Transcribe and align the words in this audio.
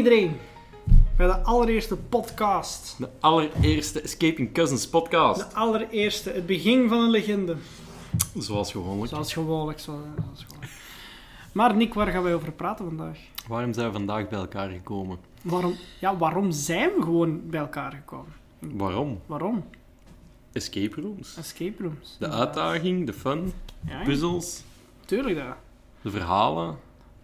Iedereen 0.00 0.36
bij 1.16 1.26
de 1.26 1.38
allereerste 1.42 1.96
podcast. 1.96 2.94
De 2.98 3.08
allereerste 3.20 4.00
Escaping 4.00 4.52
Cousins 4.52 4.88
podcast. 4.88 5.40
De 5.50 5.56
allereerste, 5.56 6.30
het 6.30 6.46
begin 6.46 6.88
van 6.88 6.98
een 6.98 7.10
legende. 7.10 7.56
Zoals 8.38 8.70
gewoonlijk. 8.70 9.10
Zoals 9.10 9.32
gewoonlijk. 9.32 9.78
Zoals, 9.80 10.00
zoals 10.24 10.44
gewoonlijk. 10.44 10.72
Maar 11.52 11.76
Nick, 11.76 11.94
waar 11.94 12.06
gaan 12.06 12.22
wij 12.22 12.34
over 12.34 12.52
praten 12.52 12.84
vandaag? 12.84 13.18
Waarom 13.48 13.72
zijn 13.72 13.86
we 13.86 13.92
vandaag 13.92 14.28
bij 14.28 14.38
elkaar 14.38 14.70
gekomen? 14.70 15.18
Waarom, 15.42 15.74
ja, 16.00 16.16
waarom 16.16 16.50
zijn 16.52 16.90
we 16.96 17.02
gewoon 17.02 17.40
bij 17.50 17.60
elkaar 17.60 17.92
gekomen? 17.92 18.32
Waarom? 18.58 19.20
Waarom? 19.26 19.64
Escape 20.52 21.00
rooms. 21.00 21.36
Escape 21.36 21.82
rooms. 21.82 22.16
De 22.18 22.28
uitdaging, 22.28 23.06
de 23.06 23.12
fun, 23.12 23.52
Ja, 23.86 24.02
puzzels, 24.02 24.62
tuurlijk 25.04 25.36
dat. 25.36 25.56
de 26.02 26.10
verhalen. 26.10 26.78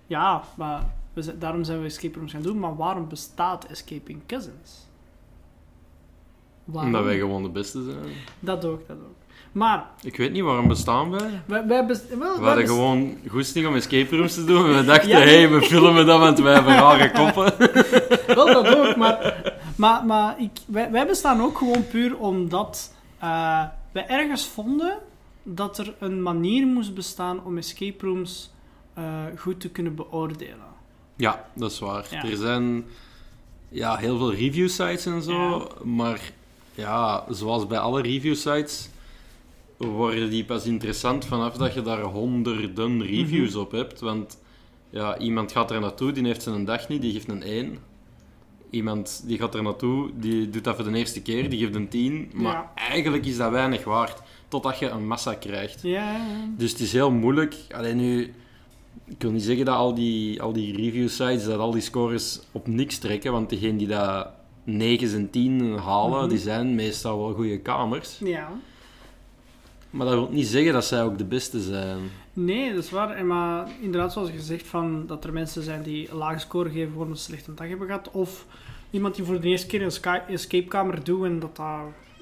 Ja, 0.07 0.43
maar 0.57 0.83
we 1.25 1.39
daarom 1.39 1.64
zijn 1.64 1.81
we 1.81 1.86
escape 1.86 2.19
rooms 2.19 2.33
gaan 2.33 2.42
doen. 2.42 2.59
Maar 2.59 2.77
waarom 2.77 3.09
bestaat 3.09 3.64
Escaping 3.64 4.20
Cousins? 4.27 4.86
Waarom? 6.64 6.91
Omdat 6.95 7.05
wij 7.06 7.19
gewoon 7.19 7.42
de 7.42 7.48
beste 7.48 7.83
zijn. 7.84 8.14
Dat 8.41 8.64
ook, 8.64 8.86
dat 8.89 8.97
ook. 8.97 9.14
Maar, 9.53 9.87
Ik 10.03 10.17
weet 10.17 10.33
niet 10.33 10.42
waarom 10.42 10.69
bestaan 10.69 11.11
wij. 11.11 11.42
wij, 11.47 11.67
wij, 11.67 11.87
best- 11.87 12.09
wel, 12.09 12.19
We 12.19 12.44
hadden 12.44 12.55
best- 12.55 12.69
gewoon 12.69 13.14
goesting 13.28 13.67
om 13.67 13.75
escape 13.75 14.17
rooms 14.17 14.34
te 14.34 14.44
doen. 14.44 14.67
En 14.67 14.77
we 14.77 14.84
dachten, 14.92 15.09
Ja. 15.09 15.19
hé, 15.19 15.25
hey, 15.39 15.50
we 15.50 15.62
filmen 15.62 16.06
dat, 16.06 16.19
want 16.20 16.39
wij 16.39 16.55
hebben 16.55 16.75
rare 16.75 17.11
koppen. 17.11 17.53
Wel, 18.37 18.47
dat 18.47 18.77
ook, 18.77 18.97
maar, 18.97 19.44
maar, 19.77 20.05
maar 20.05 20.41
ik, 20.41 20.50
wij, 20.67 20.91
wij 20.91 21.06
bestaan 21.06 21.41
ook 21.41 21.59
gewoon 21.59 21.87
puur 21.87 22.19
omdat 22.19 22.94
eh, 23.19 23.62
wij 23.92 24.06
ergens 24.09 24.47
vonden 24.48 24.98
dat 25.42 25.78
er 25.78 25.94
een 25.98 26.22
manier 26.22 26.67
moest 26.67 26.94
bestaan 26.94 27.44
om 27.44 27.56
escape 27.59 28.06
rooms 28.06 28.53
eh, 28.94 29.05
goed 29.37 29.61
te 29.61 29.70
kunnen 29.70 29.94
beoordelen. 29.94 30.75
Ja, 31.17 31.48
dat 31.55 31.70
is 31.70 31.78
waar. 31.78 32.06
Ja. 32.11 32.25
Er 32.25 32.36
zijn 32.36 32.84
ja, 33.69 33.97
heel 33.97 34.19
veel 34.19 34.33
review 34.34 34.69
sites 34.69 35.06
en 35.06 35.22
zo, 35.22 35.69
maar 35.84 36.20
ja, 36.75 37.25
zoals 37.31 37.67
bij 37.67 37.78
alle 37.78 38.03
review 38.03 38.34
sites 38.34 38.89
worden 39.77 40.31
die 40.31 40.44
pas 40.44 40.64
interessant 40.64 41.25
vanaf 41.25 41.55
dat 41.56 41.75
je 41.75 41.83
daar 41.83 42.03
honderden 42.03 43.03
reviews 43.06 43.50
Mhm. 43.53 43.61
op 43.61 43.70
hebt. 43.70 44.00
Want 44.00 44.39
ja, 44.91 45.19
iemand 45.19 45.53
gaat 45.53 45.70
er 45.70 45.81
naartoe, 45.81 46.12
die 46.12 46.25
heeft 46.27 46.42
zijn 46.42 46.64
dag 46.64 46.89
niet, 46.89 47.00
die 47.03 47.12
geeft 47.12 47.28
een 47.28 47.42
1. 47.42 47.78
Iemand 48.70 49.22
die 49.27 49.39
gaat 49.39 49.55
er 49.55 49.62
naartoe, 49.62 50.11
die 50.14 50.50
doet 50.50 50.64
dat 50.64 50.77
voor 50.77 50.84
de 50.92 50.98
eerste 50.98 51.22
keer, 51.22 51.50
die 51.50 51.59
geeft 51.59 51.75
een 51.75 51.89
10. 51.89 52.31
Maar 52.34 52.53
Ja. 52.53 52.72
eigenlijk 52.75 53.27
is 53.27 53.37
dat 53.37 53.50
weinig 53.50 53.84
waard, 53.84 54.20
totdat 54.48 54.78
je 54.78 54.89
een 54.89 55.06
massa 55.06 55.34
krijgt. 55.34 55.83
Ja. 55.83 56.17
Dus 56.56 56.70
het 56.70 56.81
is 56.81 56.92
heel 56.92 57.11
moeilijk. 57.11 57.55
Alleen 57.75 57.97
nu, 57.97 58.34
ik 59.09 59.23
wil 59.23 59.31
niet 59.31 59.43
zeggen 59.43 59.65
dat 59.65 59.75
al 59.77 59.95
die, 59.95 60.43
al 60.43 60.53
die 60.53 60.77
review 60.77 61.09
sites 61.09 61.44
dat 61.44 61.59
al 61.59 61.71
die 61.71 61.81
scores 61.81 62.41
op 62.53 62.67
niks 62.67 62.99
trekken, 62.99 63.33
want 63.33 63.50
degenen 63.50 63.77
die 63.77 63.87
dat 63.87 64.28
9 64.65 65.12
en 65.15 65.31
10 65.31 65.78
halen, 65.78 66.19
Mhm. 66.21 66.28
die 66.28 66.39
zijn 66.39 66.75
meestal 66.75 67.19
wel 67.19 67.33
goede 67.34 67.59
kamers. 67.61 68.19
ja. 68.19 68.49
Maar 69.91 70.06
dat 70.06 70.15
wil 70.15 70.28
niet 70.31 70.47
zeggen 70.47 70.72
dat 70.72 70.84
zij 70.84 71.03
ook 71.03 71.19
de 71.19 71.25
beste 71.25 71.61
zijn. 71.61 71.99
Nee, 72.33 72.75
dat 72.75 72.84
is 72.84 72.91
waar. 72.91 73.11
En 73.11 73.27
maar 73.27 73.69
inderdaad, 73.81 74.12
zoals 74.12 74.31
gezegd, 74.31 74.67
van, 74.67 75.06
dat 75.06 75.25
er 75.25 75.33
mensen 75.33 75.62
zijn 75.62 75.83
die 75.83 76.11
een 76.11 76.17
lage 76.17 76.38
score 76.38 76.71
geven 76.71 76.93
voor 76.93 77.06
een 77.06 77.17
slechte 77.17 77.55
dag 77.55 77.69
hebben 77.69 77.87
gehad. 77.87 78.11
Of 78.11 78.47
iemand 78.91 79.15
die 79.15 79.25
voor 79.25 79.41
de 79.41 79.49
eerste 79.49 79.67
keer 79.67 79.83
een 79.83 80.25
escapekamer 80.28 81.05
doet 81.05 81.25
en 81.25 81.38
dat 81.38 81.61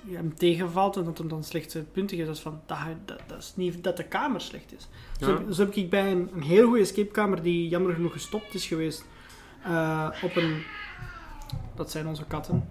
dat 0.06 0.16
hem 0.16 0.34
tegenvalt 0.34 0.96
en 0.96 1.04
dat 1.04 1.18
hem 1.18 1.28
dan 1.28 1.44
slechte 1.44 1.84
punten 1.92 2.16
geeft. 2.16 2.28
Dat 2.28 2.36
is, 2.36 2.42
van, 2.42 2.60
dat, 2.66 2.78
dat, 3.04 3.18
dat 3.26 3.38
is 3.38 3.52
niet 3.56 3.84
dat 3.84 3.96
de 3.96 4.04
kamer 4.04 4.40
slecht 4.40 4.74
is. 4.76 4.88
Zo, 5.20 5.30
Ja. 5.30 5.36
heb, 5.36 5.52
zo 5.52 5.64
heb 5.64 5.74
ik 5.74 5.90
bij 5.90 6.12
een, 6.12 6.30
een 6.34 6.42
heel 6.42 6.66
goede 6.66 6.80
escapekamer 6.82 7.42
die 7.42 7.68
jammer 7.68 7.94
genoeg 7.94 8.12
gestopt 8.12 8.54
is 8.54 8.66
geweest. 8.66 9.04
eh, 9.64 10.08
op 10.22 10.36
een... 10.36 10.62
Dat 11.74 11.90
zijn 11.90 12.06
onze 12.06 12.24
katten. 12.24 12.68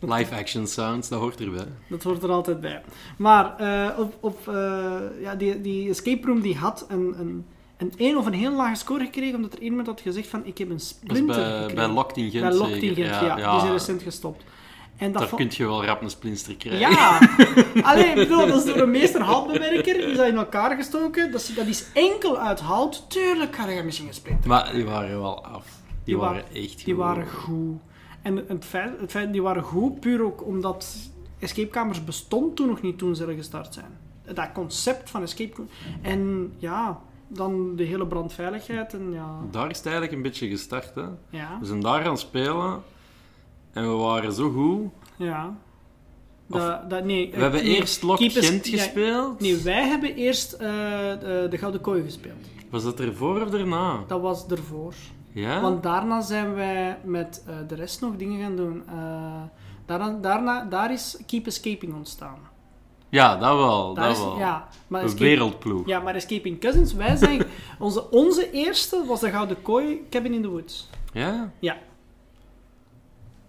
Live 0.00 0.34
action 0.34 0.66
sounds, 0.66 1.08
dat 1.08 1.20
hoort 1.20 1.40
erbij. 1.40 1.66
Dat 1.88 2.02
hoort 2.02 2.22
er 2.22 2.30
altijd 2.30 2.60
bij. 2.60 2.82
Maar 3.18 3.56
eh, 3.56 3.98
op, 3.98 4.16
op, 4.20 4.48
eh, 4.48 4.96
ja, 5.20 5.34
die, 5.34 5.60
die 5.60 5.88
escape 5.88 6.26
room 6.26 6.40
die 6.40 6.56
had 6.56 6.86
een, 6.88 7.14
een, 7.20 7.46
een 7.76 7.92
één 7.96 8.16
of 8.16 8.26
een 8.26 8.32
heel 8.32 8.52
lage 8.56 8.74
score 8.74 9.04
gekregen, 9.04 9.34
omdat 9.36 9.52
er 9.52 9.60
iemand 9.60 9.86
had 9.86 10.00
gezegd 10.00 10.28
van 10.28 10.46
ik 10.46 10.58
heb 10.58 10.70
een 10.70 10.80
splinter 10.80 11.26
bij, 11.36 11.50
gekregen. 11.50 11.74
bij 11.74 11.88
Locked 11.88 12.16
in 12.16 12.30
Gent 12.30 12.42
Bij 12.48 12.54
Locked 12.58 12.82
in 12.82 12.94
zeker. 12.94 13.14
Gent, 13.14 13.38
ja. 13.38 13.50
Die 13.50 13.60
zijn 13.60 13.72
recent 13.72 14.02
gestopt. 14.02 14.44
En 14.98 15.12
dat 15.12 15.22
Daar 15.22 15.34
kun 15.34 15.48
je 15.50 15.66
wel 15.66 15.84
rap 15.84 16.02
een 16.02 16.10
splinster 16.10 16.56
krijgen. 16.56 16.90
Ja! 16.90 17.18
Alleen, 17.90 18.14
bedoel, 18.14 18.46
dat 18.46 18.56
is 18.56 18.64
door 18.64 18.76
een 18.82 18.90
meester 18.90 19.20
houtbewerker, 19.22 19.94
die 19.94 20.02
is 20.02 20.16
dat 20.16 20.26
in 20.26 20.36
elkaar 20.36 20.76
gestoken. 20.76 21.30
Dat 21.32 21.40
is, 21.40 21.54
dat 21.54 21.66
is 21.66 21.84
enkel 21.94 22.38
uit 22.38 22.60
hout. 22.60 23.10
Tuurlijk 23.10 23.56
ga 23.56 23.68
je 23.68 23.82
misschien 23.82 24.06
een 24.08 24.14
splinter. 24.14 24.48
Maar 24.48 24.72
die 24.72 24.84
waren 24.84 25.20
wel 25.20 25.44
af. 25.44 25.64
Die, 25.64 25.74
Die 26.04 26.16
wa- 26.16 26.22
waren 26.22 26.44
echt 26.54 26.70
goed. 26.74 26.84
Die 26.84 26.96
waren 26.96 27.26
goed. 27.28 27.80
En 28.22 28.36
het 28.48 28.64
feit, 28.64 29.00
het 29.00 29.10
feit, 29.10 29.32
die 29.32 29.42
waren 29.42 29.62
goed 29.62 30.00
puur 30.00 30.22
ook 30.24 30.46
omdat 30.46 30.94
escapekamers 31.38 32.04
bestond 32.04 32.56
toen 32.56 32.68
nog 32.68 32.80
niet 32.82 32.98
toen 32.98 33.16
ze 33.16 33.26
er 33.26 33.34
gestart 33.34 33.74
zijn. 33.74 33.98
Dat 34.34 34.52
concept 34.52 35.10
van 35.10 35.22
escape... 35.22 35.62
En 36.02 36.52
ja, 36.56 37.00
dan 37.28 37.76
de 37.76 37.84
hele 37.84 38.06
brandveiligheid 38.06 38.94
en 38.94 39.12
ja... 39.12 39.38
Daar 39.50 39.70
is 39.70 39.76
het 39.76 39.86
eigenlijk 39.86 40.16
een 40.16 40.22
beetje 40.22 40.48
gestart. 40.48 40.94
Hè. 40.94 41.02
Ja, 41.30 41.56
We 41.60 41.66
zijn 41.66 41.80
daar 41.80 42.02
gaan 42.02 42.18
spelen 42.18 42.82
en 43.78 43.88
we 43.90 43.96
waren 43.96 44.32
zo 44.32 44.50
goed. 44.50 44.90
ja. 45.16 45.56
Of- 46.50 46.60
Dat, 46.60 46.90
dat, 46.90 47.04
nee, 47.04 47.30
We 47.34 47.40
hebben 47.40 47.64
nee, 47.64 47.76
eerst 47.76 48.02
Lock 48.02 48.16
Keep 48.16 48.30
Us- 48.34 48.48
Gent 48.48 48.66
ja, 48.68 48.76
gespeeld. 48.78 49.40
Nee, 49.40 49.56
wij 49.56 49.88
hebben 49.88 50.14
eerst 50.14 50.52
eh, 50.52 50.58
de, 51.20 51.46
de 51.50 51.58
Gouden 51.58 51.80
Kooi 51.80 52.02
gespeeld. 52.02 52.46
Was 52.70 52.82
dat 52.84 53.00
ervoor 53.00 53.42
of 53.42 53.48
daarna? 53.50 54.04
Dat 54.06 54.20
was 54.20 54.46
ervoor. 54.46 54.94
Ja? 55.32 55.60
Want 55.60 55.82
daarna 55.82 56.20
zijn 56.20 56.54
wij 56.54 56.98
met 57.04 57.44
eh, 57.46 57.54
de 57.68 57.74
rest 57.74 58.00
nog 58.00 58.16
dingen 58.16 58.40
gaan 58.40 58.56
doen. 58.56 58.82
Eh, 58.88 59.42
daarna, 59.86 60.18
daarna, 60.20 60.64
daar 60.64 60.92
is 60.92 61.18
Keep 61.26 61.46
Escaping 61.46 61.94
ontstaan. 61.94 62.38
Ja, 63.08 63.36
dat 63.36 63.56
wel. 63.56 63.94
Daar 63.94 64.08
dat 64.08 64.16
is, 64.16 64.22
wel. 64.22 64.38
ja, 64.38 64.68
maar 64.86 65.02
Een 65.02 65.16
wereldploeg. 65.16 65.86
ja, 65.86 66.00
maar 66.00 66.14
Escaping 66.14 66.60
Cousins, 66.60 66.92
wij 66.94 67.16
zijn... 67.16 67.42
onze, 67.78 68.10
onze 68.10 68.50
eerste 68.50 69.04
was 69.06 69.20
de 69.20 69.30
Gouden 69.30 69.62
Kooi 69.62 70.06
Cabin 70.10 70.32
in 70.34 70.42
the 70.42 70.48
Woods. 70.48 70.88
Ja? 71.12 71.52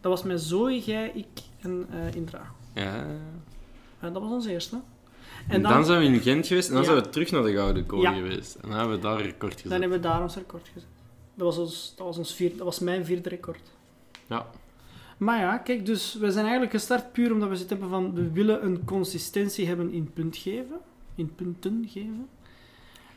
Dat 0.10 0.18
was 0.18 0.28
met 0.28 0.42
Zoe, 0.42 0.80
jij, 0.80 1.12
ik 1.14 1.28
en 1.60 1.88
eh, 1.92 2.16
Indra. 2.16 2.52
Ja. 2.74 3.06
En 4.00 4.14
dat 4.14 4.22
was 4.22 4.32
onze 4.32 4.52
eerste. 4.52 4.76
En 4.76 4.82
En 5.56 5.62
dan, 5.62 5.72
dan, 5.72 5.86
zijn 5.86 6.00
we 6.00 6.06
in 6.06 6.20
Gent 6.20 6.48
geweest 6.48 6.68
en 6.68 6.74
dan 6.74 6.84
Ja. 6.84 6.90
zijn 6.90 7.04
we 7.04 7.10
terug 7.10 7.32
naar 7.32 7.44
de 7.44 7.54
Gouden 7.54 7.86
Kooi 7.86 8.02
Ja. 8.02 8.14
geweest. 8.14 8.56
En 8.56 8.70
dan 8.70 8.78
hebben 8.78 8.96
we 8.96 9.02
daar 9.02 9.20
een 9.20 9.26
record 9.26 9.52
dan 9.52 9.62
gezet. 9.62 9.72
hebben 9.80 9.90
we 9.90 10.00
daar 10.00 10.22
ons 10.22 10.36
record 10.36 10.68
gezet. 10.74 10.90
Dat 11.36 11.46
was, 11.46 11.58
ons, 11.58 11.94
dat, 11.98 12.06
was 12.06 12.18
ons 12.18 12.34
vierde, 12.34 12.56
dat 12.56 12.66
was 12.66 12.80
mijn 12.80 13.06
vierde 13.06 13.30
record. 13.30 13.62
Ja. 14.28 14.46
Maar 15.18 15.40
ja, 15.40 15.58
kijk, 15.58 15.86
dus 15.86 16.14
we 16.14 16.32
zijn 16.32 16.44
eigenlijk 16.44 16.74
gestart 16.74 17.12
puur 17.12 17.32
omdat 17.34 17.50
we 17.50 17.56
zitten 17.56 17.80
hebben 17.80 18.02
van... 18.02 18.14
We 18.14 18.32
willen 18.32 18.66
een 18.66 18.86
consistentie 18.86 19.68
hebben 19.68 19.92
in 19.92 20.12
punt 20.14 20.38
geven. 20.38 20.80
In 21.16 21.36
punten 21.36 21.86
geven. 21.88 22.28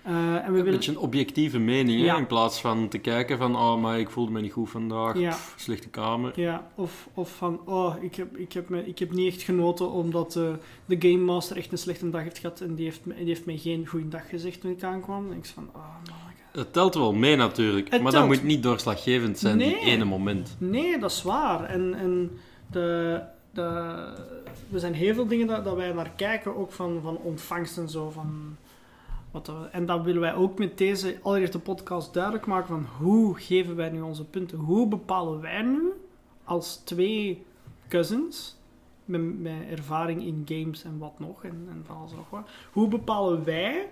Eh, 0.03 0.13
en 0.15 0.41
we 0.41 0.47
Een 0.47 0.53
willen... 0.53 0.71
beetje 0.73 0.91
een 0.91 0.99
objectieve 0.99 1.59
mening, 1.59 2.01
Ja. 2.01 2.17
in 2.17 2.27
plaats 2.27 2.61
van 2.61 2.89
te 2.89 2.99
kijken 2.99 3.39
van 3.39 3.57
oh, 3.57 3.81
maar 3.81 3.99
ik 3.99 4.11
voelde 4.11 4.33
me 4.33 4.41
niet 4.41 4.53
goed 4.53 4.71
vandaag, 4.71 5.19
Ja. 5.19 5.31
pff, 5.31 5.55
slechte 5.57 5.89
kamer. 5.89 6.41
Ja, 6.41 6.67
of, 6.75 7.09
of 7.15 7.37
van, 7.37 7.61
oh, 7.65 7.95
ik 8.01 8.15
heb, 8.15 8.37
ik, 8.37 8.53
heb 8.53 8.69
me, 8.69 8.87
ik 8.87 8.99
heb 8.99 9.13
niet 9.13 9.33
echt 9.33 9.43
genoten 9.43 9.91
omdat 9.91 10.37
eh, 10.37 10.43
de 10.87 10.97
Game 10.99 11.25
Master 11.25 11.57
echt 11.57 11.73
een 11.73 11.79
slechte 11.79 12.11
dag 12.11 12.23
heeft 12.23 12.39
gehad 12.39 12.61
en 12.61 12.75
die 12.75 12.85
heeft, 12.85 13.05
me, 13.05 13.15
die 13.15 13.27
heeft 13.27 13.45
mij 13.47 13.57
geen 13.57 13.87
goede 13.87 14.09
dag 14.09 14.29
gezegd 14.29 14.61
toen 14.61 14.71
ik 14.71 14.83
aankwam. 14.83 15.31
En 15.31 15.37
ik 15.37 15.45
van, 15.47 15.69
oh. 15.75 15.81
Het 16.53 16.73
telt 16.73 16.95
wel 16.95 17.13
mee 17.13 17.37
natuurlijk, 17.37 17.91
Het 17.91 18.03
maar 18.03 18.13
dat 18.13 18.27
moet 18.27 18.43
niet 18.43 18.63
doorslaggevend 18.63 19.39
zijn, 19.39 19.59
die 19.59 19.67
Nee. 19.67 19.81
ene 19.81 20.05
moment. 20.05 20.57
Nee, 20.59 20.99
dat 20.99 21.11
is 21.11 21.23
waar. 21.23 21.65
En, 21.65 21.95
en 21.95 22.31
de, 22.71 23.21
de, 23.53 23.63
er 24.73 24.81
zijn 24.81 24.95
heel 24.95 25.15
veel 25.15 25.27
dingen 25.27 25.47
dat, 25.47 25.65
dat 25.65 25.77
wij 25.77 25.93
naar 25.93 26.11
kijken, 26.17 26.57
ook 26.57 26.73
van, 26.73 27.01
van 27.03 27.17
ontvangst 27.17 27.79
en 27.79 27.89
zo. 27.89 28.11
Van 28.11 28.57
wat 29.33 29.53
en 29.71 29.87
dat 29.87 30.03
willen 30.03 30.21
wij 30.21 30.35
ook 30.35 30.59
met 30.59 30.79
deze 30.79 31.19
allereerste 31.23 31.59
podcast 31.59 32.15
duidelijk 32.15 32.47
maken 32.47 32.69
van 32.69 32.87
hoe 32.99 33.39
geven 33.39 33.77
wij 33.77 33.91
nu 33.91 34.01
onze 34.01 34.25
punten? 34.25 34.59
Hoe 34.59 34.89
bepalen 34.89 35.41
wij 35.41 35.63
nu 35.63 35.93
als 36.45 36.77
twee 36.77 37.45
cousins 37.89 38.57
met, 39.05 39.53
ervaring 39.71 40.23
in 40.23 40.43
games 40.45 40.85
en 40.85 40.99
wat 40.99 41.19
nog 41.19 41.45
en, 41.45 41.67
en 41.71 41.83
van 41.87 41.97
alles 41.97 42.13
nog 42.13 42.31
wat. 42.31 42.49
Hoe 42.73 42.89
bepalen 42.89 43.45
wij 43.45 43.89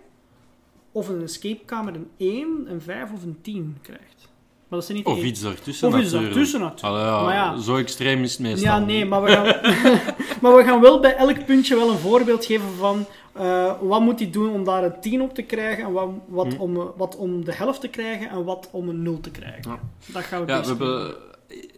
of 0.93 1.09
een 1.09 1.23
escapekamer 1.23 1.95
een 1.95 2.11
1, 2.17 2.71
een 2.71 2.81
5 2.81 3.13
of 3.13 3.23
een 3.23 3.41
10 3.41 3.79
krijgt? 3.83 4.30
Maar 4.71 4.79
dat 4.79 4.85
zijn 4.89 4.99
niet 4.99 5.07
Of 5.07 5.17
één- 5.17 5.27
iets 5.27 5.41
daartussen 5.41 5.89
of 5.89 5.99
iets 6.01 6.11
daartussen 6.11 6.61
natuurlijk. 6.61 7.05
Ja, 7.05 7.23
Maar 7.23 7.35
ja. 7.35 7.59
Zo 7.59 7.77
extreem 7.77 8.23
is 8.23 8.31
het 8.33 8.41
meestal 8.41 8.65
Ja, 8.65 8.79
nee, 8.79 9.05
maar 9.05 9.23
we, 9.23 9.31
gaan, 9.31 9.45
maar 10.43 10.57
we 10.57 10.63
gaan 10.65 10.81
wel 10.81 11.01
bij 11.01 11.17
elk 11.17 11.45
puntje 11.47 11.77
wel 11.77 11.91
een 11.91 11.99
voorbeeld 11.99 12.45
geven 12.45 12.69
van 12.79 13.07
eh, 13.33 13.73
wat 13.81 14.01
moet 14.01 14.19
hij 14.21 14.31
doen 14.31 14.51
om 14.53 14.65
daar 14.65 14.85
een 14.85 15.01
10 15.01 15.21
op 15.23 15.35
te 15.35 15.43
krijgen 15.43 15.85
en 15.85 15.93
wat, 15.93 16.09
wat, 16.29 16.55
Hm. 16.55 16.61
om, 16.61 16.93
wat 16.97 17.17
om 17.17 17.45
de 17.45 17.53
helft 17.55 17.81
te 17.81 17.89
krijgen 17.89 18.31
en 18.31 18.45
wat 18.45 18.69
om 18.73 18.89
een 18.89 19.03
0 19.03 19.21
te 19.21 19.31
krijgen. 19.31 19.63
Ja. 19.71 19.81
Dat 20.07 20.23
gaan 20.23 20.45
we 20.45 20.53
Ja, 20.53 20.61
we 20.61 20.67
hebben... 20.67 21.15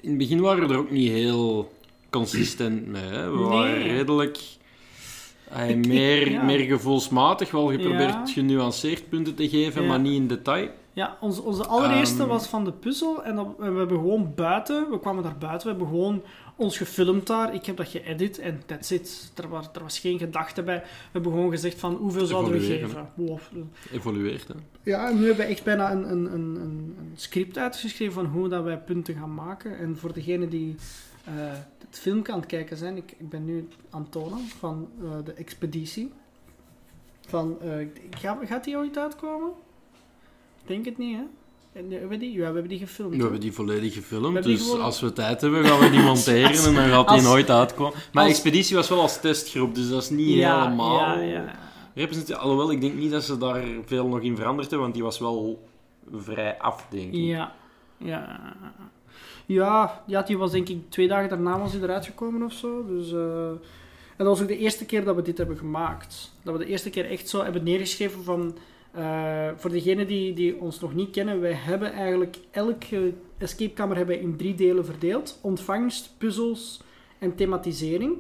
In 0.01 0.09
het 0.09 0.19
begin 0.19 0.41
waren 0.41 0.67
we 0.69 0.73
er 0.75 0.79
ook 0.81 0.91
niet 0.91 1.11
heel 1.11 1.73
consistent 2.11 2.87
mee. 2.87 3.03
Hè. 3.03 3.31
We 3.31 3.39
Nee. 3.39 3.49
waren 3.49 3.83
redelijk... 3.83 4.39
eh, 5.51 5.75
meer, 5.77 6.31
ja. 6.31 6.43
meer 6.43 6.59
gevoelsmatig, 6.61 7.51
wel 7.51 7.67
geprobeerd 7.71 8.31
genuanceerd 8.31 9.09
punten 9.09 9.35
te 9.35 9.49
geven, 9.49 9.87
maar 9.87 10.01
niet 10.01 10.15
in 10.15 10.27
detail. 10.29 10.69
Ja, 10.93 11.17
onze, 11.21 11.43
onze 11.43 11.67
allereerste 11.67 12.21
Ehm. 12.21 12.29
was 12.29 12.47
van 12.47 12.65
de 12.65 12.73
puzzel. 12.73 13.25
En, 13.25 13.37
dat, 13.37 13.47
en 13.61 13.73
we 13.73 13.79
hebben 13.79 13.99
gewoon 13.99 14.35
buiten, 14.35 14.91
we 14.91 15.01
kwamen 15.01 15.23
daar 15.23 15.39
buiten, 15.39 15.63
we 15.63 15.75
hebben 15.75 15.89
gewoon 15.89 16.23
ons 16.57 16.77
gefilmd 16.77 17.27
daar. 17.27 17.55
Ik 17.55 17.67
heb 17.67 17.77
dat 17.77 17.89
geëdit 17.89 18.39
en 18.39 18.63
that's 18.67 18.91
it. 18.91 19.33
Er 19.37 19.49
was, 19.49 19.69
er 19.73 19.83
was 19.83 19.99
geen 19.99 20.19
gedachte 20.19 20.63
bij. 20.63 20.79
We 20.79 21.09
hebben 21.13 21.33
gewoon 21.33 21.51
gezegd 21.51 21.79
van 21.79 21.95
hoeveel 21.95 22.27
zouden 22.27 22.53
we 22.53 22.61
geven. 22.61 23.09
Wow. 23.15 23.39
Evolueert, 23.93 24.49
hè. 24.49 24.55
Ja, 24.83 25.09
en 25.09 25.19
nu 25.19 25.27
hebben 25.27 25.47
we 25.47 25.53
echt 25.53 25.65
bijna 25.65 25.93
een, 25.93 26.11
een, 26.11 26.33
een, 26.33 26.57
een, 26.57 27.13
script 27.15 27.59
uitgeschreven 27.59 28.15
van 28.15 28.27
hoe 28.27 28.49
dat 28.49 28.65
wij 28.65 28.79
punten 28.79 29.15
gaan 29.15 29.35
maken. 29.35 29.79
En 29.79 29.97
voor 29.97 30.13
degenen 30.13 30.49
die 30.49 30.77
eh, 31.25 31.33
het 31.89 31.99
filmpje 31.99 32.33
aan 32.33 32.39
het 32.39 32.49
kijken 32.49 32.77
zijn, 32.77 32.97
ik, 32.97 33.15
ik 33.19 33.29
ben 33.29 33.45
nu 33.45 33.69
tonen 34.11 34.39
van 34.39 34.89
eh, 35.03 35.11
de 35.25 35.33
expeditie. 35.33 36.13
Van, 37.27 37.61
eh, 37.61 37.87
ga, 38.11 38.39
gaat 38.45 38.65
die 38.65 38.77
ooit 38.77 38.99
uitkomen? 38.99 39.51
Ik 40.63 40.69
denk 40.69 40.85
het 40.85 40.99
niet, 40.99 41.17
hè? 41.17 41.23
Eh, 41.81 41.91
hebben 41.91 42.09
we 42.09 42.17
die? 42.17 42.33
Ja, 42.33 42.39
we 42.39 42.45
hebben 42.45 42.69
die 42.69 42.79
gefilmd. 42.79 43.17
We 43.17 43.23
hebben 43.23 43.41
die 43.41 43.53
volledig 43.53 43.95
gefilmd, 43.95 44.43
die 44.43 44.57
dus 44.57 44.63
gewoon- 44.67 44.81
als 44.85 45.01
we 45.01 45.13
tijd 45.13 45.41
hebben, 45.41 45.65
gaan 45.65 45.79
we 45.79 45.91
die 45.91 46.03
monteren 46.13 46.51
en 46.51 46.75
dan 46.75 46.89
gaat 46.89 47.09
die 47.09 47.17
als- 47.17 47.23
nooit 47.23 47.51
uitkomen. 47.51 47.93
Maar 48.13 48.23
als- 48.25 48.33
Expeditie 48.33 48.77
was 48.77 48.89
wel 48.89 49.01
als 49.01 49.21
testgroep, 49.21 49.75
dus 49.75 49.89
dat 49.89 50.03
is 50.03 50.11
niet 50.11 50.35
ja, 50.35 50.63
helemaal... 50.63 50.97
Ja, 50.99 51.19
ja. 51.21 51.45
Representatie- 51.95 52.43
Alhoewel, 52.43 52.71
ik 52.71 52.81
denk 52.81 52.95
niet 52.95 53.11
dat 53.11 53.23
ze 53.25 53.39
daar 53.39 53.63
veel 53.87 54.07
nog 54.07 54.21
in 54.21 54.37
veranderd 54.37 54.71
hebben, 54.71 54.81
want 54.81 54.95
die 54.95 55.03
was 55.03 55.19
wel 55.19 55.69
vrij 56.13 56.59
af, 56.59 56.87
denk 56.91 57.13
ik. 57.13 57.21
Ja. 57.21 57.53
Ja. 57.97 58.41
Ja, 59.47 60.03
ja, 60.07 60.23
die 60.23 60.39
was 60.39 60.51
denk 60.51 60.69
ik 60.69 60.79
twee 60.91 61.09
dagen 61.09 61.29
daarna 61.29 61.59
was 61.59 61.73
die 61.73 61.83
eruit 61.83 62.07
gekomen 62.07 62.43
of 62.43 62.53
zo. 62.53 62.87
Dus, 62.87 63.13
eh, 63.13 63.47
en 63.49 63.59
dat 64.17 64.27
was 64.27 64.41
ook 64.41 64.49
de 64.49 64.59
eerste 64.59 64.85
keer 64.85 65.05
dat 65.05 65.17
we 65.17 65.23
dit 65.23 65.39
hebben 65.39 65.57
gemaakt. 65.57 66.33
Dat 66.43 66.53
we 66.59 66.65
de 66.65 66.71
eerste 66.71 66.91
keer 66.91 67.11
echt 67.11 67.29
zo 67.29 67.43
hebben 67.43 67.63
neergeschreven 67.65 68.25
van... 68.25 68.57
eh, 68.93 69.49
voor 69.57 69.71
degenen 69.71 70.07
die, 70.07 70.35
die 70.35 70.61
ons 70.61 70.81
nog 70.81 70.95
niet 70.95 71.11
kennen, 71.11 71.41
wij 71.41 71.53
hebben 71.53 71.93
eigenlijk 71.93 72.39
elke 72.51 73.15
escape 73.39 73.73
kamer 73.73 73.97
hebben 73.97 74.21
in 74.21 74.37
drie 74.37 74.55
delen 74.55 74.85
verdeeld. 74.85 75.39
Ontvangst, 75.43 76.15
puzzels 76.19 76.83
en 77.19 77.35
thematisering. 77.35 78.17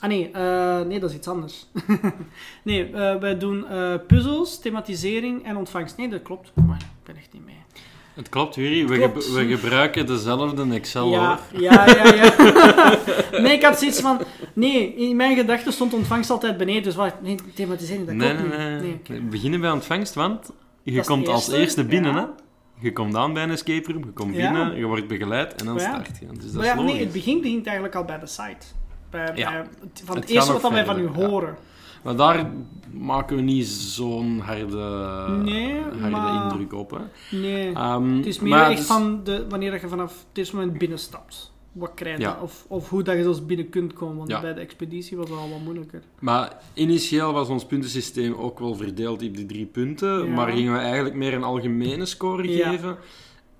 Ah 0.00 0.08
nee, 0.08 0.30
eh, 0.30 0.80
nee, 0.80 1.00
dat 1.00 1.10
is 1.10 1.16
iets 1.16 1.28
anders. 1.28 1.66
nee, 2.64 2.92
eh, 2.92 3.20
wij 3.20 3.38
doen 3.38 3.64
puzzels, 4.06 4.58
thematisering 4.58 5.44
en 5.44 5.56
ontvangst. 5.56 5.96
Nee, 5.96 6.08
dat 6.08 6.22
klopt. 6.22 6.52
Maar 6.66 6.80
ik 6.80 7.04
ben 7.04 7.16
echt 7.16 7.32
niet 7.32 7.44
mee. 7.44 7.57
Het 8.18 8.28
klopt, 8.28 8.54
Juri. 8.54 8.86
We, 8.86 8.98
Klopt. 8.98 9.24
ge- 9.24 9.32
we 9.46 9.56
gebruiken 9.56 10.06
dezelfde 10.06 10.74
Excel, 10.74 11.10
Ja, 11.10 11.26
hoor. 11.52 11.60
ja, 11.62 11.86
ja, 11.86 12.14
ja. 12.14 12.34
nee, 13.42 13.52
ik 13.52 13.62
had 13.62 13.78
zoiets 13.78 14.00
van... 14.00 14.20
Nee, 14.52 14.94
in 14.94 15.16
mijn 15.16 15.36
gedachten 15.36 15.72
stond 15.72 15.94
ontvangst 15.94 16.30
altijd 16.30 16.56
beneden. 16.56 16.82
Dus 16.82 16.94
wat? 16.94 17.22
Nee, 17.22 17.36
thematisering, 17.54 18.06
dat 18.06 18.14
Nee, 18.14 18.34
klopt 18.36 18.56
nee, 18.56 18.80
nee. 18.80 19.00
We 19.06 19.20
beginnen 19.20 19.60
bij 19.60 19.70
ontvangst, 19.70 20.14
want 20.14 20.50
je 20.82 20.92
Dat 20.92 21.06
komt 21.06 21.28
als 21.28 21.50
eerste, 21.52 21.84
binnen, 21.84 22.14
ja. 22.14 22.20
hè. 22.20 22.26
Je 22.80 22.92
komt 22.92 23.16
aan 23.16 23.32
bij 23.32 23.42
een 23.42 23.50
escape 23.50 23.92
room, 23.92 24.04
je 24.04 24.10
komt 24.12 24.36
Ja. 24.36 24.50
binnen, 24.52 24.76
je 24.76 24.84
wordt 24.86 25.08
begeleid 25.08 25.54
en 25.54 25.66
dan 25.66 25.74
Ja. 25.74 25.80
start 25.80 26.06
je. 26.20 26.26
Dus 26.26 26.52
dat 26.52 26.64
is 26.64 26.74
nee, 26.74 26.98
het 27.00 27.12
begin 27.12 27.40
begint 27.40 27.66
eigenlijk 27.66 27.94
al 27.96 28.04
bij 28.04 28.18
de 28.18 28.26
site. 28.26 28.66
Bij, 29.10 29.26
van 30.04 30.16
het, 30.16 30.24
Het 30.24 30.28
eerste 30.30 30.52
wat 30.60 30.72
wij 30.72 30.84
van 30.84 30.98
u 30.98 31.06
horen. 31.06 31.56
Maar 32.04 32.16
daar 32.16 32.50
maken 32.92 33.36
we 33.36 33.42
niet 33.42 33.66
zo'n 33.66 34.38
harde, 34.38 35.26
Nee, 35.42 35.80
harde 35.80 36.10
maar- 36.10 36.42
indruk 36.42 36.72
op. 36.72 36.90
Hè. 36.90 37.36
Nee. 37.38 37.72
Ehm, 37.74 38.16
Het 38.16 38.26
is 38.26 38.40
meer 38.40 38.50
maar 38.50 38.70
echt 38.70 38.84
van 38.84 39.20
de, 39.24 39.46
wanneer 39.48 39.72
je 39.80 39.88
vanaf 39.88 40.24
eerste 40.32 40.56
moment 40.56 40.78
binnenstapt. 40.78 41.52
Wat 41.72 41.90
krijg 41.94 42.16
je? 42.16 42.22
Ja. 42.22 42.38
Of, 42.42 42.64
of 42.68 42.88
hoe 42.88 43.02
dat 43.02 43.16
je 43.16 43.22
zelfs 43.22 43.46
binnen 43.46 43.68
kunt 43.68 43.92
komen. 43.92 44.16
Want 44.16 44.30
Ja. 44.30 44.40
bij 44.40 44.54
de 44.54 44.60
expeditie 44.60 45.16
was 45.16 45.28
dat 45.28 45.38
al 45.38 45.50
wat 45.50 45.60
moeilijker. 45.60 46.02
Maar 46.18 46.56
initieel 46.74 47.32
was 47.32 47.48
ons 47.48 47.64
puntensysteem 47.66 48.34
ook 48.34 48.58
wel 48.58 48.74
verdeeld 48.74 49.22
op 49.22 49.34
die 49.34 49.46
drie 49.46 49.66
punten, 49.66 50.18
Ja. 50.26 50.34
maar 50.34 50.52
gingen 50.52 50.72
we 50.72 50.78
eigenlijk 50.78 51.14
meer 51.14 51.34
een 51.34 51.42
algemene 51.44 52.04
score 52.06 52.46
geven. 52.48 52.96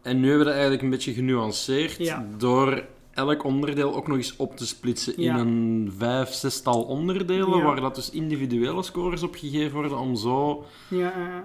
En 0.02 0.17
nu 0.20 0.20
hebben 0.23 0.38
we 0.38 0.44
dat 0.44 0.52
eigenlijk 0.52 0.82
een 0.82 0.91
beetje 0.91 1.12
genuanceerd 1.12 2.14
door 2.38 2.84
elk 3.19 3.44
onderdeel 3.44 3.94
ook 3.94 4.06
nog 4.06 4.17
eens 4.17 4.37
op 4.37 4.56
te 4.56 4.67
splitsen 4.67 5.17
in 5.17 5.35
een 5.35 5.93
vijf, 5.97 6.32
zestal 6.32 6.82
onderdelen, 6.82 7.59
Ja. 7.59 7.65
waar 7.65 7.81
dat 7.81 7.94
dus 7.94 8.11
individuele 8.11 8.82
scores 8.82 9.23
op 9.23 9.35
gegeven 9.35 9.73
worden, 9.73 9.99
om 9.99 10.17
zo 10.17 10.65
Ja, 10.88 11.44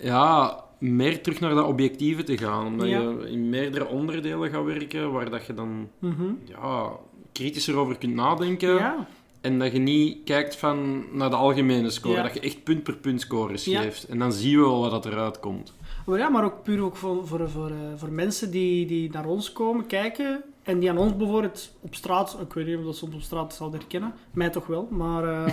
ja, 0.00 0.64
meer 0.78 1.22
terug 1.22 1.40
naar 1.40 1.54
dat 1.54 1.66
objectieve 1.66 2.22
te 2.22 2.38
gaan. 2.38 2.66
Omdat 2.66 2.88
je 2.88 3.26
in 3.30 3.48
meerdere 3.48 3.86
onderdelen 3.86 4.50
gaat 4.50 4.64
werken, 4.64 5.12
waar 5.12 5.30
dat 5.30 5.46
je 5.46 5.54
dan 5.54 5.88
mhm. 5.98 6.32
ja, 6.44 6.90
kritischer 7.32 7.76
over 7.76 7.98
kunt 7.98 8.14
nadenken. 8.14 8.94
En 9.40 9.58
dat 9.58 9.72
je 9.72 9.78
niet 9.78 10.24
kijkt 10.24 10.56
van 10.56 11.04
naar 11.12 11.30
de 11.30 11.36
algemene 11.36 11.90
score. 11.90 12.22
Dat 12.22 12.34
je 12.34 12.40
echt 12.40 12.62
punt 12.62 12.82
per 12.82 12.96
punt 12.96 13.20
scores 13.20 13.64
geeft. 13.64 14.04
En 14.04 14.18
dan 14.18 14.32
zien 14.32 14.56
we 14.56 14.64
wel 14.64 14.80
wat 14.80 14.90
dat 14.90 15.06
eruit 15.06 15.40
komt. 15.40 15.72
Maar 16.06 16.18
ja, 16.18 16.28
maar 16.28 16.44
ook 16.44 16.62
puur 16.62 16.82
ook 16.82 16.96
voor, 16.96 17.26
voor, 17.26 17.50
voor, 17.50 17.70
eh, 17.70 17.76
voor 17.96 18.10
mensen 18.10 18.50
die, 18.50 18.86
die 18.86 19.10
naar 19.10 19.26
ons 19.26 19.52
komen 19.52 19.86
kijken 19.86 20.42
en 20.62 20.78
die 20.78 20.90
aan 20.90 20.98
ons 20.98 21.16
bijvoorbeeld 21.16 21.76
op 21.80 21.94
straat, 21.94 22.36
ik 22.40 22.52
weet 22.52 22.66
niet 22.66 22.76
of 22.76 22.84
dat 22.84 22.96
ze 22.96 23.04
ons 23.04 23.14
op 23.14 23.20
straat 23.20 23.54
zouden 23.54 23.80
herkennen, 23.80 24.14
mij 24.30 24.50
toch 24.50 24.66
wel, 24.66 24.88
maar... 24.90 25.52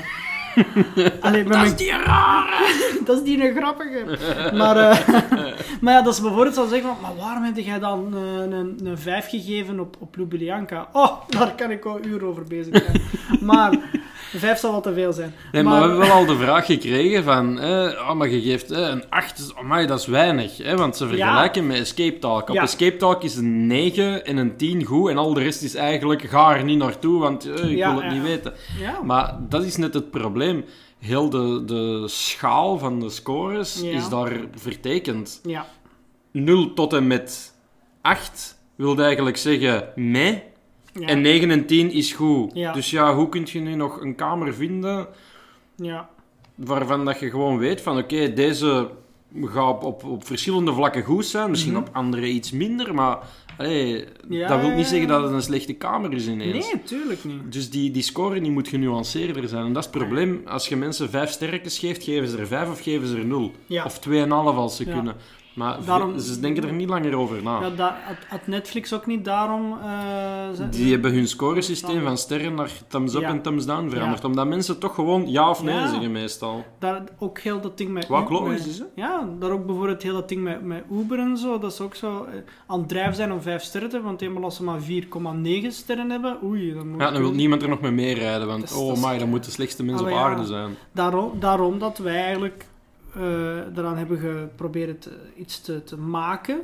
allee, 1.22 1.44
met 1.44 1.58
mijn- 1.58 1.76
die 1.76 1.92
rare! 1.92 2.66
dat 3.06 3.18
is 3.18 3.24
die 3.24 3.50
een 3.50 3.56
grappige. 3.56 4.04
Maar, 4.56 4.78
eh, 4.78 4.98
maar 5.82 5.94
ja, 5.94 6.02
dat 6.02 6.16
ze 6.16 6.22
bijvoorbeeld 6.22 6.56
zou 6.56 6.68
zeggen 6.68 6.88
van, 6.90 6.98
maar 7.02 7.16
waarom 7.26 7.44
heb 7.44 7.58
jij 7.58 7.80
dan 7.80 8.14
eh, 8.16 8.42
een, 8.42 8.80
een 8.84 8.98
5 8.98 9.30
gegeven 9.30 9.80
op, 9.80 9.96
op 10.00 10.16
Ljubljana? 10.16 10.88
Oh, 10.92 11.12
daar 11.30 11.54
kan 11.56 11.72
ik 11.72 11.86
al 11.86 12.00
uren 12.06 12.28
over 12.28 12.44
bezig 12.44 12.84
zijn. 12.84 13.02
maar 13.42 13.72
een 14.34 14.40
5 14.40 14.60
zal 14.60 14.72
wel 14.72 14.82
te 14.82 14.94
veel 14.94 15.14
zijn. 15.14 15.34
Nee, 15.52 15.64
maar, 15.64 15.74
we 15.74 15.80
hebben 15.80 15.98
wel 15.98 16.12
al 16.12 16.26
de 16.26 16.36
vraag 16.38 16.66
gekregen 16.66 17.24
van... 17.24 17.60
Eh, 17.60 17.70
oh, 18.10 18.14
maar 18.14 18.28
je 18.30 18.42
geeft 18.42 18.72
eh, 18.72 18.88
een 18.88 19.04
8. 19.10 19.54
Amai, 19.60 19.88
dat 19.88 20.00
is 20.00 20.06
weinig. 20.06 20.58
Hè, 20.58 20.76
want 20.76 20.98
ze 20.98 21.08
vergelijken 21.08 21.68
met 21.68 21.78
Escape 21.78 22.20
Talk. 22.20 22.50
Op 22.50 22.56
Ja. 22.56 22.62
Escape 22.62 22.98
Talk 22.98 23.24
is 23.24 23.36
een 23.36 23.68
9 23.68 24.26
en 24.26 24.38
een 24.38 24.56
10 24.58 24.84
goed. 24.86 25.10
En 25.10 25.18
al 25.18 25.34
de 25.34 25.42
rest 25.42 25.62
is 25.62 25.76
eigenlijk... 25.76 26.22
Ga 26.22 26.56
er 26.56 26.64
niet 26.64 26.78
naartoe, 26.78 27.20
want 27.20 27.46
eh, 27.50 27.70
ik 27.72 27.78
Ja, 27.78 27.94
wil 27.94 28.04
het 28.04 28.12
niet 28.14 28.22
weten. 28.24 28.54
Ja, 28.80 29.00
Maar 29.04 29.36
dat 29.50 29.64
is 29.64 29.76
net 29.78 29.94
het 29.94 30.12
probleem. 30.12 30.47
Heel 31.00 31.30
de, 31.30 31.64
de 31.66 32.04
schaal 32.08 32.78
van 32.78 33.00
de 33.00 33.10
scores 33.10 33.82
Ja. 33.82 33.92
is 33.92 34.10
daar 34.10 34.32
vertekend. 34.56 35.40
ja. 35.44 35.66
0 36.32 36.74
tot 36.74 36.94
en 36.94 37.08
met 37.08 37.54
8 38.02 38.60
wil 38.76 38.98
eigenlijk 39.00 39.38
zeggen 39.38 39.90
nee. 39.96 40.44
ja. 40.94 41.08
En 41.08 41.22
9 41.22 41.52
en 41.52 41.66
10 41.66 41.92
is 41.92 42.14
goed. 42.14 42.52
Ja. 42.54 42.74
Dus 42.74 42.90
ja, 42.90 43.16
hoe 43.16 43.30
kun 43.30 43.48
je 43.52 43.60
nu 43.60 43.76
nog 43.76 44.02
een 44.02 44.16
kamer 44.16 44.54
vinden 44.54 45.08
ja. 45.76 46.10
waarvan 46.56 47.06
dat 47.06 47.20
je 47.20 47.30
gewoon 47.30 47.58
weet 47.58 47.82
van 47.82 47.98
oké, 47.98 48.34
deze 48.34 48.90
gaat 49.44 49.70
op, 49.70 49.84
op, 49.84 50.04
op 50.04 50.26
verschillende 50.26 50.74
vlakken 50.74 51.04
goed 51.04 51.26
zijn, 51.26 51.50
misschien 51.50 51.74
Mhm. 51.74 51.82
op 51.82 51.90
andere 51.92 52.28
iets 52.28 52.52
minder, 52.52 52.94
maar 52.94 53.18
allee, 53.58 54.06
Ja, 54.30 54.48
dat 54.48 54.62
wil 54.62 54.70
niet 54.76 54.86
zeggen 54.88 55.08
dat 55.08 55.24
het 55.24 55.32
een 55.32 55.42
slechte 55.42 55.74
kamer 55.74 56.14
is 56.14 56.28
ineens. 56.28 56.72
Nee, 56.72 56.84
tuurlijk 56.84 57.24
niet. 57.24 57.52
Dus 57.52 57.70
die, 57.70 57.92
die 57.92 58.02
score 58.04 58.42
die 58.42 58.52
moet 58.52 58.68
genuanceerder 58.68 59.48
zijn. 59.48 59.66
En 59.66 59.74
dat 59.74 59.86
is 59.86 59.90
het 59.90 59.98
probleem. 60.00 60.42
Als 60.46 60.68
je 60.68 60.76
mensen 60.76 61.10
vijf 61.10 61.30
sterretjes 61.30 61.80
geeft, 61.80 62.04
geven 62.04 62.28
ze 62.28 62.38
er 62.38 62.48
vijf 62.48 62.70
of 62.70 62.82
geven 62.82 63.08
ze 63.08 63.18
er 63.18 63.26
nul. 63.26 63.52
Ja. 63.66 63.84
Of 63.86 64.00
tweeënhalf 64.00 64.56
als 64.56 64.76
ze 64.76 64.86
Ja. 64.86 64.94
kunnen. 64.94 65.16
Maar 65.58 65.78
Daarom- 65.86 66.20
ze 66.20 66.40
denken 66.40 66.64
er 66.64 66.74
niet 66.74 66.90
langer 66.90 67.16
over 67.18 67.44
na. 67.44 67.60
Ja, 67.62 67.70
dat, 67.70 67.78
had, 67.80 68.16
had 68.28 68.48
Netflix 68.48 68.94
ook 68.94 69.06
niet 69.06 69.26
daarom... 69.26 69.78
eh, 69.82 70.70
Die 70.72 70.92
hebben 70.92 71.14
hun 71.14 71.28
scoresysteem 71.28 72.04
van 72.04 72.18
sterren 72.18 72.54
naar 72.56 72.72
thumbs 72.88 73.14
up 73.14 73.22
Ja. 73.22 73.28
en 73.30 73.42
thumbs 73.42 73.66
down 73.66 73.90
veranderd. 73.90 74.22
Ja. 74.22 74.28
Omdat 74.28 74.48
mensen 74.48 74.80
toch 74.80 74.96
gewoon 74.96 75.30
ja 75.32 75.50
of 75.50 75.64
nee 75.64 75.76
Ja. 75.76 75.88
zeggen 75.90 76.12
meestal. 76.12 76.66
Daar 76.80 77.04
ook 77.20 77.40
heel 77.40 77.62
dat 77.62 77.78
ding 77.78 77.90
met... 77.92 78.08
Wat 78.08 78.30
logisch 78.30 78.68
is, 78.68 78.78
hè? 78.80 78.86
Ja, 78.96 79.30
daar 79.40 79.52
ook 79.52 79.66
bijvoorbeeld 79.66 80.04
heel 80.04 80.14
dat 80.14 80.30
ding 80.30 80.44
met, 80.44 80.62
met 80.66 80.84
Uber 80.92 81.20
en 81.20 81.38
zo. 81.38 81.60
Dat 81.60 81.72
is 81.72 81.82
ook 81.82 81.96
zo 81.96 82.24
eh, 82.24 82.34
aan 82.68 82.80
het 82.80 82.90
drijven 82.90 83.16
zijn 83.16 83.32
om 83.32 83.42
5 83.42 83.64
sterren 83.64 83.90
te 83.90 83.96
hebben. 83.96 84.12
Want 84.18 84.24
eenmaal 84.24 84.44
als 84.44 84.56
ze 84.56 84.64
maar 84.64 84.80
4,9 84.82 85.68
sterren 85.70 86.10
hebben, 86.10 86.38
oei, 86.44 86.74
dan 86.74 86.90
moet 86.90 87.02
Ja, 87.02 87.12
dan 87.12 87.22
wil 87.22 87.32
niemand 87.32 87.62
er 87.62 87.70
nog 87.70 87.82
mee 87.82 87.92
meerijden. 87.92 88.48
Want 88.48 88.64
is- 88.64 88.74
oh 88.74 89.04
my, 89.06 89.18
dat 89.18 89.28
moet 89.28 89.44
de 89.46 89.52
slechtste 89.52 89.84
mens 89.84 90.02
Ah, 90.02 90.08
op 90.08 90.14
aarde 90.14 90.46
zijn. 90.46 90.76
Daarom, 90.92 91.32
daarom 91.40 91.80
dat 91.80 91.98
wij 91.98 92.24
eigenlijk 92.24 92.66
eh 93.18 93.78
eraan 93.78 93.98
hebben 93.98 94.18
geprobeerd 94.20 95.02
te- 95.02 95.20
iets 95.36 95.62
te, 95.62 95.84
te 95.84 95.98
maken. 95.98 96.60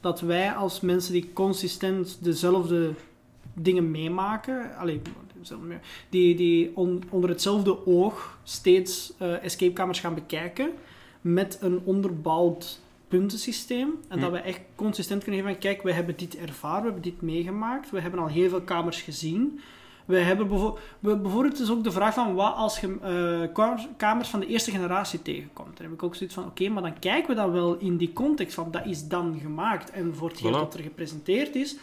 Dat 0.00 0.20
wij 0.20 0.52
als 0.52 0.80
mensen 0.80 1.12
die 1.12 1.30
consistent 1.32 2.18
dezelfde 2.24 2.90
dingen 3.54 3.90
meemaken, 3.90 4.76
allee, 4.76 5.00
die, 6.08 6.34
die 6.34 6.70
on- 6.76 7.02
onder 7.10 7.30
hetzelfde 7.30 7.86
oog 7.86 8.38
steeds 8.42 9.12
eh 9.18 9.42
escapekamers 9.44 10.00
gaan 10.00 10.14
bekijken 10.14 10.70
met 11.20 11.58
een 11.60 11.80
onderbouwd 11.84 12.80
puntensysteem. 13.08 13.88
En 14.08 14.20
dat 14.20 14.30
wij 14.30 14.42
echt 14.42 14.60
consistent 14.74 15.22
kunnen 15.22 15.40
geven 15.40 15.54
van, 15.54 15.62
kijk, 15.70 15.82
we 15.82 15.92
hebben 15.92 16.16
dit 16.16 16.36
ervaren, 16.36 16.78
we 16.78 16.84
hebben 16.90 17.02
dit 17.12 17.22
meegemaakt, 17.22 17.90
we 17.90 18.00
hebben 18.00 18.20
al 18.20 18.26
heel 18.28 18.48
veel 18.48 18.60
kamers 18.60 19.02
gezien. 19.02 19.60
We 20.04 20.18
hebben 20.18 20.48
bijvo- 20.48 20.78
we- 20.98 21.16
bijvoorbeeld 21.16 21.60
is 21.60 21.70
ook 21.70 21.84
de 21.84 21.90
vraag 21.92 22.14
van 22.14 22.34
wat 22.34 22.54
als 22.56 22.80
je 22.80 22.96
eh, 23.54 23.78
kamers- 23.96 24.28
van 24.28 24.40
de 24.40 24.46
eerste 24.46 24.70
generatie 24.70 25.22
tegenkomt. 25.22 25.76
Dan 25.76 25.86
heb 25.86 25.94
ik 25.94 26.02
ook 26.02 26.14
zoiets 26.14 26.34
van, 26.34 26.44
oké, 26.44 26.68
maar 26.68 26.82
dan 26.82 26.98
kijken 26.98 27.28
we 27.28 27.34
dat 27.42 27.50
wel 27.50 27.76
in 27.78 27.96
die 27.96 28.12
context 28.12 28.54
van 28.54 28.68
dat 28.70 28.86
is 28.86 29.08
dan 29.08 29.38
gemaakt. 29.42 29.90
En 29.90 30.14
voor 30.14 30.28
hetgeen 30.28 30.50
Voilà. 30.52 30.54
dat 30.54 30.74
er 30.74 30.82
gepresenteerd 30.82 31.54
is, 31.54 31.76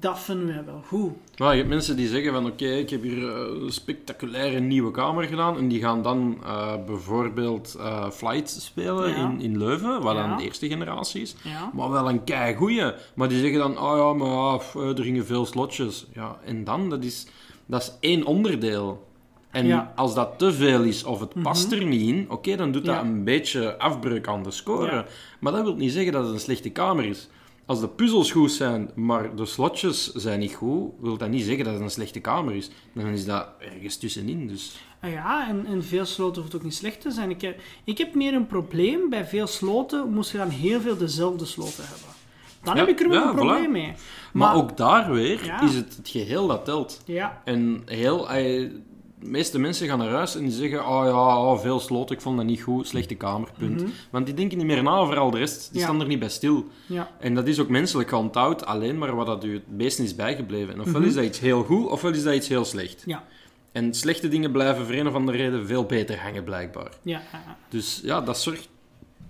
Dat 0.00 0.18
vinden 0.20 0.46
wij 0.46 0.64
wel 0.64 0.82
goed. 0.86 1.12
Maar 1.38 1.50
je 1.52 1.56
hebt 1.58 1.68
mensen 1.68 1.96
die 1.96 2.08
zeggen 2.08 2.32
van 2.32 2.46
oké, 2.46 2.66
ik 2.66 2.90
heb 2.90 3.02
hier 3.02 3.28
eh, 3.28 3.62
een 3.62 3.72
spectaculaire 3.72 4.60
nieuwe 4.60 4.90
kamer 4.90 5.24
gedaan 5.24 5.56
en 5.56 5.68
die 5.68 5.80
gaan 5.80 6.02
dan 6.02 6.38
eh, 6.44 6.72
bijvoorbeeld 6.86 7.74
eh, 7.78 8.10
Flight 8.10 8.50
spelen 8.50 9.08
Ja. 9.10 9.16
in, 9.16 9.40
in 9.40 9.58
Leuven, 9.58 10.02
wat 10.02 10.14
Ja. 10.16 10.26
dan 10.28 10.36
de 10.36 10.42
eerste 10.44 10.68
generatie 10.68 11.20
is. 11.22 11.34
Ja. 11.42 11.70
Maar 11.74 11.90
wel 11.90 12.08
een 12.08 12.24
kei 12.24 12.54
goeie. 12.54 12.92
Maar 13.14 13.28
die 13.28 13.38
zeggen 13.40 13.58
dan, 13.58 13.78
oh 13.78 13.96
ja, 13.96 14.12
maar 14.26 14.58
pff, 14.58 14.74
er 14.74 15.02
gingen 15.04 15.26
veel 15.26 15.46
slotjes. 15.46 16.06
Ja, 16.12 16.38
en 16.44 16.64
dan, 16.64 16.90
dat 16.90 17.04
is, 17.04 17.26
dat 17.68 17.82
is 17.82 17.92
één 18.00 18.24
onderdeel. 18.24 19.06
En 19.50 19.66
Ja. 19.66 19.76
Mhm. 19.82 19.86
als 19.98 20.14
dat 20.14 20.38
te 20.38 20.52
veel 20.52 20.82
is 20.82 21.04
of 21.04 21.20
het 21.20 21.42
past 21.42 21.72
er 21.72 21.84
niet 21.84 22.08
in, 22.08 22.26
oké, 22.30 22.56
dan 22.56 22.72
doet 22.72 22.84
dat 22.84 22.94
Ja. 22.94 23.00
een 23.00 23.24
beetje 23.24 23.78
afbreuk 23.78 24.28
aan 24.28 24.42
de 24.42 24.50
score. 24.50 24.90
Ja. 24.92 25.06
Maar 25.40 25.52
dat 25.52 25.62
wil 25.62 25.74
niet 25.74 25.92
zeggen 25.92 26.12
dat 26.12 26.24
het 26.24 26.32
een 26.32 26.40
slechte 26.40 26.70
kamer 26.70 27.04
is. 27.04 27.28
Als 27.66 27.80
de 27.80 27.88
puzzels 27.88 28.32
goed 28.32 28.50
zijn, 28.52 28.90
maar 28.94 29.36
de 29.36 29.46
slotjes 29.46 30.12
zijn 30.12 30.38
niet 30.38 30.54
goed, 30.54 30.90
wil 31.00 31.16
dat 31.16 31.28
niet 31.28 31.44
zeggen 31.44 31.64
dat 31.64 31.72
het 31.72 31.82
een 31.82 31.90
slechte 31.90 32.20
kamer 32.20 32.54
is. 32.54 32.70
Dan 32.92 33.06
is 33.06 33.24
dat 33.24 33.48
ergens 33.58 33.96
tussenin. 33.96 34.46
Dus. 34.46 34.76
Ah 35.00 35.10
ja, 35.10 35.48
en, 35.48 35.66
en 35.66 35.84
veel 35.84 36.04
sloten 36.04 36.42
hoeft 36.42 36.54
ook 36.54 36.62
niet 36.62 36.74
slecht 36.74 37.00
te 37.00 37.10
zijn. 37.10 37.30
Ik 37.30 37.40
heb, 37.40 37.60
ik 37.84 37.98
heb 37.98 38.14
meer 38.14 38.34
een 38.34 38.46
probleem. 38.46 39.08
Bij 39.10 39.26
veel 39.26 39.46
sloten 39.46 40.12
moest 40.12 40.30
je 40.32 40.38
dan 40.38 40.48
heel 40.48 40.80
veel 40.80 40.96
dezelfde 40.96 41.44
sloten 41.44 41.84
hebben. 41.86 42.16
Dan 42.62 42.76
heb 42.76 42.88
ik 42.88 43.00
er 43.00 43.08
wel 43.08 43.28
een 43.28 43.34
probleem 43.34 43.66
voilà. 43.68 43.70
mee. 43.72 43.92
Maar, 44.32 44.54
ook 44.54 44.76
daar 44.76 45.10
weer 45.12 45.58
is 45.64 45.74
het 45.74 45.96
het 45.96 46.08
geheel 46.08 46.46
dat 46.46 46.64
telt. 46.64 47.02
Ja, 47.04 47.40
En 47.44 47.82
heel, 47.86 48.26
de 48.26 49.26
meeste 49.26 49.58
mensen 49.58 49.88
gaan 49.88 49.98
naar 49.98 50.08
huis 50.08 50.34
en 50.36 50.42
die 50.42 50.50
zeggen: 50.52 50.78
Oh 50.86 51.04
ja, 51.04 51.42
oh, 51.42 51.58
veel 51.60 51.80
sloten, 51.80 52.16
ik 52.16 52.22
vond 52.22 52.36
dat 52.36 52.46
niet 52.46 52.60
goed, 52.62 52.88
slechte 52.88 53.14
kamer, 53.14 53.48
punt. 53.58 53.82
Want 54.10 54.26
die 54.26 54.34
denken 54.34 54.58
niet 54.58 54.66
meer 54.66 54.82
na 54.82 54.96
over 54.96 55.18
al 55.18 55.30
de 55.30 55.38
rest, 55.38 55.68
die. 55.72 55.80
Ja. 55.80 55.86
staan 55.86 56.00
er 56.00 56.06
niet 56.06 56.18
bij 56.18 56.28
stil. 56.28 56.64
ja, 56.86 57.10
En 57.20 57.34
dat 57.34 57.46
is 57.46 57.60
ook 57.60 57.68
menselijk 57.68 58.08
gehandhaafd, 58.08 58.66
alleen 58.66 58.98
maar 58.98 59.14
wat 59.16 59.26
dat 59.26 59.44
u 59.44 59.54
het 59.54 59.68
meest 59.76 59.98
is 59.98 60.14
bijgebleven. 60.14 60.74
En 60.74 60.80
ofwel 60.80 61.00
Mhm. 61.00 61.08
is 61.08 61.14
dat 61.14 61.24
iets 61.24 61.38
heel 61.40 61.62
goed, 61.64 61.86
ofwel 61.86 62.12
is 62.12 62.22
dat 62.22 62.34
iets 62.34 62.48
heel 62.48 62.64
slecht. 62.64 63.02
ja, 63.06 63.24
En 63.72 63.94
slechte 63.94 64.28
dingen 64.28 64.52
blijven 64.52 64.84
voor 64.86 64.94
een 64.94 65.06
of 65.08 65.14
andere 65.14 65.36
reden 65.38 65.66
veel 65.66 65.84
beter 65.84 66.20
hangen, 66.20 66.44
blijkbaar. 66.44 66.90
Dus 67.68 68.00
ja, 68.04 68.20
dat 68.20 68.38
zorgt, 68.40 68.68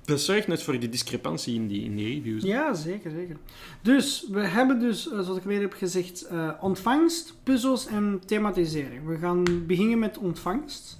dat 0.08 0.20
zorgt 0.20 0.46
net 0.46 0.62
voor 0.62 0.78
die 0.78 0.88
discrepantie 0.88 1.54
in 1.54 1.66
die, 1.66 1.84
in 1.84 1.96
die 1.96 2.14
reviews. 2.14 2.42
Ja, 2.42 2.74
zeker, 2.74 3.10
zeker. 3.10 3.36
Dus, 3.82 4.26
we 4.30 4.40
hebben 4.40 4.80
dus, 4.80 5.10
eh, 5.10 5.20
zoals 5.20 5.38
ik 5.38 5.42
weer 5.42 5.60
heb 5.60 5.72
gezegd, 5.72 6.22
eh, 6.22 6.50
ontvangst, 6.60 7.34
puzzels 7.42 7.86
en 7.86 8.20
thematisering. 8.26 9.06
We 9.06 9.18
gaan 9.18 9.66
beginnen 9.66 9.98
met 9.98 10.18
ontvangst. 10.18 10.98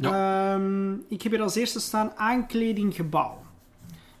Ehm, 0.00 0.92
ik 1.08 1.22
heb 1.22 1.32
hier 1.32 1.42
als 1.42 1.54
eerste 1.54 1.80
staan 1.80 2.12
aankleding 2.16 2.94
gebouw. 2.94 3.42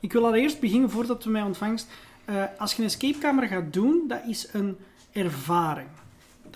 Ik 0.00 0.12
wil 0.12 0.26
allereerst 0.26 0.60
beginnen, 0.60 0.90
voordat 0.90 1.24
we 1.24 1.30
met 1.30 1.44
ontvangst... 1.44 1.88
eh, 2.24 2.42
als 2.58 2.72
je 2.72 2.82
een 2.82 2.88
escapekamer 2.88 3.48
gaat 3.48 3.72
doen, 3.72 4.04
dat 4.08 4.20
is 4.28 4.48
een 4.52 4.76
ervaring. 5.12 5.88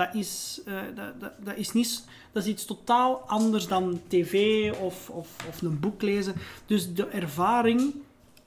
Dat 0.00 0.14
is, 0.14 0.60
eh, 0.66 0.74
dat, 0.94 1.20
dat, 1.20 1.32
dat 1.44 1.56
is, 1.56 1.72
niet, 1.72 2.04
dat 2.32 2.42
is 2.42 2.48
iets 2.48 2.64
totaal 2.64 3.22
anders 3.26 3.66
dan 3.66 4.00
tv 4.08 4.34
of, 4.72 5.08
of, 5.10 5.28
of 5.48 5.62
een 5.62 5.80
boek 5.80 6.02
lezen. 6.02 6.34
Dus 6.66 6.92
de 6.94 7.06
ervaring 7.06 7.94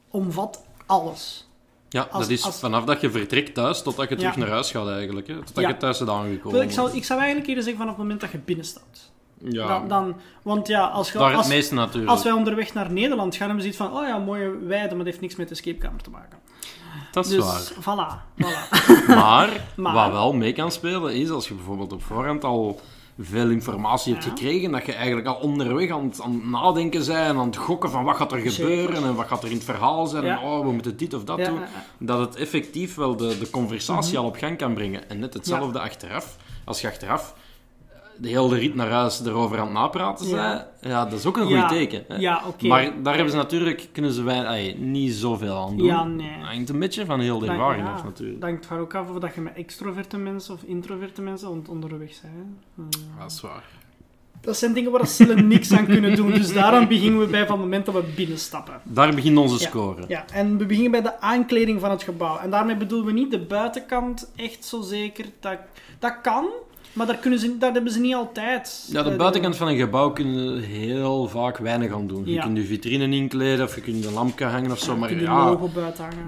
omvat 0.09 0.63
alles. 0.85 1.47
Ja, 1.89 2.01
Als- 2.11 2.21
dat 2.21 2.31
is 2.31 2.43
als- 2.43 2.59
vanaf 2.59 2.83
dat 2.83 3.01
je 3.01 3.11
vertrekt 3.11 3.53
thuis 3.53 3.81
totdat 3.81 4.09
je 4.09 4.15
terug 4.15 4.33
Ja. 4.33 4.39
naar 4.39 4.49
huis 4.49 4.71
gaat 4.71 4.87
eigenlijk. 4.89 5.27
Hè? 5.27 5.35
Totdat 5.35 5.63
Ja. 5.63 5.69
je 5.69 5.77
thuis 5.77 5.97
bent 5.97 6.09
aangekomen. 6.09 6.61
Ik, 6.61 6.71
zou, 6.71 6.91
ik 6.95 7.03
zou 7.05 7.19
eigenlijk 7.19 7.49
eerder 7.49 7.63
zeggen 7.63 7.81
vanaf 7.81 7.95
het 7.97 8.03
moment 8.03 8.21
dat 8.21 8.31
je 8.31 8.37
binnenstapt. 8.37 9.11
ja, 9.37 9.67
Dan, 9.67 9.87
dan, 9.87 10.15
want 10.41 10.67
ja, 10.67 10.87
als, 10.87 11.11
je, 11.11 11.17
als, 11.17 11.51
als 12.05 12.23
wij 12.23 12.31
onderweg 12.31 12.73
naar 12.73 12.91
Nederland 12.91 13.35
gaan, 13.35 13.47
hebben 13.47 13.65
we 13.65 13.73
zoiets 13.73 13.91
van, 13.93 14.01
oh 14.01 14.07
ja, 14.07 14.17
mooie 14.17 14.57
weide, 14.57 14.87
maar 14.87 14.97
dat 14.97 15.05
heeft 15.05 15.21
niks 15.21 15.35
met 15.35 15.47
de 15.47 15.53
escapekamer 15.55 16.01
te 16.01 16.09
maken. 16.09 16.39
Dat 17.13 17.25
is 17.25 17.31
dus, 17.31 17.43
waar. 17.43 17.71
voilà, 17.71 18.41
voilà. 18.43 19.05
Maar, 19.07 19.49
Maar- 19.75 19.93
wat 19.93 20.11
wel 20.11 20.33
mee 20.33 20.53
kan 20.53 20.71
spelen 20.71 21.13
is 21.15 21.29
als 21.29 21.47
je 21.47 21.53
bijvoorbeeld 21.53 21.93
op 21.93 22.03
voorhand 22.03 22.43
al 22.43 22.79
veel 23.19 23.49
informatie 23.49 24.13
hebt 24.13 24.25
Ja. 24.25 24.29
gekregen, 24.29 24.71
dat 24.71 24.85
je 24.85 24.93
eigenlijk 24.93 25.27
al 25.27 25.35
onderweg 25.35 25.89
aan 25.91 26.03
het, 26.03 26.21
aan 26.21 26.31
het 26.33 26.45
nadenken 26.49 27.05
bent, 27.05 27.37
aan 27.37 27.45
het 27.45 27.57
gokken 27.57 27.89
van 27.89 28.03
wat 28.03 28.15
gaat 28.15 28.31
er 28.31 28.37
Zeker. 28.37 28.51
gebeuren 28.53 29.03
en 29.03 29.15
wat 29.15 29.27
gaat 29.27 29.43
er 29.43 29.49
in 29.49 29.55
het 29.55 29.63
verhaal 29.65 30.07
zijn 30.07 30.25
Ja. 30.25 30.39
en 30.39 30.43
oh, 30.47 30.65
we 30.65 30.71
moeten 30.71 30.97
dit 30.97 31.13
of 31.13 31.23
dat 31.23 31.37
Ja, 31.37 31.45
doen. 31.45 31.59
Mhm. 31.59 31.65
Dat 31.99 32.19
het 32.19 32.35
effectief 32.35 32.95
wel 32.95 33.15
de, 33.15 33.37
de 33.37 33.49
conversatie 33.49 34.17
al 34.17 34.25
op 34.25 34.35
gang 34.35 34.57
kan 34.57 34.73
brengen. 34.73 35.09
En 35.09 35.19
net 35.19 35.33
hetzelfde 35.33 35.79
achteraf. 35.79 36.35
Als 36.65 36.81
je 36.81 36.87
achteraf 36.87 37.33
de 38.17 38.27
hele 38.29 38.55
rit 38.57 38.75
naar 38.75 38.89
huis 38.89 39.25
erover 39.25 39.57
aan 39.59 39.63
het 39.65 39.73
napraten 39.73 40.27
Ja. 40.27 40.51
bent, 40.79 40.91
ja, 40.93 41.03
dat 41.05 41.19
is 41.19 41.25
ook 41.25 41.37
een 41.37 41.43
goed 41.45 41.51
Ja, 41.51 41.67
teken. 41.67 42.03
Hè? 42.07 42.15
Ja, 42.15 42.41
oké. 42.47 42.67
Maar 42.67 42.91
daar 43.03 43.13
hebben 43.13 43.31
ze 43.31 43.37
natuurlijk, 43.37 43.89
kunnen 43.91 44.11
ze 44.11 44.23
wij, 44.23 44.75
niet 44.79 45.13
zoveel 45.13 45.55
aan 45.57 45.77
doen. 45.77 45.85
Ja, 45.87 46.03
nee. 46.03 46.37
Dat 46.39 46.47
hangt 46.47 46.69
een 46.69 46.79
beetje 46.79 47.05
van 47.05 47.19
heel 47.19 47.39
de 47.39 47.45
Dan- 47.45 47.55
ervaring 47.55 47.87
ja, 47.87 47.93
af 47.93 48.03
natuurlijk. 48.03 48.41
Dat 48.41 48.49
hangt 48.49 48.65
van 48.65 48.77
ook 48.77 48.95
af 48.95 49.09
of 49.09 49.17
dat 49.19 49.35
je 49.35 49.41
met 49.41 49.53
extroverte 49.55 50.17
mensen 50.17 50.53
of 50.53 50.63
introverte 50.63 51.21
mensen 51.21 51.49
on- 51.49 51.65
onderweg. 51.69 52.11
Eh, 52.23 52.29
Dat 53.19 53.31
is 53.31 53.41
waar. 53.41 53.63
Dat 54.41 54.57
zijn 54.57 54.73
dingen 54.73 54.91
waar 54.91 55.07
ze 55.07 55.25
niks 55.25 55.71
aan 55.71 55.85
kunnen 55.85 56.15
doen. 56.15 56.31
Dus 56.31 56.53
daaraan 56.53 56.87
beginnen 56.87 57.19
we 57.19 57.25
bij 57.27 57.45
van 57.45 57.55
het 57.55 57.63
moment 57.65 57.85
dat 57.85 57.95
we 57.95 58.03
binnenstappen. 58.15 58.81
Daar 58.83 59.15
begint 59.15 59.37
onze 59.37 59.59
Ja. 59.59 59.67
score. 59.69 60.03
Ja, 60.07 60.25
en 60.33 60.57
we 60.57 60.65
beginnen 60.65 60.91
bij 60.91 61.01
de 61.01 61.19
aankleding 61.21 61.79
van 61.79 61.89
het 61.91 62.03
gebouw. 62.03 62.37
En 62.37 62.49
daarmee 62.49 62.75
bedoelen 62.75 63.07
we 63.07 63.13
niet 63.13 63.31
de 63.31 63.39
buitenkant 63.39 64.31
echt 64.35 64.65
zo 64.65 64.81
zeker. 64.81 65.25
Dat, 65.39 65.57
dat 65.99 66.15
kan, 66.21 66.45
maar 66.93 67.07
daar, 67.07 67.17
kunnen 67.17 67.39
ze, 67.39 67.57
dat 67.57 67.73
hebben 67.73 67.91
ze 67.91 67.99
niet 67.99 68.13
altijd. 68.15 68.87
Ja, 68.91 69.03
de 69.03 69.09
Eh, 69.11 69.17
buitenkant 69.17 69.55
van 69.57 69.67
een 69.67 69.77
gebouw 69.77 70.09
kunnen 70.11 70.59
heel 70.61 71.27
vaak 71.27 71.57
weinig 71.57 71.93
aan 71.93 72.07
doen. 72.07 72.25
Je 72.25 72.31
Ja. 72.31 72.41
kunt 72.43 72.57
je 72.57 72.63
vitrine 72.63 73.15
inkleden 73.15 73.65
of 73.65 73.75
je 73.75 73.81
kunt 73.81 74.05
een 74.05 74.13
lampje 74.13 74.45
hangen 74.45 74.71
of 74.71 74.79
zo. 74.79 74.97
Maar 74.97 75.13
ja, 75.21 75.57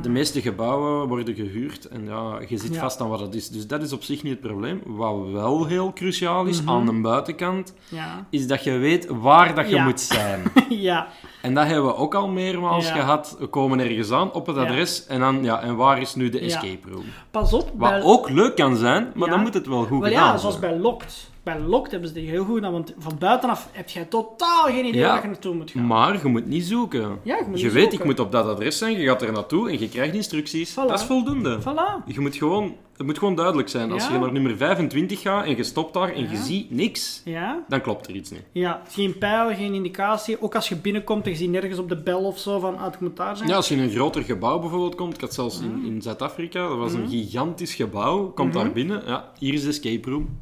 de 0.02 0.10
meeste 0.10 0.42
gebouwen 0.42 1.08
worden 1.08 1.36
gehuurd 1.36 1.86
en 1.88 2.06
ja, 2.06 2.40
je 2.48 2.58
zit 2.58 2.78
vast 2.78 3.02
aan 3.02 3.10
wat 3.10 3.20
het 3.20 3.36
is. 3.36 3.50
Dus 3.50 3.68
dat 3.68 3.82
is 3.82 3.94
op 3.94 4.04
zich 4.04 4.24
niet 4.24 4.32
het 4.32 4.42
probleem. 4.42 4.82
Wat 4.86 5.16
wel 5.32 5.66
heel 5.66 5.94
cruciaal 5.94 6.46
is 6.46 6.62
Mhm. 6.62 6.70
aan 6.70 6.86
de 6.86 7.02
buitenkant, 7.02 7.74
Ja. 7.90 8.26
is 8.30 8.48
dat 8.48 8.64
je 8.64 8.72
weet 8.72 9.08
waar 9.10 9.56
dat 9.56 9.70
je 9.70 9.80
moet 9.82 10.02
zijn. 10.02 10.44
ja, 10.70 11.08
En 11.46 11.54
dat 11.54 11.66
hebben 11.66 11.86
we 11.86 11.96
ook 11.96 12.16
al 12.16 12.28
meermaals 12.28 12.88
Ja. 12.88 12.94
gehad. 12.94 13.36
We 13.40 13.48
komen 13.48 13.80
ergens 13.80 14.12
aan 14.12 14.32
op 14.34 14.46
het 14.48 14.56
Ja. 14.56 14.62
adres 14.62 15.06
en 15.06 15.20
dan, 15.20 15.44
ja, 15.44 15.62
en 15.62 15.76
waar 15.76 16.02
is 16.02 16.16
nu 16.16 16.30
de 16.30 16.40
escape 16.40 16.90
room? 16.92 17.06
pas 17.32 17.54
op. 17.54 17.70
Wat 17.76 17.90
bij- 17.90 18.02
ook 18.04 18.30
leuk 18.30 18.56
kan 18.56 18.76
zijn, 18.76 19.12
maar 19.16 19.30
dan 19.30 19.42
moet 19.42 19.54
het 19.54 19.68
wel 19.68 19.80
goed 19.86 20.00
Wel 20.00 20.10
gedaan 20.10 20.32
ja, 20.32 20.38
zoals 20.38 20.60
bij 20.60 20.78
Locked. 20.78 21.30
Bij 21.46 21.60
Locked 21.60 21.92
hebben 21.92 22.10
ze 22.10 22.16
die 22.16 22.30
heel 22.30 22.44
goed 22.46 22.56
gedaan, 22.56 22.72
want 22.72 22.94
van 22.98 23.16
buitenaf 23.20 23.70
heb 23.72 23.90
jij 23.90 24.06
totaal 24.06 24.64
geen 24.66 24.86
idee 24.86 25.00
Ja. 25.02 25.08
waar 25.14 25.22
je 25.22 25.28
naartoe 25.28 25.56
moet 25.56 25.72
gaan. 25.72 25.88
Maar 25.88 26.20
je 26.24 26.28
moet 26.28 26.46
niet 26.46 26.64
zoeken. 26.66 27.20
Ja, 27.24 27.36
je 27.38 27.44
moet 27.48 27.60
je 27.60 27.64
niet 27.66 27.74
weet, 27.74 27.82
zoeken. 27.82 28.00
ik 28.00 28.06
moet 28.06 28.20
op 28.20 28.32
dat 28.32 28.46
adres 28.46 28.78
zijn, 28.78 28.98
je 29.00 29.06
gaat 29.08 29.22
er 29.22 29.32
naartoe 29.32 29.70
en 29.70 29.80
je 29.80 29.90
krijgt 29.90 30.14
instructies. 30.16 30.72
Voilà. 30.72 30.76
Dat 30.88 31.00
is 31.00 31.06
voldoende. 31.06 31.60
Voilà. 31.62 32.06
Je 32.14 32.20
moet 32.20 32.36
gewoon, 32.36 32.76
het 32.98 33.06
moet 33.06 33.18
gewoon 33.18 33.36
duidelijk 33.36 33.70
zijn. 33.70 33.92
Als 33.92 34.08
Ja. 34.08 34.14
je 34.14 34.20
naar 34.20 34.32
nummer 34.32 34.58
25 34.58 35.22
gaat 35.22 35.46
en 35.46 35.56
je 35.58 35.64
stopt 35.64 35.94
daar 35.94 36.14
en 36.14 36.30
je 36.30 36.38
ziet 36.38 36.72
niks, 36.72 37.22
Ja, 37.26 37.64
dan 37.68 37.82
klopt 37.82 38.08
er 38.08 38.16
iets 38.16 38.30
niet. 38.32 38.44
ja, 38.52 38.82
geen 38.90 39.18
pijl, 39.18 39.56
geen 39.56 39.74
indicatie. 39.74 40.42
Ook 40.42 40.56
als 40.56 40.70
je 40.70 40.76
binnenkomt 40.76 41.26
en 41.26 41.32
je 41.32 41.38
ziet 41.38 41.50
nergens 41.50 41.80
op 41.80 41.90
de 41.90 41.98
bel 42.02 42.20
of 42.26 42.40
zo 42.40 42.60
van, 42.60 42.78
ah, 42.78 42.84
het 42.86 43.00
moet 43.00 43.18
daar 43.18 43.38
zijn. 43.38 43.50
Ja, 43.50 43.56
als 43.56 43.68
je 43.68 43.76
in 43.76 43.82
een 43.82 43.90
groter 43.92 44.24
gebouw 44.24 44.60
bijvoorbeeld 44.60 44.96
komt, 44.96 45.14
ik 45.14 45.22
had 45.22 45.34
zelfs 45.34 45.60
in, 45.62 45.84
in 45.86 46.02
Zuid-Afrika, 46.02 46.68
dat 46.68 46.78
was 46.78 46.94
een 46.94 47.10
gigantisch 47.10 47.76
gebouw, 47.76 48.26
komt 48.32 48.54
daar 48.54 48.72
binnen, 48.72 49.04
ja, 49.06 49.32
hier 49.40 49.54
is 49.54 49.62
de 49.64 49.70
escape 49.70 50.10
room. 50.10 50.40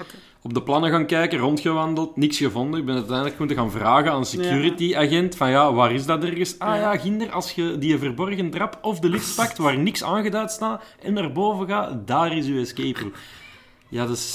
Oké. 0.00 0.14
Op 0.46 0.54
de 0.54 0.62
plannen 0.62 0.90
gaan 0.90 1.06
kijken, 1.06 1.38
rondgewandeld, 1.38 2.16
niks 2.16 2.36
gevonden. 2.38 2.80
Ik 2.80 2.86
ben 2.86 2.94
uiteindelijk 2.94 3.38
moeten 3.38 3.56
gaan 3.56 3.70
vragen 3.70 4.10
aan 4.12 4.18
een 4.18 4.24
security-agent 4.24 5.36
van 5.36 5.50
ja, 5.50 5.72
waar 5.72 5.92
is 5.92 6.06
dat 6.06 6.24
ergens? 6.24 6.58
Ah 6.58 6.76
Ja. 6.76 6.96
ginder, 6.96 7.30
als 7.30 7.52
je 7.52 7.78
die 7.78 7.98
verborgen 7.98 8.50
trap 8.50 8.78
of 8.82 9.00
de 9.00 9.08
lift 9.08 9.36
pakt 9.36 9.58
waar 9.58 9.78
niks 9.78 10.02
aangeduid 10.04 10.50
staat 10.50 10.82
en 11.02 11.12
naar 11.12 11.32
boven 11.32 11.66
gaat, 11.68 12.06
daar 12.06 12.36
is 12.36 12.46
uw 12.46 12.60
escape 12.60 13.00
room. 13.00 13.12
Ja, 13.88 14.06
dat 14.06 14.16
is... 14.16 14.34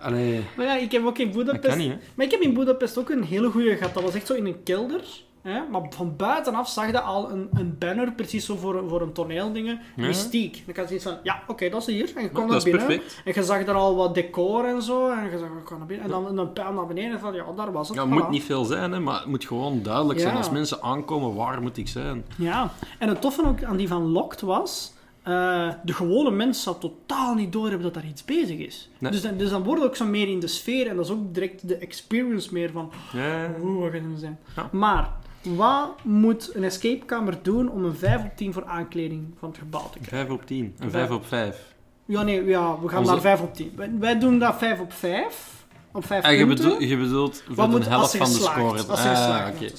Allee, 0.00 0.40
Maar 0.56 0.66
ja, 0.66 0.76
ik 0.76 0.92
heb 0.92 1.04
ook 1.04 1.18
in 1.18 1.30
Budapest... 1.30 1.76
niet. 1.76 1.94
Maar 2.14 2.26
ik 2.26 2.32
heb 2.32 2.40
in 2.40 2.54
Budapest 2.54 2.98
ook 2.98 3.10
een 3.10 3.22
hele 3.24 3.50
goede 3.50 3.76
gehad. 3.76 3.94
Dat 3.94 4.02
was 4.02 4.14
echt 4.14 4.26
zo 4.26 4.34
in 4.34 4.46
een 4.46 4.62
kelder. 4.62 5.00
Hè? 5.42 5.60
Maar 5.70 5.82
van 5.90 6.16
buitenaf 6.16 6.68
zag 6.68 6.86
je 6.86 7.00
al 7.00 7.30
een, 7.30 7.48
een 7.52 7.76
banner, 7.78 8.12
precies 8.12 8.46
zo 8.46 8.56
voor, 8.56 8.76
een- 8.76 8.88
voor 8.88 9.02
een 9.02 9.12
toneeldingen. 9.12 9.80
Ja. 9.96 10.06
Mystiek. 10.06 10.62
Dan 10.64 10.74
kan 10.74 10.82
je 10.82 10.88
zoiets 10.88 11.04
van, 11.06 11.16
ja, 11.22 11.42
oké, 11.46 11.68
dat 11.68 11.80
is 11.80 11.86
hier. 11.86 12.12
En 12.16 12.22
je 12.22 12.30
dat 12.32 12.46
naar 12.48 12.62
binnen. 12.62 12.86
perfect. 12.86 13.20
En 13.24 13.32
je 13.34 13.42
zag 13.42 13.60
er 13.60 13.74
al 13.74 13.96
wat 13.96 14.14
decor 14.14 14.64
en 14.64 14.82
zo. 14.82 15.10
En 15.10 15.24
je 15.30 15.38
zag, 15.38 15.48
ik 15.48 15.70
naar 15.78 15.86
binnen. 15.86 16.04
En 16.06 16.10
dan 16.10 16.38
een 16.38 16.52
pijl 16.52 16.72
naar 16.72 16.86
beneden. 16.86 17.12
En 17.12 17.20
van, 17.20 17.34
ja, 17.34 17.44
daar 17.56 17.72
was 17.72 17.88
het. 17.88 17.96
Ja, 17.96 18.02
het 18.02 18.12
moet 18.12 18.28
niet 18.30 18.44
veel 18.44 18.64
zijn, 18.64 18.92
hè, 18.92 19.00
maar 19.00 19.18
het 19.18 19.26
moet 19.28 19.44
gewoon 19.44 19.82
duidelijk 19.82 20.20
zijn. 20.20 20.36
Als 20.36 20.50
mensen 20.50 20.82
aankomen, 20.82 21.34
waar 21.34 21.62
moet 21.62 21.76
ik 21.76 21.88
zijn? 21.88 22.24
Ja. 22.36 22.70
En 22.98 23.08
het 23.08 23.20
toffe 23.20 23.46
ook 23.46 23.62
aan 23.64 23.76
die 23.76 23.88
van 23.88 24.02
Locked 24.02 24.40
was... 24.40 24.92
eh, 25.22 25.68
de 25.84 25.92
gewone 25.92 26.30
mens 26.30 26.62
zou 26.62 26.76
totaal 26.80 27.34
niet 27.34 27.52
doorhebben 27.52 27.82
dat 27.82 27.94
daar 27.94 28.06
iets 28.10 28.24
bezig 28.24 28.58
is. 28.58 28.90
Nee. 28.98 29.10
Dus, 29.12 29.22
dan, 29.22 29.36
dus 29.36 29.50
dan 29.50 29.62
word 29.62 29.78
je 29.80 29.84
ook 29.86 29.96
zo 29.96 30.04
meer 30.04 30.28
in 30.28 30.40
de 30.40 30.46
sfeer. 30.46 30.86
En 30.88 30.96
dat 30.96 31.04
is 31.04 31.10
ook 31.10 31.34
direct 31.34 31.68
de 31.68 31.76
experience 31.76 32.52
meer 32.52 32.70
van... 32.70 32.90
Ja. 33.12 33.50
Wat 33.60 33.90
gaat 33.92 33.92
het 33.92 34.02
zijn? 34.20 34.38
Ja. 34.56 34.68
Maar, 34.72 35.10
wat 35.42 36.04
moet 36.04 36.50
een 36.54 36.64
escapekamer 36.64 37.38
doen 37.42 37.70
om 37.70 37.84
een 37.84 37.94
5 37.96 38.24
op 38.24 38.36
10 38.36 38.52
voor 38.52 38.64
aankleding 38.64 39.34
van 39.38 39.48
het 39.48 39.58
gebouw 39.58 39.90
te 39.90 39.98
krijgen? 39.98 40.28
5 40.28 40.30
op 40.40 40.46
10 40.46 40.64
en 40.78 40.90
Vijf. 40.90 41.06
5 41.06 41.10
op 41.18 41.26
5. 41.26 41.74
Ja, 42.04 42.22
nee, 42.22 42.44
ja, 42.44 42.80
we 42.80 42.88
gaan 42.88 42.98
Onze- 42.98 43.12
naar 43.12 43.20
5 43.20 43.40
op 43.40 43.54
10. 43.54 43.72
Wij, 43.76 43.90
wij 43.98 44.18
doen 44.18 44.38
dat 44.38 44.56
5 44.58 44.80
op 44.80 44.92
5. 44.92 45.64
Op 45.92 46.06
5 46.06 46.24
En 46.24 46.30
Ah, 46.30 46.36
je 46.38 46.46
punten. 46.46 46.64
bedoelt, 46.64 46.88
je 46.88 46.96
bedoelt 46.96 47.42
voor 47.50 47.80
de 47.80 47.84
helft 47.88 48.16
van 48.16 48.26
de 48.26 48.32
score. 48.38 48.84
Als 48.88 49.02
ze 49.02 49.08
Ah, 49.08 49.16
zijn. 49.56 49.70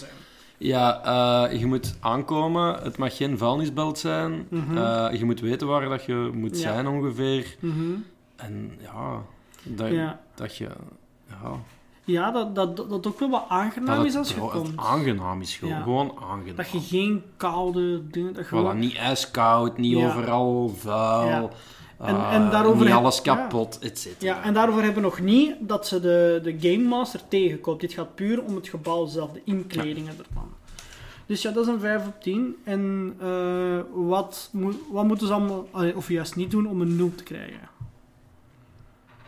Ja, 0.57 1.01
eh, 1.49 1.59
je 1.59 1.65
moet 1.65 1.95
aankomen. 1.99 2.75
Het 2.83 2.97
mag 2.97 3.15
geen 3.17 3.37
vuilnisbelt 3.37 3.99
zijn. 3.99 4.47
Eh, 4.75 5.07
je 5.11 5.25
moet 5.25 5.39
weten 5.39 5.67
waar 5.67 5.89
dat 5.89 6.05
je 6.05 6.29
moet 6.33 6.55
Ja. 6.61 6.73
zijn 6.73 6.87
ongeveer. 6.87 7.55
Mhm. 7.59 7.75
En 8.35 8.71
ja, 8.81 9.21
dat, 9.63 9.89
Ja. 9.89 10.19
dat 10.35 10.55
je... 10.57 10.67
Ja, 11.27 11.51
Ja, 12.05 12.31
dat, 12.31 12.55
dat, 12.55 12.77
dat 12.89 13.07
ook 13.07 13.19
wel 13.19 13.29
wat 13.29 13.45
aangenaam 13.47 13.95
dat 13.97 14.05
is 14.05 14.13
het, 14.13 14.21
als 14.23 14.33
je 14.33 14.41
het 14.41 14.51
komt. 14.51 14.71
aangenaam 14.75 15.41
is 15.41 15.55
gewoon. 15.57 15.73
Ja. 15.73 15.81
Gewoon 15.81 16.11
aangenaam. 16.29 16.55
Dat 16.55 16.69
je 16.69 16.79
geen 16.79 17.23
koude 17.37 18.07
dingen... 18.09 18.33
Dat 18.33 18.43
je 18.43 18.47
Voilà, 18.47 18.49
gewoon- 18.57 18.79
niet 18.79 18.95
ijskoud, 18.95 19.77
niet 19.77 19.97
Ja. 19.97 20.07
overal 20.07 20.73
vuil. 20.77 21.27
Ja. 21.27 21.49
En- 21.99 22.15
eh, 22.15 22.33
en 22.33 22.49
daarover 22.49 22.85
niet 22.85 22.93
alles 22.93 23.21
kapot, 23.21 23.79
et 23.79 23.99
cetera. 23.99 24.35
Ja, 24.35 24.43
en 24.43 24.53
daarover 24.53 24.83
hebben 24.83 25.01
we 25.01 25.07
nog 25.09 25.19
niet 25.19 25.55
dat 25.59 25.87
ze 25.87 25.99
de, 25.99 26.39
de 26.43 26.55
Game 26.59 26.83
Master 26.87 27.21
tegenkoopt. 27.27 27.81
Dit 27.81 27.93
gaat 27.93 28.15
puur 28.15 28.43
om 28.43 28.55
het 28.55 28.67
gebouw 28.67 29.05
zelf, 29.05 29.31
de 29.31 29.41
inkledingen 29.45 30.13
ervan. 30.27 30.49
Dus 31.25 31.41
ja, 31.41 31.51
dat 31.51 31.67
is 31.67 31.73
een 31.73 31.79
5 31.79 32.05
op 32.07 32.21
10. 32.21 32.55
En 32.63 33.13
eh, 33.21 33.79
wat, 33.93 34.49
moet, 34.51 34.75
wat 34.91 35.05
moeten 35.05 35.27
ze 35.27 35.33
allemaal, 35.33 35.65
of 35.95 36.07
juist 36.09 36.35
niet 36.35 36.51
doen 36.51 36.67
om 36.67 36.81
een 36.81 36.95
0 36.95 37.11
te 37.15 37.23
krijgen? 37.23 37.59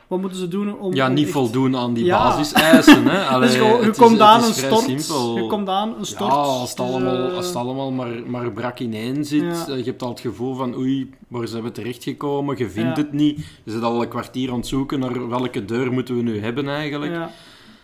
Wat 0.08 0.20
moeten 0.22 0.40
ze 0.40 0.48
doen 0.48 0.78
om... 0.80 0.94
Ja, 0.94 1.08
om 1.08 1.14
niet 1.14 1.24
echt- 1.24 1.34
voldoen 1.34 1.76
aan 1.76 1.94
die 1.94 2.06
Ja. 2.06 2.18
basiseisen. 2.24 3.04
Hè. 3.06 3.26
Allee, 3.34 3.48
dus 3.50 3.58
je 3.58 3.64
het 3.64 3.82
is- 3.92 3.98
komt 3.98 4.12
het 4.12 4.20
aan 4.22 4.40
is 4.40 4.48
een 4.48 4.54
stort. 4.54 4.80
simpel. 4.82 5.38
Je 5.38 5.48
komt 5.48 5.70
aan 5.70 5.96
een 6.00 6.06
stort. 6.06 6.32
Ja, 6.32 6.38
als 6.38 6.70
het 6.70 6.78
dus, 6.78 6.86
allemaal, 6.88 7.30
eh, 7.30 7.36
als 7.36 7.46
het 7.48 7.56
allemaal 7.56 7.92
maar, 7.92 8.12
maar 8.28 8.52
brak 8.52 8.80
ineen 8.80 9.26
zit, 9.26 9.42
Ja. 9.42 9.68
eh, 9.68 9.78
je 9.78 9.84
hebt 9.84 10.02
al 10.02 10.10
het 10.10 10.20
gevoel 10.20 10.56
van 10.56 10.76
oei, 10.76 11.10
waar 11.28 11.48
zijn 11.48 11.64
we 11.64 11.72
terechtgekomen, 11.72 12.58
je 12.58 12.70
vindt 12.70 12.98
Ja. 12.98 13.04
het 13.04 13.12
niet. 13.14 13.38
Je 13.64 13.72
zit 13.72 13.82
al 13.84 14.02
een 14.02 14.08
kwartier 14.08 14.52
aan 14.52 14.58
het 14.58 14.68
zoeken 14.68 15.00
naar 15.00 15.30
welke 15.30 15.66
deur 15.66 15.92
moeten 15.92 16.16
we 16.16 16.22
nu 16.22 16.40
hebben 16.40 16.70
eigenlijk. 16.70 17.12
Ja. 17.12 17.20
Ja. 17.20 17.30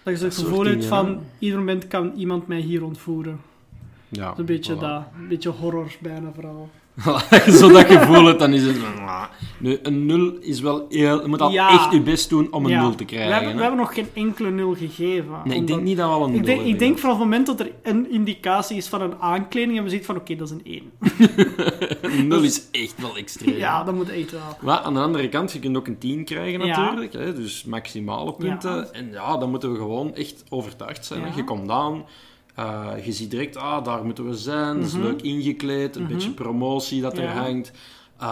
Dat 0.04 0.14
je 0.14 0.20
zo 0.20 0.26
het 0.26 0.36
gevoel 0.36 0.64
hebt 0.66 0.70
dingen, 0.82 0.88
van, 0.88 1.20
ieder 1.40 1.58
moment 1.60 1.88
kan 1.88 2.12
iemand 2.16 2.48
mij 2.48 2.60
hier 2.60 2.84
ontvoeren. 2.84 3.40
Dat 4.10 4.32
is 4.34 4.38
een 4.40 4.46
beetje 4.46 4.76
voilà. 4.76 4.80
dat. 4.80 5.02
Een 5.22 5.28
beetje 5.28 5.50
horror 5.50 5.92
bijna 6.00 6.32
vooral. 6.34 6.70
Als 7.06 7.30
je 7.46 7.52
zo 7.58 7.72
dat 7.72 7.86
gevoel 7.86 8.26
hebt, 8.26 8.40
dan 8.40 8.54
is 8.54 8.64
het... 8.66 8.78
Nu, 9.60 9.80
een 9.84 10.06
nul 10.06 10.34
is 10.40 10.60
wel 10.62 10.86
heel... 10.90 11.22
Je 11.22 11.28
moet 11.28 11.42
al 11.42 11.52
Ja. 11.52 11.70
echt 11.70 11.92
je 11.92 12.02
best 12.02 12.30
doen 12.30 12.48
om 12.54 12.66
een 12.66 12.72
Ja. 12.72 12.82
nul 12.82 12.92
te 12.92 12.98
We 12.98 13.06
krijgen. 13.06 13.34
hebben, 13.34 13.56
we 13.56 13.62
hebben 13.62 13.80
nog 13.80 13.94
geen 13.94 14.08
enkele 14.14 14.50
nul 14.52 14.76
gegeven. 14.76 15.36
Nee, 15.44 15.58
ik 15.60 15.68
denk 15.68 15.82
niet 15.82 15.98
dat 15.98 16.08
we 16.08 16.14
al 16.14 16.24
een 16.24 16.30
nul 16.32 16.40
Ik 16.40 16.46
denk, 16.46 16.58
hebben 16.58 16.74
ik 16.74 16.80
denk 16.80 16.98
vanaf 16.98 17.16
het 17.16 17.24
moment 17.24 17.46
dat 17.46 17.60
er 17.60 17.72
een 17.84 18.12
indicatie 18.12 18.78
is 18.78 18.88
van 18.88 19.02
een 19.02 19.16
aankleding 19.20 19.78
en 19.78 19.84
we 19.84 19.90
zien 19.90 20.04
van 20.04 20.16
oké, 20.16 20.36
dat 20.36 20.48
is 20.52 20.54
een 20.54 20.62
1. 20.64 20.92
Een 22.02 22.28
nul 22.32 22.42
is 22.42 22.62
echt 22.72 22.96
wel 23.02 23.18
extreem. 23.18 23.58
Ja, 23.58 23.84
dat 23.84 23.94
moet 23.96 24.10
echt 24.10 24.32
wel. 24.32 24.42
Maar 24.62 24.78
aan 24.80 24.94
de 24.94 25.00
andere 25.00 25.30
kant, 25.30 25.52
je 25.52 25.60
kunt 25.60 25.78
ook 25.78 25.88
een 25.88 25.98
10 25.98 26.26
krijgen 26.26 26.66
Ja. 26.66 26.80
natuurlijk. 26.80 27.14
Hè, 27.14 27.34
dus 27.34 27.64
maximale 27.64 28.34
punten. 28.34 28.94
En 28.94 29.10
ja, 29.12 29.38
dan 29.38 29.50
moeten 29.50 29.72
we 29.72 29.78
gewoon 29.78 30.16
echt 30.16 30.44
overtuigd 30.50 31.06
zijn. 31.06 31.22
Je 31.36 31.44
komt 31.44 31.70
aan, 31.70 32.06
eh, 32.56 32.88
je 33.04 33.12
ziet 33.12 33.32
direct, 33.32 33.58
ah, 33.58 33.84
daar 33.86 34.06
moeten 34.06 34.26
we 34.30 34.36
zijn. 34.36 34.76
Dat 34.78 34.86
is 34.86 34.94
Mhm. 34.94 35.04
leuk 35.04 35.22
ingekleed, 35.22 35.96
een 35.96 36.04
Mhm. 36.04 36.14
beetje 36.14 36.32
promotie 36.32 37.02
dat 37.02 37.18
er 37.18 37.24
Ja. 37.24 37.32
hangt. 37.44 37.72
Eh, 38.18 38.28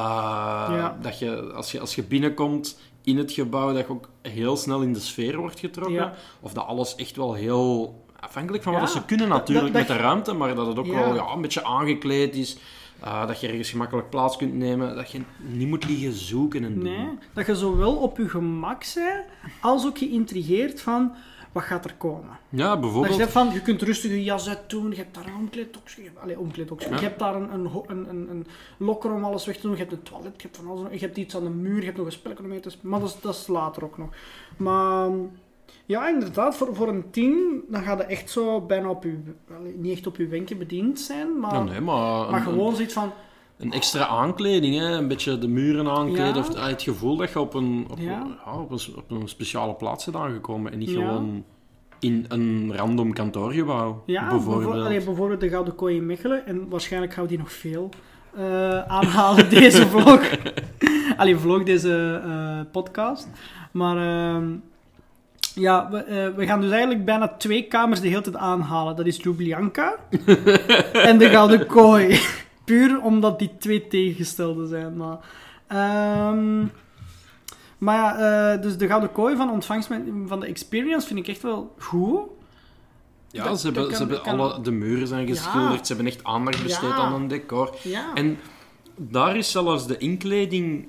Ja. 0.70 0.98
Dat 1.02 1.20
je 1.20 1.42
als, 1.54 1.72
je, 1.72 1.80
als 1.80 1.96
je 1.96 2.04
binnenkomt 2.04 2.80
in 3.04 3.18
het 3.18 3.32
gebouw, 3.32 3.74
dat 3.74 3.78
je 3.88 3.90
ook 3.92 4.10
heel 4.22 4.58
snel 4.58 4.82
in 4.82 4.94
de 4.94 5.00
sfeer 5.00 5.38
wordt 5.38 5.60
getrokken. 5.60 5.94
Ja. 5.96 6.14
Of 6.40 6.54
dat 6.54 6.66
alles 6.66 6.96
echt 6.96 7.16
wel 7.16 7.34
heel... 7.34 7.98
Afhankelijk 8.20 8.64
van 8.64 8.74
wat 8.74 8.92
ze 8.92 9.06
kunnen 9.06 9.28
natuurlijk 9.28 9.66
Dat- 9.74 9.76
dat 9.76 9.88
met 9.88 9.98
de 9.98 10.04
ruimte, 10.04 10.34
maar 10.34 10.56
dat 10.56 10.68
het 10.68 10.78
ook 10.80 10.88
wel 10.88 11.16
ja, 11.16 11.34
een 11.34 11.42
beetje 11.42 11.64
aangekleed 11.64 12.36
is. 12.36 12.58
Eh, 13.00 13.28
dat 13.28 13.40
je 13.42 13.48
ergens 13.48 13.70
gemakkelijk 13.70 14.10
plaats 14.10 14.38
kunt 14.38 14.54
nemen. 14.54 14.96
Dat 14.96 15.12
je 15.12 15.22
niet 15.38 15.68
moet 15.68 15.88
liggen 15.90 16.14
zoeken 16.14 16.64
en 16.64 16.74
doen. 16.74 16.84
Nee, 16.84 17.08
dat 17.34 17.46
je 17.46 17.56
zowel 17.56 17.96
op 17.96 18.18
je 18.18 18.30
gemak 18.30 18.84
bent, 18.96 19.24
als 19.62 19.86
ook 19.86 19.98
geïntrigeerd 19.98 20.82
van 20.82 21.12
wat 21.52 21.64
gaat 21.64 21.86
er 21.86 21.96
komen. 21.98 22.38
Ja, 22.50 22.72
je 22.74 22.80
bijvoorbeeld. 22.80 23.16
zegt 23.16 23.32
van, 23.32 23.52
je 23.54 23.62
kunt 23.62 23.82
rustig 23.82 24.12
je 24.12 24.24
jas 24.24 24.50
uit 24.50 24.70
doen, 24.70 24.90
je 24.90 24.96
hebt 24.96 25.16
daar 25.16 25.26
een 25.26 25.36
omkleedboxje, 25.36 26.02
je 26.02 26.10
hebt-. 26.10 27.00
Ja. 27.00 27.00
je 27.00 27.14
daar 27.18 27.36
een, 27.36 27.54
een, 27.54 27.70
een, 27.88 28.10
een, 28.10 28.30
een 28.30 28.48
lokker 28.78 29.14
om 29.14 29.24
alles 29.24 29.46
weg 29.46 29.56
te 29.56 29.62
doen, 29.62 29.72
je 29.72 29.78
hebt 29.78 29.92
een 29.92 30.04
toilet, 30.04 30.34
je 30.36 30.42
hebt 30.42 30.58
van 30.58 30.68
alles, 30.68 30.92
je 30.92 31.00
hebt 31.00 31.18
iets 31.18 31.36
aan 31.36 31.44
de 31.44 31.50
muur, 31.50 31.80
je 31.80 31.86
hebt 31.86 31.98
nog 31.98 32.06
een 32.06 32.12
spelletje 32.12 32.44
om 32.44 32.50
mee 32.50 32.60
te 32.60 32.70
spelen, 32.70 32.90
maar 32.90 33.00
dat 33.00 33.10
is, 33.10 33.22
dat 33.22 33.36
is 33.36 33.48
later 33.48 33.84
ook 33.84 33.98
nog. 33.98 34.10
Maar 34.58 35.10
ja, 35.86 36.10
inderdaad, 36.10 36.56
voor, 36.56 36.76
voor 36.76 36.88
een 36.88 37.10
10, 37.12 37.64
dan 37.68 37.82
gaat 37.82 37.98
het 37.98 38.08
echt 38.08 38.30
zo 38.30 38.62
bijna 38.62 38.90
op 38.90 39.04
je, 39.04 39.18
niet 39.76 39.98
echt 39.98 40.08
op 40.08 40.18
je 40.18 40.28
wenken 40.28 40.58
bediend 40.58 41.00
zijn, 41.00 41.40
maar, 41.40 41.54
Ja, 41.54 41.64
nee, 41.64 41.82
maar, 41.82 42.30
maar 42.30 42.34
een, 42.34 42.42
gewoon 42.42 42.76
zoiets 42.76 42.94
van, 42.94 43.12
een 43.60 43.72
extra 43.72 44.08
aankleding, 44.08 44.78
hè? 44.78 44.92
een 44.92 45.08
beetje 45.08 45.38
de 45.38 45.48
muren 45.48 45.88
aankleden. 45.90 46.34
Ja. 46.34 46.40
Of 46.40 46.56
ah, 46.56 46.68
het 46.68 46.82
gevoel 46.82 47.18
dat 47.18 47.32
je 47.32 47.40
op 47.40 47.54
een, 47.54 47.88
op, 47.92 47.98
Ja. 48.00 48.28
ja, 48.46 48.60
op 48.60 48.72
een, 48.72 48.80
op 48.96 49.12
een 49.12 49.28
speciale 49.28 49.74
plaats 49.74 50.06
bent 50.06 50.18
aangekomen. 50.18 50.72
En 50.72 50.78
niet 50.78 50.90
gewoon 50.90 51.44
in 52.00 52.26
een 52.28 52.72
random 52.76 53.14
kantoorgebouw, 53.14 54.04
Ja, 54.06 54.22
bijvoorbeeld. 54.22 54.56
bijvoorbeeld, 54.56 54.86
allee, 54.86 55.04
bijvoorbeeld 55.04 55.40
de 55.40 55.50
Gouden 55.50 55.76
Kooi 55.76 55.96
in 55.96 56.06
Mechelen. 56.06 56.46
En 56.46 56.70
waarschijnlijk 56.70 57.14
gaan 57.14 57.24
we 57.24 57.30
die 57.30 57.38
nog 57.38 57.52
veel 57.52 57.90
eh, 58.36 58.80
aanhalen, 58.82 59.50
deze 59.60 59.88
vlog. 59.88 60.22
allee, 61.18 61.38
vlog, 61.38 61.64
deze 61.64 62.22
eh, 62.26 62.60
podcast. 62.72 63.28
Maar 63.72 63.98
ehm, 63.98 64.48
ja, 65.56 65.90
we, 65.92 65.98
eh, 65.98 66.36
we 66.36 66.46
gaan 66.46 66.62
dus 66.62 66.72
eigenlijk 66.72 67.06
bijna 67.06 67.28
twee 67.28 67.64
kamers 67.64 68.02
de 68.02 68.08
hele 68.08 68.22
tijd 68.22 68.36
aanhalen. 68.36 68.96
Dat 68.96 69.06
is 69.06 69.24
Ljubljanka 69.24 69.96
en 71.10 71.18
de 71.18 71.30
Gouden 71.30 71.66
Kooi. 71.66 72.20
Puur 72.70 73.02
omdat 73.02 73.40
die 73.40 73.52
twee 73.60 73.88
tegengestelde 73.88 74.68
zijn. 74.68 74.98
Maar, 74.98 75.18
ehm, 75.68 76.66
maar 77.78 77.96
ja, 77.96 78.54
eh, 78.54 78.62
dus 78.62 78.78
de 78.78 78.88
Gouden 78.88 79.12
Kooi 79.12 79.36
van 79.36 79.52
ontvangst 79.52 79.90
van 80.26 80.40
de 80.40 80.46
Experience 80.46 81.08
vind 81.08 81.20
ik 81.20 81.28
echt 81.28 81.42
wel 81.42 81.74
goed. 81.78 82.20
Ja, 83.32 83.44
Dat- 83.44 83.60
ze 83.60 83.66
hebben, 83.66 83.92
ze 83.92 83.98
hebben 83.98 84.22
kan- 84.22 84.40
alle, 84.40 84.62
de 84.62 84.72
muren 84.72 85.08
zijn 85.08 85.28
geschilderd, 85.28 85.78
Ja. 85.80 85.84
ze 85.84 85.94
hebben 85.94 86.12
echt 86.14 86.24
aandacht 86.24 86.64
besteed 86.64 86.90
Ja. 86.90 86.96
aan 86.96 87.14
een 87.14 87.28
decor. 87.28 87.76
Ja. 87.84 88.14
En 88.14 88.38
daar 88.96 89.38
is 89.38 89.52
zelfs 89.52 89.88
de 89.88 89.98
inkleding 89.98 90.88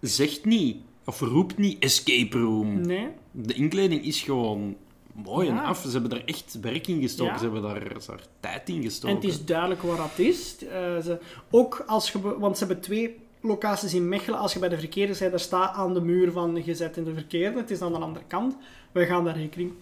zegt 0.00 0.44
niet, 0.44 0.76
of 1.04 1.20
roept 1.20 1.58
niet 1.58 1.82
escape 1.82 2.38
room. 2.38 2.80
Nee. 2.86 3.08
De 3.30 3.54
inkleding 3.54 4.04
is 4.04 4.22
gewoon 4.22 4.76
mooi 5.14 5.48
en 5.48 5.54
Ja. 5.54 5.62
af. 5.62 5.82
Ze 5.82 5.90
hebben 5.90 6.10
er 6.18 6.24
echt 6.24 6.58
werk 6.60 6.86
in 6.86 7.00
gestoken, 7.00 7.32
Ja. 7.32 7.38
ze 7.38 7.44
hebben 7.44 7.62
daar, 7.62 7.88
daar 8.06 8.20
tijd 8.40 8.68
in 8.68 8.76
En 8.76 8.82
gestoken. 8.82 9.16
het 9.16 9.24
is 9.24 9.44
duidelijk 9.44 9.82
waar 9.82 9.96
dat 9.96 10.18
is. 10.18 10.56
Eh, 10.66 10.70
ze, 10.98 11.18
ook 11.50 11.84
als 11.86 12.12
je, 12.12 12.38
want 12.38 12.58
ze 12.58 12.64
hebben 12.64 12.82
twee 12.82 13.16
locaties 13.40 13.94
in 13.94 14.08
Mechelen. 14.08 14.38
Als 14.38 14.52
je 14.52 14.58
bij 14.58 14.68
de 14.68 14.78
verkeerde 14.78 15.14
zijde 15.14 15.38
staat 15.38 15.74
aan 15.74 15.94
de 15.94 16.00
muur 16.00 16.32
van 16.32 16.62
gezet 16.62 16.96
in 16.96 17.04
de 17.04 17.14
verkeerde, 17.14 17.58
het 17.58 17.70
is 17.70 17.80
aan 17.80 17.92
de 17.92 17.98
andere 17.98 18.24
kant. 18.26 18.56
Wij 18.92 19.06
gaan 19.06 19.24
daar 19.24 19.36
rekening, 19.36 19.72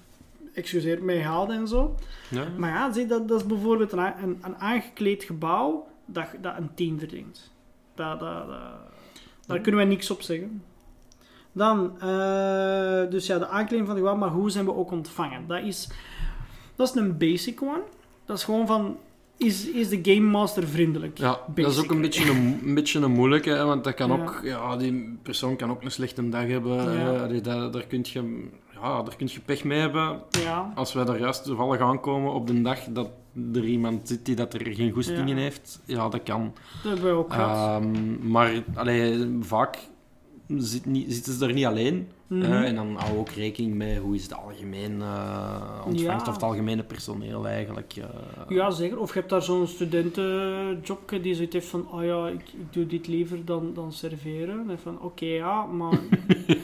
excuseer, 0.54 1.04
mee 1.04 1.22
houden 1.22 1.56
en 1.56 1.68
zo. 1.68 1.94
Ja. 2.30 2.44
Maar 2.56 2.70
ja, 2.70 2.92
zie, 2.92 3.06
dat, 3.06 3.28
dat 3.28 3.40
is 3.40 3.46
bijvoorbeeld 3.46 3.92
een, 3.92 3.98
een, 4.22 4.38
een 4.42 4.56
aangekleed 4.56 5.24
gebouw 5.24 5.86
dat, 6.06 6.26
dat 6.40 6.56
een 6.58 6.74
10 6.74 6.98
verdient. 6.98 7.50
Dat, 7.94 8.20
dat, 8.20 8.46
dat- 8.46 8.56
daar 9.46 9.60
kunnen 9.60 9.80
wij 9.80 9.88
niks 9.90 10.10
op 10.10 10.22
zeggen. 10.22 10.62
Dan, 11.52 11.92
eh, 12.00 13.10
dus 13.10 13.26
ja, 13.26 13.38
de 13.38 13.48
aankleding 13.48 13.86
van 13.88 13.96
het 13.96 14.04
gebouw, 14.06 14.20
maar 14.20 14.30
hoe 14.30 14.50
zijn 14.50 14.64
we 14.64 14.74
ook 14.74 14.90
ontvangen? 14.90 15.46
Dat 15.46 15.62
is, 15.64 15.88
dat 16.76 16.88
is 16.88 16.94
een 17.02 17.18
basic 17.18 17.62
one. 17.62 17.80
Dat 18.24 18.36
is 18.36 18.44
gewoon 18.44 18.66
van, 18.66 18.96
is, 19.36 19.70
is 19.70 19.88
de 19.88 19.98
Game 20.02 20.30
Master 20.30 20.66
vriendelijk? 20.68 21.18
Ja, 21.18 21.38
dat 21.54 21.70
is 21.70 21.78
ook 21.78 21.90
een 21.90 22.00
beetje 22.00 22.30
een, 22.30 22.60
een, 22.64 22.74
beetje 22.74 23.00
een 23.00 23.10
moeilijke, 23.12 23.50
hè, 23.50 23.64
want 23.64 23.84
dat 23.84 23.94
kan 23.94 24.08
Ja. 24.10 24.14
ook, 24.22 24.40
ja, 24.42 24.76
die 24.76 25.18
persoon 25.22 25.56
kan 25.56 25.70
ook 25.70 25.82
een 25.82 25.90
slechte 25.90 26.28
dag 26.28 26.46
hebben. 26.46 26.92
Ja. 26.92 27.26
eh, 27.26 27.42
daar, 27.42 27.70
daar, 27.70 27.84
kun 27.86 28.00
je, 28.02 28.48
ja, 28.82 29.02
daar 29.02 29.16
kun 29.16 29.28
je 29.32 29.40
pech 29.40 29.64
mee 29.64 29.80
hebben. 29.80 30.20
Ja, 30.30 30.72
Als 30.74 30.92
wij 30.92 31.04
daar 31.04 31.18
juist 31.18 31.44
toevallig 31.44 31.80
aankomen 31.80 32.32
op 32.32 32.46
de 32.46 32.62
dag 32.62 32.78
dat 32.90 33.08
er 33.54 33.64
iemand 33.64 34.08
zit 34.08 34.24
die 34.26 34.34
dat 34.36 34.54
er 34.54 34.74
geen 34.74 34.92
goestingen 34.92 35.36
Ja. 35.36 35.42
heeft, 35.42 35.80
ja, 35.84 36.08
dat 36.08 36.22
kan. 36.22 36.52
dat 36.82 36.82
hebben 36.92 37.04
wij 37.04 37.12
ook 37.12 37.32
gehad. 37.32 37.80
Ehm, 37.82 38.28
maar 38.30 38.62
allee, 38.74 39.28
vaak 39.40 39.78
zit 40.60 40.86
niet, 40.86 41.12
zitten 41.12 41.32
ze 41.32 41.38
daar 41.38 41.52
niet 41.52 41.64
alleen. 41.64 42.08
Mhm. 42.26 42.42
eh, 42.42 42.62
en 42.68 42.74
dan 42.74 42.96
hou 42.96 43.18
ook 43.18 43.28
rekening 43.28 43.74
mee 43.74 43.98
hoe 43.98 44.14
is 44.14 44.28
de 44.28 44.34
algemeen 44.34 45.02
eh, 45.02 45.80
ontvangst 45.86 46.26
Ja. 46.26 46.28
of 46.28 46.34
het 46.34 46.42
algemene 46.42 46.82
personeel 46.82 47.46
eigenlijk. 47.48 47.92
eh. 47.96 48.04
Ja, 48.48 48.70
zeker. 48.70 48.98
Of 48.98 49.12
je 49.12 49.18
hebt 49.18 49.30
daar 49.30 49.42
zo'n 49.42 49.66
studentenjobje 49.66 51.20
die 51.20 51.34
zoiets 51.34 51.54
heeft 51.54 51.66
van, 51.68 51.90
oh 51.92 52.04
ja, 52.04 52.28
ik, 52.28 52.40
ik 52.40 52.72
doe 52.72 52.86
dit 52.86 53.06
liever 53.06 53.44
dan, 53.44 53.70
dan 53.74 53.92
serveren. 53.92 54.70
En 54.70 54.78
van, 54.78 55.00
oké, 55.00 55.24
ja, 55.26 55.64
maar... 55.66 55.98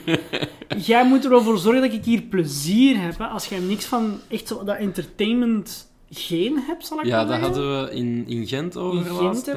jij 0.85 1.05
moet 1.07 1.25
ervoor 1.31 1.57
zorgen 1.57 1.81
dat 1.81 1.93
ik 1.93 2.03
hier 2.05 2.21
plezier 2.21 3.01
heb. 3.01 3.17
Hè. 3.17 3.25
Als 3.25 3.45
jij 3.45 3.59
niks 3.59 3.85
van 3.85 4.11
echt 4.27 4.47
zo, 4.47 4.63
dat 4.63 4.77
entertainment 4.77 5.88
geen 6.11 6.63
hebt, 6.67 6.85
zal 6.87 6.99
ik 6.99 7.05
Ja, 7.05 7.15
maar 7.15 7.25
dat 7.25 7.35
zeggen. 7.35 7.53
hadden 7.53 7.83
we 7.85 7.95
in, 7.95 8.27
in 8.27 8.47
Gent 8.47 8.75
In 8.75 8.81
over 8.81 9.05
Gent 9.05 9.45
bij 9.45 9.55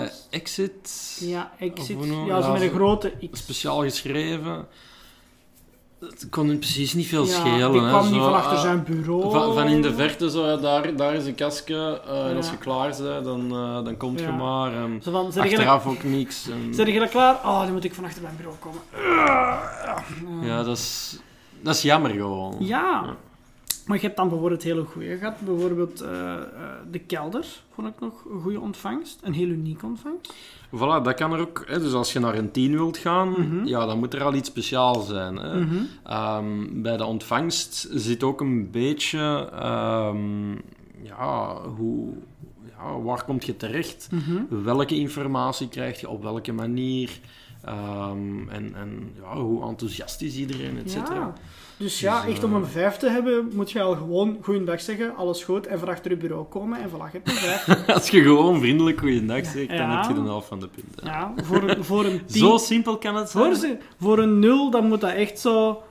laatst. 0.00 0.26
Exit. 0.30 1.16
Ja, 1.20 1.52
ik 1.58 1.88
noem- 1.88 2.26
Ja, 2.26 2.40
zo 2.42 2.46
ja, 2.46 2.52
met 2.52 2.62
een 2.62 2.70
grote 2.70 3.12
X. 3.30 3.38
Speciaal 3.40 3.82
geschreven. 3.82 4.66
Het 6.00 6.26
kon 6.30 6.48
hem 6.48 6.58
precies 6.58 6.94
niet 6.94 7.06
veel 7.06 7.24
ja, 7.26 7.30
schelen. 7.32 7.72
die 7.72 7.80
hè, 7.80 7.88
kwam 7.88 8.04
zo, 8.04 8.10
niet 8.10 8.20
van 8.20 8.32
achter 8.34 8.56
ah, 8.56 8.60
zijn 8.60 8.84
bureau. 8.84 9.30
Van, 9.30 9.54
van 9.54 9.68
in 9.68 9.82
de 9.82 9.94
verte, 9.94 10.30
zo, 10.30 10.46
ja, 10.46 10.56
daar, 10.56 10.96
daar 10.96 11.14
is 11.14 11.26
een 11.26 11.34
kastje. 11.34 12.00
eh, 12.06 12.26
En 12.30 12.36
als 12.36 12.46
Ja. 12.46 12.52
je 12.52 12.58
klaar 12.58 12.94
bent, 13.02 13.24
dan, 13.24 13.50
eh, 13.52 13.84
dan 13.84 13.96
komt 13.96 14.18
je 14.20 14.26
Ja. 14.26 14.32
maar. 14.36 14.72
En 14.74 15.00
Zo 15.02 15.10
van, 15.10 15.26
achteraf 15.42 15.86
ook 15.86 16.02
niks. 16.02 16.48
En, 16.48 16.74
zeg 16.74 16.86
je 16.86 17.08
klaar? 17.08 17.34
Oh, 17.34 17.60
dan 17.60 17.72
moet 17.72 17.84
ik 17.84 17.94
van 17.94 18.04
achter 18.04 18.22
mijn 18.22 18.36
bureau 18.36 18.56
komen. 18.58 18.80
ja, 20.46 20.62
dat 20.62 20.76
is, 20.76 21.16
dat 21.60 21.74
is 21.74 21.82
jammer 21.82 22.10
gewoon. 22.10 22.56
Ja. 22.58 23.16
Maar 23.86 23.96
je 23.96 24.02
hebt 24.02 24.16
dan 24.16 24.28
bijvoorbeeld 24.28 24.62
hele 24.62 24.84
goede 24.84 25.16
gehad. 25.18 25.40
Bijvoorbeeld 25.40 26.00
eh, 26.00 26.34
eh, 26.34 26.42
De 26.90 26.98
Kelder 26.98 27.46
vond 27.74 27.88
ik 27.88 28.00
nog 28.00 28.24
een 28.32 28.40
goede 28.40 28.60
ontvangst. 28.60 29.20
Een 29.22 29.32
heel 29.32 29.48
unieke 29.48 29.86
ontvangst. 29.86 30.34
Voilà, 30.74 31.02
dat 31.02 31.14
kan 31.14 31.32
er 31.32 31.40
ook. 31.40 31.64
Hè. 31.66 31.80
Dus 31.80 31.92
als 31.92 32.12
je 32.12 32.18
naar 32.18 32.34
een 32.34 32.50
10 32.50 32.72
wilt 32.72 32.96
gaan, 32.98 33.28
Mhm. 33.28 33.64
ja, 33.66 33.86
dan 33.86 33.98
moet 33.98 34.14
er 34.14 34.22
al 34.22 34.34
iets 34.34 34.48
speciaals 34.48 35.06
zijn. 35.08 35.36
Hè. 35.36 35.60
Mhm. 35.60 35.76
Ehm, 36.04 36.82
bij 36.82 36.96
de 36.96 37.04
ontvangst 37.04 37.88
zit 37.90 38.22
ook 38.22 38.40
een 38.40 38.70
beetje, 38.70 39.48
ehm, 39.52 40.52
ja, 41.02 41.56
hoe, 41.76 42.12
ja, 42.78 43.00
waar 43.00 43.24
kom 43.24 43.36
je 43.40 43.56
terecht? 43.56 44.08
Mhm. 44.10 44.62
Welke 44.64 44.94
informatie 44.98 45.68
krijg 45.68 46.00
je 46.00 46.08
op 46.08 46.22
welke 46.22 46.52
manier? 46.52 47.10
Ehm, 47.64 48.48
en 48.48 48.74
en 48.74 49.12
ja, 49.22 49.36
hoe 49.40 49.62
enthousiast 49.68 50.22
is 50.22 50.36
iedereen, 50.36 50.78
et 50.78 50.90
cetera. 50.90 51.14
Ja. 51.14 51.32
Dus 51.82 52.00
ja, 52.00 52.20
Dus, 52.24 52.30
echt 52.34 52.44
om 52.44 52.50
eh, 52.54 52.58
een 52.60 52.66
vijf 52.66 52.96
te 52.96 53.08
hebben, 53.10 53.50
moet 53.54 53.70
je 53.70 53.82
al 53.82 53.94
gewoon 53.94 54.36
goeiedag 54.42 54.80
zeggen, 54.80 55.16
alles 55.16 55.44
goed, 55.44 55.66
en 55.66 55.78
van 55.78 55.88
achter 55.88 56.10
je 56.10 56.16
bureau 56.16 56.44
komen 56.44 56.80
en 56.80 56.88
voilà, 56.88 57.12
je 57.12 57.20
hebt 57.22 57.28
een 57.28 57.34
vijf. 57.34 57.86
Als 57.96 58.08
je 58.08 58.22
gewoon 58.22 58.60
vriendelijk 58.60 58.98
goeiedag 58.98 59.46
zegt, 59.46 59.68
dan 59.68 59.76
Ja. 59.76 60.00
heb 60.00 60.16
je 60.16 60.22
de 60.22 60.28
helft 60.28 60.48
van 60.48 60.60
de 60.60 60.68
punten. 60.68 61.06
Ja, 61.06 61.32
voor, 61.42 61.62
een- 61.62 61.84
voor 61.84 62.04
een 62.04 62.24
tien... 62.26 62.38
Zo 62.40 62.56
simpel 62.56 62.98
kan 62.98 63.14
het 63.16 63.30
zijn. 63.30 63.44
Voor, 63.44 63.54
ze, 63.54 63.76
voor 64.00 64.18
een 64.18 64.38
nul, 64.38 64.70
dan 64.70 64.86
moet 64.88 65.00
dat 65.00 65.10
echt 65.12 65.38
zo, 65.40 65.82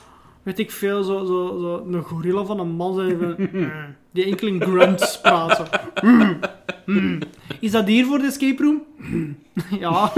weet 0.43 0.59
ik 0.59 0.71
veel, 0.71 1.03
zo, 1.03 1.25
zo, 1.25 1.57
zo 1.59 1.85
een 1.91 2.03
gorilla 2.03 2.43
van 2.43 2.59
een 2.59 2.71
man 2.71 2.95
zijn. 2.95 3.17
mm, 3.51 3.71
die 4.13 4.25
enkel 4.25 4.47
in 4.47 4.61
grunts 4.61 5.21
praat. 5.21 5.55
Zo. 5.55 5.65
Mm, 6.07 6.39
mm. 6.85 7.19
Is 7.59 7.71
dat 7.71 7.87
hier 7.87 8.05
voor 8.05 8.17
de 8.17 8.25
escape 8.25 8.63
room? 8.63 8.81
Mm. 8.97 9.37
Ja, 9.79 10.11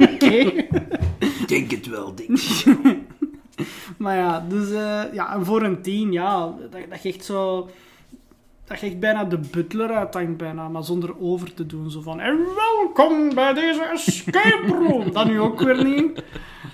oké. 0.00 0.66
Denk 1.46 1.70
het 1.70 1.86
wel, 1.86 2.14
denk 2.14 2.38
Maar 4.04 4.16
ja, 4.16 4.44
dus 4.48 4.70
eh, 4.70 5.02
ja, 5.12 5.34
en 5.34 5.44
voor 5.44 5.62
een 5.62 5.82
tien, 5.82 6.12
ja, 6.12 6.54
dat, 6.70 6.80
dat 6.90 7.02
je 7.02 7.08
echt 7.08 7.24
zo... 7.24 7.68
Dat 8.64 8.80
je 8.80 8.86
echt 8.86 9.00
bijna 9.00 9.24
de 9.24 9.38
butler 9.38 9.90
uithangt, 9.90 10.36
bijna, 10.36 10.68
maar 10.68 10.84
zonder 10.84 11.20
over 11.20 11.54
te 11.54 11.66
doen. 11.66 11.90
Zo 11.90 12.00
van, 12.00 12.20
en 12.20 12.38
welkom 12.54 13.34
bij 13.34 13.54
deze 13.54 13.82
escape 13.82 14.66
room. 14.66 15.10
Dat 15.12 15.26
nu 15.26 15.40
ook 15.40 15.60
weer 15.60 15.84
niet. 15.84 16.22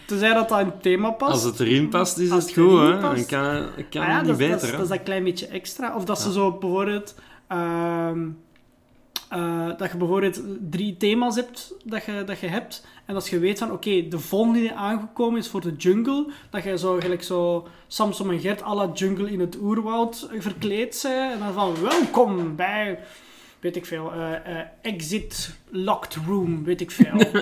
Tenzij 0.07 0.35
dat 0.35 0.49
dat 0.49 0.61
in 0.61 0.67
het 0.67 0.83
thema 0.83 1.11
past. 1.11 1.33
Als 1.33 1.43
het 1.43 1.61
erin 1.61 1.89
past, 1.89 2.19
is 2.19 2.31
Als 2.31 2.45
het 2.45 2.53
goed, 2.53 2.81
hè? 2.81 3.01
Dan 3.01 3.27
kan, 3.27 3.67
kan 3.91 4.03
Ah 4.03 4.09
ja, 4.09 4.19
niet 4.19 4.29
dat, 4.29 4.37
beter, 4.37 4.61
dat, 4.61 4.71
dat 4.71 4.81
is 4.81 4.89
dat 4.89 5.03
klein 5.03 5.25
beetje 5.25 5.47
extra. 5.47 5.97
Of 5.97 6.05
dat 6.05 6.21
ze 6.21 6.33
zo 6.33 6.51
bijvoorbeeld... 6.53 7.15
ehm, 7.47 8.29
eh, 9.29 9.69
dat 9.77 9.91
je 9.91 9.97
bijvoorbeeld 9.97 10.43
drie 10.71 10.97
thema's 10.97 11.35
hebt 11.35 11.75
dat 11.85 12.05
je, 12.05 12.23
dat 12.27 12.41
je 12.41 12.47
hebt. 12.47 12.87
En 13.05 13.15
als 13.15 13.31
je 13.31 13.39
weet 13.39 13.59
van, 13.59 13.73
oké, 13.73 14.09
de 14.09 14.19
volgende 14.19 14.61
die 14.61 14.73
aangekomen 14.73 15.39
is 15.39 15.49
voor 15.49 15.61
de 15.61 15.73
jungle, 15.73 16.27
dat 16.51 16.65
je 16.65 16.79
zo 16.79 16.97
gelijk 17.01 17.23
zo 17.23 17.69
Samson 17.87 18.31
en 18.31 18.41
Gert 18.41 18.63
à 18.63 18.75
la 18.75 18.91
jungle 18.95 19.31
in 19.31 19.41
het 19.41 19.57
oerwoud 19.61 20.29
verkleed 20.39 20.95
zijn. 20.95 21.33
En 21.33 21.39
dan 21.39 21.53
van, 21.53 21.75
welkom 21.83 22.57
bij, 22.57 22.99
weet 23.61 23.77
ik 23.77 23.87
veel, 23.87 24.13
eh, 24.13 24.33
eh, 24.35 24.67
exit 24.83 25.55
locked 25.71 26.17
room, 26.27 26.65
weet 26.65 26.81
ik 26.81 26.91
veel. 26.91 27.19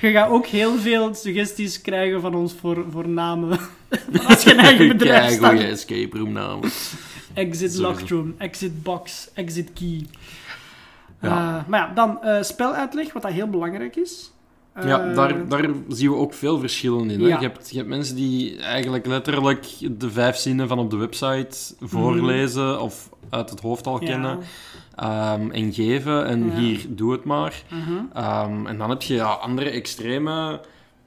je 0.00 0.10
gaat 0.10 0.30
ook 0.30 0.46
heel 0.46 0.78
veel 0.78 1.14
suggesties 1.14 1.80
krijgen 1.80 2.20
van 2.20 2.34
ons 2.34 2.54
voor, 2.60 2.84
voor 2.90 3.08
namen. 3.08 3.58
als 4.28 4.42
je 4.42 4.52
een 4.52 4.58
eigen 4.58 4.88
bedrijf 4.88 5.22
Kei 5.22 5.34
start. 5.34 5.52
goeie 5.52 5.70
escape 5.70 6.18
room 6.18 6.32
naam. 6.32 6.60
Exit 7.34 7.72
Sowieso. 7.72 7.82
locked 7.82 8.10
room, 8.10 8.34
exit 8.38 8.82
box, 8.82 9.30
exit 9.34 9.70
key. 9.74 10.06
Ja. 11.22 11.58
Eh, 11.58 11.68
maar 11.68 11.80
ja, 11.88 11.94
dan 11.94 12.22
eh, 12.22 12.42
speluitleg, 12.42 13.12
wat 13.12 13.22
dat 13.22 13.32
heel 13.32 13.48
belangrijk 13.48 13.96
is. 13.96 14.32
Ja, 14.84 15.08
Eh, 15.08 15.14
daar, 15.14 15.48
daar 15.48 15.68
zien 15.88 16.10
we 16.10 16.16
ook 16.16 16.34
veel 16.34 16.58
verschillen 16.58 17.10
in. 17.10 17.20
Hè? 17.20 17.26
Ja. 17.26 17.40
Je, 17.40 17.46
hebt, 17.46 17.70
je 17.70 17.76
hebt 17.76 17.88
mensen 17.88 18.16
die 18.16 18.58
eigenlijk 18.60 19.06
letterlijk 19.06 19.66
de 20.00 20.10
vijf 20.10 20.36
zinnen 20.36 20.68
van 20.68 20.78
op 20.78 20.90
de 20.90 20.96
website 20.96 21.74
voorlezen 21.80 22.80
of 22.80 23.10
uit 23.30 23.50
het 23.50 23.60
hoofd 23.60 23.86
al 23.86 24.00
ja. 24.00 24.06
kennen 24.06 24.38
ehm, 24.94 25.50
en 25.50 25.72
geven. 25.72 26.26
En 26.26 26.46
Ja. 26.46 26.54
hier, 26.54 26.86
doe 26.88 27.12
het 27.12 27.24
maar. 27.24 27.62
Mhm. 27.68 28.04
Ehm, 28.12 28.66
en 28.66 28.78
dan 28.78 28.90
heb 28.90 29.02
je 29.02 29.14
ja, 29.14 29.26
andere 29.32 29.70
extreme, 29.70 30.60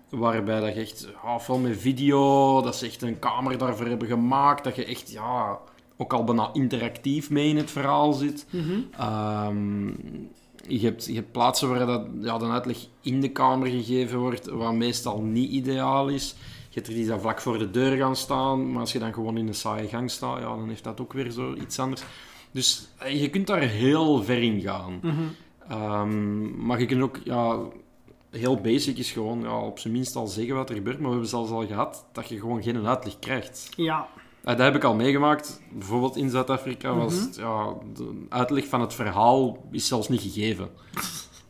waarbij 0.09 0.59
dat 0.59 0.73
je 0.73 0.81
echt, 0.81 1.07
ja, 1.23 1.35
ofwel 1.35 1.57
met 1.57 1.77
video, 1.77 2.61
dat 2.61 2.75
ze 2.75 2.85
echt 2.85 3.01
een 3.01 3.19
kamer 3.19 3.57
daarvoor 3.57 3.87
hebben 3.87 4.07
gemaakt, 4.07 4.63
dat 4.63 4.75
je 4.75 4.85
echt, 4.85 5.11
ja, 5.11 5.57
ook 5.97 6.13
al 6.13 6.23
bijna 6.23 6.49
interactief 6.53 7.29
mee 7.29 7.49
in 7.49 7.57
het 7.57 7.71
verhaal 7.71 8.13
zit. 8.13 8.45
Mhm. 8.49 8.79
Ehm, 8.97 9.87
je, 10.67 10.79
hebt, 10.79 11.05
je 11.05 11.13
hebt 11.13 11.31
plaatsen 11.31 11.69
waar 11.69 11.85
dat, 11.85 12.07
ja, 12.21 12.37
de 12.37 12.45
uitleg 12.45 12.77
in 13.01 13.21
de 13.21 13.31
kamer 13.31 13.67
gegeven 13.67 14.19
wordt, 14.19 14.45
wat 14.45 14.73
meestal 14.73 15.21
niet 15.21 15.51
ideaal 15.51 16.07
is. 16.07 16.35
Je 16.69 16.81
hebt 16.81 16.87
er 16.87 16.93
die 16.93 17.07
dat 17.07 17.21
vlak 17.21 17.41
voor 17.41 17.57
de 17.57 17.71
deur 17.71 17.97
gaan 17.97 18.15
staan, 18.15 18.71
maar 18.71 18.79
als 18.79 18.91
je 18.91 18.99
dan 18.99 19.13
gewoon 19.13 19.37
in 19.37 19.47
een 19.47 19.53
saaie 19.53 19.87
gang 19.87 20.11
staat, 20.11 20.39
ja, 20.39 20.55
dan 20.55 20.67
heeft 20.67 20.83
dat 20.83 21.01
ook 21.01 21.13
weer 21.13 21.31
zo 21.31 21.53
iets 21.53 21.79
anders. 21.79 22.03
Dus 22.51 22.87
eh, 22.97 23.21
je 23.21 23.29
kunt 23.29 23.47
daar 23.47 23.61
heel 23.61 24.23
ver 24.23 24.41
in 24.41 24.61
gaan. 24.61 24.99
Mhm. 25.01 25.23
Ehm, 25.69 26.65
maar 26.65 26.79
je 26.79 26.85
kunt 26.85 27.01
ook, 27.01 27.19
ja, 27.23 27.59
heel 28.29 28.61
basic 28.61 28.97
is 28.97 29.11
gewoon 29.11 29.41
ja, 29.41 29.59
op 29.59 29.79
zijn 29.79 29.93
minst 29.93 30.15
al 30.15 30.27
zeggen 30.27 30.55
wat 30.55 30.69
er 30.69 30.75
gebeurt. 30.75 30.95
Maar 30.95 31.05
we 31.05 31.11
hebben 31.11 31.29
zelfs 31.29 31.51
al 31.51 31.67
gehad 31.67 32.05
dat 32.11 32.29
je 32.29 32.39
gewoon 32.39 32.63
geen 32.63 32.87
uitleg 32.87 33.19
krijgt. 33.19 33.69
Ja. 33.75 34.07
Eh, 34.45 34.51
dat 34.57 34.65
heb 34.65 34.75
ik 34.75 34.83
al 34.83 34.95
meegemaakt. 34.95 35.61
Bijvoorbeeld 35.71 36.15
in 36.15 36.29
Zuid-Afrika 36.29 36.93
was 36.95 37.13
Mhm. 37.13 37.41
ja, 37.41 37.65
de 37.95 38.25
uitleg 38.29 38.67
van 38.67 38.81
het 38.81 38.93
verhaal 38.93 39.57
is 39.71 39.87
zelfs 39.87 40.09
niet 40.09 40.21
gegeven. 40.21 40.69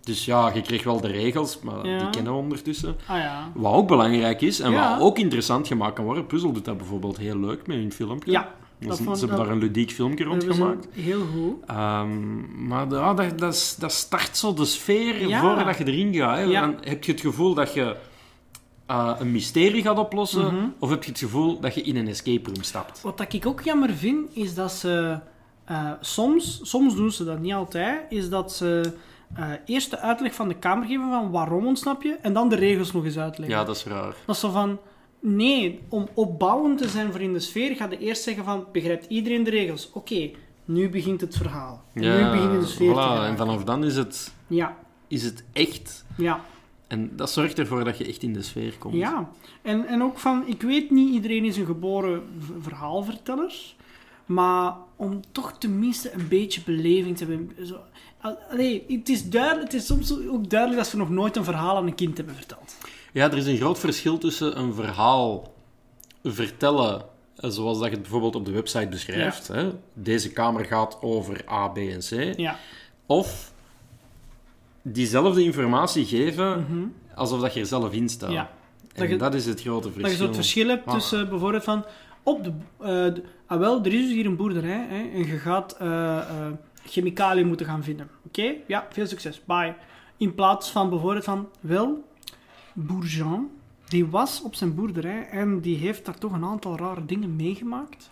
Dus 0.04 0.26
ja, 0.26 0.52
je 0.54 0.62
kreeg 0.62 0.84
wel 0.84 1.02
de 1.02 1.08
regels, 1.08 1.60
maar 1.60 1.88
Ja. 1.88 2.00
die 2.00 2.10
kennen 2.10 2.34
we 2.34 2.40
ondertussen. 2.40 2.96
Ah 3.08 3.18
ja. 3.18 3.52
Wat 3.56 3.74
ook 3.74 3.88
belangrijk 3.88 4.42
is 4.42 4.60
en 4.60 4.72
Ja. 4.72 4.92
wat 4.98 5.02
ook 5.08 5.18
interessant 5.18 5.68
gemaakt 5.68 5.94
kan 5.96 6.06
worden. 6.06 6.26
Puzzel 6.26 6.52
doet 6.52 6.66
dat 6.66 6.78
bijvoorbeeld 6.78 7.18
heel 7.18 7.38
leuk 7.40 7.68
met 7.68 7.78
hun 7.78 7.92
filmpje. 7.92 8.32
Ja. 8.32 8.54
Ze- 8.80 8.88
dat 8.88 8.98
ze 8.98 9.04
vond- 9.04 9.20
hebben 9.20 9.38
dat- 9.38 9.46
daar 9.46 9.56
een 9.56 9.62
ludiek 9.62 9.92
filmpje 9.92 10.24
rond 10.24 10.44
gemaakt. 10.44 10.88
Heel 10.92 11.22
goed. 11.34 11.66
Ehm, 11.66 12.68
maar 12.68 12.88
ja, 12.90 13.14
dat, 13.14 13.40
dat, 13.80 13.92
start 13.92 14.38
zo 14.38 14.54
de 14.54 14.66
sfeer 14.66 15.40
voordat 15.40 15.78
je 15.78 15.86
erin 15.88 16.14
gaat. 16.14 16.38
Hè. 16.38 16.52
Dan 16.52 16.76
heb 16.82 17.04
je 17.04 17.12
het 17.12 17.22
gevoel 17.22 17.54
dat 17.54 17.74
je 17.74 17.96
eh, 18.86 19.12
een 19.20 19.32
mysterie 19.32 19.82
gaat 19.82 19.98
oplossen, 19.98 20.46
Mhm. 20.56 20.66
of 20.80 20.90
heb 20.90 21.04
je 21.04 21.10
het 21.10 21.20
gevoel 21.20 21.60
dat 21.60 21.76
je 21.76 21.82
in 21.82 21.96
een 21.96 22.08
escape 22.08 22.50
room 22.50 22.64
stapt. 22.64 23.02
Wat 23.02 23.18
dat 23.18 23.34
ik 23.34 23.46
ook 23.46 23.62
jammer 23.62 23.94
vind, 23.94 24.36
is 24.36 24.56
dat 24.56 24.72
ze 24.72 25.20
eh, 25.66 25.92
soms, 26.02 26.60
soms 26.64 26.96
doen 26.96 27.12
ze 27.12 27.24
dat 27.24 27.40
niet 27.40 27.54
altijd, 27.54 28.02
is 28.10 28.30
dat 28.30 28.54
ze 28.54 28.94
eh, 29.36 29.48
eerst 29.66 29.90
de 29.92 30.00
uitleg 30.00 30.34
van 30.34 30.48
de 30.48 30.54
kamer 30.56 30.88
geven 30.88 31.10
van 31.10 31.32
waarom 31.32 31.66
ontsnap 31.68 32.02
je, 32.04 32.18
en 32.22 32.34
dan 32.34 32.50
de 32.50 32.56
regels 32.56 32.92
nog 32.92 33.06
eens 33.06 33.18
uitleggen. 33.18 33.58
Ja, 33.58 33.64
dat 33.64 33.76
is 33.76 33.84
raar. 33.84 34.16
Dat 34.26 34.36
is 34.36 34.42
zo 34.42 34.50
van, 34.52 34.80
nee, 35.20 35.80
om 35.90 36.08
opbouwend 36.14 36.78
te 36.78 36.88
zijn 36.88 37.12
voor 37.12 37.22
in 37.22 37.34
de 37.34 37.40
sfeer, 37.40 37.76
ga 37.76 37.88
je 37.90 37.98
eerst 37.98 38.24
zeggen 38.24 38.44
van, 38.44 38.66
begrijpt 38.72 39.06
iedereen 39.10 39.44
de 39.44 39.50
regels? 39.50 39.90
Oké, 39.94 40.30
nu 40.66 40.90
begint 40.90 41.22
het 41.22 41.38
verhaal. 41.38 41.84
En 41.94 42.02
nu 42.02 42.08
Ja, 42.08 42.32
begint 42.32 42.62
de 42.62 42.68
sfeer 42.68 42.94
te 42.94 43.00
voilà. 43.00 43.24
En 43.28 43.38
vanaf 43.38 43.64
dan 43.64 43.84
is 43.84 43.96
het, 43.96 44.34
Ja, 44.48 44.76
is 45.08 45.24
het 45.24 45.44
echt. 45.54 46.06
ja, 46.18 46.40
En 46.88 47.16
dat 47.16 47.32
zorgt 47.32 47.60
ervoor 47.60 47.84
dat 47.84 47.98
je 47.98 48.06
echt 48.06 48.24
in 48.24 48.34
de 48.34 48.42
sfeer 48.42 48.78
komt. 48.78 48.94
ja. 48.94 49.30
En, 49.62 49.86
en 49.88 50.04
ook 50.04 50.20
van, 50.20 50.44
ik 50.48 50.62
weet 50.62 50.92
niet, 50.92 51.14
iedereen 51.14 51.46
is 51.46 51.58
een 51.58 51.66
geboren 51.66 52.24
verhaalverteller, 52.62 53.54
maar 54.26 54.74
om 54.96 55.20
toch 55.32 55.58
tenminste 55.58 56.14
een 56.14 56.28
beetje 56.28 56.62
beleving 56.66 57.18
te 57.18 57.26
hebben. 57.26 57.68
Zo, 57.68 57.78
al- 58.22 58.38
allee, 58.52 58.86
het 58.88 59.10
is, 59.10 59.30
duidelijk, 59.30 59.72
het 59.72 59.82
is 59.82 59.86
soms 59.88 60.12
ook 60.30 60.50
duidelijk 60.50 60.82
dat 60.82 60.90
ze 60.90 60.98
nog 60.98 61.10
nooit 61.10 61.36
een 61.36 61.44
verhaal 61.44 61.78
aan 61.78 61.88
een 61.88 61.96
kind 61.96 62.18
hebben 62.18 62.36
verteld. 62.36 62.76
Ja, 63.14 63.32
er 63.32 63.38
is 63.38 63.46
een 63.46 63.58
groot 63.58 63.80
verschil 63.80 64.18
tussen 64.18 64.60
een 64.60 64.74
verhaal 64.74 65.54
vertellen, 66.24 67.06
eh, 67.36 67.50
zoals 67.50 67.78
dat 67.78 67.86
je 67.88 67.92
het 67.94 68.02
bijvoorbeeld 68.02 68.36
op 68.36 68.46
de 68.46 68.52
website 68.52 68.88
beschrijft. 68.88 69.48
Hè? 69.48 69.70
Deze 69.94 70.32
kamer 70.32 70.66
gaat 70.66 70.98
over 71.02 71.42
A, 71.50 71.68
B 71.68 71.78
en 71.78 72.00
C. 72.00 72.38
Ja. 72.40 72.60
Of 73.06 73.54
diezelfde 74.88 75.44
informatie 75.44 76.06
geven 76.06 76.94
alsof 77.16 77.42
dat 77.42 77.54
je 77.54 77.60
er 77.60 77.66
zelf 77.66 77.94
in 77.94 78.10
staat. 78.10 78.32
Ja. 78.32 78.50
En 78.94 79.02
Dat 79.02 79.10
je- 79.10 79.18
dat 79.18 79.34
is 79.34 79.46
het 79.46 79.62
grote 79.62 79.92
verschil. 79.92 80.02
Dat 80.04 80.12
je 80.12 80.18
zo 80.18 80.26
het 80.26 80.36
verschil 80.36 80.68
hebt 80.68 80.90
tussen 80.90 81.30
bijvoorbeeld 81.30 81.64
van... 81.64 81.86
Op 82.24 82.44
de, 82.44 82.52
eh, 82.80 82.86
de- 82.88 83.24
ah 83.46 83.60
wel, 83.60 83.80
er 83.80 83.94
is 83.94 84.02
dus 84.02 84.12
hier 84.12 84.26
een 84.26 84.36
boerderij 84.36 84.86
hè, 84.90 85.10
en 85.12 85.18
je 85.28 85.38
gaat 85.38 85.78
eh, 85.80 86.18
eh, 86.18 86.26
chemicaliën 86.86 87.48
moeten 87.48 87.66
gaan 87.66 87.84
vinden. 87.84 88.10
Oké? 88.28 88.54
Ja, 88.68 88.88
veel 88.92 89.08
succes. 89.08 89.42
Bye. 89.46 89.76
In 90.18 90.34
plaats 90.36 90.70
van 90.70 90.90
bijvoorbeeld 90.90 91.24
van... 91.24 91.48
Wel, 91.60 92.04
boer 92.74 93.06
Jean, 93.06 93.50
die 93.88 94.06
was 94.06 94.42
op 94.42 94.56
zijn 94.56 94.76
boerderij 94.76 95.28
en 95.30 95.60
die 95.60 95.78
heeft 95.78 96.06
daar 96.06 96.18
toch 96.18 96.32
een 96.34 96.44
aantal 96.46 96.78
rare 96.78 97.06
dingen 97.06 97.36
meegemaakt. 97.36 98.10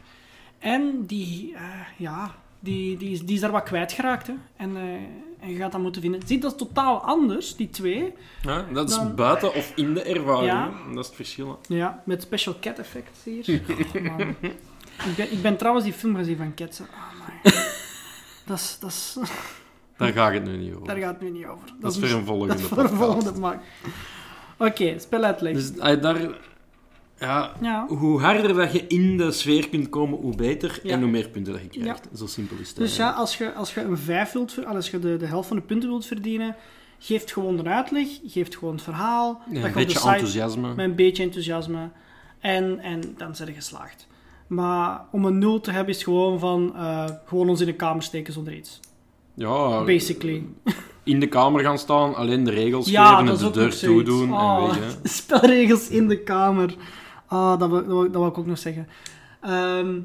En 0.59 1.03
die, 1.05 1.53
eh, 1.55 1.61
ja, 1.97 2.35
die, 2.59 2.97
die, 2.97 3.09
is, 3.11 3.21
die 3.25 3.35
is 3.35 3.41
daar 3.41 3.51
wat 3.51 3.63
kwijtgeraakt. 3.63 4.27
Hè. 4.27 4.33
En, 4.55 4.77
eh, 4.77 4.83
en 5.43 5.49
je 5.51 5.57
gaat 5.57 5.71
dat 5.71 5.81
moeten 5.81 6.01
vinden. 6.01 6.21
Zie, 6.25 6.39
dat 6.39 6.51
is 6.51 6.57
totaal 6.57 7.01
anders, 7.01 7.55
die 7.55 7.69
twee. 7.69 8.13
Ja, 8.41 8.65
dat 8.73 8.89
is 8.89 8.95
Dan- 8.95 9.15
buiten 9.15 9.53
of 9.53 9.71
in 9.75 9.93
de 9.93 10.01
ervaring. 10.03 10.51
Ja. 10.51 10.71
Dat 10.89 10.99
is 10.99 11.05
het 11.07 11.15
verschil. 11.15 11.59
Ja, 11.67 12.01
met 12.05 12.21
special 12.21 12.55
cat 12.61 12.79
effects 12.79 13.23
hier. 13.23 13.61
Oh, 13.95 14.01
man. 14.17 14.19
Ik, 15.09 15.15
ben, 15.15 15.31
ik 15.31 15.41
ben 15.41 15.57
trouwens 15.57 15.85
die 15.85 15.93
film 15.93 16.15
gezien 16.15 16.37
van 16.37 16.53
Cats. 16.53 16.77
hè. 16.77 16.83
Oh, 16.83 17.25
my. 17.43 17.51
Dat 18.45 18.57
is... 18.57 18.77
Dat 18.79 18.89
is... 18.89 19.17
Daar 19.97 20.11
ga 20.11 20.27
ik 20.27 20.33
het 20.33 20.43
nu 20.51 20.57
niet 20.57 20.73
over. 20.73 20.87
Daar 20.87 20.97
gaat 20.97 21.13
het 21.13 21.21
nu 21.21 21.29
niet 21.29 21.45
over. 21.45 21.67
Dat 21.79 21.91
is 21.91 21.99
voor 22.09 22.19
een 22.19 22.25
volgende 22.25 22.53
Dat 22.53 22.61
is 22.61 22.67
voor 22.67 22.77
een 22.77 22.83
podcast. 22.89 23.11
volgende 23.11 23.39
maak. 23.39 23.61
Oké, 24.57 24.99
speluitleg. 24.99 25.53
Dus 25.53 25.73
daar, 25.73 26.17
Ja, 27.19 27.51
Ja. 27.61 27.85
hoe 27.87 28.21
harder 28.21 28.53
dat 28.53 28.71
je 28.73 28.87
in 28.87 29.17
de 29.17 29.31
sfeer 29.31 29.69
kunt 29.69 29.89
komen, 29.89 30.19
hoe 30.19 30.35
beter. 30.35 30.79
Ja. 30.83 30.91
En 30.91 31.01
hoe 31.01 31.09
meer 31.09 31.29
punten 31.29 31.53
dat 31.53 31.61
je 31.61 31.79
krijgt. 31.81 32.07
Zo 32.15 32.25
simpel 32.25 32.57
is 32.61 32.67
het. 32.67 32.77
Dus 32.77 32.95
ja, 32.95 33.09
als 33.09 33.37
je, 33.37 33.53
als 33.53 33.73
je 33.73 33.81
een 33.81 33.97
5 33.97 34.31
wilt, 34.31 34.65
als 34.65 34.89
je 34.89 34.99
de, 34.99 35.17
de 35.17 35.25
helft 35.25 35.47
van 35.47 35.57
de 35.57 35.63
punten 35.63 35.89
wilt 35.89 36.05
verdienen, 36.05 36.55
geeft 36.99 37.31
gewoon 37.33 37.57
de 37.57 37.63
uitleg, 37.63 38.07
geeft 38.25 38.55
gewoon 38.57 38.73
het 38.73 38.83
verhaal. 38.83 39.41
Dat 39.51 39.63
een 39.63 39.71
beetje 39.73 39.97
site- 39.97 40.09
enthousiasme. 40.09 40.67
Met 40.73 40.85
een 40.85 40.95
beetje 40.95 41.23
enthousiasme. 41.23 41.89
En, 42.39 42.79
en 42.79 43.01
dan 43.17 43.35
zijn 43.35 43.49
je 43.49 43.55
geslaagd. 43.55 44.07
Maar 44.47 45.01
om 45.11 45.25
een 45.25 45.37
0 45.37 45.59
te 45.61 45.71
hebben 45.71 45.93
is 45.93 46.03
gewoon 46.03 46.39
van 46.39 46.75
eh, 46.75 47.05
gewoon 47.25 47.49
ons 47.49 47.59
in 47.59 47.65
de 47.65 47.73
kamer 47.73 48.03
steken 48.03 48.33
zonder 48.33 48.53
iets. 48.55 48.79
Ja, 49.33 49.83
Basically. 49.83 50.43
in 51.03 51.19
de 51.19 51.27
kamer 51.27 51.61
gaan 51.63 51.77
staan, 51.77 52.15
alleen 52.15 52.43
de 52.43 52.51
regels 52.51 52.89
Ja, 52.89 53.05
geven 53.17 53.31
en 53.33 53.37
de 53.37 53.51
deur 53.51 53.77
toedoen. 53.79 54.33
Oh, 54.33 54.69
En 54.73 54.79
weet 54.81 54.91
je. 55.03 55.07
Spelregels 55.09 55.89
in 55.89 56.07
de 56.07 56.19
kamer. 56.23 56.75
Ah, 57.33 57.59
dat, 57.59 57.69
wil, 57.69 57.87
dat, 57.87 58.11
wil, 58.11 58.27
ik 58.27 58.37
ook 58.37 58.45
nog 58.45 58.57
zeggen. 58.57 58.87
Ehm, 59.41 59.99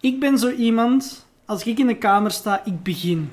ik 0.00 0.20
ben 0.20 0.38
zo 0.38 0.50
iemand, 0.50 1.26
als 1.44 1.64
ik 1.64 1.78
in 1.78 1.86
de 1.86 1.96
kamer 1.96 2.30
sta, 2.30 2.64
ik 2.64 2.82
begin. 2.82 3.30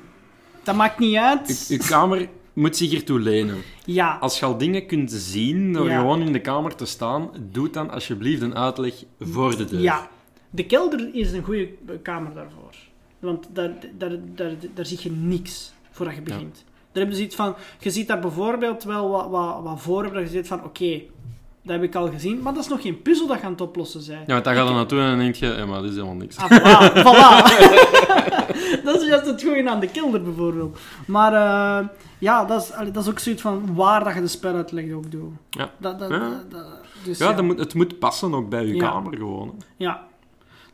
Dat 0.62 0.74
maakt 0.74 0.98
niet 0.98 1.16
uit. 1.16 1.66
Je, 1.68 1.74
je 1.74 1.80
kamer 1.88 2.28
moet 2.52 2.76
zich 2.76 2.92
ertoe 2.92 3.18
lenen. 3.20 3.56
Ja, 3.84 4.16
Als 4.20 4.38
je 4.38 4.44
al 4.44 4.58
dingen 4.58 4.86
kunt 4.86 5.12
zien 5.12 5.72
door 5.72 5.88
Ja. 5.88 5.98
gewoon 5.98 6.20
in 6.20 6.32
de 6.32 6.40
kamer 6.40 6.74
te 6.74 6.84
staan, 6.84 7.30
doe 7.50 7.70
dan 7.70 7.90
alsjeblieft 7.90 8.42
een 8.42 8.54
uitleg 8.56 8.94
voor 9.20 9.56
de 9.56 9.64
deur. 9.64 9.80
ja. 9.80 10.08
De 10.50 10.66
kelder 10.66 11.14
is 11.14 11.32
een 11.32 11.42
goede 11.44 11.68
kamer 12.02 12.34
daarvoor. 12.34 12.74
Want 13.18 13.48
daar, 13.52 13.70
daar, 13.98 14.16
daar, 14.34 14.52
daar 14.74 14.86
zie 14.86 14.98
je 15.02 15.10
niks 15.10 15.72
voordat 15.90 16.14
je 16.14 16.22
begint. 16.22 16.64
Daar 16.92 17.02
hebben 17.02 17.16
ze 17.16 17.22
iets 17.22 17.34
van... 17.36 17.54
Je 17.80 17.90
ziet 17.90 18.06
daar 18.08 18.18
bijvoorbeeld 18.20 18.84
wel 18.84 19.10
wat, 19.10 19.28
wat, 19.30 19.62
wat 19.62 19.80
voor 19.80 20.12
dat 20.12 20.22
je 20.22 20.28
zit 20.28 20.46
van... 20.46 20.64
Oké, 20.64 21.00
dat 21.62 21.74
heb 21.74 21.82
ik 21.82 21.94
al 21.94 22.10
gezien. 22.10 22.42
Maar 22.42 22.54
dat 22.54 22.62
is 22.62 22.68
nog 22.68 22.82
geen 22.82 23.02
puzzel 23.02 23.26
dat 23.26 23.38
je 23.38 23.44
aan 23.44 23.52
het 23.52 23.60
oplossen 23.60 24.02
bent. 24.06 24.26
Ja, 24.26 24.32
want 24.32 24.44
dan 24.44 24.54
ga 24.54 24.62
je 24.62 24.68
er 24.68 24.74
naartoe 24.74 25.00
en 25.00 25.08
dan 25.08 25.18
denk 25.18 25.34
je, 25.34 25.46
ja, 25.46 25.66
maar 25.66 25.80
dit 25.80 25.90
is 25.90 25.96
helemaal 25.96 26.14
niks. 26.16 26.36
Ah, 26.36 26.50
voilà, 26.50 26.92
voilà. 27.06 27.42
dat 28.84 29.00
is 29.02 29.08
juist 29.08 29.26
het 29.26 29.42
goede 29.42 29.70
aan 29.70 29.80
de 29.80 29.88
kelder, 29.88 30.22
bijvoorbeeld. 30.22 30.78
Maar 31.06 31.32
eh, 31.32 31.86
ja, 32.18 32.44
dat 32.44 32.62
is, 32.62 32.72
allee, 32.72 32.90
dat 32.90 33.02
is 33.02 33.08
ook 33.10 33.18
zoiets 33.18 33.42
van 33.42 33.74
waar 33.74 34.04
dat 34.04 34.14
je 34.14 34.20
de 34.20 34.28
speluitleg 34.28 34.92
ook 34.92 35.10
doet. 35.10 35.32
Ja. 35.50 35.70
Dat, 35.78 35.98
dat, 35.98 36.10
Ja. 36.10 36.18
dat- 36.18 36.50
dat- 36.50 36.66
dus 37.04 37.18
Ja, 37.18 37.28
ja, 37.28 37.32
dat 37.34 37.44
moet, 37.44 37.58
het 37.58 37.74
moet 37.74 37.98
passen 37.98 38.34
ook 38.34 38.48
bij 38.48 38.66
je 38.66 38.74
Ja. 38.74 38.90
kamer 38.90 39.16
gewoon. 39.16 39.48
hè. 39.58 39.64
ja. 39.76 40.02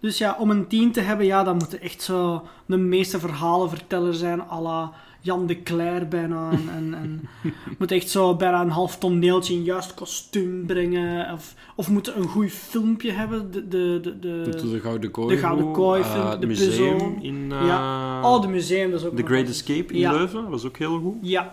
Dus 0.01 0.19
ja, 0.19 0.37
om 0.39 0.51
een 0.51 0.67
team 0.67 0.93
te 0.93 1.01
hebben, 1.01 1.27
ja, 1.27 1.43
dan 1.45 1.57
moet 1.57 1.73
er 1.73 1.83
echt 1.83 2.03
zo 2.03 2.47
de 2.67 2.77
meeste 2.77 3.19
verhalenverteller 3.19 4.15
zijn, 4.15 4.43
à 4.51 4.61
la 4.61 4.93
Jan 5.21 5.47
de 5.47 5.63
Cler 5.63 6.09
bijna. 6.09 6.51
En, 6.51 6.69
en, 6.77 6.95
en 6.95 7.29
moet 7.79 7.91
echt 7.93 8.11
zo 8.11 8.35
bijna 8.37 8.61
een 8.61 8.71
half 8.71 8.99
toneeltje 8.99 9.55
in 9.55 9.63
juist 9.63 9.95
kostuum 9.95 10.67
brengen. 10.67 11.33
Of, 11.33 11.55
of 11.77 11.89
moet 11.91 12.15
een 12.15 12.29
goed 12.29 12.51
filmpje 12.53 13.11
hebben. 13.13 13.51
De, 13.51 13.69
de, 13.69 13.99
de, 14.03 14.19
de, 14.19 14.43
De, 14.51 14.71
de 14.71 14.81
Gouden 14.81 15.11
Kooi. 15.11 15.35
de 15.35 15.41
Gouden 15.41 15.73
Kooi, 15.73 16.01
eh, 16.03 16.13
film, 16.13 16.27
het 16.27 16.41
de 16.41 16.47
museum 16.47 16.93
puzzel. 16.99 17.17
in... 17.21 17.53
eh, 17.53 17.67
Ja. 17.67 18.23
oh, 18.35 18.41
de 18.43 18.49
museum, 18.49 18.91
dat 18.91 19.01
is 19.01 19.07
ook 19.07 19.17
The 19.17 19.23
Great 19.25 19.49
Escape 19.49 19.93
in 19.93 19.99
Ja. 19.99 20.13
Leuven, 20.13 20.49
was 20.51 20.65
ook 20.67 20.77
heel 20.77 20.99
goed. 20.99 21.15
Ja, 21.23 21.51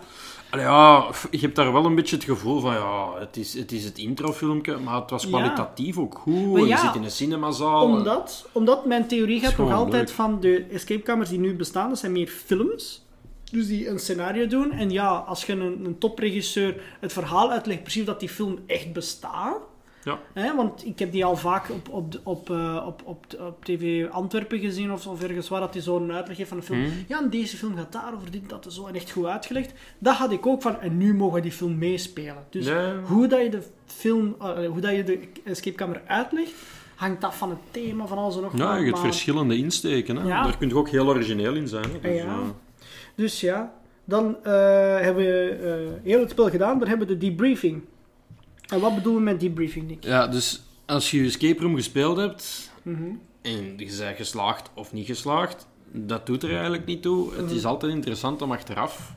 Allee, 0.50 0.64
ja, 0.64 1.06
je 1.30 1.38
hebt 1.38 1.56
daar 1.56 1.72
wel 1.72 1.84
een 1.84 1.94
beetje 1.94 2.16
het 2.16 2.24
gevoel 2.24 2.60
van, 2.60 2.72
ja, 2.72 3.08
het 3.18 3.36
is 3.36 3.54
het, 3.54 3.72
is 3.72 3.84
het 3.84 3.98
introfilmpje, 3.98 4.76
maar 4.78 5.00
het 5.00 5.10
was 5.10 5.22
Ja. 5.22 5.28
kwalitatief 5.28 5.98
ook 5.98 6.18
goed. 6.18 6.52
Maar 6.52 6.60
en 6.60 6.66
ja, 6.66 6.76
je 6.76 6.86
zit 6.86 6.94
in 6.94 7.04
een 7.04 7.10
cinemazaal. 7.10 7.82
Omdat, 7.84 8.48
omdat 8.52 8.84
mijn 8.86 9.06
theorie 9.06 9.40
gaat 9.40 9.56
nog 9.56 9.72
altijd 9.72 10.06
leuk. 10.06 10.16
van 10.16 10.40
de 10.40 10.64
escapekamers 10.72 11.28
die 11.28 11.38
nu 11.38 11.54
bestaan, 11.56 11.88
dat 11.88 11.98
zijn 11.98 12.12
meer 12.12 12.26
films. 12.28 13.04
Dus 13.50 13.66
die 13.66 13.88
een 13.88 13.98
scenario 13.98 14.46
doen. 14.46 14.72
En 14.72 14.90
ja, 14.90 15.08
als 15.08 15.44
je 15.44 15.52
een, 15.52 15.84
een 15.84 15.98
topregisseur 15.98 16.82
het 17.00 17.12
verhaal 17.12 17.50
uitlegt, 17.50 17.82
precies 17.82 18.04
dat 18.04 18.20
die 18.20 18.28
film 18.28 18.58
echt 18.66 18.92
bestaat. 18.92 19.58
Ja. 20.04 20.18
Hè, 20.32 20.54
want 20.54 20.86
ik 20.86 20.98
heb 20.98 21.12
die 21.12 21.24
al 21.24 21.36
vaak 21.36 21.70
op, 21.70 21.88
op, 21.88 22.12
de- 22.12 22.20
op, 22.22 22.50
eh, 22.50 22.84
op, 22.86 23.02
op, 23.04 23.24
op 23.40 23.64
tv 23.64 24.06
Antwerpen 24.10 24.58
gezien 24.58 24.92
of, 24.92 25.06
of 25.06 25.22
ergens 25.22 25.48
waar 25.48 25.60
dat 25.60 25.74
hij 25.74 25.82
zo'n 25.82 26.12
uitleg 26.12 26.36
heeft 26.36 26.48
van 26.48 26.58
een 26.58 26.64
film. 26.64 26.80
Mhm. 26.80 26.90
Ja, 27.08 27.20
en 27.22 27.30
deze 27.30 27.56
film 27.56 27.76
gaat 27.76 27.92
daarover 27.92 28.30
dit, 28.30 28.48
dat 28.48 28.66
zo. 28.68 28.86
En 28.86 28.94
echt 28.94 29.10
goed 29.10 29.24
uitgelegd. 29.24 29.72
Dat 29.98 30.14
had 30.14 30.32
ik 30.32 30.46
ook 30.46 30.62
van, 30.62 30.80
en 30.80 30.96
nu 30.96 31.14
mogen 31.14 31.42
die 31.42 31.52
film 31.52 31.78
meespelen. 31.78 32.44
Dus 32.50 32.66
hoe 33.04 33.26
dat 33.26 33.42
je 33.42 33.48
de 33.48 33.62
film, 33.86 34.36
eh, 34.40 34.66
hoe 34.68 34.80
dat 34.80 34.94
je 34.96 35.04
de 35.04 35.20
escapekamer 35.44 36.02
uitlegt, 36.06 36.52
hangt 36.94 37.24
af 37.24 37.38
van 37.38 37.50
het 37.50 37.58
thema, 37.70 38.06
van 38.06 38.18
alles 38.18 38.36
en 38.36 38.42
nog 38.42 38.56
Ja, 38.56 38.76
je 38.76 38.84
hebt 38.84 38.98
verschillende 38.98 39.56
insteken. 39.56 40.16
Hè. 40.16 40.28
Ja. 40.28 40.42
Daar 40.42 40.56
kun 40.58 40.68
je 40.68 40.76
ook 40.76 40.88
heel 40.88 41.06
origineel 41.08 41.54
in 41.54 41.68
zijn. 41.68 41.84
Hè. 41.92 42.00
Dus, 42.00 42.16
Ja. 42.22 42.38
Eh, 43.16 43.22
Dus 43.22 43.40
ja, 43.40 43.72
dan 44.04 44.36
eh, 44.42 44.52
hebben 45.00 45.24
we 45.24 45.48
eh, 46.02 46.04
heel 46.04 46.20
het 46.20 46.30
spel 46.30 46.50
gedaan. 46.50 46.78
Dan 46.78 46.88
hebben 46.88 47.06
we 47.06 47.16
de 47.18 47.26
debriefing. 47.26 47.82
En 48.66 48.80
wat 48.80 48.94
bedoelen 48.94 49.24
we 49.24 49.30
met 49.30 49.40
debriefing, 49.40 49.88
Nick? 49.88 50.04
ja, 50.04 50.26
dus 50.26 50.62
als 50.86 51.10
je 51.10 51.20
je 51.20 51.26
escape 51.26 51.62
room 51.62 51.74
gespeeld 51.76 52.16
hebt 52.16 52.70
Mhm. 52.82 53.02
en 53.42 53.52
je 53.52 53.74
bent 53.76 54.16
geslaagd 54.16 54.70
of 54.74 54.92
niet 54.92 55.06
geslaagd, 55.06 55.66
dat 55.92 56.26
doet 56.26 56.42
er 56.42 56.50
eigenlijk 56.52 56.84
niet 56.86 57.02
toe. 57.02 57.34
Het 57.34 57.50
is 57.50 57.58
Mhm. 57.60 57.66
altijd 57.66 57.92
interessant 57.92 58.42
om 58.42 58.52
achteraf 58.52 59.14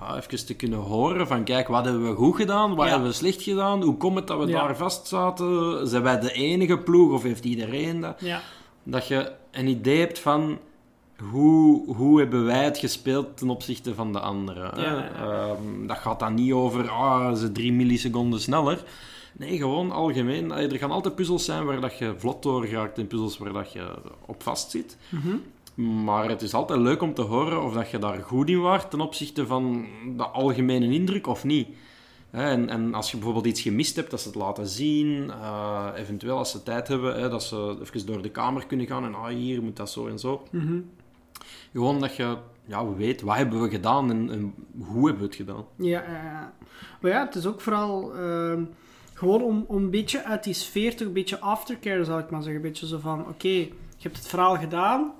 ja, 0.00 0.16
even 0.16 0.46
te 0.46 0.54
kunnen 0.54 0.78
horen 0.78 1.26
van 1.26 1.44
kijk, 1.44 1.68
wat 1.68 1.84
hebben 1.84 2.08
we 2.08 2.14
goed 2.14 2.36
gedaan, 2.36 2.74
wat 2.74 2.84
Ja. 2.86 2.90
hebben 2.92 3.08
we 3.08 3.14
slecht 3.14 3.42
gedaan, 3.42 3.82
hoe 3.82 3.96
komt 3.96 4.16
het 4.16 4.26
dat 4.26 4.38
we 4.38 4.46
Ja. 4.46 4.52
daar 4.66 4.76
vast 4.76 5.06
zaten, 5.06 5.86
zijn 5.88 6.02
wij 6.02 6.20
de 6.20 6.32
enige 6.32 6.78
ploeg 6.78 7.12
of 7.12 7.22
heeft 7.22 7.44
iedereen 7.44 8.00
dat? 8.00 8.20
Ja. 8.20 8.40
Dat 8.82 9.06
je 9.06 9.32
een 9.50 9.66
idee 9.66 9.98
hebt 9.98 10.18
van 10.18 10.58
hoe, 11.30 11.94
hoe 11.96 12.18
hebben 12.18 12.44
wij 12.44 12.64
het 12.64 12.78
gespeeld 12.78 13.36
ten 13.36 13.50
opzichte 13.50 13.94
van 13.94 14.12
de 14.12 14.20
anderen. 14.20 14.70
hè? 14.74 14.82
Ja, 14.82 14.96
ja. 14.96 15.10
Ehm, 15.14 15.86
dat 15.86 15.96
gaat 15.98 16.20
dan 16.20 16.34
niet 16.34 16.52
over, 16.52 16.88
ah, 16.88 17.34
ze 17.34 17.52
drie 17.52 17.72
milliseconden 17.72 18.40
sneller. 18.40 18.84
Nee, 19.36 19.56
gewoon 19.56 19.90
algemeen. 19.90 20.50
Er 20.52 20.78
gaan 20.78 20.90
altijd 20.90 21.14
puzzels 21.14 21.44
zijn 21.44 21.64
waar 21.64 21.80
dat 21.80 21.98
je 21.98 22.14
vlot 22.16 22.42
door 22.42 22.66
raakt 22.68 22.98
en 22.98 23.06
puzzels 23.06 23.38
waar 23.38 23.52
dat 23.52 23.72
je 23.72 23.94
op 24.26 24.42
vast 24.42 24.70
zit. 24.70 24.96
Mhm. 25.08 26.04
Maar 26.04 26.28
het 26.28 26.42
is 26.42 26.54
altijd 26.54 26.80
leuk 26.80 27.02
om 27.02 27.14
te 27.14 27.22
horen 27.22 27.62
of 27.64 27.72
dat 27.72 27.90
je 27.90 27.98
daar 27.98 28.22
goed 28.22 28.48
in 28.48 28.60
waart 28.60 28.90
ten 28.90 29.00
opzichte 29.00 29.46
van 29.46 29.86
de 30.16 30.24
algemene 30.26 30.92
indruk 30.94 31.26
of 31.26 31.44
niet. 31.44 31.68
En, 32.30 32.68
en 32.68 32.94
als 32.94 33.10
je 33.10 33.16
bijvoorbeeld 33.16 33.46
iets 33.46 33.60
gemist 33.60 33.96
hebt, 33.96 34.10
dat 34.10 34.20
ze 34.20 34.28
het 34.28 34.36
laten 34.36 34.66
zien. 34.66 35.30
eh, 35.30 35.86
eventueel 35.96 36.36
als 36.38 36.50
ze 36.50 36.62
tijd 36.62 36.88
hebben, 36.88 37.20
hè, 37.20 37.28
dat 37.28 37.42
ze 37.42 37.76
even 37.82 38.06
door 38.06 38.22
de 38.22 38.30
kamer 38.30 38.66
kunnen 38.66 38.86
gaan 38.86 39.04
en 39.04 39.14
ah, 39.14 39.26
hier 39.26 39.62
moet 39.62 39.76
dat 39.76 39.90
zo 39.90 40.06
en 40.06 40.18
zo. 40.18 40.42
Mhm. 40.50 40.78
Gewoon 41.72 42.00
dat 42.00 42.16
je 42.16 42.36
ja, 42.66 42.94
weet, 42.94 43.20
wat 43.20 43.36
hebben 43.36 43.62
we 43.62 43.68
gedaan 43.68 44.10
en, 44.10 44.30
en 44.30 44.54
hoe 44.78 45.06
hebben 45.06 45.22
we 45.22 45.28
het 45.28 45.36
gedaan. 45.36 45.64
Ja, 45.76 46.02
ja, 46.02 46.22
ja. 46.22 46.52
Maar 47.00 47.10
ja, 47.10 47.24
het 47.24 47.34
is 47.34 47.46
ook 47.46 47.60
vooral 47.60 48.14
ehm, 48.14 48.64
gewoon 49.14 49.42
om, 49.42 49.64
om 49.68 49.76
een 49.76 49.90
beetje 49.90 50.24
uit 50.24 50.44
die 50.44 50.54
sfeer, 50.54 50.96
toch 50.96 51.06
een 51.06 51.12
beetje 51.12 51.40
aftercare 51.40 52.04
zou 52.04 52.20
ik 52.20 52.30
maar 52.30 52.42
zeggen. 52.42 52.62
Een 52.62 52.68
beetje 52.68 52.86
zo 52.86 52.98
van, 52.98 53.20
oké, 53.28 53.48
je 53.48 53.72
hebt 53.98 54.16
het 54.16 54.28
verhaal 54.28 54.56
gedaan, 54.56 55.12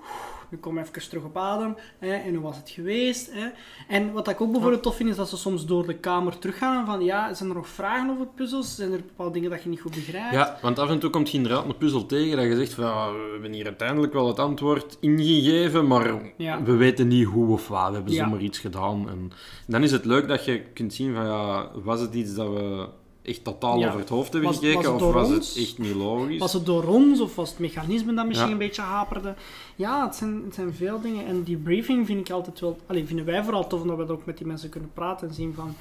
nu 0.53 0.59
kom 0.59 0.79
even 0.79 1.09
terug 1.09 1.25
op 1.25 1.37
adem, 1.37 1.77
hè, 1.99 2.13
en 2.15 2.35
hoe 2.35 2.43
was 2.43 2.57
het 2.57 2.71
geweest? 2.71 3.31
Hè? 3.33 3.49
En 3.89 4.13
wat 4.13 4.29
ik 4.29 4.41
ook 4.41 4.51
bijvoorbeeld 4.53 4.83
tof 4.83 4.97
vind, 4.97 5.09
is 5.09 5.17
dat 5.17 5.29
ze 5.29 5.37
soms 5.37 5.67
door 5.67 5.87
de 5.87 5.95
kamer 5.95 6.39
teruggaan 6.39 6.87
van, 6.87 7.05
ja, 7.05 7.35
zijn 7.35 7.49
er 7.49 7.55
nog 7.55 7.69
vragen 7.69 8.11
over 8.11 8.27
puzzels? 8.27 8.75
Zijn 8.75 8.93
er 8.93 8.99
bepaalde 9.07 9.33
dingen 9.33 9.51
dat 9.51 9.63
je 9.63 9.69
niet 9.69 9.81
goed 9.81 9.95
begrijpt? 9.95 10.35
Ja, 10.35 10.59
want 10.63 10.79
af 10.79 10.89
en 10.91 10.99
toe 10.99 11.11
komt 11.11 11.31
je 11.31 11.37
inderdaad 11.37 11.65
een 11.65 11.77
puzzel 11.77 12.07
tegen 12.07 12.37
dat 12.37 12.47
je 12.47 12.57
zegt 12.57 12.73
van, 12.75 12.85
ja, 12.85 13.13
we 13.13 13.29
hebben 13.33 13.53
hier 13.53 13.65
uiteindelijk 13.67 14.13
wel 14.13 14.27
het 14.29 14.39
antwoord 14.39 14.97
ingegeven, 15.01 15.87
maar 15.87 16.33
Ja. 16.37 16.63
we 16.63 16.77
weten 16.77 17.09
niet 17.09 17.27
hoe 17.27 17.53
of 17.53 17.69
wat. 17.69 17.89
We 17.89 17.95
hebben 17.95 18.13
Ja. 18.13 18.25
zomaar 18.25 18.41
iets 18.41 18.59
gedaan. 18.59 19.09
En 19.09 19.31
dan 19.67 19.83
is 19.83 19.93
het 19.93 20.05
leuk 20.05 20.29
dat 20.29 20.45
je 20.45 20.61
kunt 20.63 20.95
zien 20.95 21.15
van, 21.15 21.25
ja, 21.27 21.71
was 21.83 22.01
het 22.01 22.15
iets 22.15 22.35
dat 22.35 22.49
we 22.49 22.89
echt 23.23 23.45
totaal 23.45 23.79
Ja. 23.79 23.87
over 23.87 24.01
het 24.01 24.09
hoofd 24.09 24.33
hebben 24.33 24.51
Was- 24.51 24.59
gekeken, 24.59 24.83
was 24.83 25.01
het 25.01 25.03
of 25.03 25.15
was 25.15 25.29
ons? 25.29 25.49
het 25.55 25.65
echt 25.65 25.79
niet 25.79 25.95
logisch? 25.95 26.39
Was 26.39 26.53
het 26.53 26.67
door 26.67 26.85
ons 26.85 27.21
of 27.21 27.35
was 27.37 27.51
het 27.51 27.59
mechanisme 27.59 28.15
dat 28.15 28.27
misschien 28.27 28.47
Ja. 28.49 28.53
een 28.53 28.59
beetje 28.59 28.83
haperde? 28.83 29.35
Ja, 29.77 30.07
het 30.07 30.15
zijn, 30.15 30.43
het 30.45 30.55
zijn 30.55 30.75
veel 30.75 31.01
dingen. 31.01 31.27
En 31.27 31.43
die 31.43 31.57
briefing 31.57 32.07
vind 32.07 32.21
ik 32.29 32.35
altijd 32.35 32.61
wel... 32.61 32.77
Allee, 32.87 33.07
vinden 33.07 33.25
wij 33.25 33.45
vooral 33.45 33.67
tof 33.67 33.81
omdat 33.81 33.97
we 33.97 34.13
ook 34.13 34.25
met 34.27 34.39
die 34.39 34.47
mensen 34.47 34.69
kunnen 34.69 34.91
praten 34.95 35.29
en 35.29 35.35
zien 35.35 35.55
van... 35.55 35.75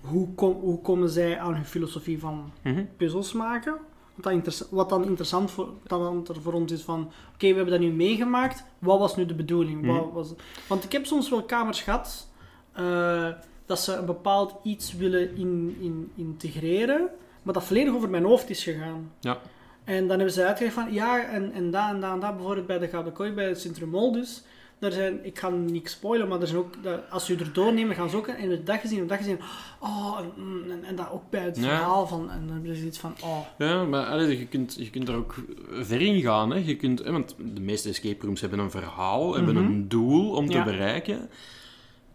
Hoe, 0.00 0.28
kom, 0.34 0.52
hoe 0.60 0.80
komen 0.80 1.08
zij 1.08 1.38
aan 1.38 1.54
hun 1.54 1.64
filosofie 1.64 2.18
van 2.18 2.52
Mhm. 2.62 2.84
puzzels 2.96 3.32
maken? 3.32 3.76
Wat 4.14 4.24
dan, 4.24 4.32
interess- 4.32 4.66
wat 4.70 4.88
dan 4.88 5.04
interessant 5.04 5.50
voor, 5.50 5.68
dan 5.86 6.26
voor 6.42 6.52
ons 6.52 6.72
is 6.72 6.82
van... 6.82 7.00
Oké, 7.34 7.48
we 7.48 7.54
hebben 7.54 7.70
dat 7.70 7.80
nu 7.80 7.90
meegemaakt. 7.92 8.64
Wat 8.78 8.98
was 8.98 9.16
nu 9.16 9.26
de 9.26 9.34
bedoeling? 9.34 9.82
Mhm. 9.82 9.92
Wat 9.92 10.12
was, 10.12 10.32
want 10.66 10.84
ik 10.84 10.92
heb 10.92 11.06
soms 11.06 11.28
wel 11.30 11.42
kamers 11.42 11.80
gehad... 11.82 12.28
eh, 12.72 13.28
dat 13.66 13.80
ze 13.80 13.94
een 13.94 14.06
bepaald 14.06 14.54
iets 14.62 14.92
willen 14.96 15.36
in, 15.36 15.76
in, 15.80 16.10
integreren... 16.14 17.08
Maar 17.42 17.54
dat 17.54 17.64
volledig 17.64 17.94
over 17.94 18.08
mijn 18.10 18.24
hoofd 18.24 18.50
is 18.50 18.62
gegaan. 18.62 19.12
Ja. 19.20 19.38
En 19.84 20.00
dan 20.06 20.16
hebben 20.16 20.34
ze 20.34 20.44
uitgelegd 20.44 20.74
van, 20.74 20.92
ja, 20.92 21.24
en, 21.24 21.52
en 21.52 21.70
dat 21.70 21.88
en 21.88 22.00
dat 22.00 22.12
en 22.12 22.20
dat, 22.20 22.36
bijvoorbeeld 22.36 22.66
bij 22.66 22.78
de 22.78 22.88
Gouden 22.88 23.12
Kooi, 23.12 23.32
bij 23.32 23.48
het 23.48 23.60
Sint-Remol 23.60 24.12
dus. 24.12 24.42
Daar 24.78 24.92
zijn, 24.92 25.24
ik 25.24 25.38
ga 25.38 25.48
niks 25.48 25.92
spoilen, 25.92 26.28
maar 26.28 26.40
er 26.40 26.46
zijn 26.46 26.58
ook, 26.58 26.74
als 27.10 27.26
je 27.26 27.36
er 27.36 27.52
doornemen, 27.52 27.94
gaan 27.96 28.10
ze 28.10 28.16
ook, 28.16 28.26
en 28.26 28.48
we 28.48 28.62
dat 28.62 28.78
gezien, 28.80 28.98
en 29.00 29.06
dat 29.06 29.16
gezien, 29.18 29.38
oh, 29.80 30.18
en, 30.20 30.42
mm, 30.44 30.70
en, 30.70 30.84
en 30.84 30.96
dat 30.96 31.10
ook 31.12 31.30
bij 31.30 31.40
het 31.42 31.56
Ja. 31.56 31.62
verhaal 31.62 32.06
van, 32.06 32.30
en 32.30 32.40
dan 32.46 32.54
hebben 32.56 32.76
ze 32.76 32.86
iets 32.86 32.98
van, 32.98 33.14
oh, 33.22 33.38
Ja, 33.58 33.84
maar 33.84 34.06
allee, 34.06 34.38
je, 34.38 34.46
kunt, 34.46 34.74
je 34.78 34.90
kunt 34.90 35.08
er 35.08 35.14
ook 35.16 35.34
ver 35.70 36.00
in 36.00 36.20
gaan. 36.20 36.50
Hè. 36.50 36.58
Je 36.64 36.76
kunt, 36.76 36.98
hè, 37.04 37.12
want 37.12 37.34
de 37.54 37.60
meeste 37.60 37.88
escape 37.88 38.24
rooms 38.26 38.40
hebben 38.40 38.58
een 38.58 38.70
verhaal, 38.70 39.34
hebben 39.34 39.54
Mhm. 39.54 39.64
een 39.64 39.88
doel 39.88 40.30
om 40.34 40.46
te 40.46 40.52
Ja. 40.56 40.64
bereiken. 40.64 41.30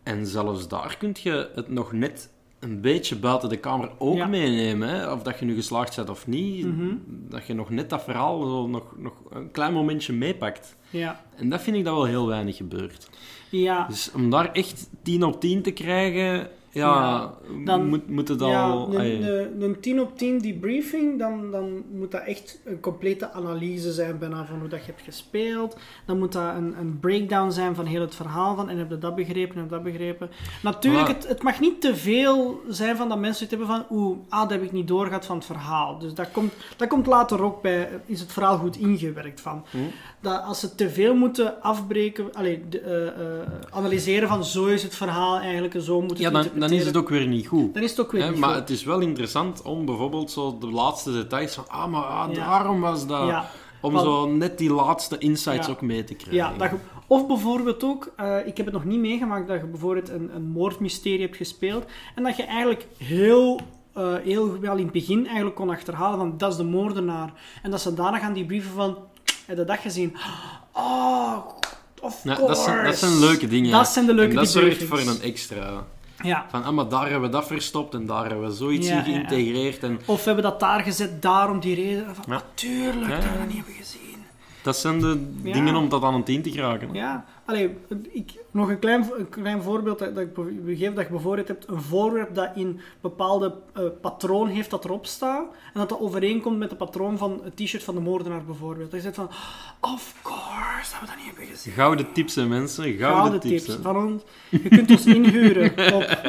En 0.04 0.26
zelfs 0.28 0.68
daar 0.68 0.96
kun 0.98 1.16
je 1.24 1.50
het 1.56 1.70
nog 1.70 1.92
net 1.92 2.30
een 2.60 2.82
beetje 2.82 3.16
buiten 3.16 3.50
de 3.50 3.58
kamer 3.58 3.90
ook 3.98 4.16
Ja. 4.16 4.26
meenemen. 4.26 4.90
Hè? 4.90 5.12
Of 5.12 5.24
dat 5.24 5.40
je 5.40 5.46
nu 5.46 5.56
geslaagd 5.56 5.96
bent 5.96 6.10
of 6.10 6.28
niet. 6.28 6.66
Mhm. 6.66 6.94
Dat 7.08 7.46
je 7.46 7.54
nog 7.54 7.70
net 7.70 7.90
dat 7.90 8.04
verhaal 8.04 8.42
zo 8.48 8.68
nog, 8.68 8.84
nog 8.98 9.14
een 9.30 9.52
klein 9.52 9.74
momentje 9.74 10.14
meepakt. 10.14 10.76
Ja. 10.90 11.24
En 11.36 11.50
dat 11.50 11.62
vind 11.62 11.78
ik 11.78 11.84
dat 11.86 11.94
wel 11.96 12.06
heel 12.06 12.28
weinig 12.28 12.56
gebeurt. 12.58 13.10
Ja. 13.50 13.88
Dus 13.88 14.12
om 14.12 14.30
daar 14.30 14.52
echt 14.52 14.90
10 15.04 15.24
op 15.24 15.40
10 15.42 15.62
te 15.62 15.72
krijgen, 15.72 16.48
ja, 16.72 17.34
dan- 17.66 17.88
moet, 17.88 18.10
moet 18.10 18.28
het 18.28 18.42
al... 18.42 18.96
een, 18.96 19.24
een, 19.24 19.62
een 19.62 19.80
10 19.80 20.02
op 20.02 20.18
10 20.18 20.40
debriefing, 20.40 21.20
dan, 21.20 21.52
dan 21.52 21.84
moet 21.92 22.12
dat 22.12 22.22
echt 22.22 22.62
een 22.66 22.80
complete 22.80 23.32
analyse 23.32 23.92
zijn 23.92 24.18
bijna 24.18 24.46
van 24.46 24.60
hoe 24.60 24.68
dat 24.68 24.80
je 24.80 24.92
hebt 24.92 25.02
gespeeld. 25.02 25.78
Dan 26.06 26.20
moet 26.20 26.32
dat 26.32 26.56
een, 26.56 26.76
een 26.80 27.00
breakdown 27.00 27.52
zijn 27.52 27.76
van 27.76 27.86
heel 27.86 28.02
het 28.02 28.16
verhaal 28.16 28.56
van 28.56 28.70
en 28.70 28.78
heb 28.78 28.90
je 28.90 28.98
dat 28.98 29.16
begrepen 29.16 29.56
en 29.56 29.62
heb 29.62 29.70
je 29.70 29.76
dat 29.76 29.84
begrepen. 29.84 30.30
Natuurlijk, 30.64 31.08
het, 31.08 31.28
het 31.28 31.44
mag 31.44 31.60
niet 31.60 31.82
te 31.82 31.96
veel 31.96 32.62
zijn 32.68 32.98
van 32.98 33.10
dat 33.10 33.20
mensen 33.20 33.48
het 33.48 33.58
hebben 33.58 33.76
van 33.76 33.98
oeh, 33.98 34.18
ah, 34.30 34.42
dat 34.42 34.52
heb 34.52 34.64
ik 34.64 34.72
niet 34.72 34.88
doorgehad 34.88 35.26
van 35.26 35.36
het 35.36 35.46
verhaal. 35.46 36.00
Dus 36.00 36.14
dat 36.14 36.32
komt, 36.32 36.54
dat 36.78 36.88
komt 36.88 37.08
later 37.08 37.44
ook 37.44 37.62
bij, 37.62 37.90
is 38.06 38.20
het 38.20 38.32
verhaal 38.32 38.58
goed 38.58 38.78
ingewerkt 38.78 39.42
van. 39.42 39.66
Hm. 39.70 39.78
Dat 40.22 40.44
als 40.44 40.60
ze 40.60 40.76
te 40.76 40.90
veel 40.90 41.16
moeten 41.16 41.62
afbreken, 41.62 42.34
allee, 42.34 42.64
de, 42.70 42.80
eh, 42.80 43.08
eh, 43.08 43.48
analyseren 43.70 44.28
van 44.28 44.46
zo 44.46 44.66
is 44.66 44.84
het 44.84 44.96
verhaal 44.96 45.38
eigenlijk 45.40 45.74
en 45.74 45.82
zo 45.82 46.02
moet 46.02 46.10
het 46.10 46.20
Ja, 46.20 46.30
dan, 46.30 46.48
dan 46.56 46.72
is 46.72 46.86
het 46.86 46.98
ook 46.98 47.10
weer 47.10 47.28
niet 47.28 47.48
goed. 47.48 47.74
dan 47.74 47.84
is 47.84 47.90
het 47.90 48.00
ook 48.00 48.12
weer 48.12 48.24
Hè, 48.24 48.30
niet 48.30 48.40
maar 48.40 48.50
goed. 48.50 48.60
het 48.60 48.70
is 48.70 48.84
wel 48.84 49.00
interessant 49.00 49.62
om 49.62 49.86
bijvoorbeeld 49.86 50.32
zo 50.32 50.58
de 50.58 50.68
laatste 50.72 51.12
details 51.12 51.54
van, 51.54 51.64
ah, 51.68 51.88
maar 51.88 52.04
ah, 52.04 52.34
Ja. 52.34 52.36
daarom 52.36 52.82
was 52.82 53.08
dat. 53.08 53.28
Ja. 53.28 53.50
Om 53.82 53.92
Want- 53.94 54.06
zo 54.06 54.28
net 54.32 54.58
die 54.58 54.74
laatste 54.74 55.18
insights 55.18 55.68
Ja. 55.68 55.74
ook 55.74 55.82
mee 55.82 56.04
te 56.04 56.14
krijgen. 56.14 56.36
Ja, 56.38 56.54
dat 56.58 56.70
je- 56.70 56.76
of 57.08 57.28
bijvoorbeeld 57.28 57.84
ook, 57.84 58.12
eh, 58.16 58.38
ik 58.48 58.58
heb 58.58 58.66
het 58.66 58.76
nog 58.76 58.86
niet 58.86 59.00
meegemaakt, 59.00 59.48
dat 59.48 59.60
je 59.62 59.66
bijvoorbeeld 59.68 60.10
een, 60.10 60.30
een 60.36 60.48
moordmysterie 60.48 61.22
hebt 61.22 61.38
gespeeld 61.38 61.86
en 62.16 62.24
dat 62.24 62.36
je 62.38 62.44
eigenlijk 62.44 62.88
heel, 62.98 63.60
eh, 63.94 64.14
heel 64.24 64.60
wel 64.60 64.76
in 64.78 64.84
het 64.84 64.92
begin 64.92 65.26
eigenlijk 65.26 65.56
kon 65.56 65.70
achterhalen 65.70 66.18
van 66.20 66.34
dat 66.38 66.52
is 66.52 66.58
de 66.58 66.64
moordenaar. 66.64 67.34
En 67.64 67.72
dat 67.72 67.82
ze 67.82 67.94
daarna 67.94 68.18
gaan 68.18 68.34
die 68.34 68.46
brieven 68.46 68.72
van, 68.72 68.98
heb 69.58 69.68
je 69.68 69.74
dat 69.74 69.82
gezien? 69.82 70.16
Oh, 70.72 71.38
of 72.02 72.24
Ja, 72.24 72.36
course. 72.36 72.54
dat, 72.56 72.64
zijn, 72.64 72.86
dat 72.86 72.98
zijn 72.98 73.20
leuke 73.20 73.48
dingen. 73.48 73.72
Dat 73.72 73.88
zijn 73.88 74.06
de 74.06 74.14
leuke 74.14 74.30
En 74.30 74.36
dat 74.36 74.50
zorgt 74.50 74.84
voor 74.84 75.00
een 75.00 75.22
extra. 75.22 75.84
Ja. 76.24 76.46
Van, 76.50 76.64
ah, 76.64 76.74
maar 76.74 76.88
daar 76.90 77.10
hebben 77.10 77.22
we 77.22 77.30
dat 77.36 77.48
verstopt 77.48 77.94
en 77.94 78.06
daar 78.06 78.30
hebben 78.30 78.48
we 78.50 78.56
zoiets 78.56 78.88
Ja, 78.88 78.98
in 78.98 79.04
geïntegreerd. 79.04 79.84
En 79.84 80.00
Of 80.06 80.18
we 80.18 80.24
hebben 80.26 80.44
dat 80.44 80.60
daar 80.60 80.80
gezet, 80.80 81.22
daarom 81.22 81.60
die 81.60 81.76
reden. 81.76 82.16
Van. 82.16 82.24
Natuurlijk, 82.28 83.10
dat 83.10 83.24
we 83.24 83.30
ja. 83.30 83.38
dat 83.38 83.48
niet 83.48 83.56
hebben 83.56 83.74
gezien. 83.74 84.24
dat 84.64 84.78
zijn 84.78 85.00
de 85.00 85.34
dingen 85.42 85.76
om 85.76 85.90
dat 85.90 86.04
aan 86.04 86.14
het 86.14 86.30
in 86.30 86.42
te 86.42 86.52
geraken. 86.52 86.94
Ja, 86.94 87.26
allee, 87.46 87.78
ik, 88.12 88.32
nog 88.52 88.70
een 88.70 88.80
klein, 88.80 89.10
een 89.18 89.30
klein 89.30 89.62
voorbeeld 89.62 90.00
dat, 90.00 90.16
dat 90.16 90.24
ik 90.24 90.34
begeef, 90.66 90.94
dat 90.94 91.06
je 91.06 91.12
bijvoorbeeld 91.12 91.48
hebt 91.48 91.68
een 91.68 91.82
voorwerp 91.82 92.36
dat 92.36 92.50
in 92.56 92.80
bepaalde 93.02 93.54
eh, 93.74 93.84
patroon 94.02 94.48
heeft 94.48 94.70
dat 94.70 94.86
erop 94.86 95.06
staat, 95.06 95.46
en 95.74 95.80
dat 95.80 95.90
dat 95.90 96.00
overeenkomt 96.00 96.58
met 96.58 96.70
het 96.70 96.78
patroon 96.78 97.18
van 97.18 97.42
het 97.44 97.56
t-shirt 97.56 97.84
van 97.84 97.96
de 97.96 98.02
moordenaar 98.02 98.46
bijvoorbeeld. 98.46 98.92
Dat 98.92 99.00
je 99.00 99.06
zegt 99.06 99.16
van, 99.16 99.30
of 99.80 100.16
course, 100.22 100.92
dat 100.92 101.00
we 101.00 101.06
dat 101.06 101.16
niet 101.16 101.26
hebben 101.26 101.46
gezien. 101.46 101.74
Gouden 101.74 102.14
tips, 102.14 102.36
hè, 102.36 102.46
mensen. 102.46 102.84
Gouden, 102.84 103.20
Gouden 103.20 103.40
tips. 103.40 103.78
van 103.82 103.98
ons. 103.98 104.24
Je 104.50 104.60
kunt 104.60 104.92
ons 104.92 105.06
inhuren 105.16 105.94
op... 105.94 106.20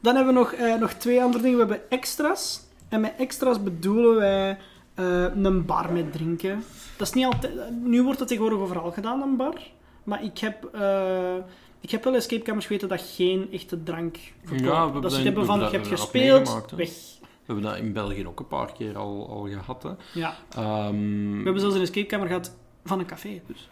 Dan 0.00 0.14
hebben 0.16 0.34
we 0.34 0.40
nog, 0.40 0.52
eh, 0.52 0.74
nog 0.74 0.92
twee 0.92 1.22
andere 1.22 1.42
dingen. 1.42 1.58
We 1.58 1.64
hebben 1.64 1.90
extra's. 1.90 2.60
En 2.88 3.00
met 3.00 3.12
extra's 3.18 3.62
bedoelen 3.62 4.16
wij 4.16 4.58
eh, 4.94 5.24
een 5.42 5.64
bar 5.64 5.92
met 5.92 6.12
drinken. 6.12 6.64
Dat 6.96 7.06
is 7.06 7.12
niet 7.12 7.24
altijd... 7.24 7.52
Nu 7.82 8.02
wordt 8.02 8.18
dat 8.18 8.28
tegenwoordig 8.28 8.58
overal 8.58 8.90
gedaan, 8.90 9.22
een 9.22 9.36
bar. 9.36 9.60
Maar 10.06 10.24
ik 10.24 10.38
heb... 10.38 10.64
eh, 10.74 11.34
ik 11.80 11.90
heb 11.90 12.04
wel 12.04 12.14
escapekamers 12.14 12.66
geweten 12.66 12.88
dat 12.88 13.12
geen 13.16 13.48
echte 13.52 13.82
drank 13.82 14.16
verkopen. 14.44 14.66
Ja, 14.72 14.76
we 14.78 14.82
hebben 14.84 15.02
dat 15.02 15.12
ze 15.12 15.20
hebben 15.22 15.46
van, 15.46 15.58
je 15.58 15.64
hebt 15.64 15.86
gespeeld, 15.86 16.70
weg. 16.76 16.88
We 17.20 17.52
hebben 17.52 17.64
dat 17.64 17.76
in 17.76 17.92
België 17.92 18.26
ook 18.26 18.40
een 18.40 18.46
paar 18.46 18.72
keer 18.72 18.96
al, 18.96 19.28
al 19.28 19.48
gehad. 19.50 19.82
Hè. 19.82 19.90
Ja. 20.20 20.34
Ehm, 20.56 21.30
We 21.38 21.42
hebben 21.44 21.60
zelfs 21.60 21.74
een 21.76 21.80
escapekamer 21.82 22.26
gehad 22.26 22.56
van 22.84 22.98
een 22.98 23.06
café. 23.06 23.40
Dus. 23.46 23.68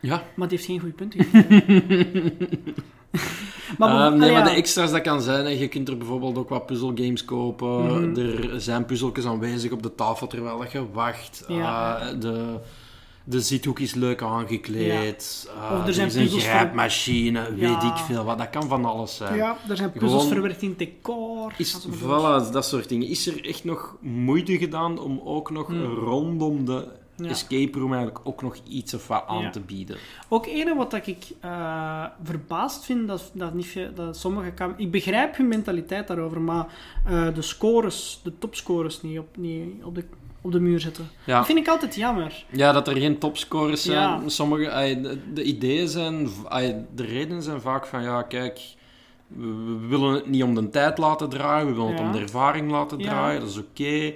Ja, 0.00 0.16
Maar 0.16 0.48
het 0.48 0.50
heeft 0.50 0.64
geen 0.64 0.80
goede 0.80 0.94
punten 0.94 1.26
maar, 3.78 3.90
Ehm, 3.90 3.98
nee, 3.98 4.10
allee, 4.10 4.18
maar 4.18 4.30
ja. 4.30 4.42
de 4.42 4.50
extra's 4.50 4.90
dat 4.90 5.00
kan 5.00 5.20
zijn, 5.22 5.44
hè, 5.44 5.50
je 5.50 5.68
kunt 5.68 5.88
er 5.88 5.96
bijvoorbeeld 5.98 6.38
ook 6.38 6.48
wat 6.48 6.66
puzzelgames 6.66 7.24
kopen. 7.24 7.84
Mhm. 8.10 8.20
Er 8.20 8.60
zijn 8.60 8.84
puzzeltjes 8.84 9.24
aanwezig 9.26 9.72
op 9.72 9.82
de 9.82 9.94
tafel 9.94 10.26
terwijl 10.26 10.64
je 10.72 10.90
wacht. 10.92 11.44
Ja. 11.48 11.98
Eh, 12.00 12.20
de, 12.20 12.58
de 13.28 13.40
zithoek 13.40 13.78
is 13.78 13.94
leuk 13.94 14.22
aangekleed. 14.22 15.48
Eh, 15.70 15.78
Of 15.80 15.86
er 15.86 15.94
zijn 15.94 16.06
is 16.06 16.14
een 16.14 16.28
voor- 16.30 16.40
grijpmachine, 16.40 17.54
weet 17.54 17.60
Ja. 17.82 17.94
ik 17.94 17.96
veel 18.04 18.24
wat. 18.24 18.38
Dat 18.38 18.50
kan 18.50 18.68
van 18.68 18.84
alles 18.84 19.16
zijn. 19.16 19.36
Ja, 19.36 19.56
er 19.68 19.76
zijn 19.76 19.92
puzzels 19.92 20.12
Gewoon- 20.12 20.28
verwerkt 20.28 20.62
in 20.62 20.74
decor. 20.76 21.52
Is, 21.58 21.86
voilà, 22.02 22.52
dat 22.52 22.66
soort 22.66 22.88
dingen. 22.88 23.08
Is 23.08 23.26
er 23.26 23.44
echt 23.48 23.64
nog 23.64 23.96
moeite 24.00 24.58
gedaan 24.58 24.98
om 24.98 25.20
ook 25.24 25.50
nog 25.50 25.66
Hmm. 25.66 25.84
rondom 25.94 26.64
de 26.64 26.88
Ja. 27.16 27.28
escape 27.28 27.78
room 27.78 27.92
eigenlijk 27.94 28.26
ook 28.28 28.42
nog 28.42 28.56
iets 28.68 28.94
of 28.94 29.06
wat 29.08 29.24
aan 29.26 29.42
Ja. 29.42 29.50
te 29.50 29.60
bieden? 29.60 29.96
Ook 30.28 30.46
ene 30.46 30.74
wat 30.74 30.90
dat 30.90 31.06
ik 31.06 31.24
eh, 31.40 32.04
verbaasd 32.22 32.84
vind, 32.84 33.08
dat, 33.08 33.30
dat, 33.34 33.54
niet 33.54 33.78
dat 33.94 34.16
sommige 34.16 34.50
kam 34.50 34.74
Ik 34.76 34.90
begrijp 34.90 35.36
hun 35.36 35.48
mentaliteit 35.48 36.06
daarover, 36.08 36.40
maar 36.40 36.66
eh, 37.06 37.34
de 37.34 37.42
scores, 37.42 38.20
de 38.22 38.38
topscores 38.38 39.02
niet 39.02 39.18
op, 39.18 39.36
niet 39.36 39.84
op, 39.84 39.94
de, 39.94 40.04
op 40.46 40.52
de 40.52 40.60
muur 40.60 40.80
zetten. 40.80 41.08
Ja. 41.24 41.36
Dat 41.36 41.46
vind 41.46 41.58
ik 41.58 41.68
altijd 41.68 41.94
jammer. 41.94 42.44
Ja, 42.50 42.72
dat 42.72 42.88
er 42.88 42.96
geen 42.96 43.18
topscorers 43.18 43.82
zijn. 43.82 43.98
Ja. 43.98 44.20
Sommige, 44.26 44.70
ay, 44.70 45.00
de, 45.00 45.32
de 45.32 45.42
ideeën 45.42 45.88
zijn, 45.88 46.28
ay, 46.48 46.84
de 46.94 47.04
redenen 47.04 47.42
zijn 47.42 47.60
vaak 47.60 47.86
van 47.86 48.02
ja, 48.02 48.22
kijk, 48.22 48.60
we, 49.26 49.46
we 49.46 49.86
willen 49.88 50.12
het 50.14 50.26
niet 50.26 50.42
om 50.42 50.54
de 50.54 50.68
tijd 50.68 50.98
laten 50.98 51.28
draaien, 51.28 51.66
we 51.66 51.74
willen 51.74 51.90
het 51.92 52.00
om 52.00 52.12
de 52.12 52.18
ervaring 52.18 52.70
laten 52.70 52.98
draaien, 52.98 53.40
dat 53.40 53.48
is 53.50 53.58
oké. 53.58 54.12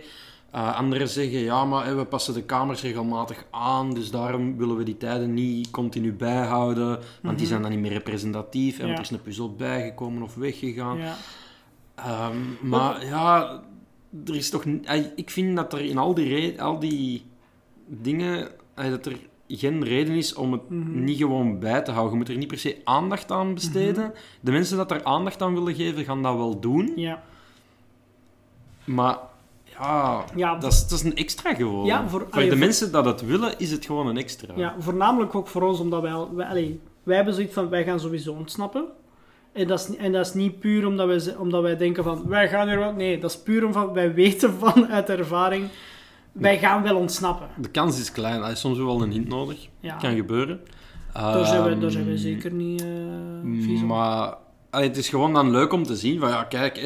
Eh, 0.50 0.76
anderen 0.76 1.08
zeggen 1.08 1.38
ja, 1.38 1.64
maar 1.64 1.96
we 1.96 2.04
passen 2.04 2.34
de 2.34 2.42
kamers 2.42 2.82
regelmatig 2.82 3.44
aan, 3.50 3.94
dus 3.94 4.10
daarom 4.10 4.56
willen 4.56 4.76
we 4.76 4.84
die 4.84 4.96
tijden 4.96 5.34
niet 5.34 5.70
continu 5.70 6.12
bijhouden, 6.12 6.86
want 6.88 7.00
die 7.22 7.32
Mhm. 7.32 7.46
zijn 7.46 7.62
dan 7.62 7.70
niet 7.70 7.80
meer 7.80 7.92
representatief 7.92 8.78
en 8.78 8.88
er 8.88 9.00
is 9.00 9.10
een 9.10 9.22
puzzel 9.22 9.54
bijgekomen 9.54 10.22
of 10.22 10.34
weggegaan. 10.34 10.98
Ja. 10.98 11.14
Ehm, 11.94 12.36
maar 12.60 13.06
ja, 13.06 13.60
er 14.26 14.34
is 14.36 14.50
toch... 14.50 14.64
Ik 15.16 15.30
vind 15.30 15.56
dat 15.56 15.72
er 15.72 15.80
in 15.80 15.98
al 15.98 16.14
die, 16.14 16.62
al 16.62 16.78
die 16.78 17.24
dingen... 17.86 18.48
dat 18.74 19.06
er 19.06 19.16
geen 19.48 19.84
reden 19.84 20.14
is 20.14 20.34
om 20.34 20.52
het 20.52 20.70
Mhm. 20.70 21.04
niet 21.04 21.16
gewoon 21.18 21.58
bij 21.58 21.80
te 21.82 21.90
houden. 21.90 22.12
Je 22.12 22.18
moet 22.18 22.28
er 22.28 22.36
niet 22.36 22.48
per 22.48 22.58
se 22.58 22.80
aandacht 22.84 23.30
aan 23.30 23.54
besteden. 23.54 24.04
Mhm. 24.04 24.12
De 24.40 24.50
mensen 24.50 24.76
dat 24.76 24.90
er 24.90 25.04
aandacht 25.04 25.42
aan 25.42 25.54
willen 25.54 25.74
geven, 25.74 26.04
gaan 26.04 26.22
dat 26.22 26.36
wel 26.36 26.60
doen. 26.60 26.92
Ja. 26.96 27.22
Maar 28.84 29.18
ja, 29.64 30.24
Ja, 30.36 30.54
dat, 30.58 30.72
is, 30.72 30.80
dat 30.88 30.98
is 30.98 31.04
een 31.04 31.16
extra 31.16 31.54
gewoon. 31.54 31.86
Ja, 31.86 32.08
voor- 32.08 32.20
voor 32.20 32.28
allee, 32.30 32.48
de 32.50 32.56
mensen 32.56 32.92
dat 32.92 33.04
het 33.04 33.20
willen, 33.24 33.58
is 33.58 33.70
het 33.70 33.84
gewoon 33.86 34.06
een 34.06 34.16
extra. 34.16 34.54
Ja, 34.56 34.74
voornamelijk 34.78 35.34
ook 35.34 35.48
voor 35.48 35.62
ons, 35.62 35.80
omdat 35.80 36.02
wij, 36.02 36.12
wij, 36.34 36.46
allee, 36.46 36.80
wij 37.02 37.16
hebben 37.16 37.34
zoiets 37.34 37.54
van, 37.54 37.68
wij 37.68 37.84
gaan 37.84 38.00
sowieso 38.00 38.32
ontsnappen. 38.32 38.84
En 39.52 39.66
dat 39.66 39.78
is, 39.80 39.96
en 39.96 40.12
dat 40.12 40.26
is 40.26 40.34
niet 40.34 40.60
puur 40.60 40.86
omdat 40.86 41.06
wij, 41.06 41.36
omdat 41.36 41.62
wij 41.62 41.76
denken 41.76 42.04
van, 42.04 42.28
wij 42.28 42.48
gaan 42.48 42.68
er 42.68 42.78
wat... 42.78 42.96
Nee, 42.96 43.18
dat 43.18 43.30
is 43.30 43.38
puur 43.42 43.66
omdat 43.66 43.92
wij 43.92 44.14
weten 44.14 44.52
van, 44.52 44.86
uit 44.88 45.08
ervaring, 45.08 45.68
wij 46.32 46.58
gaan 46.58 46.82
wel 46.82 46.96
ontsnappen. 46.96 47.48
De 47.56 47.68
kans 47.70 48.00
is 48.00 48.12
klein. 48.12 48.42
Er 48.42 48.50
is 48.50 48.60
soms 48.60 48.78
wel 48.78 49.02
een 49.02 49.10
hint 49.10 49.28
nodig. 49.28 49.68
Ja, 49.80 49.96
Kan 49.96 50.14
gebeuren. 50.16 50.60
daar, 51.12 51.46
zijn 51.46 51.62
daar 51.62 51.72
Ehm, 51.72 51.90
zijn 51.90 52.18
zeker 52.18 52.50
niet 52.52 52.84
vies 53.62 53.80
op. 53.80 53.86
Maar 53.86 54.34
allee, 54.70 54.88
het 54.88 54.96
is 54.96 55.08
gewoon 55.08 55.32
dan 55.32 55.50
leuk 55.50 55.72
om 55.72 55.82
te 55.82 55.96
zien 55.96 56.20
van 56.20 56.28
ja, 56.28 56.44
kijk, 56.44 56.80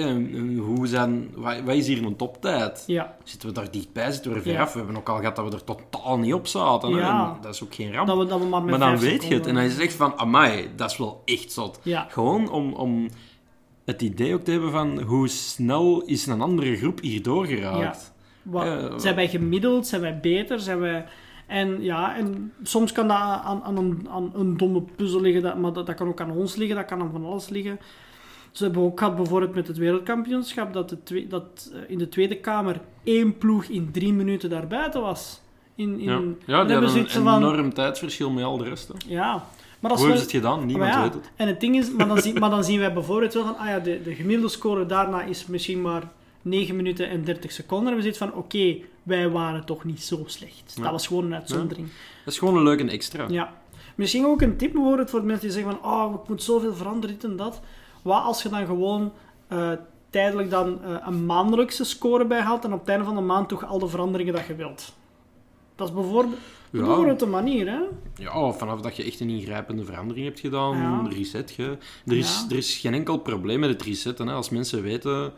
hoe 0.58 0.86
zijn, 0.86 1.30
wat, 1.34 1.60
wat 1.60 1.74
is 1.74 1.86
hier 1.86 2.04
een 2.04 2.16
toptijd? 2.16 2.84
Ja, 2.86 3.16
Zitten 3.24 3.48
we 3.48 3.54
daar 3.54 3.70
dichtbij, 3.70 4.10
zitten 4.12 4.30
we 4.30 4.36
er 4.36 4.42
ver 4.42 4.52
Ja. 4.52 4.60
af? 4.62 4.72
We 4.72 4.78
hebben 4.78 4.96
ook 4.96 5.08
al 5.08 5.16
gehad 5.18 5.36
dat 5.36 5.44
we 5.48 5.50
er 5.56 5.64
totaal 5.64 6.18
niet 6.18 6.34
op 6.34 6.46
zaten. 6.46 6.90
Ja. 6.94 7.34
En 7.34 7.40
dat 7.42 7.54
is 7.54 7.62
ook 7.62 7.74
geen 7.74 7.92
ramp. 7.92 8.06
dat 8.06 8.18
we, 8.18 8.26
dat 8.26 8.38
we 8.40 8.46
maar 8.46 8.62
met 8.62 8.78
maar 8.78 8.88
dan 8.90 8.98
weet 8.98 9.00
je 9.00 9.14
het. 9.14 9.22
En 9.22 9.28
seconden- 9.28 9.54
dan 9.54 9.62
is 9.62 9.72
het 9.72 9.82
echt 9.82 9.94
van, 9.94 10.18
amai, 10.18 10.68
dat 10.76 10.90
is 10.90 10.96
wel 10.96 11.22
echt 11.24 11.52
zot. 11.52 11.80
Gewoon 12.08 12.50
om, 12.50 12.72
om 12.72 13.08
het 13.84 14.02
idee 14.02 14.34
ook 14.34 14.42
te 14.42 14.50
hebben 14.50 14.70
van 14.70 15.00
hoe 15.02 15.28
snel 15.28 16.02
is 16.06 16.26
een 16.26 16.40
andere 16.40 16.76
groep 16.76 17.00
hier 17.00 17.22
doorgeraakt. 17.22 18.12
wat, 18.42 18.64
Ja. 18.64 18.98
zijn 18.98 19.14
wij 19.14 19.28
gemiddeld, 19.28 19.86
zijn 19.86 20.00
wij 20.00 20.20
beter, 20.20 20.60
zijn 20.60 20.78
wij... 20.80 21.04
En 21.46 21.82
ja, 21.82 22.16
en 22.16 22.52
soms 22.62 22.92
kan 22.92 23.08
dat 23.08 23.16
aan, 23.16 23.62
aan, 23.62 23.76
een, 23.76 24.06
aan 24.10 24.32
een 24.34 24.56
domme 24.56 24.82
puzzel 24.96 25.20
liggen, 25.20 25.42
dat, 25.42 25.58
maar 25.58 25.72
dat, 25.72 25.86
dat 25.86 25.94
kan 25.94 26.08
ook 26.08 26.20
aan 26.20 26.30
ons 26.30 26.54
liggen, 26.56 26.76
dat 26.76 26.84
kan 26.84 27.00
aan 27.00 27.10
van 27.12 27.24
alles 27.24 27.48
liggen. 27.48 27.78
Ze 28.52 28.64
hebben 28.64 28.82
ook 28.82 28.98
gehad 28.98 29.16
bijvoorbeeld 29.16 29.54
met 29.54 29.66
het 29.66 29.76
wereldkampioenschap 29.76 30.72
dat, 30.72 30.88
de 30.88 31.02
twee, 31.02 31.26
dat 31.26 31.70
eh, 31.74 31.80
in 31.86 31.98
de 31.98 32.08
Tweede 32.08 32.36
Kamer 32.36 32.80
één 33.02 33.38
ploeg 33.38 33.64
in 33.64 33.88
drie 33.92 34.12
minuten 34.12 34.50
daar 34.50 34.66
buiten 34.66 35.00
was. 35.00 35.40
In, 35.74 36.00
in, 36.00 36.38
Ja, 36.46 36.62
die 36.64 36.72
hebben 36.72 36.96
een 36.96 37.08
van- 37.08 37.36
enorm 37.42 37.74
tijdverschil 37.74 38.30
met 38.30 38.44
al 38.44 38.56
de 38.58 38.64
rest. 38.64 38.88
Hè. 38.88 38.94
Ja, 39.06 39.44
maar 39.80 39.90
dat 39.90 40.00
Hoe 40.00 40.12
is 40.12 40.20
het 40.20 40.30
gedaan? 40.30 40.66
Niemand 40.66 40.92
ja, 40.92 41.02
weet 41.02 41.14
het. 41.14 41.30
En 41.36 41.46
het 41.46 41.60
ding 41.60 41.76
is, 41.76 41.90
maar 41.90 42.06
dan, 42.08 42.18
zien, 42.18 42.38
maar 42.38 42.50
dan 42.50 42.64
zien 42.64 42.78
wij 42.78 42.92
bijvoorbeeld 42.92 43.34
wel 43.34 43.44
van, 43.44 43.56
ah 43.58 43.66
ja, 43.66 43.78
de, 43.78 44.02
de 44.02 44.14
gemiddelde 44.14 44.50
score 44.52 44.86
daarna 44.86 45.22
is 45.22 45.46
misschien 45.46 45.80
maar 45.80 46.02
9 46.44 46.76
minuten 46.76 47.08
en 47.08 47.24
30 47.24 47.52
seconden. 47.52 47.90
En 47.90 47.96
we 47.96 48.02
zitten 48.02 48.28
van, 48.28 48.38
oké, 48.38 48.76
wij 49.02 49.30
waren 49.30 49.64
toch 49.64 49.84
niet 49.84 50.02
zo 50.02 50.22
slecht. 50.26 50.72
Ja. 50.76 50.82
Dat 50.82 50.92
was 50.92 51.06
gewoon 51.06 51.24
een 51.24 51.34
uitzondering. 51.34 51.88
Dat 52.24 52.32
is 52.32 52.38
gewoon 52.38 52.56
een 52.56 52.62
leuke 52.62 52.90
extra. 52.90 53.26
Ja. 53.28 53.52
Misschien 53.94 54.26
ook 54.26 54.42
een 54.42 54.56
tip 54.56 54.74
voor 55.06 55.24
mensen 55.24 55.40
die 55.48 55.50
zeggen 55.50 55.78
van, 55.80 55.92
oh, 55.92 56.14
ik 56.22 56.28
moet 56.28 56.42
zoveel 56.42 56.74
veranderen, 56.74 57.14
dit 57.16 57.24
en 57.24 57.36
dat. 57.36 57.60
wat 58.02 58.22
als 58.22 58.42
je 58.42 58.48
dan 58.48 58.66
gewoon 58.66 59.12
eh, 59.48 59.70
tijdelijk 60.10 60.50
dan 60.50 60.82
eh, 60.84 60.96
een 61.06 61.26
maandelijkse 61.26 61.84
score 61.84 62.26
bijhaalt 62.26 62.64
en 62.64 62.72
op 62.72 62.80
het 62.80 62.88
einde 62.88 63.04
van 63.04 63.14
de 63.14 63.20
maand 63.20 63.48
toch 63.48 63.64
al 63.66 63.78
de 63.78 63.88
veranderingen 63.88 64.32
dat 64.34 64.46
je 64.46 64.54
wilt. 64.54 64.94
Dat 65.76 65.88
is 65.88 65.94
bijvoorbeeld, 65.94 66.40
Ja. 66.70 66.80
bijvoorbeeld 66.80 67.22
een 67.22 67.30
manier, 67.30 67.66
hè? 67.70 67.80
Ja, 68.16 68.52
vanaf 68.52 68.80
dat 68.80 68.96
je 68.96 69.04
echt 69.04 69.20
een 69.20 69.28
ingrijpende 69.30 69.84
verandering 69.84 70.26
hebt 70.26 70.40
gedaan, 70.40 70.76
Ja. 70.76 71.06
reset 71.10 71.54
je. 71.54 71.76
Er 72.06 72.16
is, 72.16 72.40
Ja. 72.40 72.50
er 72.50 72.56
is 72.56 72.76
geen 72.76 72.94
enkel 72.94 73.18
probleem 73.18 73.60
met 73.60 73.70
het 73.70 73.82
resetten. 73.82 74.26
Hè. 74.26 74.34
Als 74.34 74.50
mensen 74.50 74.82
weten 74.82 75.32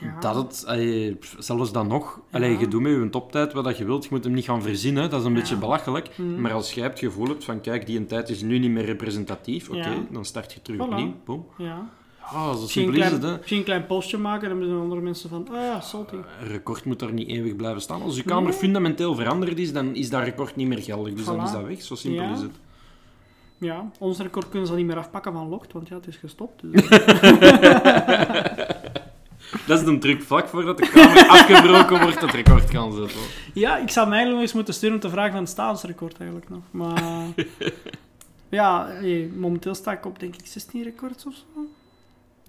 Ja. 0.00 0.20
dat 0.20 0.34
het, 0.34 0.64
allee, 0.66 1.18
zelfs 1.38 1.72
dan 1.72 1.86
nog, 1.86 2.20
allee, 2.30 2.58
je 2.58 2.68
doet 2.68 2.80
met 2.82 2.92
je 2.92 3.08
toptijd 3.10 3.52
wat 3.52 3.78
je 3.78 3.84
wilt, 3.84 4.02
je 4.04 4.08
moet 4.12 4.24
hem 4.24 4.32
niet 4.32 4.44
gaan 4.44 4.62
verzinnen, 4.62 5.10
dat 5.10 5.20
is 5.20 5.26
een 5.26 5.34
beetje 5.34 5.56
belachelijk. 5.56 6.10
Mhm. 6.18 6.40
Maar 6.40 6.52
als 6.52 6.72
jij 6.72 6.84
het 6.84 6.98
gevoel 6.98 7.26
hebt 7.26 7.44
van, 7.44 7.60
kijk, 7.60 7.86
die 7.86 8.06
tijd 8.06 8.28
is 8.28 8.42
nu 8.42 8.58
niet 8.58 8.70
meer 8.70 8.84
representatief, 8.84 9.68
oké, 9.68 10.06
dan 10.10 10.24
start 10.24 10.52
je 10.52 10.62
terug 10.62 10.80
Voilà. 10.80 10.90
opnieuw, 10.90 11.14
boom. 11.24 11.46
Ja. 11.58 11.88
Ah, 12.20 12.52
zo 12.54 12.60
Misschien 12.60 12.62
een, 12.62 12.68
simpel 12.68 12.92
is 12.92 12.98
klein, 12.98 13.12
het, 13.12 13.22
hè. 13.22 13.36
misschien 13.36 13.58
een 13.58 13.64
klein 13.64 13.86
postje 13.86 14.18
maken 14.18 14.50
en 14.50 14.58
dan 14.58 14.68
zijn 14.68 14.80
andere 14.80 15.00
mensen 15.00 15.28
van, 15.28 15.48
ah 15.50 15.54
ja, 15.56 15.80
salty. 15.80 16.14
Een 16.14 16.48
record 16.48 16.84
moet 16.84 16.98
daar 16.98 17.12
niet 17.12 17.28
eeuwig 17.28 17.56
blijven 17.56 17.80
staan. 17.80 18.02
Als 18.02 18.16
je 18.16 18.22
kamer 18.22 18.48
Nee. 18.50 18.52
fundamenteel 18.58 19.14
veranderd 19.14 19.58
is, 19.58 19.72
dan 19.72 19.94
is 19.94 20.10
dat 20.10 20.22
record 20.22 20.56
niet 20.56 20.68
meer 20.68 20.82
geldig. 20.82 21.14
Dus 21.14 21.24
dan 21.24 21.42
is 21.42 21.52
dat 21.52 21.64
weg. 21.64 21.82
Zo 21.82 21.94
simpel 21.94 22.22
Ja. 22.24 22.32
is 22.32 22.40
het. 22.40 22.50
Ja, 23.58 23.90
ons 23.98 24.18
record 24.18 24.48
kunnen 24.48 24.66
ze 24.66 24.72
al 24.72 24.78
niet 24.78 24.88
meer 24.88 24.96
afpakken 24.96 25.32
van 25.32 25.48
Locht, 25.48 25.72
want 25.72 25.88
ja, 25.88 25.94
het 25.96 26.06
is 26.06 26.16
gestopt. 26.16 26.62
Dus. 26.62 26.88
Dat 29.66 29.78
is 29.78 29.84
de 29.84 29.98
truc. 29.98 30.22
Vlak 30.22 30.48
voordat 30.48 30.78
de 30.78 30.88
kamer 30.88 31.28
afgebroken 31.36 32.00
wordt, 32.00 32.20
het 32.20 32.30
record 32.30 32.70
gaan 32.70 32.92
zetten. 32.92 33.20
ja, 33.54 33.76
ik 33.76 33.90
zou 33.90 34.08
mij 34.08 34.18
eigenlijk 34.18 34.30
nog 34.30 34.40
eens 34.40 34.52
moeten 34.52 34.74
sturen 34.74 34.94
om 34.94 35.00
te 35.00 35.10
vragen 35.10 35.32
van 35.32 35.40
het 35.40 35.50
staansrecord 35.50 36.16
eigenlijk 36.18 36.50
nog. 36.50 36.62
Maar 36.70 37.02
ja, 38.48 38.86
hey, 38.86 39.30
momenteel 39.36 39.74
sta 39.74 39.92
ik 39.92 40.06
op 40.06 40.20
denk 40.20 40.34
ik 40.36 40.46
16 40.46 40.82
records 40.82 41.26
of 41.26 41.34
zo. 41.34 41.60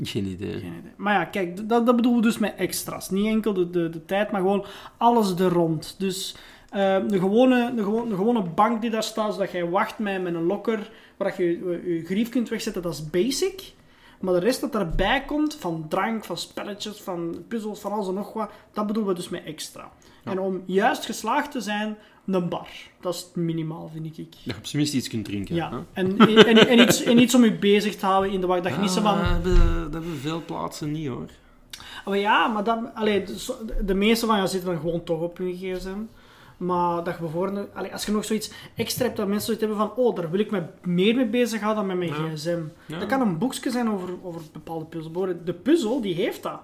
Geen 0.03 0.25
idee. 0.25 0.51
Geen 0.51 0.59
idee. 0.59 0.91
Maar 0.95 1.13
ja, 1.13 1.25
kijk, 1.25 1.69
dat, 1.69 1.85
dat 1.85 1.95
bedoelen 1.95 2.21
we 2.21 2.27
dus 2.27 2.37
met 2.37 2.55
extra's. 2.55 3.09
Niet 3.09 3.25
enkel 3.25 3.53
de, 3.53 3.69
de, 3.69 3.89
de 3.89 4.05
tijd, 4.05 4.31
maar 4.31 4.41
gewoon 4.41 4.65
alles 4.97 5.39
er 5.39 5.51
rond. 5.51 5.95
Dus 5.97 6.35
eh, 6.69 6.97
de, 7.07 7.19
gewone, 7.19 7.73
de, 7.75 7.83
gewone, 7.83 8.09
de 8.09 8.15
gewone 8.15 8.41
bank 8.43 8.81
die 8.81 8.89
daar 8.89 9.03
staat, 9.03 9.33
zodat 9.33 9.51
jij 9.51 9.65
wacht 9.65 9.99
met, 9.99 10.21
met 10.21 10.33
een 10.33 10.45
lokker, 10.45 10.91
waar 11.17 11.33
je 11.37 11.43
je, 11.45 11.93
je 11.95 12.05
grief 12.05 12.29
kunt 12.29 12.49
wegzetten, 12.49 12.81
dat 12.81 12.93
is 12.93 13.09
basic. 13.09 13.73
Maar 14.21 14.33
de 14.33 14.39
rest 14.39 14.61
dat 14.61 14.75
erbij 14.75 15.23
komt, 15.25 15.55
van 15.55 15.85
drank, 15.89 16.25
van 16.25 16.37
spelletjes, 16.37 16.97
van 17.01 17.43
puzzels, 17.47 17.79
van 17.79 17.91
alles 17.91 18.07
en 18.07 18.13
nog 18.13 18.33
wat, 18.33 18.49
dat 18.73 18.87
bedoelen 18.87 19.11
we 19.11 19.19
dus 19.19 19.29
met 19.29 19.43
extra. 19.43 19.91
Ja. 20.23 20.31
En 20.31 20.39
om 20.39 20.63
juist 20.65 21.05
geslaagd 21.05 21.51
te 21.51 21.61
zijn, 21.61 21.97
een 22.25 22.49
bar. 22.49 22.67
Dat 23.01 23.13
is 23.13 23.19
het 23.21 23.35
minimaal, 23.35 23.89
vind 23.93 24.05
ik. 24.17 24.31
Dat 24.31 24.39
je 24.43 24.55
op 24.57 24.65
zijn 24.65 24.81
minst 24.81 24.93
iets 24.93 25.07
kunt 25.07 25.25
drinken. 25.25 25.55
hè? 25.55 25.61
Ja, 25.61 25.83
en, 25.93 26.17
en, 26.17 26.67
en, 26.67 26.79
iets, 26.79 27.03
en 27.03 27.19
iets 27.19 27.35
om 27.35 27.43
je 27.43 27.53
bezig 27.53 27.95
te 27.95 28.05
houden 28.05 28.31
in 28.31 28.41
de 28.41 28.47
wacht. 28.47 28.63
Dat 28.63 28.73
je 28.73 28.79
niet 28.79 28.89
zo 28.89 29.01
van... 29.01 29.13
Ah, 29.13 29.19
dat, 29.19 29.31
hebben, 29.31 29.83
dat 29.83 29.93
hebben 29.93 30.17
veel 30.19 30.41
plaatsen 30.45 30.91
niet, 30.91 31.07
hoor. 31.07 31.29
Maar 32.05 32.17
ja, 32.17 32.47
maar 32.47 32.63
dan, 32.63 32.95
allee, 32.95 33.23
de, 33.23 33.83
de 33.85 33.93
meeste 33.93 34.25
van 34.25 34.35
jou 34.35 34.47
zitten 34.47 34.69
dan 34.69 34.79
gewoon 34.79 35.03
toch 35.03 35.21
op 35.21 35.37
hun 35.37 35.53
gsm. 35.55 35.99
Maar 36.61 37.03
dat 37.03 37.13
je 37.15 37.21
bijvoorbeeld, 37.21 37.67
allee, 37.73 37.91
als 37.91 38.05
je 38.05 38.11
nog 38.11 38.25
zoiets 38.25 38.51
extra 38.75 39.05
hebt, 39.05 39.17
dat 39.17 39.27
mensen 39.27 39.45
zoiets 39.45 39.63
hebben 39.65 39.87
van, 39.87 40.05
oh, 40.05 40.15
daar 40.15 40.29
wil 40.31 40.39
ik 40.39 40.51
me 40.51 40.63
meer 40.83 41.15
mee 41.15 41.27
bezighouden 41.29 41.87
dan 41.87 41.97
met 41.97 42.09
mijn 42.09 42.21
Ja. 42.23 42.29
gsm. 42.35 42.59
Ja. 42.85 42.99
Dat 42.99 43.07
kan 43.07 43.21
een 43.21 43.37
boekje 43.37 43.71
zijn 43.71 43.89
over, 43.91 44.09
over 44.23 44.41
bepaalde 44.53 44.85
puzzels. 44.85 45.33
De 45.45 45.53
puzzel, 45.53 46.01
die 46.01 46.15
heeft 46.15 46.43
dat. 46.43 46.59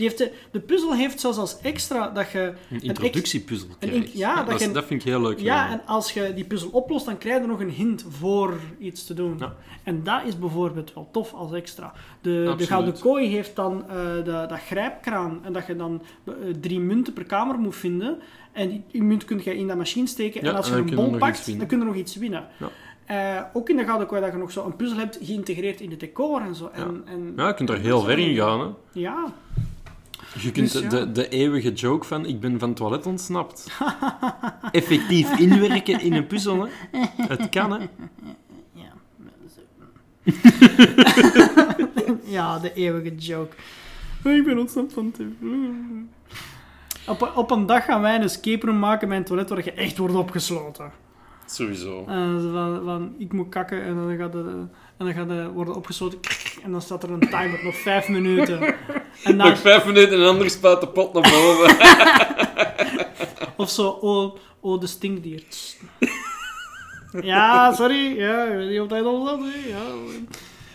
Die 0.00 0.08
heeft 0.08 0.18
de, 0.20 0.32
de 0.50 0.60
puzzel 0.60 0.94
heeft 0.94 1.20
zelfs 1.20 1.38
als 1.38 1.60
extra 1.60 2.08
dat 2.08 2.30
je... 2.30 2.52
Een 2.70 2.82
introductiepuzzel 2.82 3.68
een 3.68 3.88
krijg. 3.88 4.04
in- 4.04 4.10
ja, 4.18 4.34
dat 4.36 4.46
dat, 4.46 4.60
is- 4.60 4.66
je- 4.66 4.72
dat 4.72 4.84
vind 4.84 5.00
ik 5.00 5.08
heel 5.08 5.20
leuk. 5.20 5.38
Ja, 5.40 5.70
en 5.70 5.80
als 5.86 6.12
je 6.12 6.32
die 6.34 6.44
puzzel 6.44 6.68
oplost, 6.70 7.06
dan 7.06 7.18
krijg 7.18 7.40
je 7.40 7.46
nog 7.46 7.60
een 7.60 7.70
hint 7.70 8.04
voor 8.08 8.54
iets 8.78 9.06
te 9.06 9.14
doen. 9.14 9.36
Ja. 9.38 9.54
En 9.82 10.02
dat 10.02 10.20
is 10.26 10.38
bijvoorbeeld 10.38 10.94
wel 10.94 11.08
tof 11.12 11.32
als 11.34 11.52
extra. 11.52 11.92
De, 12.20 12.54
de. 12.56 12.66
Gouden 12.66 12.98
Kooi 12.98 13.26
heeft 13.28 13.56
dan 13.56 13.84
eh, 13.88 13.94
de, 14.24 14.44
dat 14.48 14.58
grijpkraan 14.66 15.40
en 15.44 15.52
dat 15.52 15.66
je 15.66 15.76
dan 15.76 16.02
eh, 16.24 16.32
drie 16.60 16.80
munten 16.80 17.12
per 17.12 17.24
kamer 17.24 17.58
moet 17.58 17.76
vinden. 17.76 18.18
En 18.52 18.68
die, 18.68 18.82
die 18.90 19.02
munt 19.02 19.24
kun 19.24 19.40
je 19.44 19.56
in 19.56 19.66
dat 19.66 19.76
machine 19.76 20.06
steken. 20.06 20.44
Ja, 20.44 20.50
en 20.50 20.56
als 20.56 20.70
en 20.70 20.76
je 20.76 20.80
dan 20.82 20.88
een 20.90 20.94
bol 21.04 21.08
iets 21.08 21.18
pakt, 21.18 21.58
dan 21.58 21.66
kun 21.66 21.78
je 21.78 21.84
nog 21.84 21.94
iets 21.94 22.16
winnen. 22.16 22.46
Ja. 22.58 22.68
Eh, 23.06 23.42
ook 23.52 23.68
in 23.68 23.76
de 23.76 23.84
Gouden 23.84 24.06
Kooi 24.06 24.20
dat 24.20 24.32
je 24.32 24.38
nog 24.38 24.50
zo 24.52 24.64
een 24.66 24.76
puzzel 24.76 24.98
hebt 24.98 25.18
geïntegreerd 25.22 25.80
in 25.80 25.90
het 25.90 26.00
decor 26.00 26.40
en 26.40 26.54
zo. 26.54 26.70
En, 26.72 27.02
en, 27.06 27.32
ja, 27.36 27.46
je 27.48 27.54
kunt 27.54 27.68
er 27.68 27.78
heel 27.78 28.00
ver 28.00 28.18
in 28.18 28.36
gaan. 28.36 28.60
Hè. 28.60 28.66
Ja, 28.92 29.32
Je 30.38 30.52
kunt 30.52 30.72
Dus 30.72 30.82
ja. 30.82 30.88
de, 30.88 31.12
de 31.12 31.28
eeuwige 31.28 31.72
joke 31.72 32.06
van 32.06 32.26
ik 32.26 32.40
ben 32.40 32.58
van 32.58 32.68
het 32.68 32.76
toilet 32.78 33.06
ontsnapt. 33.06 33.66
Effectief 34.72 35.38
inwerken 35.38 36.00
in 36.00 36.12
een 36.12 36.26
puzzel. 36.26 36.62
Hè. 36.62 36.70
Het 37.16 37.48
kan, 37.48 37.72
hè. 37.72 37.88
Ja. 38.72 38.92
ja, 42.24 42.58
de 42.58 42.72
eeuwige 42.72 43.14
joke. 43.14 43.56
Ik 44.24 44.44
ben 44.44 44.58
ontsnapt 44.58 44.92
van 44.92 45.10
TV. 45.10 45.22
Op, 47.06 47.32
op 47.34 47.50
een 47.50 47.66
dag 47.66 47.84
gaan 47.84 48.00
wij 48.00 48.14
een 48.14 48.22
escape 48.22 48.66
room 48.66 48.78
maken 48.78 49.08
met 49.08 49.18
een 49.18 49.24
toilet 49.24 49.48
waar 49.48 49.64
je 49.64 49.72
echt 49.72 49.98
wordt 49.98 50.14
opgesloten. 50.14 50.92
Sowieso. 51.46 52.04
En 52.06 52.40
zo 52.40 52.52
van, 52.52 52.84
van, 52.84 53.14
ik 53.18 53.32
moet 53.32 53.48
kakken 53.48 53.82
en 53.82 53.94
dan 53.94 54.16
gaat 54.16 54.32
de, 54.32 54.66
en 55.00 55.06
dan 55.06 55.14
gaat 55.14 55.28
de, 55.28 55.50
worden 55.50 55.74
opgesloten 55.74 56.18
en 56.62 56.70
dan 56.70 56.82
staat 56.82 57.02
er 57.02 57.10
een 57.10 57.20
timer, 57.20 57.60
nog 57.64 57.76
vijf 57.76 58.08
minuten. 58.08 58.62
En 59.24 59.36
dan, 59.36 59.48
Nog 59.48 59.58
vijf 59.58 59.86
minuten 59.86 60.20
en 60.20 60.26
anders 60.26 60.52
spuit 60.52 60.80
de 60.80 60.88
pot 60.88 61.12
naar 61.12 61.30
boven. 61.30 61.76
of 63.62 63.70
zo, 63.70 63.88
oh, 63.88 64.36
oh 64.60 64.80
de 64.80 64.86
stinkdier. 64.86 65.42
ja, 67.22 67.72
sorry. 67.72 68.16
Ja, 68.16 68.44
ik 68.44 68.56
weet 68.56 68.70
niet 68.70 68.80
of 68.80 68.88
dat 68.88 69.04
al. 69.04 69.44
Ja. 69.44 69.80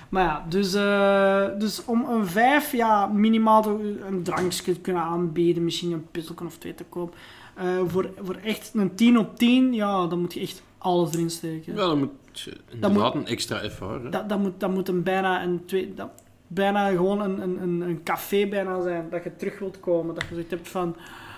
Maar 0.09 0.23
ja, 0.23 0.45
dus, 0.49 0.73
eh, 0.73 1.59
dus 1.59 1.85
om 1.85 2.05
een 2.09 2.27
vijf, 2.27 2.71
ja, 2.71 3.07
minimaal 3.07 3.79
een 4.07 4.23
drankje 4.23 4.73
te 4.73 4.79
kunnen 4.79 5.01
aanbieden, 5.01 5.63
misschien 5.63 5.91
een 5.91 6.07
puzzel 6.11 6.35
of 6.45 6.57
twee 6.57 6.75
te 6.75 6.83
koop. 6.83 7.15
Eh, 7.55 7.65
voor, 7.87 8.09
voor 8.21 8.35
echt 8.43 8.71
een 8.73 8.95
10 8.95 9.17
op 9.17 9.37
10, 9.37 9.73
ja, 9.73 10.07
dan 10.07 10.19
moet 10.19 10.33
je 10.33 10.39
echt 10.39 10.63
alles 10.77 11.13
erin 11.13 11.29
steken. 11.29 11.73
Ja, 11.73 11.79
dan 11.79 11.99
moet 11.99 12.11
je 12.39 12.57
inderdaad 12.71 13.15
een 13.15 13.25
extra 13.27 13.59
effort. 13.61 14.03
Hè. 14.03 14.09
Dat, 14.09 14.29
dat, 14.29 14.39
moet, 14.39 14.59
dat 14.59 14.71
moet 14.73 14.87
een 14.87 15.03
bijna 15.03 15.43
een 15.43 15.65
twee... 15.65 15.93
Dat, 15.93 16.09
bijna 16.47 16.89
gewoon 16.89 17.21
een, 17.21 17.41
een, 17.41 17.61
een, 17.61 17.81
een 17.81 18.03
café 18.03 18.47
bijna 18.47 18.81
zijn. 18.81 19.09
Dat 19.09 19.23
je 19.23 19.35
terug 19.35 19.59
wilt 19.59 19.79
komen. 19.79 20.15
Dat 20.15 20.23
je 20.23 20.33
zoiets 20.33 20.49
hebt 20.51 20.67
van... 20.67 20.95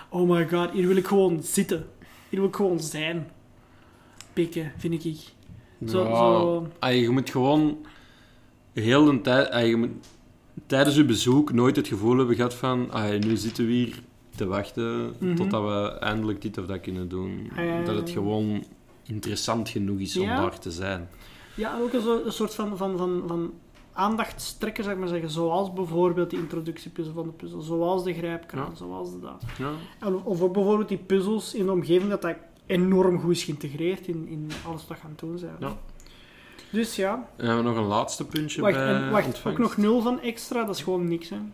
Oh 0.08 0.30
my 0.30 0.48
god, 0.48 0.70
hier 0.70 0.86
wil 0.86 0.96
ik 0.96 1.06
gewoon 1.06 1.42
zitten. 1.42 1.86
Hier 2.28 2.40
wil 2.40 2.48
ik 2.48 2.56
gewoon 2.56 2.80
zijn. 2.80 3.28
Pikken, 4.32 4.72
vind 4.76 5.04
ik. 5.04 5.16
Zo, 5.88 6.02
Ja, 6.04 6.16
zo, 6.16 6.66
ah, 6.78 6.94
je 7.00 7.08
moet 7.10 7.30
gewoon 7.30 7.76
heel 8.72 9.04
de 9.04 9.20
tijd... 9.20 9.50
ah, 9.50 9.66
je 9.66 9.76
moet 9.76 9.90
tijdens 10.66 10.96
je 10.96 11.04
bezoek 11.04 11.52
nooit 11.52 11.76
het 11.76 11.88
gevoel 11.88 12.16
hebben 12.18 12.36
gehad 12.36 12.54
van... 12.54 12.90
ah, 12.90 13.18
nu 13.20 13.36
zitten 13.36 13.66
we 13.66 13.72
hier 13.72 13.98
te 14.36 14.46
wachten 14.46 15.14
Mhm. 15.18 15.34
totdat 15.34 15.62
we 15.62 15.98
eindelijk 15.98 16.42
dit 16.42 16.58
of 16.58 16.66
dat 16.66 16.80
kunnen 16.80 17.08
doen. 17.08 17.50
Dat 17.84 17.94
het 17.96 18.10
gewoon 18.10 18.64
interessant 19.08 19.68
genoeg 19.68 19.98
is 19.98 20.16
om 20.16 20.22
Ja. 20.24 20.40
daar 20.40 20.58
te 20.58 20.70
zijn. 20.70 21.08
ja, 21.54 21.78
ook 21.80 21.92
een, 21.92 22.00
zo- 22.00 22.22
een 22.24 22.32
soort 22.32 22.54
van, 22.54 22.76
van, 22.76 22.96
van, 22.98 23.22
van 23.26 23.52
aandachtstrekker, 23.92 24.82
zou 24.82 24.94
ik 24.94 25.00
maar 25.00 25.10
zeggen. 25.10 25.30
Zoals 25.30 25.72
bijvoorbeeld 25.72 26.30
die 26.30 26.38
introductiepuzzel 26.38 27.14
van 27.14 27.24
de 27.26 27.32
puzzel. 27.32 27.60
Zoals 27.60 28.04
de 28.04 28.14
grijpkraan, 28.14 28.68
Ja. 28.70 28.74
zoals 28.76 29.12
de 29.12 29.20
dat. 29.20 29.42
Ja. 29.58 29.70
En, 30.00 30.14
of 30.24 30.42
ook 30.42 30.52
bijvoorbeeld 30.52 30.88
die 30.88 30.98
puzzels 30.98 31.54
in 31.54 31.66
de 31.66 31.72
omgeving, 31.72 32.10
dat 32.10 32.22
dat 32.22 32.36
enorm 32.66 33.20
goed 33.20 33.30
is 33.30 33.44
geïntegreerd 33.44 34.06
in, 34.06 34.26
in 34.28 34.50
alles 34.66 34.86
wat 34.86 34.96
we 34.96 35.02
gaan 35.02 35.12
doen 35.16 35.38
zijn. 35.38 35.56
Ja. 35.60 35.76
Dus 36.70 36.96
ja, 36.96 37.28
En 37.36 37.46
hebben 37.46 37.64
we 37.64 37.70
nog 37.70 37.78
een 37.78 37.86
laatste 37.88 38.26
puntje 38.26 38.60
Wacht, 38.60 38.74
bij 38.74 38.94
en, 38.94 39.10
wacht 39.10 39.46
ook 39.46 39.58
nog 39.58 39.76
nul 39.76 40.00
van 40.00 40.20
extra, 40.20 40.64
dat 40.64 40.74
is 40.76 40.82
gewoon 40.82 41.08
niks. 41.08 41.28
Hè. 41.28 41.36
Het 41.36 41.44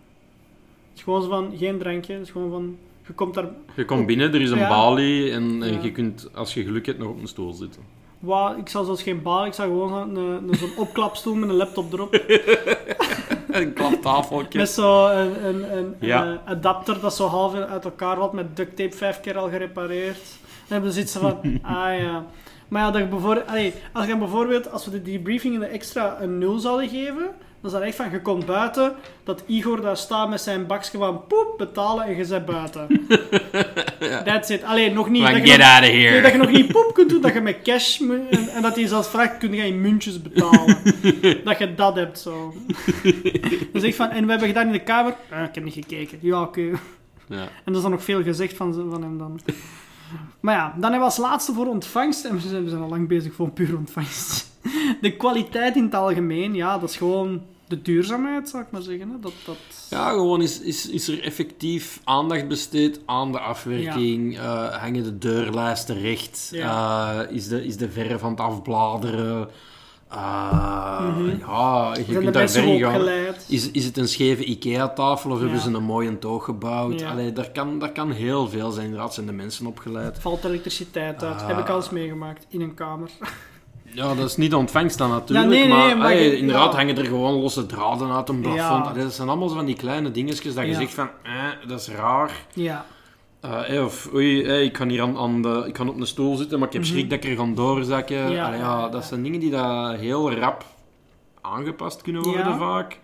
is 0.95 1.03
gewoon 1.03 1.29
van, 1.29 1.53
geen 1.57 1.79
drankje, 1.79 2.13
het 2.13 2.23
is 2.23 2.31
gewoon 2.31 2.51
van, 2.51 2.77
je 3.07 3.13
komt 3.15 3.35
daar, 3.35 3.49
Je 3.77 3.85
komt 3.85 4.07
binnen, 4.07 4.35
er 4.35 4.41
is 4.41 4.51
een 4.51 4.59
Ja. 4.59 4.69
balie 4.69 5.31
en, 5.31 5.63
en 5.63 5.73
Ja. 5.73 5.83
je 5.83 5.93
kunt, 5.93 6.29
als 6.35 6.55
je 6.55 6.63
geluk 6.65 6.87
hebt, 6.87 6.99
nog 6.99 7.09
op 7.09 7.21
een 7.21 7.29
stoel 7.29 7.53
zitten. 7.53 7.83
wauw, 8.19 8.57
ik 8.59 8.69
zal 8.69 8.85
zelfs 8.85 9.03
geen 9.03 9.23
baal, 9.23 9.47
ik 9.47 9.53
zal 9.53 9.67
gewoon 9.67 10.17
een, 10.17 10.17
een, 10.49 10.55
zo'n 10.55 10.77
opklapstoel 10.87 11.35
met 11.35 11.49
een 11.49 11.55
laptop 11.55 11.93
erop, 11.93 12.15
Een 13.51 13.73
klaptafeltje. 13.73 14.59
met 14.59 14.69
zo'n 14.71 15.11
een, 15.11 15.45
een, 15.47 15.77
een, 15.77 15.95
Ja. 16.01 16.43
adapter 16.45 17.01
dat 17.01 17.15
zo 17.15 17.27
half 17.27 17.55
uit 17.55 17.85
elkaar 17.85 18.17
valt, 18.17 18.33
met 18.33 18.57
duct 18.57 18.77
tape 18.77 18.97
vijf 18.97 19.21
keer 19.21 19.39
al 19.39 19.49
gerepareerd. 19.49 20.19
Dan 20.19 20.67
hebben 20.69 20.93
ze 20.93 20.99
zitten 21.01 21.21
van, 21.21 21.39
ah 21.63 21.99
ja. 21.99 22.25
Maar 22.69 22.83
ja, 22.83 22.91
dat 22.91 23.01
je 23.01 23.07
bijvoorbeeld, 23.09 23.47
allee, 23.47 23.73
als 23.93 24.07
je 24.07 24.17
bijvoorbeeld, 24.17 24.71
als 24.73 24.85
we 24.85 24.91
de 24.91 25.03
debriefing 25.03 25.55
in 25.55 25.61
de 25.61 25.67
extra 25.67 26.17
een 26.21 26.39
0 26.39 26.59
zouden 26.59 26.89
geven, 26.89 27.31
dan 27.65 27.73
is 27.73 27.79
dat 27.79 27.89
echt 27.89 27.97
van, 27.97 28.11
je 28.11 28.23
komt 28.23 28.47
buiten, 28.47 28.95
dat 29.23 29.43
Igor 29.47 29.81
daar 29.81 29.97
staat 29.97 30.29
met 30.29 30.41
zijn 30.41 30.67
bakje 30.67 30.99
van 30.99 31.27
poep, 31.27 31.55
betalen 31.59 32.05
en 32.05 32.17
je 32.17 32.27
bent 32.27 32.45
buiten. 32.47 33.07
That's 34.25 34.49
it. 34.49 34.63
Alleen 34.63 34.95
nog 34.95 35.09
niet. 35.09 35.23
Dat, 35.23 35.31
je 35.31 35.57
nog, 35.57 35.81
nee, 35.81 36.23
dat 36.23 36.33
je 36.33 36.39
nog 36.39 36.51
niet 36.51 36.73
poep 36.73 36.91
kunt 36.95 37.11
doen, 37.11 37.21
dat 37.21 37.33
je 37.33 37.41
met 37.41 37.63
cash 37.63 38.01
en, 38.01 38.49
en 38.49 38.63
dat 38.63 38.75
hij 38.75 38.87
zelfs 38.87 39.09
vraagt, 39.09 39.39
kun 39.39 39.53
je 39.53 39.67
in 39.67 39.81
muntjes 39.81 40.23
betalen. 40.23 40.77
dat 41.45 41.59
je 41.59 41.75
dat 41.75 41.95
hebt 41.95 42.19
zo. 42.19 42.55
dan 43.73 43.81
zeg 43.81 43.91
ik 43.91 43.95
van, 43.95 44.11
en 44.11 44.25
we 44.25 44.31
hebben 44.31 44.49
gedaan 44.49 44.67
in 44.67 44.73
de 44.73 44.83
kamer. 44.83 45.15
Ah, 45.31 45.43
ik 45.43 45.55
heb 45.55 45.65
niet 45.65 45.75
gekeken. 45.75 46.19
Ja, 46.21 46.43
oké. 46.43 46.71
Ja. 47.29 47.37
En 47.37 47.49
er 47.65 47.75
is 47.75 47.83
dan 47.83 47.91
nog 47.91 48.05
veel 48.05 48.23
gezegd 48.23 48.57
van, 48.57 48.75
van 48.91 49.03
hem 49.03 49.19
dan. 49.19 49.41
Maar 50.41 50.55
ja, 50.55 50.65
dan 50.73 50.83
hebben 50.83 50.99
we 50.99 51.05
als 51.05 51.17
laatste 51.17 51.53
voor 51.53 51.67
ontvangst, 51.67 52.25
en 52.25 52.35
we 52.35 52.41
zijn, 52.41 52.65
we 52.65 52.71
zijn 52.71 52.83
al 52.83 52.89
lang 52.89 53.09
bezig 53.09 53.35
voor 53.35 53.47
een 53.47 53.53
puur 53.53 53.77
ontvangst. 53.77 54.53
De 55.01 55.17
kwaliteit 55.17 55.77
in 55.77 55.85
het 55.85 55.95
algemeen, 55.95 56.55
ja, 56.55 56.79
dat 56.79 56.91
is 56.91 56.97
gewoon 56.97 57.43
de 57.69 57.83
duurzaamheid, 57.83 58.49
zou 58.49 58.63
ik 58.63 58.71
maar 58.71 58.83
zeggen. 58.83 59.09
Hè? 59.11 59.15
Dat, 59.21 59.33
dat... 59.45 59.57
Ja, 59.91 60.09
gewoon 60.11 60.43
is, 60.43 60.61
is, 60.61 60.89
is 60.89 61.09
er 61.09 61.23
effectief 61.23 62.01
aandacht 62.05 62.49
besteed 62.49 63.01
aan 63.07 63.33
de 63.33 63.39
afwerking? 63.39 64.39
Eh, 64.39 64.75
hangen 64.81 65.03
de 65.03 65.19
deurlijsten 65.19 66.01
recht? 66.01 66.49
Ja. 66.53 67.23
Eh, 67.23 67.37
is, 67.37 67.49
de, 67.49 67.65
is 67.65 67.77
de 67.77 67.91
verf 67.91 68.21
van 68.21 68.31
het 68.31 68.41
afbladeren? 68.41 69.49
Uh. 70.13 70.19
Ja, 71.39 71.89
je 71.89 72.05
Zijn 72.05 72.07
de 72.07 72.23
kunt 72.23 72.35
daar 72.35 72.51
ver 72.51 72.79
gaan. 72.79 73.35
Is, 73.49 73.71
is 73.71 73.85
het 73.85 73.97
een 73.97 74.09
scheve 74.09 74.45
IKEA-tafel 74.45 75.31
of 75.31 75.39
hebben 75.39 75.57
Ja. 75.57 75.63
ze 75.63 75.71
een 75.71 75.83
mooie 75.83 76.19
toog 76.19 76.45
gebouwd? 76.45 77.01
Ja. 77.01 77.11
Allee, 77.11 77.33
daar, 77.33 77.51
kan, 77.51 77.79
daar 77.79 77.93
kan 77.93 78.11
heel 78.11 78.49
veel 78.49 78.71
zijn. 78.71 78.85
Inderdaad, 78.85 79.15
zijn 79.15 79.27
de 79.27 79.33
mensen 79.33 79.67
opgeleid. 79.67 80.19
Valt 80.21 80.45
elektriciteit 80.45 81.23
uit? 81.23 81.41
Ah. 81.41 81.47
Heb 81.47 81.59
ik 81.59 81.69
al 81.69 81.77
eens 81.77 81.91
meegemaakt 81.91 82.47
in 82.49 82.61
een 82.61 82.75
kamer. 82.75 83.11
Ja, 83.95 84.15
dat 84.15 84.27
is 84.29 84.37
niet 84.37 84.51
de 84.51 84.57
ontvangst 84.57 84.99
dan 84.99 85.11
natuurlijk, 85.11 85.45
Ja, 85.45 85.51
nee, 85.51 85.69
nee, 85.87 85.95
maar, 85.97 86.13
inderdaad 86.15 86.73
ja. 86.73 86.79
hangen 86.79 86.99
er 86.99 87.05
gewoon 87.05 87.35
losse 87.35 87.67
draden 87.67 88.13
uit 88.13 88.29
een 88.29 88.41
plafond. 88.41 88.87
Ja. 88.97 89.03
Dat 89.03 89.13
zijn 89.13 89.29
allemaal 89.29 89.49
zo 89.49 89.55
van 89.55 89.65
die 89.65 89.77
kleine 89.77 90.11
dingetjes 90.11 90.55
dat 90.55 90.67
je 90.67 90.75
zegt 90.75 90.95
van, 90.95 91.09
eh, 91.23 91.33
dat 91.69 91.81
is 91.81 91.89
raar. 91.89 92.31
Ja. 92.53 92.85
Eh, 93.41 93.85
of, 93.85 94.09
oei, 94.15 94.43
eh, 94.45 94.63
ik 94.63 94.73
kan 94.73 94.89
hier 94.89 95.03
aan, 95.03 95.19
aan 95.19 95.43
de, 95.43 95.65
ik 95.67 95.73
kan 95.73 95.89
op 95.89 96.01
een 96.01 96.07
stoel 96.07 96.37
zitten, 96.37 96.59
maar 96.59 96.67
ik 96.69 96.73
heb 96.75 96.83
Mhm. 96.83 96.91
schrik 96.93 97.11
dat 97.11 97.25
ik 97.25 97.31
er 97.31 97.37
ga 97.37 97.47
doorzakken. 97.55 98.31
Ja. 98.31 98.47
Allee, 98.47 98.59
ja, 98.59 98.89
dat 98.89 99.05
zijn 99.05 99.23
dingen 99.23 99.41
die 99.41 99.51
dat 99.51 99.97
heel 99.97 100.33
rap 100.33 100.65
aangepast 101.41 102.03
kunnen 102.03 102.23
worden 102.23 102.47
Ja. 102.49 102.59
vaak. 102.59 102.99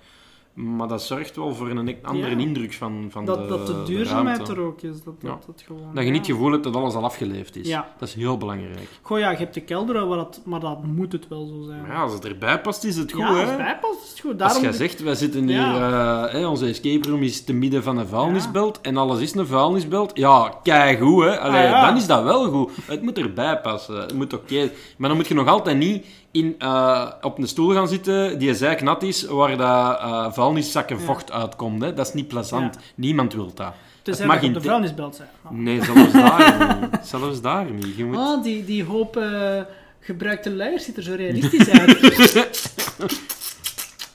Maar 0.62 0.88
dat 0.88 1.02
zorgt 1.02 1.36
wel 1.36 1.54
voor 1.54 1.70
een 1.70 1.96
andere 2.02 2.30
Ja. 2.30 2.36
indruk 2.38 2.72
van, 2.72 3.06
van 3.10 3.24
Dat, 3.24 3.38
de 3.42 3.46
dat 3.48 3.66
de 3.66 3.82
duurzaamheid 3.86 4.36
ruimte. 4.36 4.54
er 4.54 4.66
ook 4.66 4.80
is. 4.82 5.02
Dat, 5.02 5.14
Ja. 5.20 5.38
dat, 5.46 5.62
gewoon, 5.66 5.94
Dat 5.94 6.04
je 6.04 6.10
niet 6.10 6.26
het 6.26 6.30
gevoel 6.36 6.52
hebt 6.52 6.64
dat 6.64 6.76
alles 6.76 6.94
al 6.94 7.04
afgeleefd 7.04 7.56
is. 7.56 7.68
Ja. 7.68 7.92
Dat 7.98 8.08
is 8.08 8.14
heel 8.14 8.36
belangrijk. 8.36 8.88
Goh, 9.02 9.18
ja, 9.18 9.30
je 9.30 9.36
hebt 9.36 9.54
de 9.54 9.60
kelder, 9.60 10.06
maar 10.06 10.16
dat, 10.16 10.40
maar 10.44 10.60
dat 10.60 10.84
moet 10.84 11.12
het 11.12 11.28
wel 11.28 11.46
zo 11.46 11.62
zijn. 11.66 11.80
Maar 11.80 11.90
ja, 11.90 12.02
als 12.02 12.12
het 12.12 12.24
erbij 12.24 12.60
past, 12.60 12.84
is 12.84 12.96
het 12.96 13.12
goed, 13.12 13.20
Ja, 13.20 13.28
als 13.28 13.48
het 13.48 13.56
bijpast 13.56 14.02
is 14.04 14.10
het 14.10 14.20
goed. 14.20 14.30
Als 14.30 14.38
Daarom 14.38 14.62
jij 14.62 14.72
zegt, 14.72 15.02
wij 15.02 15.14
zitten 15.14 15.48
hier, 15.48 15.58
eh, 15.82 16.32
hè, 16.32 16.46
onze 16.46 16.66
escape 16.66 17.08
room 17.08 17.22
is 17.22 17.44
te 17.44 17.52
midden 17.52 17.82
van 17.82 17.98
een 17.98 18.06
vuilnisbelt 18.06 18.80
en 18.80 18.96
alles 18.96 19.20
is 19.20 19.34
een 19.34 19.46
vuilnisbelt. 19.46 20.10
Ja, 20.14 20.54
keigoed, 20.62 21.22
hè. 21.24 21.38
Allee, 21.40 21.64
Ah, 21.64 21.70
ja. 21.70 21.86
Dan 21.86 21.96
is 21.96 22.06
dat 22.06 22.22
wel 22.22 22.50
goed. 22.50 22.70
Het 22.86 23.02
moet 23.02 23.18
erbij 23.18 23.60
passen. 23.60 24.00
Het 24.00 24.14
moet 24.14 24.32
oké. 24.32 24.70
Maar 24.96 25.08
dan 25.08 25.18
moet 25.18 25.28
je 25.28 25.34
nog 25.34 25.46
altijd 25.48 25.76
niet 25.78 26.06
in, 26.30 26.54
eh, 26.58 27.06
op 27.20 27.38
een 27.38 27.48
stoel 27.48 27.72
gaan 27.72 27.88
zitten 27.88 28.38
die 28.38 28.54
zeiknat 28.54 29.02
is, 29.02 29.24
waar 29.24 29.56
dat 29.56 30.34
vuilniszakken 30.34 30.98
Ja. 30.98 31.02
vocht 31.04 31.32
uitkomt. 31.32 31.82
Hè. 31.82 31.94
Dat 31.94 32.06
is 32.06 32.12
niet 32.14 32.28
plezant. 32.28 32.78
Niemand 32.94 33.34
wil 33.34 33.52
dat. 33.54 33.72
Mag 34.04 34.16
dat 34.16 34.26
je 34.26 34.34
op 34.34 34.42
in 34.42 34.52
de 34.52 34.60
vuilnisbelt 34.60 35.16
zijn. 35.16 35.28
Oh. 35.44 35.50
Nee, 35.50 35.82
zelfs 35.84 36.12
daar 36.12 36.78
niet. 36.80 37.00
Zelfs 37.08 37.40
daar 37.40 37.70
niet. 37.70 37.96
Je 37.96 38.04
moet... 38.04 38.16
Ah, 38.16 38.42
die, 38.42 38.64
die 38.64 38.84
hoop 38.84 39.16
eh, 39.16 39.60
gebruikte 40.00 40.50
luier 40.54 40.80
ziet 40.80 40.96
er 40.96 41.02
zo 41.02 41.14
realistisch 41.14 41.68
uit. 41.70 42.00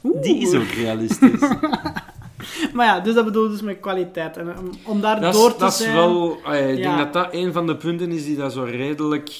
Die 0.23 0.37
is 0.41 0.53
ook 0.53 0.67
realistisch. 0.67 1.39
Maar 2.73 2.85
ja, 2.85 2.99
dus 2.99 3.13
dat 3.13 3.25
bedoel 3.25 3.45
ik 3.45 3.51
dus 3.51 3.61
met 3.61 3.79
kwaliteit. 3.79 4.37
En 4.37 4.53
om, 4.83 5.01
daar 5.01 5.19
Dat 5.21 5.33
door 5.33 5.51
te 5.53 5.59
dat 5.59 5.71
is 5.71 5.77
zijn... 5.77 5.93
wel... 5.95 6.37
ah, 6.43 6.69
ik 6.69 6.77
Ja. 6.77 6.83
denk 6.83 6.97
dat 6.97 7.13
dat 7.13 7.27
een 7.33 7.53
van 7.53 7.67
de 7.67 7.75
punten 7.75 8.11
is 8.11 8.25
die 8.25 8.35
dat 8.37 8.53
zo 8.53 8.63
redelijk 8.63 9.31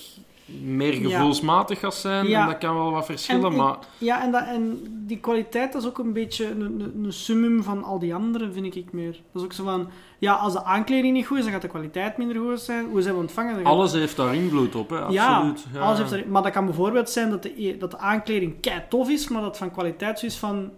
meer 0.64 0.94
gevoelsmatig 0.94 1.80
gaat 1.80 1.94
zijn. 1.96 2.26
En 2.34 2.46
dat 2.48 2.58
kan 2.58 2.76
wel 2.76 2.92
wat 2.92 3.06
verschillen, 3.06 3.52
En 3.52 3.56
maar... 3.58 3.76
Ja, 3.98 4.24
en, 4.24 4.32
dat, 4.32 4.44
en 4.46 4.80
die 5.08 5.20
kwaliteit 5.20 5.74
dat 5.74 5.82
is 5.82 5.88
ook 5.88 5.98
een 5.98 6.14
beetje 6.14 6.50
een, 6.50 6.62
een, 6.62 7.04
een 7.04 7.14
summum 7.14 7.64
van 7.64 7.84
al 7.84 8.00
die 8.00 8.16
anderen, 8.16 8.54
vind 8.54 8.76
ik 8.76 8.92
meer. 8.94 9.12
Dat 9.12 9.42
is 9.42 9.44
ook 9.44 9.54
zo 9.54 9.64
van, 9.64 9.88
ja, 10.20 10.34
als 10.34 10.54
de 10.54 10.64
aankleding 10.64 11.14
niet 11.14 11.26
goed 11.26 11.38
is, 11.38 11.44
dan 11.44 11.54
gaat 11.54 11.62
de 11.62 11.68
kwaliteit 11.68 12.18
minder 12.18 12.38
goed 12.42 12.60
zijn. 12.60 12.86
Hoe 12.90 13.02
zijn 13.02 13.14
we 13.16 13.20
ontvangen? 13.22 13.56
Gaat- 13.56 13.66
Alles 13.66 13.92
heeft 13.94 14.16
daar 14.18 14.36
invloed 14.36 14.76
op, 14.76 14.90
hè. 14.90 15.00
Absoluut. 15.00 15.66
Ja, 15.74 15.80
alles 15.80 15.98
heeft 15.98 16.12
er- 16.12 16.28
maar 16.28 16.42
dat 16.44 16.52
kan 16.52 16.66
bijvoorbeeld 16.66 17.10
zijn 17.10 17.30
dat 17.30 17.44
de, 17.44 17.64
e- 17.68 17.78
dat 17.78 17.92
de 17.92 17.98
aankleding 17.98 18.60
kei 18.62 18.82
tof 18.90 19.10
is, 19.10 19.28
maar 19.28 19.42
dat 19.42 19.58
van 19.58 19.72
kwaliteit 19.72 20.20
zo 20.20 20.26
is 20.26 20.38
van... 20.38 20.72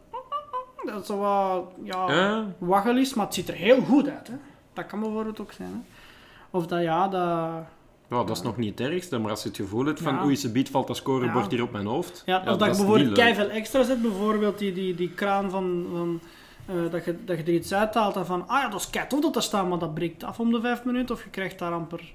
Dat 0.85 1.07
wat, 1.07 1.63
ja, 1.83 2.11
Ja. 2.13 2.45
waggel 2.57 2.97
is, 2.97 3.13
maar 3.13 3.25
het 3.25 3.33
ziet 3.35 3.47
er 3.47 3.53
heel 3.55 3.81
goed 3.81 4.09
uit. 4.09 4.27
Hè. 4.27 4.33
Dat 4.73 4.85
kan 4.85 4.99
bijvoorbeeld 4.99 5.39
ook 5.41 5.51
zijn. 5.51 5.69
Hè. 5.71 5.79
Of 6.57 6.67
dat, 6.67 6.81
ja, 6.81 7.07
dat... 7.07 7.49
Ja, 8.09 8.23
dat 8.23 8.37
is 8.37 8.41
nog 8.41 8.57
niet 8.57 8.79
het 8.79 8.89
ergste, 8.89 9.17
maar 9.17 9.31
als 9.31 9.41
je 9.43 9.47
het 9.47 9.57
gevoel 9.57 9.85
hebt 9.85 10.01
van 10.01 10.23
oei, 10.23 10.35
ze 10.35 10.51
biedt 10.51 10.69
valt 10.69 10.87
dat 10.87 10.97
scorebord 10.97 11.51
hier 11.51 11.61
op 11.61 11.71
mijn 11.71 11.85
hoofd. 11.85 12.23
Ja, 12.25 12.39
of 12.39 12.45
dat, 12.45 12.59
dat 12.59 12.69
je 12.69 12.75
bijvoorbeeld 12.75 13.17
keiveel 13.17 13.49
extra 13.49 13.83
zet, 13.83 14.01
bijvoorbeeld 14.01 14.57
die, 14.59 14.73
die, 14.73 14.95
die 14.95 15.09
kraan 15.09 15.49
van... 15.49 15.85
van 15.91 16.19
eh, 16.65 16.91
dat, 16.91 17.05
je, 17.05 17.15
dat 17.25 17.37
je 17.37 17.43
er 17.43 17.53
iets 17.53 17.73
uithaalt 17.73 18.15
en 18.15 18.25
van, 18.25 18.47
ah 18.47 18.61
ja, 18.61 18.69
dat 18.69 18.79
is 18.79 18.89
kei 18.89 19.07
tof 19.07 19.21
dat 19.21 19.35
er 19.35 19.41
staat, 19.41 19.69
maar 19.69 19.79
dat 19.79 19.93
breekt 19.93 20.23
af 20.23 20.39
om 20.39 20.51
de 20.51 20.61
vijf 20.61 20.83
minuten, 20.83 21.15
of 21.15 21.23
je 21.23 21.29
krijgt 21.29 21.59
daar 21.59 21.71
amper... 21.71 22.13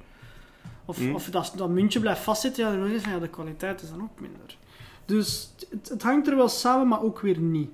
Of, 0.84 0.96
Hm. 0.96 1.14
of 1.14 1.24
dat, 1.24 1.52
dat 1.56 1.68
muntje 1.68 2.00
blijft 2.00 2.20
vastzitten, 2.20 2.64
ja, 2.64 2.76
dan 2.76 2.86
is 2.86 3.02
van, 3.02 3.12
ja, 3.12 3.18
de 3.18 3.28
kwaliteit 3.28 3.82
is 3.82 3.90
dan 3.90 4.02
ook 4.02 4.20
minder. 4.20 4.56
Dus 5.04 5.54
het, 5.70 5.88
het 5.88 6.02
hangt 6.02 6.26
er 6.26 6.36
wel 6.36 6.48
samen, 6.48 6.88
maar 6.88 7.02
ook 7.02 7.20
weer 7.20 7.38
niet. 7.38 7.70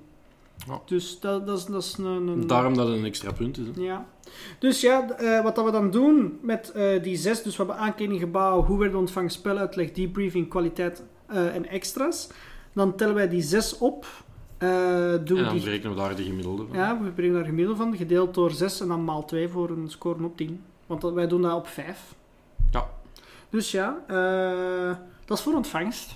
Ja. 0.67 0.81
Dus 0.85 1.19
dat, 1.19 1.47
dat 1.47 1.57
is, 1.57 1.65
dat 1.65 1.83
is 1.83 1.97
een... 1.97 2.27
een 2.27 2.47
Daarom 2.47 2.75
dat 2.75 2.87
het 2.87 2.97
een 2.97 3.05
extra 3.05 3.31
punt 3.31 3.57
is. 3.57 3.65
Hè. 3.75 3.81
ja. 3.81 4.05
Dus 4.59 4.81
ja, 4.81 5.09
eh, 5.09 5.43
wat 5.43 5.55
dat 5.55 5.65
we 5.65 5.71
dan 5.71 5.91
doen 5.91 6.39
met 6.41 6.71
eh, 6.71 7.03
die 7.03 7.15
zes, 7.15 7.43
dus 7.43 7.57
we 7.57 7.63
hebben 7.63 7.83
aankleding, 7.83 8.19
gebouw, 8.19 8.63
hoe 8.63 8.79
werden 8.79 8.99
ontvangen, 8.99 9.29
speluitleg, 9.29 9.91
debriefing, 9.91 10.49
kwaliteit 10.49 11.03
eh, 11.25 11.55
en 11.55 11.67
extra's. 11.67 12.29
Dan 12.73 12.95
tellen 12.95 13.15
wij 13.15 13.29
die 13.29 13.41
zes 13.41 13.77
op. 13.77 14.05
doen 14.57 14.67
En 14.67 15.23
dan 15.25 15.53
die, 15.53 15.63
berekenen 15.63 15.95
we 15.95 16.01
daar 16.01 16.15
de 16.15 16.23
gemiddelde 16.23 16.65
van. 16.67 16.77
ja, 16.77 17.01
we 17.01 17.09
brengen 17.09 17.33
daar 17.33 17.45
gemiddelde 17.45 17.81
van, 17.81 17.97
gedeeld 17.97 18.33
door 18.33 18.51
6 18.51 18.79
en 18.79 18.87
dan 18.87 19.03
maal 19.03 19.25
2 19.25 19.47
voor 19.47 19.69
een 19.69 19.89
score 19.89 20.23
op 20.23 20.37
10. 20.37 20.61
Want 20.85 21.01
dat, 21.01 21.13
wij 21.13 21.27
doen 21.27 21.41
dat 21.41 21.53
op 21.53 21.67
5. 21.67 22.15
Ja. 22.71 22.89
Dus 23.49 23.71
ja, 23.71 23.97
dat 25.25 25.37
is 25.37 25.43
voor 25.43 25.53
ontvangst. 25.53 26.15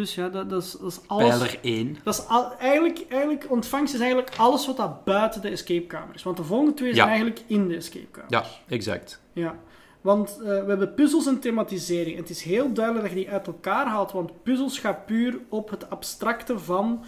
Dus 0.00 0.14
ja, 0.14 0.28
dat, 0.28 0.50
dat, 0.50 0.62
is, 0.62 0.72
dat 0.72 0.90
is 0.90 1.00
alles. 1.06 1.28
Pijler 1.28 1.58
1. 1.62 1.96
Dat 2.02 2.14
is 2.14 2.26
al, 2.26 2.52
eigenlijk, 2.58 3.04
eigenlijk, 3.08 3.50
ontvangst 3.50 3.94
is 3.94 4.00
eigenlijk 4.00 4.32
alles 4.36 4.66
wat 4.66 4.76
dat 4.76 5.04
buiten 5.04 5.40
de 5.40 5.48
escapekamer 5.48 6.14
is. 6.14 6.22
Want 6.22 6.36
de 6.36 6.44
volgende 6.44 6.74
twee 6.74 6.94
zijn 6.94 7.08
eigenlijk 7.08 7.40
in 7.46 7.68
de 7.68 7.76
escapekamer. 7.76 8.30
Ja, 8.30 8.44
exact. 8.68 9.20
Ja. 9.32 9.58
Want 10.00 10.38
eh, 10.38 10.46
we 10.46 10.68
hebben 10.68 10.94
puzzels 10.94 11.26
en 11.26 11.40
thematisering. 11.40 12.16
En 12.16 12.20
het 12.20 12.30
is 12.30 12.42
heel 12.42 12.72
duidelijk 12.72 13.04
dat 13.04 13.14
je 13.14 13.24
die 13.24 13.32
uit 13.32 13.46
elkaar 13.46 13.86
haalt, 13.86 14.12
want 14.12 14.42
puzzels 14.42 14.78
gaan 14.78 15.04
puur 15.06 15.38
op 15.48 15.70
het 15.70 15.90
abstracte 15.90 16.58
van 16.58 17.04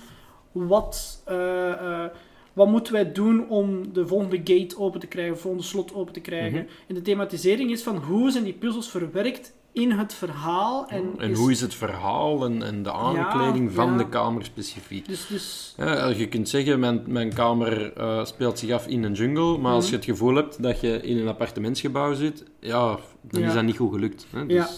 wat, 0.53 1.23
eh, 1.25 2.05
wat 2.53 2.69
moeten 2.69 2.93
wij 2.93 3.13
doen 3.13 3.49
om 3.49 3.93
de 3.93 4.07
volgende 4.07 4.41
gate 4.45 4.79
open 4.79 5.01
te 5.01 5.07
krijgen, 5.07 5.35
de 5.35 5.41
volgende 5.41 5.67
slot 5.67 5.95
open 5.95 6.13
te 6.13 6.21
krijgen. 6.21 6.63
Mhm. 6.63 6.69
En 6.89 6.95
de 6.95 7.03
thematisering 7.03 7.71
is 7.71 7.83
van 7.83 7.97
hoe 7.97 8.31
zijn 8.31 8.45
die 8.45 8.53
puzzels 8.53 8.91
verwerkt 8.91 9.53
in 9.73 9.91
het 9.91 10.15
verhaal. 10.15 10.87
En, 10.89 11.03
En, 11.19 11.31
is- 11.31 11.39
hoe 11.39 11.51
is 11.51 11.61
het 11.61 11.75
verhaal 11.75 12.45
en, 12.45 12.63
en 12.63 12.83
de 12.83 12.93
aankleding 12.93 13.73
van 13.73 13.91
ja. 13.93 13.97
de 13.99 14.09
kamer 14.09 14.45
specifiek? 14.45 15.09
Dus, 15.09 15.27
dus 15.27 15.75
Ja, 15.77 16.07
je 16.09 16.29
kunt 16.29 16.49
zeggen, 16.49 16.81
mijn, 16.81 17.03
mijn 17.07 17.33
kamer 17.35 17.93
eh, 17.93 18.25
speelt 18.25 18.59
zich 18.59 18.71
af 18.71 18.87
in 18.87 19.03
een 19.03 19.13
jungle, 19.13 19.59
maar 19.59 19.73
als 19.73 19.83
Mhm. 19.85 19.91
je 19.93 19.97
het 19.97 20.09
gevoel 20.11 20.35
hebt 20.35 20.63
dat 20.63 20.81
je 20.81 21.01
in 21.03 21.19
een 21.19 21.29
appartementsgebouw 21.29 22.15
zit, 22.15 22.45
ja, 22.61 22.99
dan 23.21 23.41
Ja. 23.41 23.49
is 23.49 23.55
dat 23.55 23.63
niet 23.65 23.77
goed 23.77 23.93
gelukt. 23.93 24.27
Hè? 24.31 24.47
Dus, 24.47 24.57
Ja. 24.57 24.69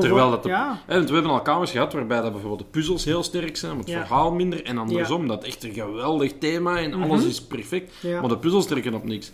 Terwijl 0.00 0.30
dat 0.30 0.42
de- 0.42 0.48
Ja, 0.48 0.82
hè, 0.86 0.94
want 0.96 1.08
we 1.08 1.14
hebben 1.14 1.32
al 1.32 1.42
kamers 1.42 1.70
gehad 1.70 1.92
waarbij 1.92 2.20
dat 2.20 2.30
bijvoorbeeld 2.32 2.60
de 2.60 2.66
puzzels 2.78 3.04
heel 3.04 3.22
sterk 3.22 3.56
zijn, 3.56 3.70
maar 3.72 3.80
het 3.80 3.90
Ja. 3.90 4.06
verhaal 4.06 4.32
minder, 4.32 4.64
en 4.64 4.78
andersom, 4.78 5.28
dat 5.28 5.44
echt 5.44 5.64
een 5.64 5.72
geweldig 5.72 6.32
thema 6.38 6.78
en 6.78 6.90
Mhm. 6.90 7.02
alles 7.02 7.24
is 7.24 7.42
perfect, 7.42 7.92
ja. 8.02 8.20
maar 8.20 8.28
de 8.28 8.38
puzzels 8.38 8.66
trekken 8.66 8.94
op 8.94 9.04
niks. 9.04 9.30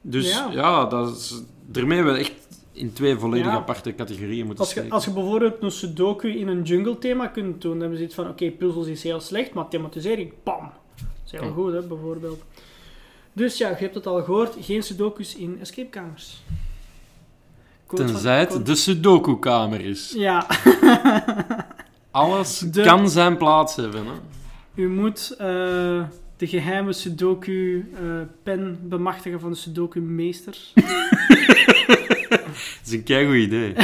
Dus 0.00 0.32
Ja. 0.32 0.48
ja, 0.52 0.84
dat 0.84 1.16
is, 1.16 1.42
daarmee 1.66 1.96
hebben 1.96 2.14
we 2.14 2.20
echt 2.20 2.32
in 2.78 2.92
twee 2.92 3.16
volledig 3.16 3.46
Ja. 3.46 3.52
aparte 3.52 3.94
categorieën 3.94 4.46
moeten 4.46 4.58
Als 4.64 4.68
je, 4.72 4.78
steken. 4.78 4.94
als 4.94 5.04
je 5.04 5.10
bijvoorbeeld 5.10 5.62
een 5.62 5.70
sudoku 5.70 6.28
in 6.38 6.48
een 6.48 6.62
jungle 6.62 6.98
thema 6.98 7.26
kunt 7.26 7.60
doen, 7.62 7.70
dan 7.72 7.80
hebben 7.80 7.98
ze 7.98 8.04
iets 8.04 8.14
van, 8.14 8.28
oké, 8.28 8.50
puzzels 8.50 8.86
is 8.86 9.02
heel 9.02 9.20
slecht, 9.20 9.54
maar 9.54 9.68
thematisering, 9.68 10.32
pam. 10.42 10.70
Dat 10.96 11.06
is 11.24 11.40
heel 11.40 11.52
goed, 11.52 11.72
hè, 11.72 11.82
bijvoorbeeld. 11.82 12.42
Dus 13.32 13.58
ja, 13.58 13.68
je 13.68 13.74
hebt 13.74 13.94
het 13.94 14.06
al 14.06 14.22
gehoord, 14.22 14.54
geen 14.60 14.82
sudokus 14.82 15.36
in 15.36 15.58
escapekamers. 15.60 16.42
Tenzij 17.94 18.38
het 18.40 18.66
de 18.66 18.74
Sudoku-kamer 18.74 19.80
is. 19.80 20.12
Ja, 20.16 20.46
Alles 22.10 22.58
De- 22.58 22.82
kan 22.82 23.10
zijn 23.10 23.36
plaats 23.36 23.76
hebben. 23.76 24.04
Hè? 24.06 24.12
u 24.74 24.88
moet 24.88 25.34
eh, 25.38 25.46
de 26.36 26.46
geheime 26.46 26.92
sudoku-pen 26.92 28.78
bemachtigen 28.82 29.40
van 29.40 29.50
de 29.50 29.56
sudoku-meester. 29.56 30.56
Dat 32.78 32.86
is 32.86 32.92
een 32.92 33.02
keigoed 33.02 33.34
idee. 33.36 33.74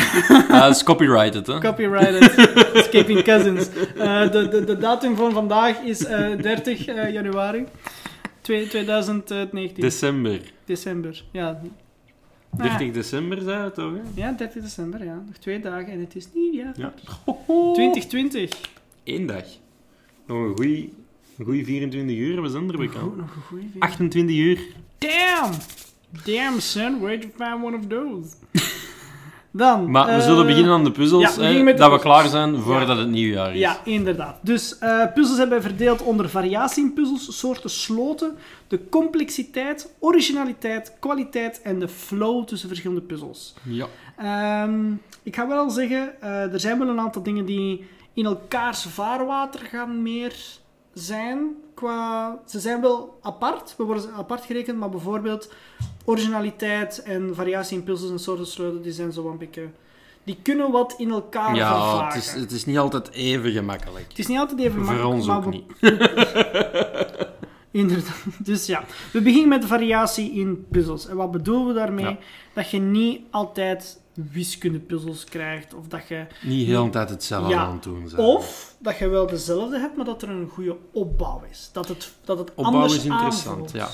Ah, 0.49 0.61
dat 0.61 0.77
is 0.77 0.83
copyrighted, 0.83 1.47
hè? 1.47 1.59
Copyrighted, 1.59 2.35
Escaping 2.83 3.23
Cousins. 3.23 3.69
Eh, 3.97 4.31
de, 4.31 4.49
de, 4.49 4.65
de 4.65 4.79
datum 4.79 5.17
van 5.17 5.33
vandaag 5.33 5.81
is 5.81 6.05
eh, 6.05 6.37
30 6.41 6.87
eh, 6.87 7.13
januari 7.13 7.65
twee- 8.41 8.67
2019. 8.69 9.81
December. 9.83 10.41
December, 10.65 11.25
ja. 11.31 11.61
30 12.57 12.91
december 12.93 13.41
zei 13.43 13.65
het 13.65 13.75
toch? 13.75 13.93
Hè? 13.93 14.01
Ja, 14.23 14.33
30 14.33 14.63
december, 14.63 15.05
ja. 15.05 15.23
Nog 15.27 15.37
twee 15.37 15.61
dagen 15.61 15.93
en 15.93 16.01
het 16.01 16.15
is 16.17 16.29
nieuwjaar. 16.35 16.73
Ja. 16.77 16.95
2020. 17.73 18.51
Eén 19.05 19.27
dag. 19.27 19.45
Nog 20.27 20.37
een 20.39 20.55
goeie, 20.57 20.93
een 21.39 21.45
goeie 21.45 21.65
24 21.65 22.17
uur, 22.17 22.43
we 22.43 22.49
zijn 22.49 22.69
er 22.71 22.79
bekend. 22.79 23.17
nog 23.17 23.35
een 23.37 23.43
goeie 23.43 23.65
video. 23.73 23.81
28 23.81 24.37
uur. 24.37 24.59
Damn! 24.99 25.53
Damn, 26.25 26.61
son, 26.61 27.01
where'd 27.01 27.23
you 27.23 27.33
find 27.37 27.65
one 27.65 27.77
of 27.77 27.87
those? 27.87 28.35
Dan, 29.57 29.91
Maar 29.91 30.07
we 30.07 30.13
eh, 30.13 30.21
zullen 30.21 30.47
beginnen 30.47 30.73
aan 30.73 30.85
de 30.85 30.91
puzzels, 30.91 31.35
ja, 31.35 31.41
we 31.41 31.45
hè, 31.45 31.75
dat 31.75 31.91
we 31.91 31.99
klaar 31.99 32.29
zijn 32.29 32.57
voordat 32.61 32.99
het 32.99 33.09
nieuwjaar 33.09 33.53
is. 33.53 33.59
Ja, 33.59 33.81
inderdaad. 33.85 34.37
Dus 34.41 34.79
eh, 34.79 35.13
puzzels 35.15 35.39
hebben 35.39 35.61
wij 35.61 35.69
verdeeld 35.69 36.03
onder 36.03 36.29
variatie 36.29 36.85
in 36.85 36.93
puzzels, 36.93 37.39
soorten 37.39 37.71
sloten, 37.71 38.37
de 38.69 38.89
complexiteit, 38.89 39.95
originaliteit, 39.99 40.93
kwaliteit 41.01 41.63
en 41.63 41.79
de 41.79 41.89
flow 41.89 42.45
tussen 42.45 42.69
verschillende 42.69 43.03
puzzels. 43.03 43.55
Ja. 43.63 43.87
Ehm, 44.17 44.93
ik 45.23 45.35
ga 45.35 45.49
wel 45.49 45.71
zeggen, 45.71 46.21
eh, 46.21 46.53
er 46.53 46.61
zijn 46.61 46.79
wel 46.79 46.89
een 46.89 47.01
aantal 47.01 47.23
dingen 47.23 47.45
die 47.45 47.87
in 48.13 48.25
elkaars 48.25 48.83
vaarwater 48.85 49.61
gaan 49.61 50.03
meer 50.03 50.35
zijn. 50.95 51.57
Qua, 51.75 52.39
ze 52.47 52.61
zijn 52.61 52.81
wel 52.81 53.19
apart, 53.23 53.75
we 53.77 53.85
worden 53.85 54.13
apart 54.17 54.45
gerekend, 54.45 54.79
maar 54.79 54.91
bijvoorbeeld 54.91 55.53
originaliteit 56.05 57.03
en 57.03 57.35
variatie 57.35 57.79
in 57.79 57.85
puzzels 57.85 58.11
en 58.11 58.19
soorten 58.19 58.47
sloten, 58.47 58.83
die 58.83 58.93
zijn 58.93 59.13
zo 59.13 59.31
een 59.31 59.39
beetje... 59.39 59.69
Die 60.25 60.39
kunnen 60.43 60.71
wat 60.71 60.95
in 60.99 61.11
elkaar 61.11 61.55
Ja, 61.55 61.69
vervagen. 61.75 62.07
het 62.21 62.25
is, 62.27 62.33
het 62.41 62.51
is 62.53 62.65
niet 62.65 62.79
altijd 62.79 63.11
even 63.11 63.51
gemakkelijk. 63.53 64.05
Het 64.09 64.19
is 64.19 64.27
niet 64.27 64.39
altijd 64.39 64.61
even 64.61 64.73
Voor 64.73 64.95
makkelijk, 64.95 65.15
ons 65.15 65.27
maar 65.27 65.37
ook 65.37 65.45
we- 65.45 65.51
niet. 65.51 65.67
Inderdaad. 67.71 68.25
Dus 68.39 68.67
ja, 68.67 68.85
we 69.13 69.21
beginnen 69.23 69.49
met 69.49 69.61
de 69.63 69.67
variatie 69.69 70.33
in 70.33 70.67
puzzels. 70.71 71.07
En 71.09 71.17
wat 71.17 71.31
bedoelen 71.31 71.67
we 71.67 71.73
daarmee? 71.73 72.05
Ja. 72.05 72.17
Dat 72.53 72.71
je 72.71 72.79
niet 72.79 73.21
altijd 73.31 74.01
wiskundepuzzels 74.33 75.25
krijgt, 75.25 75.75
of 75.75 75.87
dat 75.89 76.09
je... 76.09 76.27
Niet 76.43 76.67
heel 76.67 76.85
de 76.85 76.91
tijd 76.91 77.11
hetzelfde 77.11 77.51
Ja. 77.51 77.59
aan 77.65 77.73
het 77.73 77.83
doen 77.83 78.09
zijn. 78.09 78.23
Of 78.23 78.75
dat 78.79 78.99
je 78.99 79.09
wel 79.09 79.27
dezelfde 79.27 79.79
hebt, 79.79 79.97
maar 79.97 80.05
dat 80.05 80.23
er 80.23 80.29
een 80.29 80.49
goede 80.49 80.77
opbouw 80.93 81.43
is. 81.51 81.71
Dat 81.73 81.89
het, 81.89 82.13
dat 82.25 82.39
het 82.39 82.51
Opbouw 82.55 82.73
anders 82.73 82.97
is 82.97 83.05
interessant, 83.05 83.49
aanvoelt. 83.57 83.73
ja. 83.73 83.89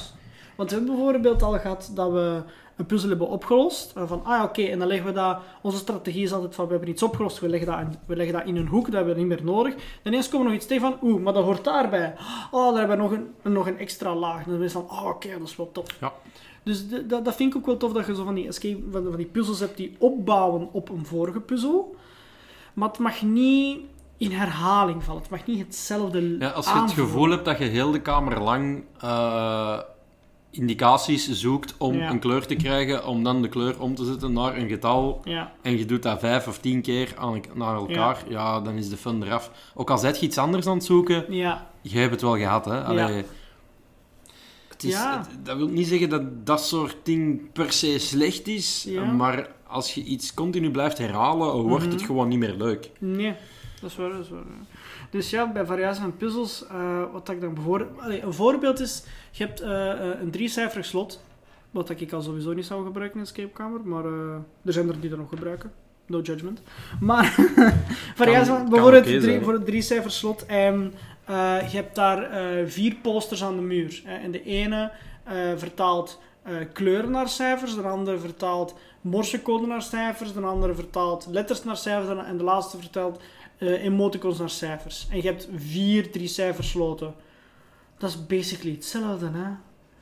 Want 0.60 0.72
we 0.72 0.78
hebben 0.78 0.96
bijvoorbeeld 0.96 1.42
al 1.42 1.58
gehad 1.58 1.90
dat 1.94 2.12
we 2.12 2.42
een 2.76 2.86
puzzel 2.86 3.08
hebben 3.08 3.28
opgelost. 3.28 3.92
En 3.96 4.08
van, 4.08 4.24
ah 4.24 4.30
ja, 4.30 4.44
oké, 4.44 4.62
en 4.62 4.78
dan 4.78 4.88
leggen 4.88 5.06
we 5.06 5.12
dat... 5.12 5.38
Onze 5.62 5.78
strategie 5.78 6.22
is 6.22 6.32
altijd 6.32 6.54
van, 6.54 6.64
we 6.64 6.70
hebben 6.70 6.88
iets 6.88 7.02
opgelost, 7.02 7.38
we 7.38 7.48
leggen 7.48 7.68
dat 7.68 7.78
in, 7.78 7.94
we 8.06 8.16
leggen 8.16 8.34
dat 8.34 8.46
in 8.46 8.56
een 8.56 8.66
hoek, 8.66 8.84
dat 8.84 8.94
hebben 8.94 9.14
we 9.14 9.20
niet 9.20 9.28
meer 9.28 9.44
nodig. 9.44 9.74
Dan 9.74 10.12
ineens 10.12 10.28
komen 10.28 10.46
we 10.46 10.52
nog 10.52 10.60
iets 10.60 10.66
tegen 10.66 10.90
van, 10.90 11.08
oeh, 11.08 11.22
maar 11.22 11.32
dat 11.32 11.44
hoort 11.44 11.64
daarbij. 11.64 12.14
Oh, 12.50 12.70
daar 12.70 12.78
hebben 12.78 12.96
we 12.96 13.02
nog 13.02 13.12
een, 13.42 13.52
nog 13.52 13.66
een 13.66 13.78
extra 13.78 14.14
laag. 14.14 14.44
En 14.44 14.50
dan 14.50 14.62
is 14.62 14.72
van, 14.72 14.86
oh, 14.90 15.06
oké, 15.06 15.28
dat 15.38 15.48
is 15.48 15.56
wel 15.56 15.72
tof. 15.72 15.86
Ja. 16.00 16.12
Dus 16.62 16.88
de- 16.88 17.06
dat, 17.06 17.24
dat 17.24 17.34
vind 17.34 17.50
ik 17.54 17.58
ook 17.58 17.66
wel 17.66 17.76
tof, 17.76 17.92
dat 17.92 18.06
je 18.06 18.14
zo 18.14 18.24
van 18.24 18.34
die, 18.34 18.46
escape, 18.48 18.82
van, 18.90 19.04
van 19.04 19.16
die 19.16 19.26
puzzels 19.26 19.60
hebt 19.60 19.76
die 19.76 19.96
opbouwen 19.98 20.68
op 20.72 20.88
een 20.88 21.06
vorige 21.06 21.40
puzzel. 21.40 21.96
Maar 22.72 22.88
het 22.88 22.98
mag 22.98 23.22
niet 23.22 23.80
in 24.16 24.30
herhaling 24.30 25.04
vallen. 25.04 25.20
Het 25.20 25.30
mag 25.30 25.46
niet 25.46 25.58
hetzelfde 25.58 26.38
Ja, 26.38 26.48
als 26.48 26.72
je 26.72 26.80
het 26.80 26.92
gevoel 26.92 27.30
hebt 27.30 27.44
dat 27.44 27.58
je 27.58 27.64
heel 27.64 27.90
de 27.90 28.00
kamer 28.00 28.40
lang 28.40 28.84
eh, 29.00 29.78
indicaties 30.50 31.30
zoekt 31.30 31.74
om 31.78 31.94
Ja. 31.94 32.10
een 32.10 32.18
kleur 32.18 32.46
te 32.46 32.54
krijgen, 32.54 33.06
om 33.06 33.22
dan 33.24 33.42
de 33.42 33.48
kleur 33.48 33.80
om 33.80 33.94
te 33.94 34.04
zetten 34.04 34.32
naar 34.32 34.56
een 34.56 34.68
getal, 34.68 35.20
Ja, 35.24 35.52
en 35.62 35.78
je 35.78 35.84
doet 35.84 36.02
dat 36.02 36.20
vijf 36.20 36.46
of 36.48 36.58
tien 36.58 36.82
keer 36.82 37.14
aan, 37.18 37.40
naar 37.54 37.74
elkaar, 37.74 38.24
ja. 38.28 38.60
dan 38.60 38.74
is 38.74 38.88
de 38.88 38.96
fun 38.96 39.22
eraf. 39.22 39.50
Ook 39.74 39.90
al 39.90 39.98
zet 39.98 40.20
je 40.20 40.26
iets 40.26 40.38
anders 40.38 40.66
aan 40.66 40.74
het 40.76 40.84
zoeken, 40.84 41.24
ja, 41.34 41.70
je 41.82 41.98
hebt 41.98 42.10
het 42.10 42.20
wel 42.22 42.36
gehad, 42.36 42.64
hè. 42.64 42.82
Allee, 42.84 43.24
het 44.68 44.84
is, 44.84 44.94
het- 44.94 45.28
dat 45.42 45.56
wil 45.56 45.68
niet 45.68 45.86
zeggen 45.86 46.08
dat 46.08 46.46
dat 46.46 46.64
soort 46.66 46.96
ding 47.02 47.52
per 47.52 47.72
se 47.72 47.98
slecht 47.98 48.46
is, 48.48 48.88
maar 49.16 49.48
als 49.66 49.94
je 49.94 50.02
iets 50.02 50.34
continu 50.34 50.70
blijft 50.70 50.98
herhalen, 50.98 51.52
wordt 51.62 51.84
het 51.84 51.94
Mhm. 51.94 52.04
gewoon 52.04 52.28
niet 52.28 52.38
meer 52.38 52.54
leuk. 52.54 52.90
Nee, 52.98 53.34
dat 53.80 53.90
is 53.90 53.96
waar, 53.96 54.10
dat 54.10 54.20
is 54.20 54.28
waar. 54.30 54.42
Dus 55.10 55.30
ja, 55.30 55.52
bij 55.52 55.66
variatie 55.66 56.02
van 56.02 56.16
puzzels, 56.16 56.66
eh, 56.66 57.02
wat 57.12 57.28
ik 57.28 57.40
dan 57.40 57.54
bijvoorbeeld... 57.54 58.00
Allee, 58.00 58.22
een 58.22 58.32
voorbeeld 58.32 58.80
is, 58.80 59.04
je 59.30 59.44
hebt 59.44 59.60
eh, 59.60 60.20
een 60.20 60.30
driecijferig 60.30 60.86
slot, 60.86 61.24
wat 61.70 61.90
ik 61.90 62.12
al 62.12 62.22
sowieso 62.22 62.52
niet 62.52 62.66
zou 62.66 62.84
gebruiken 62.84 63.18
in 63.18 63.24
Escape 63.24 63.48
Kamer, 63.48 63.80
maar 63.84 64.04
er 64.64 64.72
zijn 64.72 64.88
er 64.88 65.00
die 65.00 65.10
dat 65.10 65.18
nog 65.18 65.28
gebruiken. 65.28 65.72
No 66.06 66.20
judgment. 66.20 66.62
Maar 67.00 67.24
variatie 68.16 68.52
van, 68.52 68.68
bijvoorbeeld 68.68 69.02
oké 69.02 69.18
drie, 69.18 69.20
zijn. 69.20 69.44
voor 69.44 69.52
het 69.52 69.66
driecijfer 69.66 70.10
slot, 70.10 70.46
en 70.46 70.94
eh, 71.24 71.70
je 71.70 71.76
hebt 71.76 71.94
daar 71.94 72.28
vier 72.66 72.94
posters 73.02 73.44
aan 73.44 73.56
de 73.56 73.62
muur. 73.62 74.02
Hè, 74.04 74.16
en 74.16 74.30
de 74.30 74.42
ene 74.42 74.90
vertaalt 75.56 76.20
kleuren 76.72 77.10
naar 77.10 77.28
cijfers, 77.28 77.74
de 77.74 77.82
andere 77.82 78.18
vertaalt 78.18 78.74
morsecode 79.00 79.66
naar 79.66 79.82
cijfers, 79.82 80.32
de 80.32 80.40
andere 80.40 80.74
vertaalt 80.74 81.26
letters 81.30 81.64
naar 81.64 81.76
cijfers 81.76 82.26
en 82.26 82.36
de 82.36 82.44
laatste 82.44 82.78
vertaalt 82.78 83.20
eh, 83.60 83.84
emoticons 83.84 84.38
naar 84.38 84.50
cijfers. 84.50 85.06
En 85.10 85.16
je 85.16 85.22
hebt 85.22 85.48
vier 85.56 86.10
drie 86.10 86.28
cijfers 86.28 86.68
sloten. 86.70 87.14
Dat 87.98 88.10
is 88.10 88.26
basically 88.26 88.74
hetzelfde, 88.74 89.26
hè? 89.26 89.30
Dan 89.32 89.52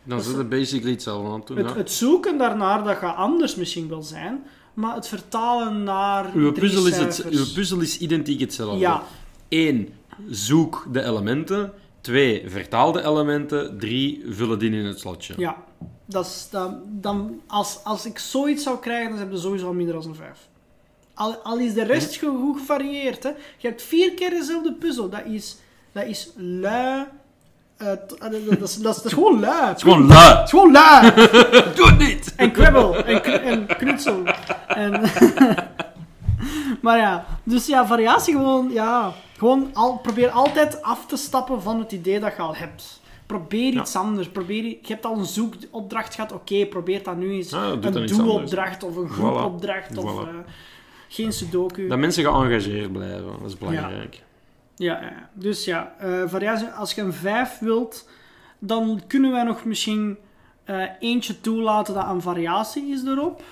Dat 0.05 0.21
is- 0.21 0.27
zit 0.27 0.37
het 0.37 0.49
basically 0.49 0.91
hetzelfde 0.93 1.29
aan 1.29 1.39
het 1.39 1.47
doen. 1.47 1.57
Het, 1.57 1.75
het 1.75 1.91
zoeken 1.91 2.39
daarnaar, 2.39 2.85
dat 2.85 2.97
gaat 2.97 3.17
anders 3.17 3.55
misschien 3.55 3.89
wel 3.89 4.03
zijn, 4.03 4.45
maar 4.75 4.95
het 4.95 5.09
vertalen 5.09 5.83
naar 5.83 6.25
Uw 6.35 6.53
drie 6.53 6.69
puzzel, 6.71 6.87
is 6.87 6.97
het, 7.19 7.25
uw 7.25 7.45
puzzel 7.55 7.81
is 7.81 7.99
identiek 7.99 8.41
hetzelfde. 8.41 8.79
Ja, 8.79 9.03
1. 9.49 9.89
Zoek 10.29 10.87
de 10.93 11.03
elementen. 11.03 11.73
2. 12.01 12.51
Vertaal 12.51 12.93
de 12.93 13.03
elementen. 13.03 13.79
3. 13.79 14.23
Vul 14.29 14.51
het 14.51 14.63
in 14.63 14.73
in 14.75 14.85
het 14.85 14.99
slotje. 14.99 15.35
ja. 15.37 15.67
Dat 16.07 16.27
is, 16.27 16.49
dan, 16.51 16.81
dan, 16.87 17.41
als, 17.47 17.79
als 17.85 18.07
ik 18.07 18.19
zoiets 18.19 18.63
zou 18.63 18.79
krijgen, 18.79 19.11
dan 19.11 19.19
heb 19.19 19.31
je 19.31 19.39
sowieso 19.39 19.67
al 19.67 19.73
minder 19.73 19.95
dan 19.95 20.05
een 20.05 20.15
vijf. 20.15 20.48
Al, 21.19 21.35
al 21.37 21.59
is 21.59 21.75
de 21.75 21.83
rest 21.85 22.17
ge- 22.17 22.27
goed 22.43 22.59
gevarieerd. 22.59 23.23
Hè. 23.23 23.29
Je 23.57 23.69
hebt 23.69 23.83
vier 23.83 24.15
keer 24.15 24.31
dezelfde 24.31 24.73
puzzel. 24.73 25.09
Dat 25.09 25.25
is, 25.25 25.57
dat 25.93 26.05
is 26.05 26.31
lui. 26.37 27.05
eh, 27.77 27.93
eh, 27.93 27.99
dat, 28.09 28.19
dat, 28.21 28.33
is, 28.33 28.45
dat, 28.59 28.69
is, 28.69 28.77
dat 28.77 29.05
is 29.05 29.13
gewoon 29.13 29.41
lui. 29.41 29.67
Het 29.69 29.77
is 29.77 29.83
gewoon 29.83 30.07
lui. 30.07 30.35
Het 30.37 30.45
is 30.45 30.51
gewoon 30.51 30.73
lui. 30.73 31.13
Doe 31.77 31.87
het 31.87 31.99
niet! 31.99 32.35
En 32.37 32.53
kwebbel. 32.53 32.97
En, 33.05 33.21
kn- 33.23 33.29
en 33.31 33.67
knutsel. 33.67 34.23
En 34.67 35.01
maar 36.83 36.99
ja, 36.99 37.25
dus 37.43 37.67
ja, 37.67 37.87
variatie 37.87 38.35
gewoon, 38.35 38.71
ja. 38.73 39.13
Gewoon 39.39 39.71
al, 39.73 39.99
probeer 39.99 40.31
altijd 40.31 40.83
af 40.83 41.07
te 41.07 41.17
stappen 41.17 41.63
van 41.63 41.79
het 41.79 41.93
idee 41.93 42.21
dat 42.21 42.33
je 42.37 42.43
al 42.43 42.55
hebt. 42.57 43.01
Probeer 43.27 43.73
iets 43.73 43.97
anders. 43.97 44.29
Probeer, 44.29 44.65
je 44.65 44.79
hebt 44.83 45.05
al 45.07 45.19
een 45.19 45.25
zoekopdracht 45.25 46.15
gehad. 46.15 46.33
Oké, 46.33 46.67
probeer 46.67 47.03
dat 47.03 47.17
nu 47.17 47.33
eens. 47.33 47.51
Ja, 47.51 47.63
een 47.81 48.07
doe-opdracht 48.07 48.83
of 48.83 48.97
een 48.97 49.09
groepopdracht. 49.09 49.99
Of 49.99 50.13
Voilà. 50.27 50.51
Geen 51.09 51.33
sudoku. 51.33 51.89
Dat 51.89 51.99
mensen 51.99 52.25
geëngageerd 52.25 52.93
blijven. 52.93 53.27
Dat 53.41 53.49
is 53.49 53.59
belangrijk. 53.59 54.23
Ja, 54.77 55.01
ja. 55.01 55.31
dus 55.33 55.65
ja, 55.65 55.95
eh, 55.99 56.23
variatie, 56.27 56.67
als 56.67 56.95
je 56.95 57.01
een 57.01 57.13
5 57.13 57.59
wilt, 57.59 58.09
dan 58.59 59.03
kunnen 59.07 59.33
wij 59.33 59.43
nog 59.43 59.65
misschien 59.65 60.19
eh, 60.65 60.83
eentje 61.01 61.41
toelaten 61.41 61.95
dat 61.95 62.09
een 62.09 62.23
variatie 62.23 62.93
is 62.93 63.05
erop. 63.05 63.43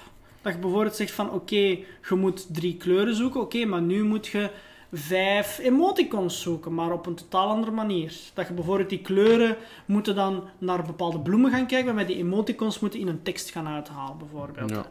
Dat 0.42 0.52
je 0.52 0.58
bijvoorbeeld 0.58 0.96
zegt 0.96 1.12
van 1.12 1.30
oké, 1.30 1.78
je 2.08 2.14
moet 2.14 2.54
drie 2.54 2.76
kleuren 2.76 3.14
zoeken, 3.14 3.40
oké, 3.40 3.64
maar 3.64 3.82
nu 3.82 4.04
moet 4.04 4.26
je 4.26 4.50
vijf 4.92 5.58
emoticons 5.58 6.42
zoeken, 6.42 6.74
maar 6.74 6.92
op 6.92 7.06
een 7.06 7.14
totaal 7.14 7.48
andere 7.48 7.72
manier. 7.72 8.12
Dat 8.34 8.46
je 8.46 8.54
bijvoorbeeld 8.54 8.88
die 8.88 9.02
kleuren 9.02 9.56
moeten 9.84 10.14
dan 10.14 10.44
naar 10.58 10.82
bepaalde 10.82 11.20
bloemen 11.20 11.50
gaan 11.50 11.66
kijken, 11.66 11.94
maar 11.94 12.06
die 12.06 12.16
emoticons 12.16 12.80
moeten 12.80 13.00
in 13.00 13.08
een 13.08 13.22
tekst 13.22 13.50
gaan 13.50 13.68
uithalen, 13.68 14.18
bijvoorbeeld. 14.18 14.70
Ja. 14.70 14.86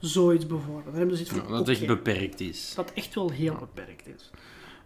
Zoiets 0.00 0.46
bijvoorbeeld. 0.46 0.96
Dan 0.96 1.10
iets 1.10 1.20
Ja, 1.30 1.36
van, 1.36 1.48
dat 1.48 1.58
het 1.58 1.68
echt 1.68 1.86
beperkt 1.86 2.40
is. 2.40 2.72
dat 2.76 2.92
echt 2.94 3.14
wel 3.14 3.30
heel 3.30 3.54
beperkt 3.60 4.06
is. 4.06 4.30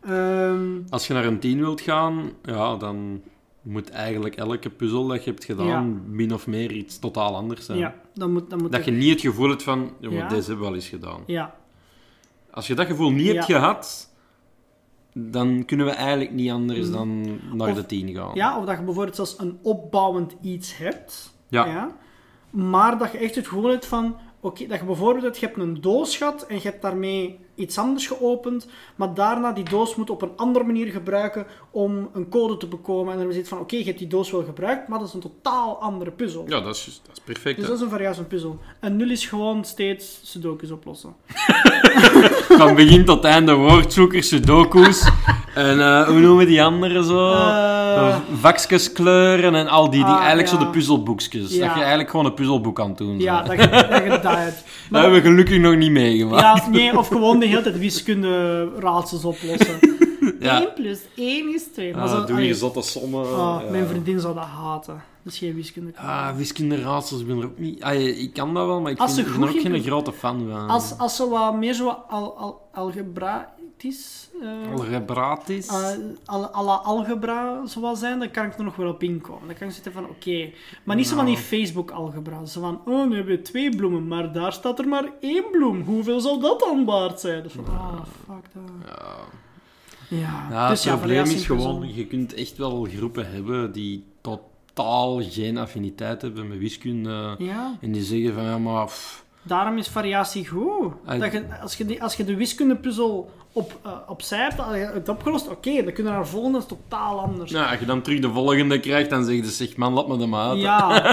Ehm, 0.00 0.66
Als 0.90 1.06
je 1.06 1.12
naar 1.14 1.24
een 1.24 1.38
10 1.38 1.58
wilt 1.58 1.80
gaan, 1.80 2.30
ja, 2.42 2.76
dan 2.76 3.22
moet 3.62 3.90
eigenlijk 3.90 4.36
elke 4.36 4.70
puzzel 4.70 5.06
dat 5.06 5.24
je 5.24 5.30
hebt 5.30 5.44
gedaan 5.44 5.66
Ja. 5.66 5.80
min 6.06 6.34
of 6.34 6.46
meer 6.46 6.70
iets 6.72 6.98
totaal 6.98 7.36
anders 7.36 7.64
zijn. 7.66 7.78
ja, 7.78 7.94
dan 8.14 8.32
moet, 8.32 8.50
dan 8.50 8.58
moet 8.62 8.72
Dat 8.72 8.84
je 8.84 8.90
niet 8.90 9.10
het 9.10 9.20
gevoel 9.20 9.48
hebt 9.48 9.62
van, 9.62 9.92
ja, 10.00 10.08
deze 10.28 10.34
hebben 10.46 10.56
we 10.56 10.64
wel 10.64 10.74
eens 10.74 10.88
gedaan. 10.88 11.20
Ja, 11.26 11.54
Als 12.50 12.66
je 12.66 12.74
dat 12.74 12.86
gevoel 12.86 13.10
niet 13.10 13.32
hebt 13.32 13.44
gehad, 13.44 14.10
dan 15.12 15.64
kunnen 15.64 15.86
we 15.86 15.92
eigenlijk 15.92 16.32
niet 16.32 16.50
anders 16.50 16.86
Mm. 16.86 16.92
dan 16.92 17.38
naar 17.56 17.68
Of- 17.70 17.74
de 17.76 17.86
10 17.86 18.14
gaan. 18.14 18.30
ja, 18.34 18.58
of 18.58 18.64
dat 18.64 18.78
je 18.78 18.84
bijvoorbeeld 18.84 19.16
zelfs 19.16 19.38
een 19.38 19.58
opbouwend 19.62 20.34
iets 20.42 20.76
hebt. 20.76 21.32
Ja. 21.48 21.96
maar 22.50 22.98
dat 22.98 23.12
je 23.12 23.18
echt 23.18 23.34
het 23.34 23.48
gevoel 23.48 23.70
hebt 23.70 23.86
van... 23.86 24.16
Dat 24.44 24.58
je 24.58 24.66
bijvoorbeeld 24.84 25.38
je 25.38 25.46
hebt 25.46 25.58
een 25.58 25.80
doos 25.80 26.16
gehad 26.16 26.46
en 26.46 26.54
je 26.54 26.62
hebt 26.62 26.82
daarmee 26.82 27.38
iets 27.54 27.78
anders 27.78 28.06
geopend, 28.06 28.66
maar 28.96 29.14
daarna 29.14 29.52
die 29.52 29.64
doos 29.64 29.96
moet 29.96 30.10
op 30.10 30.22
een 30.22 30.36
andere 30.36 30.64
manier 30.64 30.86
gebruiken 30.86 31.46
om 31.74 32.08
een 32.12 32.28
code 32.28 32.56
te 32.56 32.66
bekomen. 32.66 33.12
En 33.12 33.18
dan 33.18 33.28
is 33.28 33.36
het 33.36 33.48
van, 33.48 33.58
oké, 33.58 33.76
je 33.76 33.84
hebt 33.84 33.98
die 33.98 34.06
doos 34.06 34.30
wel 34.30 34.44
gebruikt, 34.44 34.88
maar 34.88 34.98
dat 34.98 35.08
is 35.08 35.14
een 35.14 35.20
totaal 35.20 35.80
andere 35.80 36.10
puzzel. 36.10 36.44
Ja, 36.48 36.60
dat 36.60 36.74
is, 36.74 37.00
dat 37.06 37.16
is 37.16 37.22
perfect. 37.24 37.56
Dus 37.56 37.64
hè. 37.64 37.70
dat 37.70 37.76
is 37.78 37.84
een 37.84 37.90
variatie 37.90 38.16
van 38.16 38.26
puzzel. 38.26 38.58
En 38.80 38.96
nul 38.96 39.10
is 39.10 39.26
gewoon 39.26 39.64
steeds 39.64 40.20
sudokus 40.22 40.70
oplossen. 40.70 41.14
Van 42.58 42.74
begin 42.74 43.04
tot 43.04 43.24
einde 43.24 43.54
woordzoekers, 43.54 44.28
sudoku's. 44.28 45.08
en 45.54 45.80
eh, 45.80 46.06
hoe 46.06 46.18
noemen 46.18 46.36
we 46.36 46.46
die 46.46 46.62
andere 46.62 47.04
zo? 47.04 47.32
Eh, 47.32 48.16
Vakjes 48.40 48.92
kleuren 48.92 49.54
en 49.54 49.68
al 49.68 49.90
die, 49.90 50.04
die 50.04 50.12
Ah, 50.12 50.18
eigenlijk 50.18 50.48
zo 50.48 50.58
de 50.58 50.66
puzzelboekjes. 50.66 51.54
Ja. 51.54 51.66
Dat 51.66 51.74
je 51.74 51.80
eigenlijk 51.80 52.10
gewoon 52.10 52.26
een 52.26 52.34
puzzelboek 52.34 52.80
aan 52.80 52.88
het 52.88 52.98
doen 52.98 53.18
ja, 53.20 53.42
bent. 53.42 53.60
dat 53.60 53.70
je 53.70 53.88
dat, 53.88 54.02
je 54.02 54.08
dat 54.08 54.36
hebt. 54.36 54.64
Dat 54.90 55.02
hebben 55.02 55.22
we 55.22 55.28
gelukkig 55.28 55.58
nog 55.58 55.76
niet 55.76 55.90
meegemaakt. 55.90 56.64
Ja, 56.64 56.70
nee, 56.70 56.98
of 56.98 57.08
gewoon 57.08 57.38
de 57.38 57.46
hele 57.46 57.62
tijd 57.62 57.78
wiskunde 57.78 58.68
raadsels 58.78 59.24
oplossen. 59.24 59.78
Ja. 60.40 60.60
1 60.60 60.72
plus 60.74 61.00
1 61.16 61.54
is 61.54 61.64
2. 61.72 61.94
Maar 61.94 62.02
Ah, 62.02 62.10
zo, 62.10 62.20
doe 62.20 62.30
allee, 62.30 62.44
hier 62.44 62.54
zotte 62.54 62.82
sommen. 62.82 63.26
ja. 63.28 63.62
Mijn 63.70 63.86
vriendin 63.86 64.20
zou 64.20 64.34
dat 64.34 64.44
haten. 64.44 65.02
Is 65.24 65.38
geen 65.38 65.54
wiskunde. 65.54 65.92
Ah, 65.96 66.36
wiskunde 66.36 66.82
raadsels, 66.82 67.20
ik 67.20 67.26
ben 67.26 67.38
er 67.38 67.44
ook 67.44 67.58
niet... 67.58 67.82
Ah, 67.82 67.94
ik 68.00 68.32
kan 68.32 68.54
dat 68.54 68.66
wel, 68.66 68.80
maar 68.80 68.90
ik 68.90 68.98
Als 68.98 69.14
vind, 69.14 69.26
ben 69.32 69.42
er 69.42 69.48
ook 69.54 69.60
geen 69.60 69.82
grote 69.82 70.12
fan 70.12 70.48
van. 70.50 70.68
Als, 70.68 70.98
als 70.98 71.16
ze 71.16 71.28
wat 71.28 71.54
meer 71.56 71.74
zo 71.74 71.88
al, 71.88 72.36
al, 72.38 72.68
algebraisch... 72.72 74.28
eh, 74.42 74.72
Algebratisch. 74.72 75.66
eh, 75.66 76.44
al, 76.52 76.70
algebra 76.70 77.66
zoals 77.66 77.98
zijn, 77.98 78.18
dan 78.18 78.30
kan 78.30 78.44
ik 78.46 78.58
er 78.58 78.64
nog 78.64 78.76
wel 78.76 78.88
op 78.88 79.02
inkomen. 79.02 79.46
Dan 79.46 79.56
kan 79.56 79.66
ik 79.68 79.74
zitten 79.74 79.92
van, 79.92 80.04
oké. 80.08 80.50
Maar 80.84 80.96
niet 80.96 81.06
zo 81.08 81.16
van 81.16 81.24
die 81.24 81.34
Nou. 81.34 81.46
Facebook-algebra. 81.46 82.44
Zo 82.44 82.60
van, 82.60 82.80
oh, 82.84 83.06
nu 83.08 83.16
hebben 83.16 83.36
we 83.36 83.42
twee 83.42 83.76
bloemen, 83.76 84.06
maar 84.08 84.32
daar 84.32 84.52
staat 84.52 84.78
er 84.78 84.88
maar 84.88 85.10
één 85.20 85.44
bloem. 85.50 85.82
Hoeveel 85.82 86.20
zal 86.20 86.38
dat 86.40 86.60
dan 86.60 86.84
waard 86.84 87.20
zijn? 87.20 87.42
Dus 87.42 87.52
van, 87.52 87.64
ah, 87.66 88.00
fuck 88.26 88.44
dat. 88.54 88.62
Ja. 88.86 89.14
Ja, 90.18 90.68
dus 90.68 90.84
het 90.84 90.92
ja, 90.92 90.96
probleem 90.96 91.24
is 91.24 91.46
gewoon, 91.46 91.94
je 91.94 92.06
kunt 92.06 92.34
echt 92.34 92.56
wel 92.56 92.86
groepen 92.96 93.30
hebben 93.30 93.72
die 93.72 94.04
totaal 94.20 95.22
geen 95.22 95.58
affiniteit 95.58 96.22
hebben 96.22 96.48
met 96.48 96.58
wiskunde. 96.58 97.34
Ja, 97.38 97.76
En 97.80 97.92
die 97.92 98.02
zeggen 98.02 98.34
van, 98.34 98.44
ja, 98.44 98.58
maar... 98.58 98.84
pff, 98.84 99.24
daarom 99.42 99.78
is 99.78 99.88
variatie 99.88 100.48
goed. 100.48 100.92
Dat 101.18 101.32
je, 101.32 101.44
als, 101.60 101.76
je 101.76 101.84
die, 101.84 102.02
als 102.02 102.14
je 102.14 102.24
de 102.24 102.36
wiskundepuzzel 102.36 103.30
op, 103.56 103.78
eh, 103.82 103.92
opzij 104.06 104.38
hebt, 104.38 104.94
het 104.94 105.08
opgelost, 105.08 105.48
oké, 105.48 105.82
dan 105.82 105.92
kun 105.92 106.04
je 106.04 106.10
naar 106.10 106.22
de 106.22 106.28
volgende 106.28 106.66
totaal 106.66 107.20
anders. 107.20 107.54
als 107.54 107.78
je 107.78 107.86
dan 107.86 108.02
terug 108.02 108.20
de 108.20 108.30
volgende 108.30 108.80
krijgt, 108.80 109.10
dan 109.10 109.24
zeg 109.24 109.34
je, 109.34 109.44
zeg 109.44 109.76
man, 109.76 109.92
laat 109.92 110.08
me 110.08 110.16
de 110.16 110.26
maat. 110.26 110.58
Ja, 110.58 111.04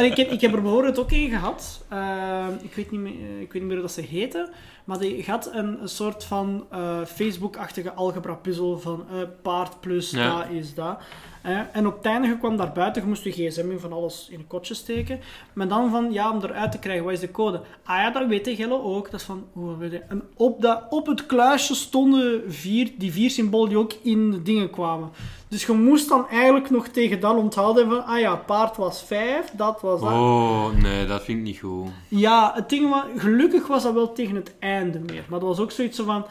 ik, 0.00 0.16
heb, 0.16 0.30
ik 0.30 0.40
heb 0.40 0.54
er 0.54 0.62
bijvoorbeeld 0.62 0.98
ook 0.98 1.10
één 1.12 1.30
gehad. 1.30 1.84
Ehm, 1.88 2.52
ik, 2.62 2.74
weet 2.74 2.90
niet 2.90 3.00
meer, 3.00 3.12
eh, 3.12 3.40
ik 3.40 3.52
weet 3.52 3.62
niet 3.62 3.62
meer 3.62 3.72
hoe 3.72 3.82
dat 3.86 3.92
ze 3.92 4.00
heette. 4.00 4.50
Maar 4.84 4.98
die 4.98 5.24
had 5.26 5.50
een, 5.52 5.82
een 5.82 5.88
soort 5.88 6.24
van 6.24 6.66
eh, 6.70 7.04
Facebook-achtige 7.04 7.92
algebra-puzzel 7.92 8.78
van 8.78 9.04
eh, 9.10 9.16
paard 9.42 9.80
plus 9.80 10.10
Ja. 10.10 10.36
dat 10.36 10.46
is 10.50 10.74
dat. 10.74 10.98
En 11.72 11.86
op 11.86 11.96
het 11.96 12.06
einde 12.06 12.38
kwam 12.38 12.56
daar 12.56 12.72
buiten, 12.72 13.02
je 13.02 13.08
moest 13.08 13.24
je 13.24 13.30
gsm 13.30 13.70
in 13.70 13.78
van 13.78 13.92
alles 13.92 14.28
in 14.30 14.38
een 14.38 14.46
kotje 14.46 14.74
steken. 14.74 15.20
Maar 15.52 15.68
dan 15.68 15.90
van, 15.90 16.12
ja, 16.12 16.32
om 16.32 16.42
eruit 16.42 16.72
te 16.72 16.78
krijgen, 16.78 17.04
wat 17.04 17.12
is 17.12 17.20
de 17.20 17.30
code? 17.30 17.60
Ah 17.84 17.96
ja, 17.96 18.10
dat 18.10 18.26
weet 18.26 18.44
de 18.44 18.56
Gelle 18.56 18.82
ook. 18.82 19.10
Dat 19.10 19.20
is 19.20 19.26
van, 19.26 19.44
oh, 19.54 19.78
weet 19.78 19.92
je. 19.92 19.98
En 19.98 20.22
op, 20.36 20.60
dat, 20.60 20.82
op 20.90 21.06
het 21.06 21.26
kluisje 21.26 21.74
stonden 21.74 22.52
vier, 22.52 22.90
die 22.98 23.12
vier 23.12 23.30
symbolen 23.30 23.68
die 23.68 23.78
ook 23.78 23.92
in 24.02 24.30
de 24.30 24.42
dingen 24.42 24.70
kwamen. 24.70 25.10
Dus 25.48 25.66
je 25.66 25.72
moest 25.72 26.08
dan 26.08 26.28
eigenlijk 26.28 26.70
nog 26.70 26.88
tegen 26.88 27.20
dan 27.20 27.36
onthouden 27.36 27.88
van, 27.88 28.04
ah 28.04 28.20
ja, 28.20 28.36
paard 28.36 28.76
was 28.76 29.02
vijf, 29.02 29.50
dat 29.56 29.80
was 29.80 30.00
dat. 30.00 30.10
Oh, 30.10 30.74
nee, 30.74 31.06
dat 31.06 31.22
vind 31.22 31.38
ik 31.38 31.44
niet 31.44 31.58
goed. 31.58 31.88
Ja, 32.08 32.52
het 32.54 32.68
ding 32.68 32.90
was, 32.90 33.04
gelukkig 33.16 33.66
was 33.66 33.82
dat 33.82 33.94
wel 33.94 34.12
tegen 34.12 34.34
het 34.34 34.54
einde 34.58 34.98
meer. 34.98 35.24
Maar 35.28 35.38
dat 35.38 35.48
was 35.48 35.58
ook 35.58 35.70
zoiets 35.70 35.96
zo 35.96 36.04
van, 36.04 36.26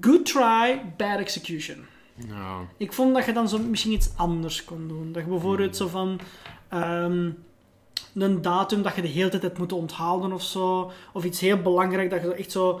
good 0.00 0.26
try, 0.26 0.80
bad 0.96 1.18
execution. 1.18 1.84
Ja. 2.16 2.58
Ik 2.76 2.92
vond 2.92 3.14
dat 3.14 3.24
je 3.24 3.32
dan 3.32 3.48
zo 3.48 3.58
misschien 3.58 3.92
iets 3.92 4.10
anders 4.16 4.64
kon 4.64 4.88
doen. 4.88 5.12
Dat 5.12 5.22
je 5.24 5.28
bijvoorbeeld 5.30 5.76
zo 5.76 5.86
van... 5.88 6.20
ehm, 6.68 7.30
een 8.14 8.42
datum 8.42 8.82
dat 8.82 8.94
je 8.96 9.02
de 9.02 9.08
hele 9.08 9.28
tijd 9.28 9.42
hebt 9.42 9.58
moeten 9.58 9.76
onthouden 9.76 10.32
of 10.32 10.42
zo. 10.42 10.90
Of 11.12 11.24
iets 11.24 11.40
heel 11.40 11.56
belangrijk 11.56 12.10
dat 12.10 12.20
je 12.22 12.26
zo 12.26 12.32
echt 12.32 12.50
zo 12.52 12.80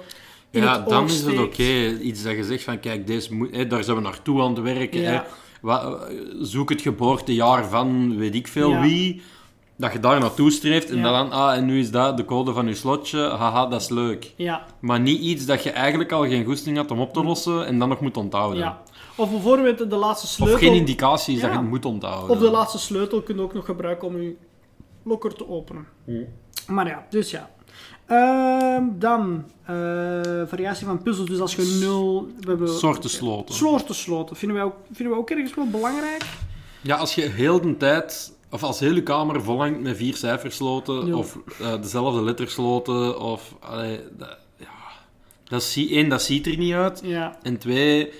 in 0.50 0.62
Ja, 0.62 0.76
het 0.80 0.88
dan 0.88 1.04
is 1.04 1.22
het 1.22 1.38
oké. 1.38 1.86
Iets 2.00 2.22
dat 2.22 2.32
je 2.36 2.44
zegt 2.44 2.62
van, 2.64 2.80
kijk, 2.80 3.06
deze 3.06 3.34
moet, 3.34 3.56
hè, 3.56 3.66
daar 3.66 3.84
zijn 3.84 3.96
we 3.96 4.02
naartoe 4.02 4.40
aan 4.42 4.54
het 4.54 4.60
werken. 4.62 5.00
Ja. 5.00 5.10
Hè. 5.10 5.20
Wa- 5.60 5.98
zoek 6.40 6.68
het 6.70 6.80
geboortejaar 6.80 7.64
van 7.68 8.16
weet 8.16 8.34
ik 8.34 8.48
veel 8.48 8.70
Ja. 8.70 8.80
wie. 8.80 9.22
Dat 9.76 9.92
je 9.92 10.00
daar 10.00 10.20
naartoe 10.20 10.50
streeft. 10.50 10.90
En 10.90 10.96
Ja. 10.98 11.10
dan, 11.10 11.30
ah, 11.32 11.54
en 11.56 11.64
nu 11.64 11.78
is 11.78 11.90
dat 11.90 12.16
de 12.16 12.24
code 12.24 12.52
van 12.52 12.66
je 12.66 12.74
slotje. 12.74 13.18
Haha, 13.28 13.66
dat 13.66 13.80
is 13.80 13.88
leuk. 13.88 14.32
Ja, 14.36 14.66
Maar 14.80 15.00
niet 15.00 15.20
iets 15.20 15.46
dat 15.46 15.62
je 15.62 15.70
eigenlijk 15.70 16.12
al 16.12 16.22
geen 16.26 16.44
goesting 16.44 16.76
had 16.76 16.90
om 16.90 17.00
op 17.00 17.12
te 17.12 17.24
lossen 17.24 17.66
en 17.66 17.78
dan 17.78 17.88
nog 17.88 18.00
moet 18.00 18.16
onthouden. 18.16 18.58
ja. 18.58 18.81
Of 19.16 19.30
bijvoorbeeld 19.30 19.90
de 19.90 19.96
laatste 19.96 20.26
sleutel... 20.26 20.56
Of 20.56 20.62
geen 20.62 20.74
indicaties 20.74 21.40
dat 21.40 21.50
Ja. 21.50 21.56
je 21.56 21.62
het 21.62 21.68
moet 21.70 21.84
onthouden. 21.84 22.30
Of 22.30 22.38
de 22.38 22.50
laatste 22.50 22.78
sleutel 22.78 23.22
kun 23.22 23.36
je 23.36 23.42
ook 23.42 23.54
nog 23.54 23.64
gebruiken 23.64 24.08
om 24.08 24.22
je 24.22 24.36
lokker 25.02 25.34
te 25.34 25.48
openen. 25.48 25.86
Maar 26.66 26.86
ja, 26.86 27.06
dus 27.10 27.30
ja. 27.30 27.50
Ehm, 28.06 28.84
dan, 28.98 29.44
eh, 29.64 29.74
variatie 30.46 30.86
van 30.86 31.02
puzzels. 31.02 31.28
Dus 31.28 31.40
als 31.40 31.54
je 31.54 31.78
nul... 31.80 32.26
We 32.40 32.48
hebben, 32.48 32.68
Soorten 32.68 33.10
sloten. 33.10 33.54
Soorten 33.54 33.94
sloten. 33.94 34.36
Vinden 34.36 34.56
wij, 34.56 34.66
ook, 34.66 34.74
vinden 34.92 35.08
wij 35.14 35.16
ook 35.22 35.30
ergens 35.30 35.54
wel 35.54 35.66
belangrijk. 35.70 36.24
Ja, 36.80 36.96
als 36.96 37.14
je 37.14 37.22
heel 37.22 37.60
de 37.60 37.76
tijd, 37.76 38.32
of 38.50 38.62
als 38.62 38.80
heel 38.80 38.94
je 38.94 39.02
kamer 39.02 39.42
volhangt 39.42 39.80
met 39.80 39.96
vier 39.96 40.16
cijfersloten, 40.16 41.06
Ja. 41.06 41.14
of 41.16 41.38
eh, 41.60 41.82
dezelfde 41.82 42.22
lettersloten, 42.22 43.20
of... 43.20 43.54
allee, 43.60 44.00
dat, 44.18 44.36
ja, 44.56 44.66
dat 45.44 45.62
zie, 45.62 45.90
één, 45.90 46.08
dat 46.08 46.22
ziet 46.22 46.46
er 46.46 46.56
niet 46.56 46.72
uit. 46.74 47.00
Ja. 47.04 47.36
En 47.42 47.58
twee, 47.58 48.12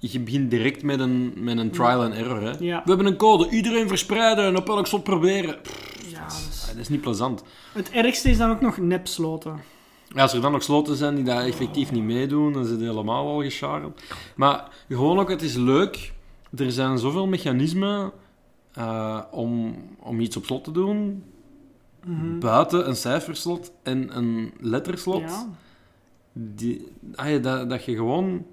je 0.00 0.20
begint 0.20 0.50
direct 0.50 0.82
met 0.82 1.00
een, 1.00 1.32
met 1.36 1.58
een 1.58 1.70
trial 1.70 2.02
and 2.02 2.14
error. 2.14 2.40
Hè. 2.42 2.50
Ja. 2.58 2.82
We 2.84 2.88
hebben 2.88 3.06
een 3.06 3.16
code, 3.16 3.48
iedereen 3.48 3.88
verspreiden 3.88 4.44
en 4.44 4.56
op 4.56 4.68
elk 4.68 4.86
slot 4.86 5.02
proberen. 5.04 5.60
Pff, 5.62 6.10
ja 6.12 6.20
dat 6.22 6.32
is- 6.50 6.64
dat 6.66 6.76
is 6.76 6.88
niet 6.88 7.00
plezant. 7.00 7.42
Het 7.72 7.90
ergste 7.90 8.30
is 8.30 8.38
dan 8.38 8.50
ook 8.50 8.60
nog 8.60 8.76
nepsloten. 8.78 9.60
Ja, 10.14 10.22
als 10.22 10.32
er 10.32 10.40
dan 10.40 10.52
nog 10.52 10.62
sloten 10.62 10.96
zijn 10.96 11.14
die 11.14 11.24
dat 11.24 11.44
effectief 11.44 11.92
niet 11.92 12.02
meedoen, 12.02 12.52
dan 12.52 12.64
zit 12.64 12.80
het 12.80 12.88
helemaal 12.88 13.26
al 13.28 13.42
gescharreld. 13.42 14.02
Maar 14.36 14.68
gewoon 14.88 15.18
ook, 15.18 15.28
het 15.30 15.42
is 15.42 15.54
leuk. 15.54 16.12
Er 16.56 16.72
zijn 16.72 16.98
zoveel 16.98 17.26
mechanismen 17.26 18.12
eh, 18.72 19.20
om, 19.30 19.74
om 19.98 20.20
iets 20.20 20.36
op 20.36 20.44
slot 20.44 20.64
te 20.64 20.70
doen. 20.72 21.24
Buiten 22.38 22.88
een 22.88 22.96
cijferslot 22.96 23.72
en 23.82 24.16
een 24.16 24.52
letterslot. 24.60 25.20
Ja. 25.20 25.46
Die, 26.32 26.86
ah 27.14 27.30
ja, 27.30 27.38
dat, 27.38 27.70
dat 27.70 27.84
je 27.84 27.94
gewoon... 27.94 28.44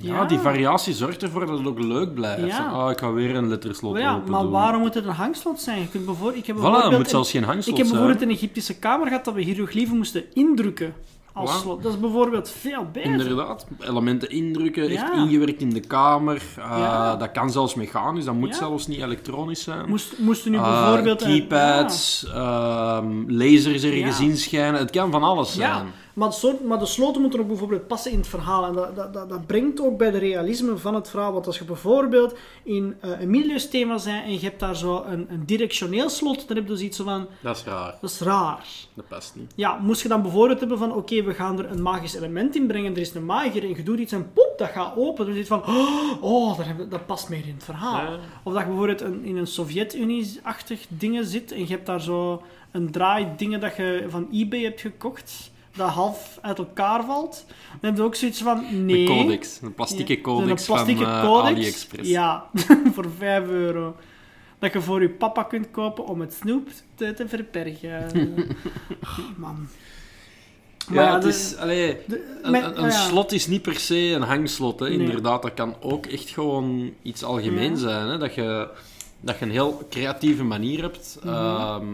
Ja, 0.00 0.14
Ja. 0.14 0.24
die 0.24 0.38
variatie 0.38 0.94
zorgt 0.94 1.22
ervoor 1.22 1.46
dat 1.46 1.58
het 1.58 1.66
ook 1.66 1.78
leuk 1.80 2.14
blijft. 2.14 2.46
Ja. 2.46 2.66
Ah, 2.66 2.90
ik 2.90 2.98
ga 2.98 3.12
weer 3.12 3.34
een 3.36 3.48
letterslot 3.48 3.92
Maar, 3.92 4.00
ja, 4.02 4.14
open 4.14 4.30
maar 4.30 4.40
doen. 4.42 4.50
waarom 4.50 4.80
moet 4.80 4.94
het 4.94 5.04
een 5.04 5.10
hangslot 5.12 5.60
zijn? 5.60 5.80
Je 5.80 5.88
kunt 5.88 6.04
bijvoorbeeld, 6.04 6.36
ik 6.38 6.46
heb 6.46 6.56
Voilà, 6.56 6.60
moet 6.90 6.92
een- 6.92 7.06
zelfs 7.06 7.30
geen 7.30 7.44
hangslot 7.44 7.78
Ik 7.78 7.82
heb 7.84 7.92
bijvoorbeeld 7.92 8.22
een 8.22 8.30
Egyptische 8.30 8.78
kamer 8.78 9.06
gehad 9.06 9.24
dat 9.24 9.34
we 9.34 9.42
hieroglyphen 9.42 9.96
moesten 9.96 10.24
indrukken 10.32 10.94
als 11.32 11.60
slot. 11.60 11.82
Dat 11.82 11.92
is 11.92 12.00
bijvoorbeeld 12.00 12.48
veel 12.60 12.86
beter. 12.92 13.10
Inderdaad, 13.10 13.66
elementen 13.80 14.30
indrukken, 14.30 14.88
echt 14.88 15.12
ingewerkt 15.14 15.60
in 15.60 15.70
de 15.70 15.80
kamer. 15.80 16.42
Uh, 16.58 16.64
Ja. 16.78 17.16
Dat 17.16 17.30
kan 17.32 17.50
zelfs 17.50 17.74
mechanisch, 17.74 18.24
dat 18.24 18.34
moet 18.34 18.48
Ja. 18.48 18.54
zelfs 18.54 18.86
niet 18.86 19.00
elektronisch 19.02 19.62
zijn. 19.62 19.88
Moest, 19.88 20.18
moesten 20.18 20.50
nu 20.50 20.56
Uh, 20.56 20.82
bijvoorbeeld... 20.84 21.22
een- 21.22 21.28
keypads, 21.28 22.26
ehm, 22.34 23.24
lasers 23.26 23.82
ergens 23.84 24.20
inschijnen, 24.20 24.80
het 24.80 24.90
kan 24.90 25.10
van 25.10 25.22
alles 25.22 25.54
Ja, 25.54 25.74
zijn. 25.74 25.86
Maar, 26.14 26.28
de 26.28 26.34
soort, 26.34 26.64
maar 26.64 26.78
de 26.78 26.86
sloten 26.86 27.20
moeten 27.20 27.40
ook 27.40 27.46
bijvoorbeeld 27.48 27.86
passen 27.86 28.10
in 28.12 28.18
het 28.18 28.26
verhaal. 28.26 28.64
En 28.66 28.72
dat, 28.72 28.96
dat, 28.96 29.12
dat, 29.14 29.28
dat 29.28 29.46
brengt 29.46 29.80
ook 29.80 29.98
bij 29.98 30.10
de 30.10 30.18
realisme 30.18 30.76
van 30.76 30.94
het 30.94 31.10
verhaal. 31.10 31.32
Want 31.32 31.46
als 31.46 31.58
je 31.58 31.64
bijvoorbeeld 31.64 32.34
in 32.62 32.96
eh, 33.00 33.20
een 33.20 33.30
milieuthema 33.30 33.94
bent 34.04 34.24
en 34.24 34.32
je 34.32 34.38
hebt 34.40 34.60
daar 34.60 34.76
zo 34.76 35.04
een, 35.08 35.26
een 35.30 35.44
directioneel 35.44 36.08
slot, 36.08 36.48
dan 36.48 36.56
heb 36.56 36.66
je 36.66 36.72
dus 36.72 36.80
iets 36.80 36.96
van, 37.00 37.26
Dat 37.40 37.56
is 37.56 37.64
raar, 37.64 37.94
dat 38.00 38.10
is 38.10 38.20
raar. 38.20 38.66
dat 38.94 39.08
past 39.08 39.34
niet. 39.34 39.52
Ja, 39.56 39.78
moest 39.78 40.02
je 40.02 40.08
dan 40.08 40.22
bijvoorbeeld 40.22 40.60
hebben 40.60 40.78
van, 40.78 40.94
oké, 40.94 41.22
we 41.22 41.34
gaan 41.34 41.58
er 41.58 41.70
een 41.70 41.82
magisch 41.82 42.14
element 42.14 42.56
in 42.56 42.66
brengen, 42.66 42.92
er 42.92 43.00
is 43.00 43.14
een 43.14 43.24
magier 43.24 43.62
en 43.62 43.68
je 43.68 43.82
doet 43.82 43.98
iets 43.98 44.12
en 44.12 44.32
pop, 44.32 44.54
dat 44.56 44.68
gaat 44.68 44.96
open. 44.96 45.26
Dan 45.26 45.34
zit 45.34 45.46
van, 45.46 45.62
oh, 46.20 46.58
dat, 46.88 47.06
past 47.06 47.28
meer 47.28 47.46
in 47.46 47.54
het 47.54 47.64
verhaal. 47.64 48.12
Ja. 48.12 48.18
Of 48.42 48.52
dat 48.52 48.62
je 48.62 48.68
bijvoorbeeld 48.68 49.00
een, 49.00 49.24
in 49.24 49.36
een 49.36 49.46
Sovjet-Unie-achtig 49.46 50.86
dingen 50.88 51.24
zit 51.24 51.52
en 51.52 51.60
je 51.60 51.66
hebt 51.66 51.86
daar 51.86 52.00
zo 52.00 52.42
een 52.70 52.90
draai 52.90 53.26
dingen 53.36 53.60
dat 53.60 53.76
je 53.76 54.06
van 54.08 54.28
eBay 54.32 54.62
hebt 54.62 54.80
gekocht, 54.80 55.52
dat 55.76 55.88
half 55.88 56.38
uit 56.42 56.58
elkaar 56.58 57.04
valt. 57.04 57.44
Dan 57.80 57.90
heb 57.90 57.96
je 57.96 58.02
ook 58.02 58.14
zoiets 58.14 58.42
van, 58.42 58.86
nee. 58.86 59.06
De 59.06 59.12
codex, 59.12 59.58
een 59.62 59.74
plastieke 59.74 60.20
codex 60.20 60.60
een 60.60 60.74
plastieke 60.74 61.04
van 61.04 61.12
eh, 61.12 61.24
codex. 61.24 61.56
AliExpress. 61.56 62.10
Ja, 62.10 62.46
voor 62.94 63.06
5 63.18 63.48
euro. 63.48 63.96
Dat 64.58 64.72
je 64.72 64.80
voor 64.80 65.02
je 65.02 65.10
papa 65.10 65.42
kunt 65.42 65.70
kopen 65.70 66.06
om 66.06 66.20
het 66.20 66.32
snoep 66.32 66.68
te, 66.94 67.14
te 67.14 67.28
verbergen. 67.28 68.06
Man. 69.36 69.68
Ja, 70.92 71.14
het 71.14 71.24
is, 71.24 71.56
allee, 71.56 71.98
een, 72.42 72.54
een, 72.54 72.78
oh 72.78 72.84
een 72.84 72.92
slot 72.92 73.32
is 73.32 73.46
niet 73.46 73.62
per 73.62 73.78
se 73.78 73.96
een 73.96 74.22
hangslot. 74.22 74.80
Hè. 74.80 74.88
Inderdaad, 74.88 75.42
dat 75.42 75.54
kan 75.54 75.74
ook 75.80 76.06
echt 76.06 76.28
gewoon 76.28 76.92
iets 77.02 77.22
algemeen 77.22 77.76
zijn. 77.76 78.08
Hè. 78.08 78.18
Dat, 78.18 78.34
je, 78.34 78.68
dat 79.20 79.38
je 79.38 79.44
een 79.44 79.50
heel 79.50 79.86
creatieve 79.90 80.44
manier 80.44 80.82
hebt. 80.82 81.18
Mhm. 81.22 81.34
ehm, 81.34 81.86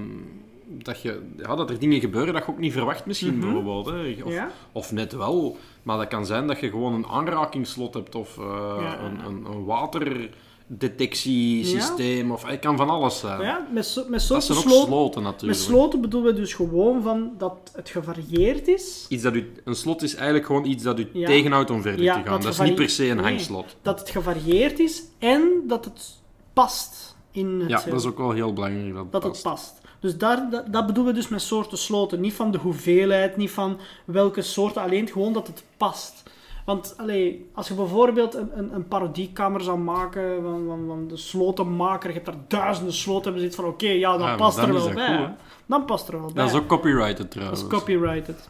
dat, 0.79 1.03
je, 1.03 1.21
ja, 1.37 1.55
dat 1.57 1.71
er 1.71 1.79
dingen 1.79 2.01
gebeuren 2.01 2.35
dat 2.35 2.45
je 2.47 2.51
ook 2.51 2.59
niet 2.59 2.73
verwacht 2.73 3.07
misschien, 3.07 3.37
Mhm. 3.37 3.41
bijvoorbeeld. 3.41 3.87
Hè. 3.87 4.17
Of, 4.25 4.33
Ja? 4.33 4.51
of 4.73 4.93
net 4.93 5.13
wel. 5.13 5.57
Maar 5.83 5.99
dat 5.99 6.09
kan 6.09 6.27
zijn 6.27 6.47
dat 6.47 6.61
je 6.61 6.71
gewoon 6.71 6.95
een 6.95 7.07
aanrakingsslot 7.07 7.95
hebt. 7.95 8.15
Of 8.15 8.39
eh, 8.39 8.77
Ja. 8.81 8.99
een, 9.01 9.25
een, 9.27 9.45
een 9.45 9.65
waterdetectiesysteem. 9.65 12.31
Of, 12.31 12.47
het 12.47 12.61
kan 12.61 12.77
van 12.77 12.91
alles 12.91 13.19
zijn. 13.19 13.41
Ja, 13.41 13.67
met, 13.73 14.05
met 14.09 14.11
dat 14.11 14.23
soorten 14.23 14.47
zijn 14.47 14.59
ook 14.59 14.65
sloten. 14.65 14.87
sloten 14.87 15.23
Met 15.23 15.33
natuurlijk. 15.33 15.61
sloten 15.61 16.01
bedoelen 16.01 16.35
we 16.35 16.41
dus 16.41 16.55
gewoon 16.55 17.03
van 17.03 17.31
dat 17.39 17.73
het 17.77 17.89
gevarieerd 17.89 18.69
is. 18.69 19.07
Iets 19.09 19.23
dat 19.23 19.35
u, 19.35 19.53
een 19.65 19.75
slot 19.75 20.03
is 20.03 20.15
eigenlijk 20.15 20.47
gewoon 20.47 20.65
iets 20.65 20.83
dat 20.83 20.99
u 20.99 21.09
Ja. 21.13 21.27
tegenhoudt 21.27 21.71
om 21.71 21.83
verder 21.83 22.03
Ja, 22.03 22.15
te 22.15 22.21
gaan. 22.23 22.33
dat 22.33 22.43
Dat 22.43 22.53
is 22.53 22.59
niet 22.61 22.75
per 22.75 22.91
se 22.91 23.09
een 23.09 23.17
nee. 23.17 23.25
hangslot. 23.25 23.77
Dat 23.83 23.99
het 24.01 24.11
gevarieerd 24.11 24.79
is 24.79 25.03
en 25.19 25.43
dat 25.67 25.85
het 25.85 26.19
past 26.53 27.17
in 27.33 27.61
het 27.61 27.69
Ja, 27.71 27.83
dat 27.91 28.01
is 28.01 28.07
ook 28.07 28.19
wel 28.19 28.31
heel 28.31 28.53
belangrijk 28.53 28.95
dat 28.95 29.13
dat 29.13 29.21
past. 29.23 29.35
het 29.35 29.43
past. 29.53 29.80
Dus 30.01 30.17
daar, 30.19 30.51
dat, 30.51 30.73
dat 30.73 30.87
bedoelen 30.87 31.13
we 31.13 31.19
dus 31.21 31.29
met 31.29 31.43
soorten 31.43 31.79
sloten. 31.79 32.21
Niet 32.21 32.35
van 32.35 32.51
de 32.51 32.59
hoeveelheid, 32.59 33.37
niet 33.37 33.51
van 33.51 33.79
welke 34.05 34.43
soorten, 34.43 34.83
alleen 34.83 35.09
gewoon 35.09 35.33
dat 35.33 35.47
het 35.47 35.65
past. 35.77 36.23
Want 36.65 36.95
allee, 36.97 37.51
als 37.55 37.69
je 37.69 37.75
bijvoorbeeld 37.75 38.35
een, 38.35 38.51
een, 38.59 38.75
een 38.75 38.89
parodiekamer 38.89 39.61
zou 39.61 39.79
maken 39.79 40.43
van, 40.43 40.65
van, 40.67 40.85
van 40.87 41.09
de 41.09 41.17
slotenmaker, 41.17 42.09
je 42.09 42.15
hebt 42.15 42.27
daar 42.27 42.35
duizenden 42.49 42.95
sloten 42.95 43.33
en 43.33 43.39
je 43.39 43.45
zit 43.45 43.55
van 43.55 43.65
oké, 43.65 43.89
ja, 43.89 44.17
dan 44.17 44.37
past 44.37 44.57
dan 44.57 44.67
er 44.67 44.73
wel 44.73 44.85
dat 44.85 44.95
bij. 44.95 45.35
dan 45.67 45.85
past 45.85 46.09
er 46.09 46.21
wel 46.21 46.33
bij. 46.33 46.43
Dat 46.45 46.53
is 46.53 46.59
ook 46.59 46.67
copyrighted 46.67 47.17
Dat 47.17 47.31
trouwens. 47.31 47.61
is 47.63 47.69
copyrighted. 47.69 48.49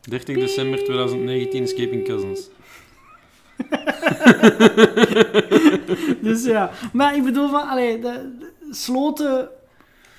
30 0.00 0.36
december 0.36 0.84
2019, 0.84 1.62
Escaping 1.62 2.04
Cousins. 2.04 2.48
Dus 6.22 6.44
ja, 6.44 6.70
maar 6.92 7.16
ik 7.16 7.24
bedoel 7.24 7.48
van, 7.48 7.68
allee, 7.68 7.98
de, 7.98 8.36
de 8.38 8.52
sloten, 8.74 9.48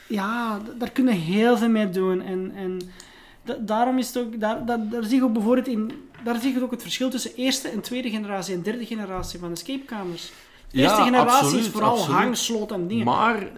ja, 0.08 0.62
daar 0.78 0.92
kunnen 0.92 1.14
heel 1.14 1.58
veel 1.58 1.70
mee 1.70 1.90
doen. 1.90 2.22
En, 2.22 2.52
en 2.56 2.82
da- 3.44 3.58
daarom 3.60 3.98
is 3.98 4.08
het 4.08 4.18
ook, 4.18 4.40
daar, 4.40 4.66
daar, 4.66 4.90
daar 4.90 5.04
zie 5.04 5.16
je 5.16 5.24
ook 5.24 5.34
bijvoorbeeld 5.34 5.68
in, 5.68 5.92
daar 6.24 6.40
zie 6.40 6.54
je 6.54 6.64
ook 6.64 6.72
het 6.72 6.82
verschil 6.82 7.10
tussen 7.10 7.36
eerste 7.36 7.68
en 7.68 7.82
tweede 7.82 8.10
generatie 8.10 8.56
en 8.56 8.62
derde 8.62 8.86
generatie 8.86 9.40
van 9.40 9.52
escapekamers. 9.52 10.32
De 10.72 10.82
eerste 10.82 10.98
Ja, 10.98 11.04
generatie 11.06 11.38
is 11.38 11.44
absoluut, 11.44 11.68
vooral 11.68 11.92
absoluut. 11.92 12.20
hangsloot 12.20 12.72
en 12.72 12.88
dingen. 12.88 13.06
Maar 13.06 13.52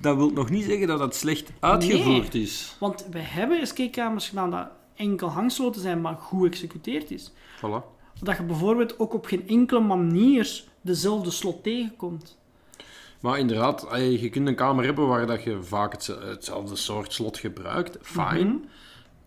dat 0.00 0.16
wil 0.16 0.30
nog 0.30 0.50
niet 0.50 0.64
zeggen 0.64 0.86
dat 0.86 0.98
het 1.00 1.14
slecht 1.14 1.50
uitgevoerd 1.60 2.34
is. 2.34 2.76
Want 2.78 3.06
wij 3.10 3.20
hebben 3.24 3.60
escapekamers 3.60 4.28
gedaan 4.28 4.50
dat 4.50 4.66
enkel 4.96 5.28
hangsloten 5.28 5.80
zijn, 5.80 6.00
maar 6.00 6.14
goed 6.14 6.40
geëxecuteerd 6.42 7.10
is. 7.10 7.32
Voilà. 7.56 7.96
Dat 8.22 8.36
je 8.36 8.42
bijvoorbeeld 8.42 8.98
ook 8.98 9.14
op 9.14 9.24
geen 9.26 9.48
enkele 9.48 9.80
manier 9.80 10.64
dezelfde 10.80 11.30
slot 11.30 11.62
tegenkomt. 11.62 12.38
Maar 13.20 13.38
inderdaad, 13.38 13.86
eh, 13.92 14.22
je 14.22 14.28
kunt 14.28 14.48
een 14.48 14.54
kamer 14.54 14.84
hebben 14.84 15.06
waar 15.06 15.26
dat 15.26 15.42
je 15.42 15.62
vaak 15.62 15.92
hetze- 15.92 16.20
hetzelfde 16.24 16.76
soort 16.76 17.12
slot 17.12 17.38
gebruikt. 17.38 17.98
Fijn. 18.02 18.68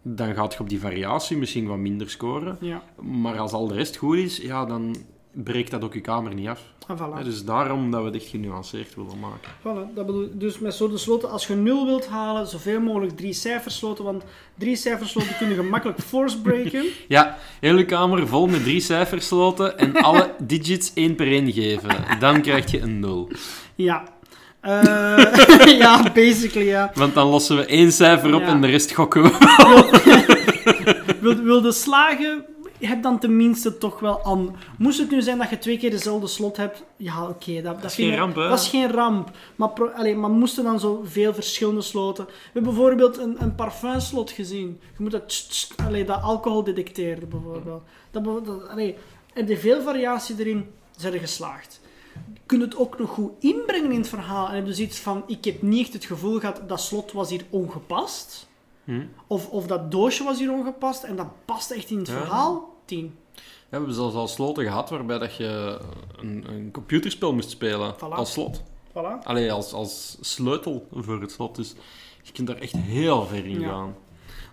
Dan 0.02 0.34
gaat 0.34 0.54
je 0.54 0.60
op 0.60 0.70
die 0.70 0.80
variatie 0.80 1.38
misschien 1.38 1.68
wat 1.68 1.78
minder 1.78 2.10
scoren. 2.10 2.58
Ja, 2.60 2.84
Maar 3.02 3.40
als 3.40 3.52
al 3.52 3.68
de 3.68 3.74
rest 3.74 3.96
goed 3.96 4.18
is, 4.18 4.38
ja, 4.38 4.66
dan 4.66 4.96
breekt 5.32 5.72
dat 5.72 5.84
ook 5.84 5.94
je 5.94 6.02
kamer 6.02 6.34
niet 6.34 6.48
af. 6.48 6.60
voilà. 6.88 7.18
Ja, 7.18 7.24
dus 7.24 7.46
daarom 7.46 7.92
dat 7.92 8.00
we 8.00 8.06
het 8.06 8.16
echt 8.16 8.28
genuanceerd 8.28 8.96
willen 8.96 9.20
maken. 9.20 9.52
Voilà, 9.60 9.94
dat 9.96 10.06
bedoel, 10.06 10.30
dus 10.34 10.60
met 10.60 10.74
soorten 10.74 11.00
sloten, 11.00 11.30
als 11.32 11.48
je 11.48 11.56
0 11.56 11.86
wilt 11.86 12.08
halen, 12.08 12.48
zoveel 12.48 12.80
mogelijk 12.80 13.18
drie 13.18 13.34
cijfers 13.34 13.78
sloten, 13.78 14.04
want 14.04 14.24
drie 14.58 14.76
cijfers 14.76 15.12
sloten 15.12 15.38
kun 15.38 15.50
je 15.50 15.56
gemakkelijk 15.56 16.00
force 16.10 16.42
breken. 16.42 16.84
Ja, 17.08 17.38
hele 17.60 17.86
kamer 17.86 18.28
vol 18.28 18.48
met 18.48 18.64
drie 18.64 18.82
cijfersloten 18.82 19.78
en 19.78 19.96
alle 19.96 20.32
digits 20.48 20.92
één 20.94 21.16
per 21.16 21.28
één 21.28 21.52
geven. 21.52 21.96
Dan 22.20 22.42
krijg 22.42 22.72
je 22.72 22.80
een 22.80 23.00
nul. 23.00 23.30
Ja. 23.76 24.04
Eh, 24.62 25.66
ja, 25.84 26.12
basically, 26.14 26.66
ja. 26.68 26.92
Want 26.94 27.14
dan 27.14 27.28
lossen 27.28 27.56
we 27.58 27.66
één 27.66 27.92
cijfer 27.92 28.34
op 28.36 28.42
Ja. 28.42 28.48
en 28.48 28.62
de 28.62 28.68
rest 28.68 28.92
gokken 28.94 29.24
we. 29.24 29.30
Wil, 31.20 31.36
wil 31.36 31.62
de 31.62 31.72
slagen, 31.72 32.46
heb 32.88 33.04
dan 33.04 33.20
tenminste 33.20 33.78
toch 33.78 34.00
wel 34.00 34.24
aan. 34.24 34.56
Moest 34.78 35.00
het 35.00 35.12
nu 35.12 35.22
zijn 35.22 35.38
dat 35.38 35.50
je 35.50 35.58
twee 35.58 35.78
keer 35.78 35.90
dezelfde 35.90 36.28
slot 36.28 36.58
hebt, 36.58 36.84
ja, 36.98 37.28
oké, 37.28 37.62
dat, 37.62 37.82
dat, 37.82 37.92
is 37.92 37.96
geen 37.96 38.16
ramp, 38.16 38.36
hè? 38.36 38.50
Dat 38.50 38.60
is 38.60 38.68
geen 38.68 38.92
ramp. 38.92 39.32
Maar, 39.56 39.70
pro, 39.70 39.88
allee, 39.88 40.16
maar 40.16 40.30
moesten 40.30 40.64
dan 40.64 40.80
zo 40.80 41.02
veel 41.06 41.34
verschillende 41.34 41.82
sloten. 41.82 42.26
We 42.26 42.32
hebben 42.44 42.74
bijvoorbeeld 42.74 43.18
een, 43.18 43.36
een 43.40 43.56
parfumslot 43.56 44.32
gezien. 44.32 44.80
Je 44.98 45.04
moet 45.04 45.12
dat, 45.12 45.28
tst, 45.28 45.50
tst, 45.50 45.74
allee, 45.86 46.06
dat 46.06 46.22
alcohol 46.22 46.64
detecteren, 46.64 47.30
bijvoorbeeld. 47.30 47.84
Dat, 48.12 48.24
dat, 48.24 48.70
allee, 48.70 48.96
heb 49.34 49.48
je 49.48 49.58
veel 49.58 49.82
variatie 49.82 50.36
erin, 50.40 50.66
zijn 50.98 51.14
er 51.14 51.20
geslaagd. 51.20 51.80
Je 52.34 52.40
kunt 52.46 52.62
het 52.62 52.76
ook 52.78 53.00
nog 53.00 53.10
goed 53.10 53.32
inbrengen 53.40 53.92
in 53.92 54.00
het 54.00 54.10
verhaal. 54.10 54.48
En 54.48 54.56
heb 54.56 54.66
je 54.66 54.74
zoiets 54.74 55.00
van, 55.00 55.24
ik 55.28 55.46
heb 55.46 55.62
niet 55.62 55.84
echt 55.86 55.94
het 55.94 56.06
gevoel 56.06 56.40
gehad, 56.40 56.62
dat 56.68 56.82
slot 56.82 57.12
was 57.12 57.30
hier 57.30 57.46
ongepast. 57.50 58.50
Hm. 58.84 59.02
Of, 59.28 59.50
of 59.50 59.68
dat 59.68 59.92
doosje 59.92 60.24
was 60.24 60.40
hier 60.40 60.52
ongepast 60.52 61.04
en 61.04 61.16
dat 61.16 61.28
past 61.46 61.72
echt 61.72 61.90
in 61.90 61.98
het 61.98 62.08
Ja. 62.08 62.14
verhaal. 62.14 62.71
10. 62.92 63.16
Ja, 63.34 63.42
we 63.70 63.76
hebben 63.78 63.94
zelfs 63.94 64.16
al 64.16 64.28
sloten 64.28 64.64
gehad 64.64 64.90
waarbij 64.90 65.18
dat 65.18 65.36
je 65.36 65.80
een, 66.18 66.46
een 66.50 66.72
computerspel 66.72 67.34
moest 67.34 67.50
spelen 67.50 67.96
Voilà. 67.96 68.00
als 68.00 68.32
slot. 68.32 68.64
Voilà. 68.90 69.24
Allee, 69.24 69.52
als, 69.52 69.74
als 69.74 70.18
sleutel 70.22 70.88
voor 70.92 71.22
het 71.22 71.32
slot. 71.32 71.56
Dus 71.56 71.76
je 72.22 72.32
kunt 72.32 72.48
daar 72.48 72.58
echt 72.58 72.76
heel 72.76 73.26
ver 73.26 73.46
in 73.46 73.60
Ja. 73.60 73.70
gaan. 73.70 73.96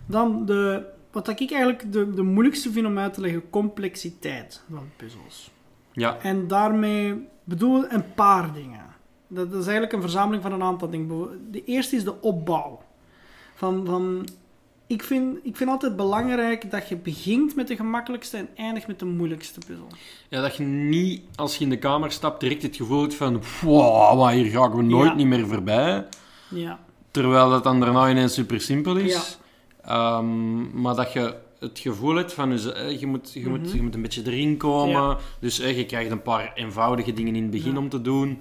Dan 0.06 0.46
de, 0.46 0.84
wat 1.12 1.28
ik 1.28 1.38
eigenlijk 1.50 1.92
de, 1.92 2.10
de 2.14 2.22
moeilijkste 2.22 2.70
vind 2.72 2.86
om 2.86 2.98
uit 2.98 3.14
te 3.14 3.20
leggen, 3.20 3.50
complexiteit 3.50 4.62
van 4.72 4.90
puzzels. 4.96 5.50
Ja, 5.92 6.18
En 6.22 6.46
daarmee 6.48 7.28
bedoel 7.44 7.84
ik 7.84 7.92
een 7.92 8.14
paar 8.14 8.52
dingen. 8.52 8.84
Dat, 9.28 9.48
is 9.48 9.54
eigenlijk 9.64 9.92
een 9.92 10.00
verzameling 10.00 10.42
van 10.42 10.52
een 10.52 10.62
aantal 10.62 10.90
dingen. 10.90 11.28
De 11.50 11.64
eerste 11.64 11.96
is 11.96 12.04
de 12.04 12.20
opbouw. 12.20 12.82
Van, 13.54 13.86
van, 13.86 14.28
ik, 14.88 15.02
vind, 15.02 15.38
ik 15.42 15.56
vind 15.56 15.70
altijd 15.70 15.96
belangrijk 15.96 16.70
dat 16.70 16.88
je 16.88 16.96
begint 16.96 17.54
met 17.56 17.68
de 17.68 17.76
gemakkelijkste 17.76 18.36
en 18.36 18.48
eindigt 18.56 18.86
met 18.86 18.98
de 18.98 19.04
moeilijkste 19.04 19.60
puzzel. 19.66 19.86
ja, 20.28 20.40
dat 20.40 20.56
je 20.56 20.62
niet, 20.64 21.22
als 21.34 21.56
je 21.56 21.64
in 21.64 21.70
de 21.70 21.78
kamer 21.78 22.12
stapt, 22.12 22.40
direct 22.40 22.62
het 22.62 22.76
gevoel 22.76 23.00
hebt 23.00 23.14
van... 23.14 23.42
Wow, 23.62 24.28
hier 24.30 24.44
gaan 24.50 24.76
we 24.76 24.82
nooit 24.82 25.08
Ja. 25.08 25.14
niet 25.14 25.26
meer 25.26 25.46
voorbij. 25.46 26.06
Ja. 26.48 26.78
Terwijl 27.10 27.50
dat 27.50 27.64
dan 27.64 27.80
daarna 27.80 28.10
ineens 28.10 28.34
super 28.34 28.60
simpel 28.60 28.96
is. 28.96 29.38
Ehm, 29.84 30.80
maar 30.80 30.94
dat 30.94 31.12
je 31.12 31.34
het 31.58 31.78
gevoel 31.78 32.14
hebt 32.14 32.32
van... 32.32 32.50
dus, 32.50 32.72
eh, 32.72 33.00
je, 33.00 33.06
moet, 33.06 33.32
je, 33.32 33.48
moet, 33.48 33.60
Mhm. 33.66 33.76
je 33.76 33.82
moet 33.82 33.94
een 33.94 34.02
beetje 34.02 34.22
erin 34.26 34.56
komen. 34.56 35.02
Ja. 35.02 35.16
Dus 35.40 35.58
eh, 35.60 35.76
je 35.76 35.86
krijgt 35.86 36.10
een 36.10 36.22
paar 36.22 36.52
eenvoudige 36.54 37.12
dingen 37.12 37.34
in 37.36 37.42
het 37.42 37.50
begin 37.50 37.72
Ja. 37.72 37.78
om 37.78 37.88
te 37.88 38.00
doen. 38.02 38.38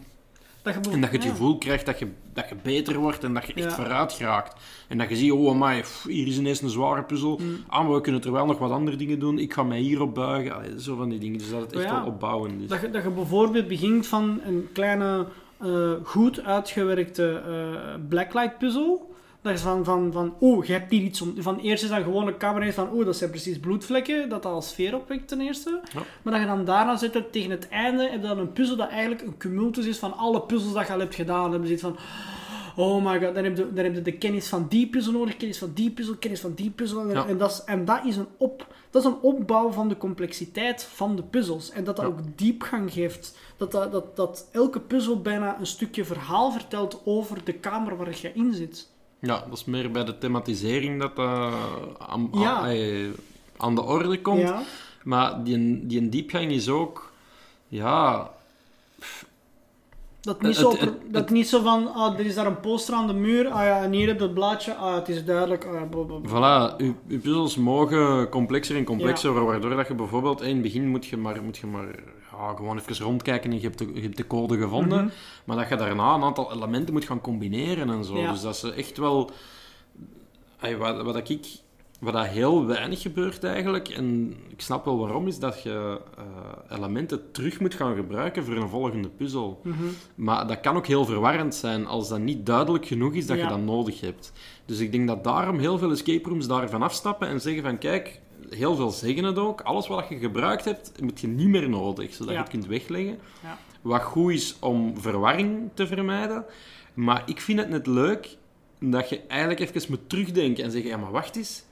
Dat 0.74 0.86
je, 0.86 0.92
En 0.92 1.02
dat 1.02 1.10
je 1.10 1.16
het 1.16 1.26
ja. 1.26 1.32
gevoel 1.32 1.58
krijgt 1.58 1.86
dat 1.86 2.00
je, 2.00 2.08
dat 2.34 2.50
je 2.50 2.56
beter 2.64 2.98
wordt 2.98 3.24
en 3.24 3.34
dat 3.34 3.46
je 3.46 3.54
echt 3.54 3.64
Ja. 3.70 3.72
vooruit 3.76 4.14
geraakt. 4.14 4.56
En 4.88 4.98
dat 4.98 5.10
je 5.10 5.16
ziet, 5.16 5.32
oh 5.32 5.50
amai, 5.50 5.82
pff, 5.82 6.04
hier 6.04 6.28
is 6.28 6.38
ineens 6.38 6.62
een 6.62 6.70
zware 6.70 7.04
puzzel. 7.04 7.40
Mm. 7.42 7.56
Ah, 7.68 7.84
maar 7.86 7.94
we 7.94 8.02
kunnen 8.02 8.22
er 8.24 8.32
wel 8.32 8.46
nog 8.46 8.58
wat 8.60 8.72
andere 8.72 8.98
dingen 8.98 9.20
doen. 9.20 9.40
Ik 9.40 9.54
ga 9.54 9.64
mij 9.64 9.80
hierop 9.80 10.16
buigen. 10.16 10.56
Allee, 10.56 10.82
zo 10.82 10.96
van 10.96 11.10
die 11.10 11.20
dingen. 11.20 11.38
Dus 11.38 11.50
dat 11.50 11.62
het 11.62 11.74
echt 11.74 11.84
Ja. 11.84 11.96
wel 12.00 12.06
opbouwend 12.06 12.62
is. 12.62 12.68
Dat 12.68 12.82
je, 12.82 12.90
dat 12.90 13.04
je 13.04 13.10
bijvoorbeeld 13.10 13.68
begint 13.68 14.08
van 14.08 14.40
een 14.46 14.68
kleine, 14.74 15.26
eh, 15.58 15.92
goed 16.04 16.44
uitgewerkte 16.44 17.42
eh, 17.48 18.00
blacklight 18.10 18.58
puzzel. 18.58 19.16
Dat 19.48 19.56
is 19.56 19.62
van, 19.62 19.84
van, 19.84 20.12
van 20.12 20.34
oh, 20.40 20.66
je 20.66 20.74
hebt 20.74 20.92
hier 20.92 21.02
iets 21.02 21.22
om... 21.22 21.34
Van 21.38 21.60
eerst 21.60 21.84
is 21.84 21.90
dan 21.90 22.04
gewoon 22.04 22.28
een 22.28 22.38
camera 22.38 22.72
van, 22.72 22.90
oh, 22.92 23.06
dat 23.06 23.16
zijn 23.18 23.30
precies 23.30 23.60
bloedvlekken, 23.60 24.30
dat 24.30 24.44
dat 24.44 24.52
als 24.54 24.70
sfeer 24.70 24.96
opwekt 24.96 25.28
ten 25.28 25.42
eerste. 25.42 25.80
Ja. 25.94 26.02
Maar 26.22 26.34
dat 26.34 26.42
je 26.42 26.48
dan 26.48 26.66
daarna 26.66 26.98
zit, 26.98 27.32
tegen 27.32 27.52
het 27.52 27.68
einde, 27.70 28.04
heb 28.04 28.22
je 28.22 28.28
dan 28.28 28.40
een 28.40 28.54
puzzel 28.54 28.76
dat 28.76 28.90
eigenlijk 28.90 29.22
een 29.22 29.38
cumultus 29.38 29.86
is 29.86 29.98
van 29.98 30.18
alle 30.18 30.42
puzzels 30.42 30.74
dat 30.74 30.88
je 30.88 30.94
al 30.94 31.00
hebt 31.00 31.16
gedaan. 31.16 31.42
Dan 31.44 31.52
heb 31.52 31.62
je 31.62 31.78
zoiets 31.78 31.84
van, 31.84 31.98
oh 32.86 33.06
my 33.06 33.20
god, 33.20 33.36
dan 33.36 33.44
heb, 33.44 33.58
je, 33.58 33.74
dan 33.74 33.84
heb 33.84 33.94
je 33.94 34.02
de 34.02 34.18
kennis 34.18 34.48
van 34.48 34.66
die 34.70 34.88
puzzel 34.88 35.12
nodig, 35.14 35.38
kennis 35.38 35.58
van 35.58 35.72
die 35.74 35.92
puzzel, 35.92 36.16
kennis 36.16 36.40
van 36.40 36.54
die 36.54 36.70
puzzel. 36.70 37.02
En, 37.02 37.10
Ja. 37.10 37.26
en, 37.28 37.38
dat, 37.38 37.52
is, 37.52 37.64
en 37.66 37.86
dat, 37.86 38.06
is 38.06 38.16
een 38.16 38.28
op, 38.38 38.68
dat 38.90 39.02
is 39.02 39.08
een 39.08 39.20
opbouw 39.22 39.72
van 39.72 39.88
de 39.90 39.98
complexiteit 39.98 40.84
van 40.84 41.16
de 41.16 41.24
puzzels. 41.24 41.72
En 41.72 41.84
dat 41.84 41.96
dat 41.96 42.06
Ja. 42.06 42.12
ook 42.12 42.20
diepgang 42.36 42.94
geeft. 42.94 43.38
Dat, 43.58 43.72
dat, 43.72 43.92
dat, 43.92 44.16
dat 44.16 44.48
elke 44.52 44.80
puzzel 44.80 45.22
bijna 45.22 45.60
een 45.60 45.66
stukje 45.66 46.06
verhaal 46.06 46.52
vertelt 46.52 47.02
over 47.06 47.44
de 47.44 47.54
kamer 47.54 47.98
waar 47.98 48.18
je 48.22 48.32
in 48.34 48.54
zit. 48.54 48.90
Ja, 49.28 49.44
dat 49.50 49.58
is 49.58 49.66
meer 49.66 49.92
bij 49.92 50.04
de 50.04 50.18
thematisering 50.18 51.00
dat 51.00 51.16
dat 51.16 51.54
aan, 51.98 52.30
Ja. 52.32 52.68
aan, 52.70 53.16
aan 53.58 53.76
de 53.76 53.82
orde 53.82 54.22
komt. 54.22 54.40
Ja. 54.42 54.62
Maar 55.04 55.44
die, 55.44 55.86
die 55.88 56.00
een 56.00 56.10
diepgang 56.10 56.52
is 56.52 56.70
ook... 56.70 57.12
Ja, 57.68 58.32
Dat 60.28 60.42
niet, 60.42 60.56
Het- 60.58 60.66
zo, 60.66 60.70
het- 60.70 60.80
per- 60.80 60.88
het- 60.88 61.14
dat 61.14 61.30
niet 61.30 61.48
zo 61.48 61.62
van, 61.62 61.94
ah, 61.94 62.20
er 62.20 62.26
is 62.26 62.36
daar 62.36 62.46
een 62.46 62.60
poster 62.60 62.94
aan 62.94 63.08
de 63.08 63.14
muur, 63.14 63.48
ah 63.50 63.64
ja, 63.64 63.82
en 63.84 63.92
hier 63.92 64.08
heb 64.08 64.18
je 64.18 64.24
het 64.24 64.34
blaadje, 64.34 64.74
ah, 64.76 64.96
het 64.96 65.10
is 65.10 65.26
duidelijk, 65.26 65.66
ah, 65.66 65.90
blablabla. 65.90 66.30
Voilà, 66.72 66.76
uw 66.78 66.96
puzzels 67.08 67.56
mogen 67.56 68.30
complexer 68.30 68.76
en 68.76 68.84
complexer, 68.84 69.46
waardoor 69.46 69.76
dat 69.76 69.88
je 69.88 69.94
bijvoorbeeld 69.96 70.42
in 70.42 70.54
het 70.54 70.62
begin 70.62 70.88
moet 70.88 71.06
je 71.06 71.18
maar, 71.18 71.44
moet 71.44 71.58
je 71.58 71.68
maar 71.68 71.88
ja, 72.32 72.54
gewoon 72.56 72.78
even 72.78 73.06
rondkijken 73.06 73.50
en 73.52 73.56
je 73.58 73.64
hebt 73.64 73.78
de, 73.78 73.92
je 73.94 74.02
hebt 74.02 74.18
de 74.18 74.28
code 74.28 74.58
gevonden, 74.58 75.04
Mhm. 75.04 75.14
maar 75.46 75.58
dat 75.58 75.70
je 75.70 75.76
daarna 75.76 76.14
een 76.14 76.24
aantal 76.24 76.54
elementen 76.54 76.94
moet 76.94 77.06
gaan 77.06 77.22
combineren 77.22 77.90
en 77.90 78.04
zo. 78.04 78.18
Ja. 78.18 78.32
Dus 78.32 78.42
dat 78.42 78.58
ze 78.58 78.74
echt 78.74 78.98
wel... 78.98 79.32
Wat, 80.80 81.02
wat 81.02 81.30
ik... 81.30 81.46
Wat 82.00 82.14
dat 82.14 82.26
heel 82.26 82.66
weinig 82.66 83.02
gebeurt 83.02 83.44
eigenlijk, 83.44 83.88
en 83.90 84.34
ik 84.50 84.62
snap 84.62 84.86
wel 84.86 84.98
waarom, 84.98 85.28
is 85.28 85.40
dat 85.40 85.62
je 85.64 86.00
eh, 86.18 86.78
elementen 86.78 87.32
terug 87.32 87.60
moet 87.60 87.74
gaan 87.74 87.96
gebruiken 87.96 88.44
voor 88.46 88.56
een 88.56 88.70
volgende 88.70 89.10
puzzel. 89.10 89.62
Mhm. 89.64 89.84
Maar 90.16 90.48
dat 90.48 90.60
kan 90.60 90.76
ook 90.76 90.88
heel 90.88 91.06
verwarrend 91.06 91.56
zijn 91.56 91.86
als 91.86 92.10
dat 92.10 92.20
niet 92.20 92.46
duidelijk 92.46 92.86
genoeg 92.86 93.14
is 93.14 93.26
dat 93.28 93.38
Ja. 93.38 93.44
je 93.44 93.50
dat 93.50 93.62
nodig 93.62 94.02
hebt. 94.02 94.32
Dus 94.66 94.80
ik 94.80 94.92
denk 94.92 95.08
dat 95.08 95.24
daarom 95.24 95.60
heel 95.60 95.78
veel 95.78 95.92
escape 95.92 96.30
rooms 96.30 96.48
daarvan 96.48 96.82
afstappen 96.82 97.28
en 97.28 97.42
zeggen 97.42 97.64
van 97.64 97.78
kijk, 97.78 98.20
heel 98.50 98.76
veel 98.76 98.90
zeggen 98.92 99.24
het 99.24 99.38
ook, 99.38 99.62
alles 99.62 99.88
wat 99.88 100.06
je 100.10 100.18
gebruikt 100.18 100.66
hebt, 100.66 101.02
moet 101.02 101.20
je 101.20 101.28
niet 101.28 101.48
meer 101.48 101.70
nodig, 101.70 102.14
zodat 102.14 102.28
Ja. 102.28 102.34
je 102.34 102.40
het 102.40 102.50
kunt 102.50 102.66
wegleggen. 102.66 103.20
Ja. 103.44 103.58
Wat 103.82 104.02
goed 104.02 104.32
is 104.32 104.56
om 104.60 104.94
verwarring 105.02 105.70
te 105.74 105.88
vermijden. 105.88 106.46
Maar 106.94 107.24
ik 107.26 107.42
vind 107.42 107.60
het 107.60 107.70
net 107.70 107.88
leuk 107.88 108.38
dat 108.80 109.10
je 109.10 109.22
eigenlijk 109.28 109.60
even 109.60 109.82
moet 109.90 110.10
terugdenken 110.10 110.64
en 110.64 110.72
zeggen, 110.72 110.90
ja 110.90 110.98
maar 110.98 111.12
wacht 111.12 111.36
eens, 111.36 111.64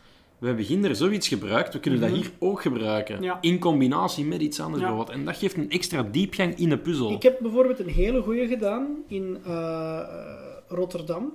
we 0.45 0.51
hebben 0.51 0.69
ginder 0.69 0.95
zoiets 0.95 1.27
gebruikt, 1.27 1.73
we 1.73 1.79
kunnen 1.79 1.99
Mhm. 1.99 2.09
dat 2.09 2.17
hier 2.19 2.31
ook 2.39 2.61
gebruiken. 2.61 3.21
Ja. 3.21 3.37
In 3.41 3.59
combinatie 3.59 4.25
met 4.25 4.41
iets 4.41 4.59
anders 4.59 4.83
Ja. 4.83 5.05
En 5.11 5.25
dat 5.25 5.37
geeft 5.37 5.57
een 5.57 5.69
extra 5.69 6.03
diepgang 6.03 6.57
in 6.57 6.71
een 6.71 6.81
puzzel. 6.81 7.11
Ik 7.11 7.23
heb 7.23 7.37
bijvoorbeeld 7.41 7.79
een 7.79 7.89
hele 7.89 8.21
goede 8.21 8.47
gedaan 8.47 8.87
in 9.07 9.37
eh, 9.45 9.51
eh, 9.99 10.07
Rotterdam. 10.67 11.33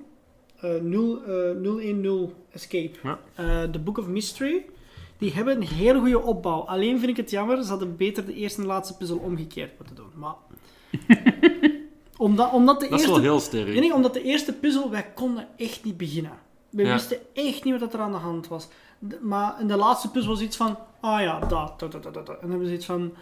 Eh, 0.59 0.69
0, 0.81 1.23
eh, 1.23 1.51
010 1.61 2.33
Escape. 2.51 2.91
Ja. 3.03 3.19
Eh, 3.35 3.63
The 3.63 3.79
Book 3.79 3.97
of 3.97 4.07
Mystery. 4.07 4.65
die 5.17 5.33
hebben 5.33 5.55
een 5.55 5.67
hele 5.67 5.99
goede 5.99 6.21
opbouw. 6.21 6.59
Alleen 6.59 6.99
vind 6.99 7.11
ik 7.11 7.17
het 7.17 7.29
jammer, 7.29 7.63
ze 7.63 7.69
hadden 7.69 7.95
beter 7.97 8.25
de 8.25 8.33
eerste 8.33 8.61
en 8.61 8.67
laatste 8.67 8.97
puzzel 8.97 9.17
omgekeerd 9.17 9.71
moeten 9.77 9.95
doen. 9.95 10.11
Maar... 10.15 10.35
omdat, 12.17 12.51
omdat 12.51 12.79
de 12.79 12.89
Dat 12.89 12.99
is 12.99 13.05
eerste... 13.05 13.21
wel 13.21 13.31
heel 13.31 13.39
sterk. 13.39 13.79
Nee, 13.79 13.93
omdat 13.93 14.13
de 14.13 14.23
eerste 14.23 14.53
puzzel, 14.53 14.89
wij 14.89 15.05
konden 15.15 15.47
echt 15.57 15.83
niet 15.83 15.97
beginnen. 15.97 16.31
We 16.69 16.83
wisten 16.91 17.17
echt 17.33 17.63
niet 17.63 17.79
wat 17.79 17.93
er 17.93 17.99
aan 17.99 18.11
de 18.11 18.17
hand 18.17 18.47
was. 18.47 18.67
Maar 19.21 19.59
in 19.59 19.67
de 19.67 19.75
laatste 19.75 20.11
puzzel 20.11 20.31
was 20.31 20.41
iets 20.41 20.57
van, 20.57 20.77
ah 20.99 21.21
ja, 21.21 21.39
dat, 21.39 21.79
dat, 21.79 21.91
dat, 21.91 22.03
dat, 22.03 22.13
dat. 22.13 22.27
En 22.29 22.37
dan 22.41 22.49
hebben 22.49 22.67
ze 22.67 22.73
iets 22.73 22.85
van, 22.85 23.13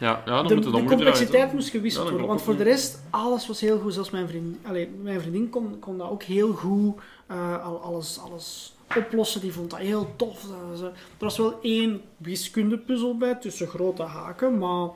Ja, 0.00 0.22
ja 0.26 0.36
dan 0.42 0.46
de, 0.46 0.54
moet 0.54 0.64
het 0.64 0.74
de 0.74 0.84
complexiteit 0.84 1.52
moest 1.52 1.68
gewisseld 1.68 2.04
Ja, 2.04 2.10
worden. 2.10 2.28
Want 2.28 2.42
voor 2.42 2.56
de 2.56 2.62
rest, 2.62 3.02
alles 3.10 3.46
was 3.46 3.60
heel 3.60 3.78
goed. 3.78 3.94
Zelfs 3.94 4.10
mijn 4.10 4.28
vriendin, 4.28 4.58
allee, 4.62 4.88
mijn 5.02 5.20
vriendin 5.20 5.48
kon, 5.50 5.78
kon 5.78 5.98
dat 5.98 6.10
ook 6.10 6.22
heel 6.22 6.52
goed, 6.52 7.00
eh, 7.26 7.64
al- 7.64 7.80
alles, 7.82 8.18
alles 8.20 8.74
oplossen. 8.96 9.40
Die 9.40 9.52
vond 9.52 9.70
dat 9.70 9.78
heel 9.78 10.12
tof. 10.16 10.44
Er 10.82 10.92
was 11.18 11.38
wel 11.38 11.58
één 11.62 12.00
wiskundepuzzel 12.16 13.16
bij, 13.16 13.34
tussen 13.34 13.66
grote 13.68 14.02
haken, 14.02 14.58
maar 14.58 14.86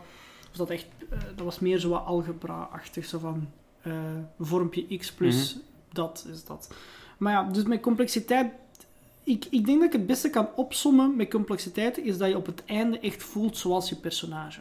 was 0.49 0.57
dat, 0.57 0.71
echt, 0.71 0.87
eh, 1.11 1.19
dat 1.37 1.45
was 1.45 1.59
meer 1.59 1.79
zo 1.79 1.89
wat 1.89 2.05
algebra-achtig. 2.05 3.05
Zo 3.05 3.19
van, 3.19 3.49
eh 3.83 3.93
vormpje 4.41 4.97
x 4.99 5.13
plus 5.13 5.55
Mhm. 5.55 5.65
dat 5.93 6.27
is 6.33 6.45
dat. 6.45 6.71
Maar 7.19 7.33
ja, 7.33 7.43
dus 7.43 7.63
met 7.63 7.81
complexiteit... 7.81 8.47
Ik, 9.25 9.47
ik 9.51 9.67
denk 9.67 9.79
dat 9.79 9.87
ik 9.87 9.93
het 9.93 10.07
beste 10.07 10.31
kan 10.31 10.49
opsommen 10.57 11.17
met 11.17 11.31
complexiteit, 11.31 11.99
is 11.99 12.19
dat 12.19 12.29
je 12.29 12.37
op 12.37 12.47
het 12.47 12.65
einde 12.65 12.99
echt 12.99 13.23
voelt 13.23 13.57
zoals 13.57 13.89
je 13.89 13.97
personage. 13.97 14.61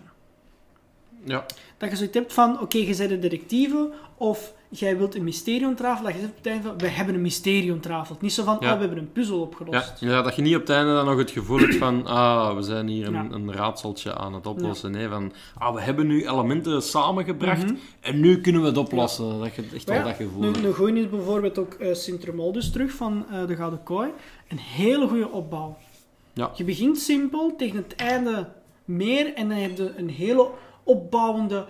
Ja, 1.23 1.45
Dat 1.77 1.89
je 1.89 1.95
zoiets 1.95 2.17
hebt 2.17 2.33
van, 2.33 2.59
oké, 2.61 2.77
je 2.77 2.95
bent 2.97 3.11
een 3.11 3.19
detectieve, 3.19 3.89
of 4.17 4.53
jij 4.69 4.97
wilt 4.97 5.15
een 5.15 5.23
mysterie 5.23 5.65
ontrafelen, 5.67 6.11
dat 6.11 6.13
je 6.13 6.19
zegt 6.27 6.31
op 6.31 6.37
het 6.43 6.47
einde 6.53 6.67
van, 6.67 6.77
we 6.77 6.87
hebben 6.87 7.15
een 7.15 7.21
mysterie 7.21 7.71
ontrafeld. 7.73 8.21
Niet 8.21 8.33
zo 8.33 8.43
van, 8.43 8.57
Ja. 8.59 8.67
oh, 8.71 8.73
we 8.73 8.79
hebben 8.79 8.97
een 8.97 9.11
puzzel 9.11 9.35
ja, 9.35 9.41
opgelost. 9.41 9.93
ja, 9.99 10.21
dat 10.21 10.35
je 10.35 10.41
niet 10.41 10.55
op 10.55 10.61
het 10.61 10.69
einde 10.69 10.93
dan 10.93 11.05
nog 11.05 11.17
het 11.17 11.31
gevoel 11.31 11.59
hebt 11.59 11.75
van 11.75 12.05
ah, 12.07 12.55
we 12.55 12.61
zijn 12.61 12.87
hier 12.87 13.07
een, 13.07 13.13
Ja. 13.13 13.27
een 13.31 13.53
raadseltje 13.53 14.15
aan 14.15 14.33
het 14.33 14.45
oplossen. 14.47 14.91
Nee, 14.91 15.07
van 15.07 15.31
ah, 15.57 15.73
we 15.73 15.81
hebben 15.81 16.07
nu 16.07 16.27
elementen 16.27 16.81
samengebracht 16.81 17.63
Mhm. 17.65 17.75
en 17.99 18.19
nu 18.19 18.41
kunnen 18.41 18.61
we 18.61 18.67
het 18.67 18.77
oplossen. 18.77 19.39
Dat 19.39 19.55
je 19.55 19.63
echt 19.75 19.83
wel 19.87 19.97
ja, 19.97 20.03
dat 20.03 20.15
gevoel 20.15 20.41
hebt. 20.43 20.61
nu 20.61 20.73
gooi 20.73 20.93
je 20.93 21.07
bijvoorbeeld 21.07 21.57
ook 21.57 21.75
uh, 21.79 21.91
terug 22.61 22.91
van 22.91 23.25
eh, 23.31 23.47
de 23.47 23.55
Gouden 23.55 23.83
Kooi. 23.83 24.09
Een 24.47 24.59
hele 24.59 25.07
goede 25.07 25.29
opbouw. 25.29 25.77
Ja. 26.33 26.51
Je 26.55 26.63
begint 26.63 26.97
simpel, 26.99 27.55
tegen 27.57 27.77
het 27.77 27.95
einde 27.95 28.47
meer, 28.85 29.33
en 29.33 29.49
dan 29.49 29.57
heb 29.57 29.77
je 29.77 29.93
een 29.97 30.09
hele 30.09 30.49
opbouwende 30.83 31.65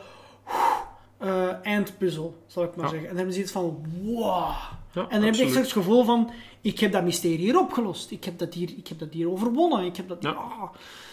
eh, 1.18 1.48
eindpuzzel, 1.66 2.44
zal 2.48 2.64
ik 2.64 2.76
maar 2.76 2.86
Ja. 2.86 2.92
zeggen. 2.92 3.10
En 3.10 3.16
dan 3.16 3.26
heb 3.26 3.28
je 3.28 3.34
zoiets 3.34 3.52
van, 3.52 3.86
wow. 4.04 4.52
Ja, 4.94 5.02
En 5.02 5.08
dan 5.10 5.24
heb 5.24 5.36
je 5.36 5.44
echt 5.44 5.56
het 5.56 5.72
gevoel 5.72 6.04
van, 6.04 6.30
ik 6.62 6.80
heb 6.80 6.92
dat 6.92 7.04
mysterie 7.04 7.38
hier 7.38 7.60
opgelost. 7.60 8.12
Ik 8.12 8.24
heb 8.24 8.38
dat 8.38 8.54
hier, 8.54 8.70
ik 8.78 8.88
heb 8.88 9.00
dat 9.00 9.14
hier 9.14 9.30
overwonnen. 9.32 9.86
Ik 9.86 9.96
heb 9.98 10.08
dat... 10.08 10.18
Ja. 10.20 10.30
ah. 10.30 10.64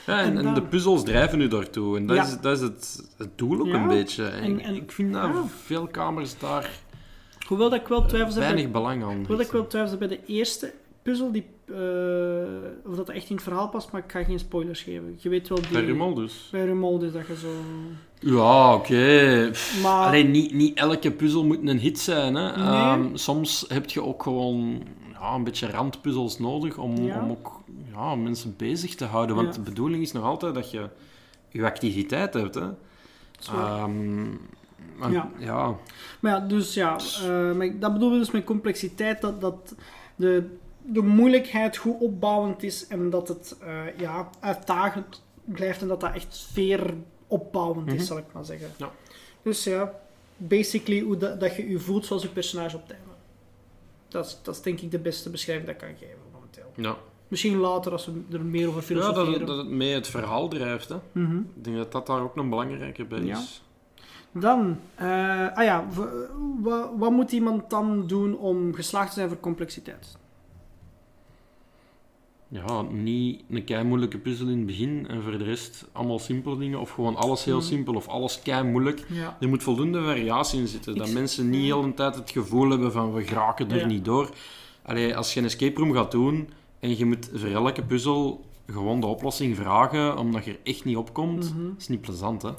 Ja, 0.07 0.18
en, 0.20 0.24
En 0.30 0.36
en 0.38 0.44
dan- 0.44 0.55
de 0.55 0.62
puzzels 0.62 1.05
drijven 1.05 1.40
u 1.40 1.49
daartoe. 1.49 1.96
En 1.96 2.07
dat, 2.07 2.16
Ja. 2.16 2.22
is, 2.22 2.40
dat 2.40 2.57
is 2.57 2.61
het, 2.62 3.09
het 3.16 3.38
doel 3.38 3.61
ook 3.61 3.66
Ja. 3.66 3.74
een 3.74 3.88
beetje. 3.88 4.24
En, 4.26 4.42
En- 4.42 4.61
en- 4.61 4.74
ik 4.74 4.92
vind 4.92 5.12
dat 5.12 5.22
ja. 5.22 5.44
veel 5.64 5.86
kamers 5.86 6.38
daar 6.38 6.70
Hoewel 7.46 7.70
dat 7.70 7.80
ik 7.80 7.88
wel 7.88 8.07
twijfels 8.07 8.34
heb 8.34 8.42
weinig 8.42 8.70
belang 8.70 9.03
aan 9.05 9.16
Hoewel 9.16 9.40
ik 9.40 9.53
wel 9.53 9.66
twijfels 9.66 9.90
heb 9.99 10.09
bij 10.09 10.18
de 10.18 10.24
eerste 10.26 10.72
puzzel, 11.09 11.32
die, 11.32 11.44
eh, 11.66 12.90
of 12.90 12.96
dat 12.96 13.09
echt 13.09 13.28
in 13.28 13.34
het 13.34 13.44
verhaal 13.44 13.68
past, 13.68 13.92
maar 13.92 14.04
ik 14.04 14.12
ga 14.12 14.24
geen 14.24 14.38
spoilers 14.38 14.82
geven. 14.82 15.14
Je 15.18 15.28
weet 15.28 15.48
wel 15.48 15.59
die... 15.61 15.70
Bij 15.72 15.84
Rummel 15.84 16.14
dus. 16.14 16.48
Bij 16.52 16.64
Rumold 16.64 17.00
dat 17.00 17.26
je 17.26 17.36
zo... 17.36 17.48
Ja, 18.20 18.74
oké. 18.74 19.50
Maar- 19.82 20.06
Alleen 20.06 20.30
niet, 20.30 20.52
niet 20.54 20.78
elke 20.78 21.11
puzzel 21.11 21.44
moet 21.44 21.68
een 21.68 21.78
hit 21.78 21.98
zijn. 21.98 22.34
Hè. 22.34 22.56
Nee. 22.56 22.66
Ehm, 22.66 23.16
soms 23.16 23.64
heb 23.68 23.90
je 23.90 24.02
ook 24.02 24.22
gewoon 24.22 24.82
ja, 25.12 25.34
een 25.34 25.44
beetje 25.44 25.70
randpuzzels 25.70 26.38
nodig 26.38 26.78
om, 26.78 26.96
Ja. 26.96 27.22
om 27.22 27.30
ook 27.30 27.61
ja, 27.92 28.14
mensen 28.14 28.54
bezig 28.56 28.94
te 28.94 29.04
houden. 29.04 29.36
Want 29.36 29.48
Ja. 29.48 29.54
de 29.54 29.61
bedoeling 29.70 30.02
is 30.02 30.12
nog 30.12 30.24
altijd 30.24 30.54
dat 30.54 30.70
je 30.70 30.88
je 31.48 31.64
activiteit 31.64 32.34
hebt. 32.34 32.54
Hè. 32.54 32.66
Zo. 33.38 33.52
Ehm, 33.52 34.24
Ja. 35.11 35.30
ja. 35.38 35.74
Maar 36.20 36.32
ja, 36.32 36.40
dus 36.40 36.74
ja, 36.74 36.96
eh, 37.22 37.52
maar 37.52 37.78
dat 37.78 37.92
bedoelen 37.92 38.18
we 38.18 38.24
dus 38.24 38.30
met 38.32 38.44
complexiteit, 38.44 39.20
dat, 39.20 39.40
dat 39.40 39.74
de, 40.16 40.56
de 40.93 41.03
moeilijkheid 41.03 41.76
goed 41.76 42.01
opbouwend 42.01 42.62
is 42.62 42.86
en 42.86 43.11
dat 43.11 43.28
het 43.28 43.57
eh, 43.61 43.99
ja, 43.99 44.30
uitdagend 44.41 45.22
blijft 45.45 45.80
en 45.82 45.89
dat 45.89 46.01
dat 46.01 46.14
echt 46.14 46.34
sfeer 46.34 46.95
opbouwend 47.26 47.86
Mhm. 47.86 47.95
is, 47.97 48.07
zal 48.07 48.18
ik 48.18 48.24
maar 48.32 48.45
zeggen. 48.45 48.68
Ja. 48.76 48.91
Dus 49.43 49.64
ja, 49.64 49.93
basically 50.36 51.01
hoe 51.01 51.16
dat, 51.16 51.41
dat 51.41 51.57
je 51.57 51.68
je 51.70 51.78
voelt 51.78 52.07
zoals 52.07 52.22
je 52.22 52.28
personage 52.28 52.76
op 52.76 52.82
het 52.82 52.91
einde. 52.91 53.07
Dat 54.09 54.26
is, 54.26 54.39
dat 54.43 54.55
is 54.55 54.62
denk 54.62 54.80
ik 54.80 54.91
de 54.91 54.99
beste 54.99 55.30
beschrijving 55.30 55.66
dat 55.66 55.74
ik 55.82 55.89
kan 55.89 55.97
geven 56.09 56.18
momenteel. 56.32 56.72
Ja. 56.74 56.97
Misschien 57.28 57.57
later 57.57 57.93
als 57.93 58.07
we 58.07 58.22
er 58.32 58.45
meer 58.45 58.68
over 58.68 58.80
ja, 58.80 58.86
filosoferen. 58.86 59.24
dat, 59.30 59.39
het- 59.39 59.47
dat 59.47 59.57
het 59.57 59.68
mee 59.68 59.95
het 59.95 60.07
verhaal 60.09 60.49
drijft. 60.49 60.89
Hè. 60.89 60.97
Mhm. 61.12 61.36
Ik 61.36 61.64
denk 61.64 61.76
dat 61.76 61.93
dat 61.93 62.07
daar 62.07 62.20
ook 62.22 62.36
een 62.36 62.49
belangrijke 62.49 63.05
bij 63.05 63.22
Ja. 63.22 63.39
is. 63.39 63.62
Dan, 64.32 64.80
eh, 64.95 65.57
ah 65.57 65.64
ja, 65.64 65.84
wat 66.99 67.11
moet 67.11 67.32
iemand 67.32 67.70
dan 67.70 68.07
doen 68.07 68.39
om 68.39 68.74
geslaagd 68.74 69.09
te 69.09 69.14
zijn 69.14 69.28
voor 69.28 69.41
complexiteit? 69.41 70.16
Ja, 72.51 72.82
niet 72.82 73.42
een 73.51 73.64
kei 73.64 73.84
moeilijke 73.84 74.18
puzzel 74.18 74.46
in 74.49 74.57
het 74.57 74.66
begin 74.66 75.07
en 75.09 75.22
voor 75.22 75.38
de 75.38 75.44
rest 75.44 75.88
allemaal 75.92 76.18
simpele 76.18 76.59
dingen. 76.59 76.80
Of 76.80 76.90
gewoon 76.90 77.16
alles 77.16 77.44
heel 77.44 77.61
simpel 77.61 77.94
of 77.94 78.09
alles 78.09 78.42
kei 78.42 78.62
moeilijk. 78.64 79.05
Ja. 79.09 79.36
Er 79.40 79.49
moet 79.49 79.62
voldoende 79.62 80.03
variatie 80.03 80.61
in 80.61 80.66
zitten. 80.68 80.92
Ik 80.92 80.99
Dat 80.99 81.11
mensen 81.12 81.51
niet 81.51 81.62
heel 81.64 81.82
de 81.82 81.94
tijd 81.94 82.14
het 82.14 82.30
gevoel 82.30 82.70
hebben 82.70 82.92
van 82.92 83.12
we 83.12 83.22
geraken 83.22 83.70
er 83.70 83.76
Ja. 83.78 83.86
niet 83.86 84.05
door. 84.05 84.30
Allee, 84.82 85.16
als 85.16 85.34
je 85.34 85.40
een 85.40 85.46
escape 85.46 85.80
room 85.80 85.92
gaat 85.92 86.11
doen 86.11 86.49
en 86.80 86.96
je 86.99 87.05
moet 87.05 87.30
voor 87.34 87.49
elke 87.51 87.82
puzzel 87.82 88.44
gewoon 88.66 89.01
de 89.01 89.07
oplossing 89.07 89.57
vragen 89.57 90.18
omdat 90.18 90.44
je 90.44 90.51
er 90.51 90.59
echt 90.62 90.84
niet 90.84 90.96
op 90.96 91.12
komt, 91.12 91.55
Mhm. 91.55 91.68
is 91.78 91.88
niet 91.88 92.01
plezant. 92.01 92.42
Hè? 92.42 92.51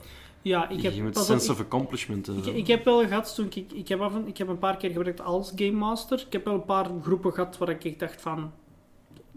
Ja, 0.41 0.69
ik 0.69 0.81
heb, 0.81 0.93
je 0.93 1.03
moet 1.03 1.17
sense 1.17 1.45
ik, 1.45 1.51
of 1.51 1.59
accomplishment 1.59 2.27
ik, 2.27 2.33
hebben. 2.33 2.55
ik 2.55 2.67
heb 2.67 2.85
wel 2.85 3.07
gehad 3.07 3.35
toen 3.35 3.45
ik, 3.45 3.71
ik, 3.73 3.87
heb 3.87 3.99
af 4.01 4.15
en, 4.15 4.27
ik 4.27 4.37
heb 4.37 4.47
een 4.47 4.59
paar 4.59 4.77
keer 4.77 4.89
gewerkt 4.91 5.21
als 5.21 5.51
Game 5.55 5.71
Master. 5.71 6.23
Ik 6.27 6.33
heb 6.33 6.45
wel 6.45 6.53
een 6.53 6.65
paar 6.65 6.87
groepen 7.01 7.33
gehad 7.33 7.57
waar 7.57 7.69
ik 7.69 7.83
echt 7.83 7.99
dacht 7.99 8.21
van. 8.21 8.51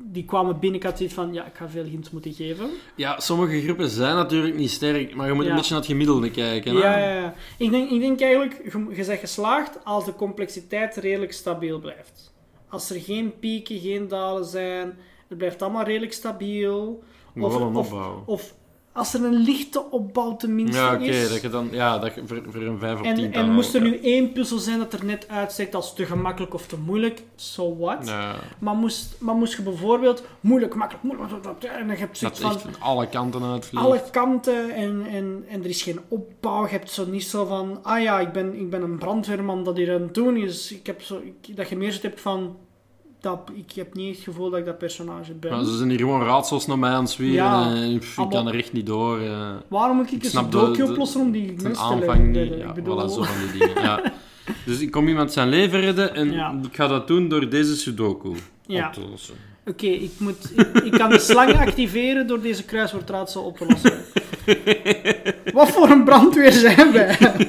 Die 0.05 0.24
kwamen 0.24 0.59
binnen, 0.59 0.78
ik 0.80 0.86
had 0.86 0.96
zoiets 0.96 1.14
van, 1.14 1.32
ja, 1.32 1.46
ik 1.46 1.55
ga 1.55 1.68
veel 1.68 1.84
hints 1.84 2.11
moeten 2.11 2.32
geven. 2.32 2.70
Ja, 2.96 3.20
sommige 3.20 3.62
groepen 3.62 3.88
zijn 3.88 4.14
natuurlijk 4.14 4.57
niet 4.57 4.70
sterk, 4.70 5.14
maar 5.14 5.26
je 5.26 5.32
moet 5.32 5.44
Ja. 5.44 5.50
een 5.50 5.57
beetje 5.57 5.70
naar 5.72 5.80
het 5.82 5.90
gemiddelde 5.90 6.30
kijken. 6.30 6.74
hè. 6.76 6.80
Ja, 6.82 6.98
ja, 6.98 7.14
ja. 7.20 7.34
Ik 7.59 7.70
denk, 7.70 7.90
ik 7.90 8.00
denk 8.00 8.20
eigenlijk, 8.20 8.61
je, 8.72 8.86
je 8.96 9.05
bent 9.07 9.18
geslaagd 9.20 9.84
als 9.84 10.05
de 10.05 10.14
complexiteit 10.14 10.96
redelijk 10.96 11.32
stabiel 11.32 11.78
blijft. 11.80 12.32
Als 12.68 12.90
er 12.90 13.00
geen 13.00 13.38
pieken, 13.38 13.78
geen 13.78 14.09
dalen 14.09 14.44
zijn, 14.44 14.98
het 15.28 15.38
blijft 15.38 15.62
allemaal 15.62 15.84
redelijk 15.84 16.12
stabiel. 16.12 17.03
Of- 17.40 17.57
wel 17.59 17.66
een 17.66 17.76
of-. 17.76 17.94
Of 18.26 18.55
als 18.93 19.14
er 19.14 19.24
een 19.24 19.34
lichte 19.36 19.90
opbouw 19.90 20.36
tenminste 20.36 20.76
Ja, 20.82 20.95
oké, 20.95 21.05
is. 21.05 21.28
dat 21.30 21.40
je 21.43 21.49
dan, 21.49 21.68
ja, 21.70 21.99
dat 21.99 22.14
je 22.14 22.22
voor, 22.26 22.43
voor 22.49 22.62
een 22.62 22.78
5 22.78 23.01
of 23.01 23.12
10 23.14 23.32
En, 23.32 23.51
moest 23.53 23.74
er 23.74 23.80
nu 23.80 23.99
één 23.99 24.32
puzzel 24.32 24.59
zijn 24.59 24.78
dat 24.78 24.93
er 24.93 25.05
net 25.05 25.28
uitsteekt 25.28 25.74
als 25.74 25.95
te 25.95 26.05
gemakkelijk 26.05 26.55
of 26.55 26.66
te 26.66 26.76
moeilijk, 26.78 27.22
so 27.36 27.76
what? 27.78 28.07
Ja, 28.09 28.34
Maar, 28.59 28.74
moest, 28.74 29.14
maar 29.18 29.34
moest 29.34 29.57
je 29.57 29.62
bijvoorbeeld 29.62 30.22
moeilijk, 30.40 30.74
makkelijk, 30.74 31.05
moeilijk, 31.05 31.32
en 31.32 31.86
dan 31.86 31.97
heb 31.97 32.14
je 32.14 32.24
dat 32.24 32.36
zoiets 32.36 32.40
echt 32.40 32.62
van 32.62 32.72
van 32.72 32.82
alle 32.82 33.09
kanten 33.09 33.43
uitvliegt. 33.43 33.84
alle 33.86 34.03
kanten 34.11 34.70
en, 34.74 35.07
en, 35.11 35.45
en 35.49 35.61
er 35.62 35.68
is 35.68 35.82
geen 35.82 36.01
opbouw. 36.09 36.62
Je 36.64 36.70
hebt 36.70 36.90
zo 36.90 37.07
niet 37.07 37.24
zo 37.24 37.45
van, 37.47 37.78
ah 37.82 38.03
ja, 38.03 38.20
ik 38.20 38.32
ben, 38.32 38.55
ik 38.55 38.70
ben 38.70 38.82
een 38.82 38.99
brandweerman 38.99 39.64
dat 39.64 39.76
hier 39.76 39.95
aan 39.95 40.01
het 40.03 40.14
doen 40.14 40.36
is. 40.36 40.72
Ik 40.72 40.86
heb 40.86 41.03
zo, 41.03 41.20
ik- 41.24 41.57
dat 41.57 41.68
je 41.68 41.76
meer 41.76 41.90
zo 41.93 41.99
hebt 42.03 42.20
van, 42.20 42.57
dat, 43.23 43.51
ik 43.55 43.73
heb 43.75 43.95
niet 43.95 44.14
het 44.14 44.25
gevoel 44.25 44.51
dat 44.51 44.59
ik 44.59 44.64
dat 44.64 44.79
personage 44.79 45.33
ben. 45.33 45.51
Maar 45.51 45.64
ze 45.64 45.77
zijn 45.77 45.89
hier 45.89 45.99
gewoon 45.99 46.23
raadsels 46.23 46.66
naar 46.66 46.79
mij 46.79 46.91
aan 46.91 47.03
het 47.03 47.11
zwieren. 47.11 47.35
Ja, 47.45 47.66
en 47.75 47.91
ik, 47.95 48.03
ik 48.03 48.29
kan 48.31 48.47
er 48.49 48.55
echt 48.55 48.73
niet 48.73 48.87
door. 48.87 49.20
eh. 49.20 49.51
Waarom 49.68 49.97
moet 49.97 50.07
ik, 50.07 50.12
Ik 50.12 50.25
een 50.25 50.31
sudoku 50.31 50.83
oplossen 50.83 51.20
om 51.20 51.31
die 51.31 51.55
te 51.55 51.77
aanvang 51.79 52.27
niet. 52.33 52.55
Ja, 52.59 52.68
ik 52.68 52.75
bedoel, 52.75 53.01
voilà, 53.03 53.12
zo 53.12 53.23
van 53.23 53.35
die 53.53 53.59
dingen. 53.66 53.83
Ja. 53.83 54.03
Dus 54.66 54.81
ik 54.81 54.91
kom 54.91 55.09
iemand 55.09 55.33
zijn 55.33 55.49
leven 55.49 55.81
redden 55.81 56.14
en 56.14 56.33
Ja. 56.33 56.59
ik 56.70 56.77
ga 56.77 56.87
dat 56.87 57.07
doen 57.07 57.29
door 57.29 57.49
deze 57.49 57.77
sudoku 57.77 58.33
Ja. 58.66 58.87
op 58.87 58.93
te 58.93 59.01
lossen. 59.11 59.35
Oké, 59.66 59.87
ik, 59.87 60.11
moet, 60.18 60.53
ik, 60.57 60.68
ik 60.85 60.93
kan 60.93 61.11
de 61.11 61.18
slang 61.18 61.53
activeren 61.66 62.27
door 62.27 62.41
deze 62.41 62.64
kruiswoordraadsel 62.64 63.43
op 63.43 63.57
te 63.57 63.66
lossen. 63.66 64.05
Wat 65.53 65.68
voor 65.70 65.91
een 65.91 66.05
brandweer 66.05 66.53
zijn 66.53 66.93
wij? 66.93 67.18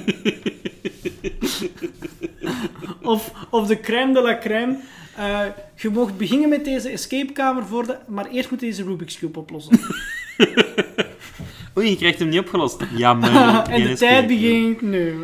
of, 3.01 3.31
of 3.49 3.67
de 3.67 3.79
crème 3.79 4.13
de 4.13 4.21
la 4.21 4.37
crème. 4.37 4.75
Eh, 5.15 5.39
je 5.75 5.89
mocht 5.89 6.17
beginnen 6.17 6.49
met 6.49 6.65
deze 6.65 6.89
escapekamer, 6.89 7.65
voor 7.65 7.85
de, 7.85 7.97
maar 8.07 8.25
eerst 8.29 8.51
moet 8.51 8.59
je 8.59 8.65
deze 8.65 8.83
Rubik's 8.83 9.17
Cube 9.19 9.39
oplossen. 9.39 9.79
Oei, 11.77 11.89
je 11.89 11.95
krijgt 11.95 12.19
hem 12.19 12.29
niet 12.29 12.39
opgelost. 12.39 12.83
Jammer. 12.95 13.29
en 13.69 13.81
de 13.83 13.89
escape. 13.89 13.95
tijd 13.95 14.27
begint 14.27 14.81
nu. 14.81 15.15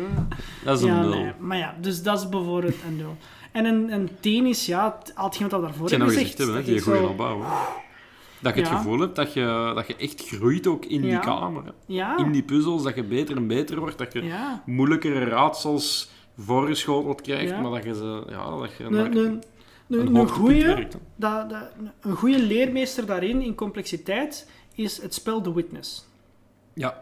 Dat 0.64 0.78
is 0.78 0.84
een 0.84 0.88
Ja, 0.94 1.00
nul. 1.00 1.10
nee. 1.10 1.32
Maar 1.38 1.56
ja, 1.58 1.74
dus 1.80 2.02
dat 2.02 2.18
is 2.20 2.28
bijvoorbeeld 2.28 2.74
een 2.88 2.96
nul. 2.96 3.16
En 3.52 3.64
een, 3.64 3.92
een 3.92 4.08
tennis, 4.20 4.66
ja, 4.66 4.98
had 5.14 5.34
iemand 5.34 5.50
dat 5.50 5.62
daarvoor 5.62 5.88
gezegd. 5.88 6.04
gezegd 6.12 6.38
hebben, 6.38 6.54
hè, 6.56 6.60
dat 6.60 6.68
die 6.70 6.76
ik 6.76 6.82
goede 6.82 6.98
zo-. 6.98 7.44
Dat 8.38 8.54
je 8.54 8.60
het 8.60 8.70
Ja. 8.70 8.76
gevoel 8.76 8.98
hebt 9.00 9.16
dat 9.16 9.32
je, 9.32 9.72
dat 9.74 9.86
je 9.86 9.96
echt 9.96 10.26
groeit 10.28 10.66
ook 10.66 10.84
in 10.84 11.00
die 11.02 11.18
kamer. 11.18 11.62
Ja, 11.86 12.16
In 12.18 12.32
die 12.32 12.42
puzzels, 12.42 12.82
dat 12.82 12.94
je 12.94 13.02
beter 13.04 13.36
en 13.36 13.46
beter 13.46 13.78
wordt. 13.78 13.98
Dat 13.98 14.12
je 14.12 14.24
ja. 14.24 14.62
moeilijkere 14.66 15.24
raadsels 15.24 16.10
voorgeschoteld 16.38 17.20
krijgt, 17.20 17.50
Ja. 17.50 17.60
maar 17.60 17.70
dat 17.70 17.84
je 17.84 17.94
ze... 17.94 18.22
Ja, 18.28 18.56
dat 18.58 18.70
je 18.78 18.84
Een, 18.84 18.92
maar- 18.92 19.10
een, 19.10 19.42
Een, 19.90 20.12
dat, 21.16 21.50
dat, 21.50 21.62
een 22.00 22.16
goede 22.16 22.38
leermeester 22.38 23.06
daarin, 23.06 23.42
in 23.42 23.54
complexiteit, 23.54 24.50
is 24.74 25.02
het 25.02 25.14
spel 25.14 25.40
The 25.40 25.54
Witness. 25.54 26.06
Ja, 26.74 26.98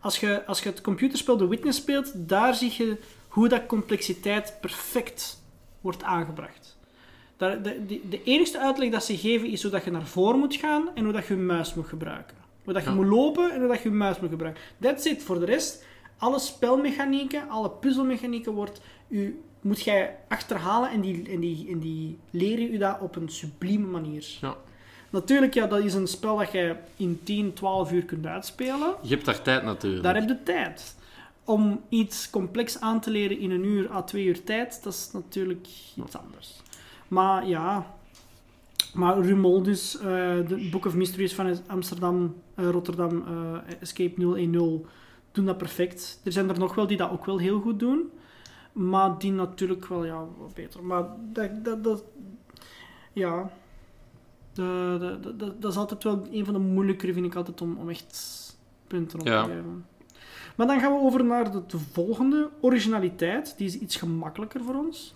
Als 0.00 0.18
je, 0.20 0.46
als 0.46 0.62
je 0.62 0.68
het 0.68 0.80
computerspel 0.80 1.36
The 1.36 1.48
Witness 1.48 1.78
speelt, 1.78 2.12
daar 2.14 2.54
zie 2.54 2.72
je 2.76 2.96
hoe 3.28 3.48
dat 3.48 3.66
complexiteit 3.66 4.56
perfect 4.60 5.42
wordt 5.80 6.02
aangebracht. 6.02 6.78
Daar, 7.36 7.62
de, 7.62 7.86
de, 7.86 8.00
de 8.08 8.22
enige 8.22 8.58
uitleg 8.58 8.90
dat 8.90 9.04
ze 9.04 9.16
geven 9.18 9.48
is 9.48 9.62
hoe 9.62 9.70
dat 9.70 9.84
je 9.84 9.90
naar 9.90 10.06
voren 10.06 10.38
moet 10.38 10.54
gaan 10.54 10.88
en 10.94 11.04
hoe 11.04 11.12
dat 11.12 11.26
je 11.26 11.34
je 11.34 11.40
muis 11.40 11.74
moet 11.74 11.86
gebruiken. 11.88 12.36
Hoe 12.64 12.72
dat 12.72 12.82
je 12.82 12.88
Ja. 12.88 12.94
moet 12.94 13.06
lopen 13.06 13.52
en 13.52 13.58
hoe 13.58 13.68
dat 13.68 13.82
je 13.82 13.88
je 13.88 13.94
muis 13.94 14.20
moet 14.20 14.30
gebruiken. 14.30 14.62
That's 14.80 15.04
it. 15.04 15.22
Voor 15.22 15.38
de 15.38 15.44
rest, 15.44 15.84
alle 16.18 16.38
spelmechanieken, 16.38 17.48
alle 17.48 17.70
puzzelmechanieken 17.70 18.52
wordt 18.52 18.80
u, 19.08 19.40
moet 19.60 19.82
jij 19.82 20.16
achterhalen 20.28 20.90
en 20.90 21.00
die, 21.00 21.30
en, 21.30 21.40
die, 21.40 21.68
en 21.70 21.78
die 21.78 22.18
leren 22.30 22.74
u 22.74 22.78
dat 22.78 23.00
op 23.00 23.16
een 23.16 23.28
sublieme 23.28 23.86
manier. 23.86 24.26
Ja. 24.40 24.56
Natuurlijk, 25.10 25.54
ja, 25.54 25.66
dat 25.66 25.84
is 25.84 25.94
een 25.94 26.06
spel 26.06 26.36
dat 26.36 26.52
je 26.52 26.76
in 26.96 27.20
10, 27.22 27.52
12 27.52 27.92
uur 27.92 28.04
kunt 28.04 28.26
uitspelen. 28.26 28.94
je 29.02 29.08
hebt 29.08 29.24
daar 29.24 29.42
tijd 29.42 29.62
natuurlijk. 29.62 30.02
Daar 30.02 30.14
heb 30.14 30.28
je 30.28 30.42
tijd. 30.42 30.94
Om 31.44 31.80
iets 31.88 32.30
complex 32.30 32.80
aan 32.80 33.00
te 33.00 33.10
leren 33.10 33.38
in 33.38 33.50
een 33.50 33.64
uur 33.64 33.92
à 33.92 34.02
twee 34.02 34.24
uur 34.24 34.44
tijd, 34.44 34.80
dat 34.82 34.92
is 34.92 35.10
natuurlijk 35.12 35.66
iets 35.96 36.16
anders. 36.16 36.60
Maar 37.08 37.46
ja, 37.46 37.86
maar 38.94 39.20
Rumol 39.20 39.62
dus, 39.62 39.98
eh, 39.98 40.02
de 40.48 40.68
Book 40.70 40.86
of 40.86 40.94
Mysteries 40.94 41.34
van 41.34 41.56
Amsterdam, 41.66 42.34
eh, 42.54 42.70
Rotterdam, 42.70 43.24
eh, 43.26 43.74
Escape 43.80 44.14
010, 44.20 44.86
doen 45.32 45.44
dat 45.44 45.58
perfect. 45.58 46.20
Er 46.24 46.32
zijn 46.32 46.48
er 46.48 46.58
nog 46.58 46.74
wel 46.74 46.86
die 46.86 46.96
dat 46.96 47.10
ook 47.10 47.24
wel 47.24 47.38
heel 47.38 47.60
goed 47.60 47.78
doen, 47.78 48.10
maar 48.72 49.18
die 49.18 49.32
natuurlijk 49.32 49.86
wel 49.86 50.04
ja, 50.04 50.24
wat 50.38 50.54
beter. 50.54 50.82
Maar 50.84 51.04
dat, 51.32 51.64
dat, 51.64 51.84
dat 51.84 52.04
ja, 53.12 53.50
de, 54.52 54.96
de, 55.00 55.18
de- 55.20 55.36
de- 55.36 55.58
dat 55.58 55.70
is 55.72 55.78
altijd 55.78 56.02
wel 56.04 56.26
een 56.30 56.44
van 56.44 56.54
de 56.54 56.60
moeilijkere, 56.60 57.12
vind 57.12 57.26
ik 57.26 57.34
altijd, 57.34 57.60
om, 57.60 57.76
om 57.76 57.88
echt 57.88 58.38
punten 58.86 59.20
op 59.20 59.26
Ja. 59.26 59.42
te 59.44 59.50
geven. 59.50 59.84
Maar 60.56 60.66
dan 60.66 60.80
gaan 60.80 60.92
we 60.92 60.98
over 61.00 61.24
naar 61.24 61.52
de, 61.52 61.62
de 61.66 61.78
volgende, 61.78 62.50
originaliteit. 62.60 63.54
Die 63.56 63.66
is 63.66 63.78
iets 63.78 63.96
gemakkelijker 63.96 64.60
voor 64.64 64.74
ons. 64.74 65.10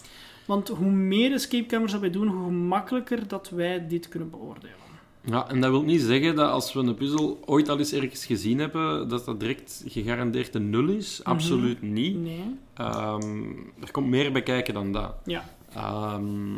Want 0.46 0.68
hoe 0.68 0.90
meer 0.90 1.32
escape 1.32 1.66
cameras 1.66 1.92
dat 1.92 2.00
wij 2.00 2.10
doen, 2.10 2.28
hoe 2.28 2.44
gemakkelijker 2.44 3.28
dat 3.28 3.50
wij 3.50 3.86
dit 3.88 4.08
kunnen 4.08 4.30
beoordelen. 4.30 4.76
Ja, 5.24 5.48
en 5.48 5.60
dat 5.60 5.70
wil 5.70 5.82
niet 5.82 6.00
zeggen 6.00 6.36
dat 6.36 6.50
als 6.50 6.72
we 6.72 6.80
een 6.80 6.94
puzzel 6.94 7.38
ooit 7.44 7.68
al 7.68 7.78
eens 7.78 7.92
ergens 7.92 8.26
gezien 8.26 8.58
hebben, 8.58 9.08
dat 9.08 9.24
dat 9.24 9.40
direct 9.40 9.84
gegarandeerd 9.86 10.54
een 10.54 10.70
nul 10.70 10.88
is. 10.88 11.20
Mhm. 11.20 11.30
Absoluut 11.30 11.82
niet. 11.82 12.16
Nee. 12.16 12.56
Ehm, 12.74 13.42
er 13.80 13.90
komt 13.90 14.06
meer 14.08 14.32
bij 14.32 14.42
kijken 14.42 14.74
dan 14.74 14.92
dat. 14.92 15.14
Ja. 15.24 15.44
Ehm, 15.74 16.54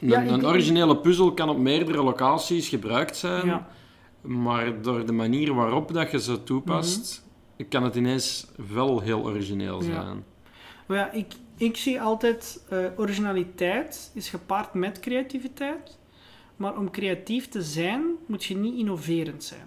Ja, 0.00 0.22
een, 0.22 0.32
een 0.32 0.46
originele 0.46 0.96
puzzel 0.96 1.32
kan 1.34 1.48
op 1.48 1.58
meerdere 1.58 2.02
locaties 2.02 2.68
gebruikt 2.68 3.16
zijn, 3.16 3.46
Ja. 3.46 3.68
maar 4.20 4.82
door 4.82 5.06
de 5.06 5.12
manier 5.12 5.54
waarop 5.54 5.92
dat 5.92 6.10
je 6.10 6.20
ze 6.20 6.42
toepast, 6.42 7.24
kan 7.68 7.82
het 7.82 7.94
ineens 7.94 8.46
wel 8.72 9.00
heel 9.00 9.22
origineel 9.22 9.78
Mhm. 9.80 9.88
Ja. 9.90 10.02
zijn. 10.02 10.24
Maar 10.86 10.96
ja, 10.98 11.10
ik, 11.12 11.32
ik 11.56 11.76
zie 11.76 12.00
altijd 12.00 12.64
eh, 12.68 12.78
originaliteit 12.96 14.10
is 14.14 14.28
gepaard 14.28 14.74
met 14.74 15.00
creativiteit. 15.00 15.98
Maar 16.60 16.78
om 16.78 16.90
creatief 16.90 17.48
te 17.48 17.62
zijn, 17.62 18.02
moet 18.26 18.44
je 18.44 18.56
niet 18.56 18.78
innoverend 18.78 19.44
zijn. 19.44 19.66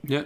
Ja. 0.00 0.24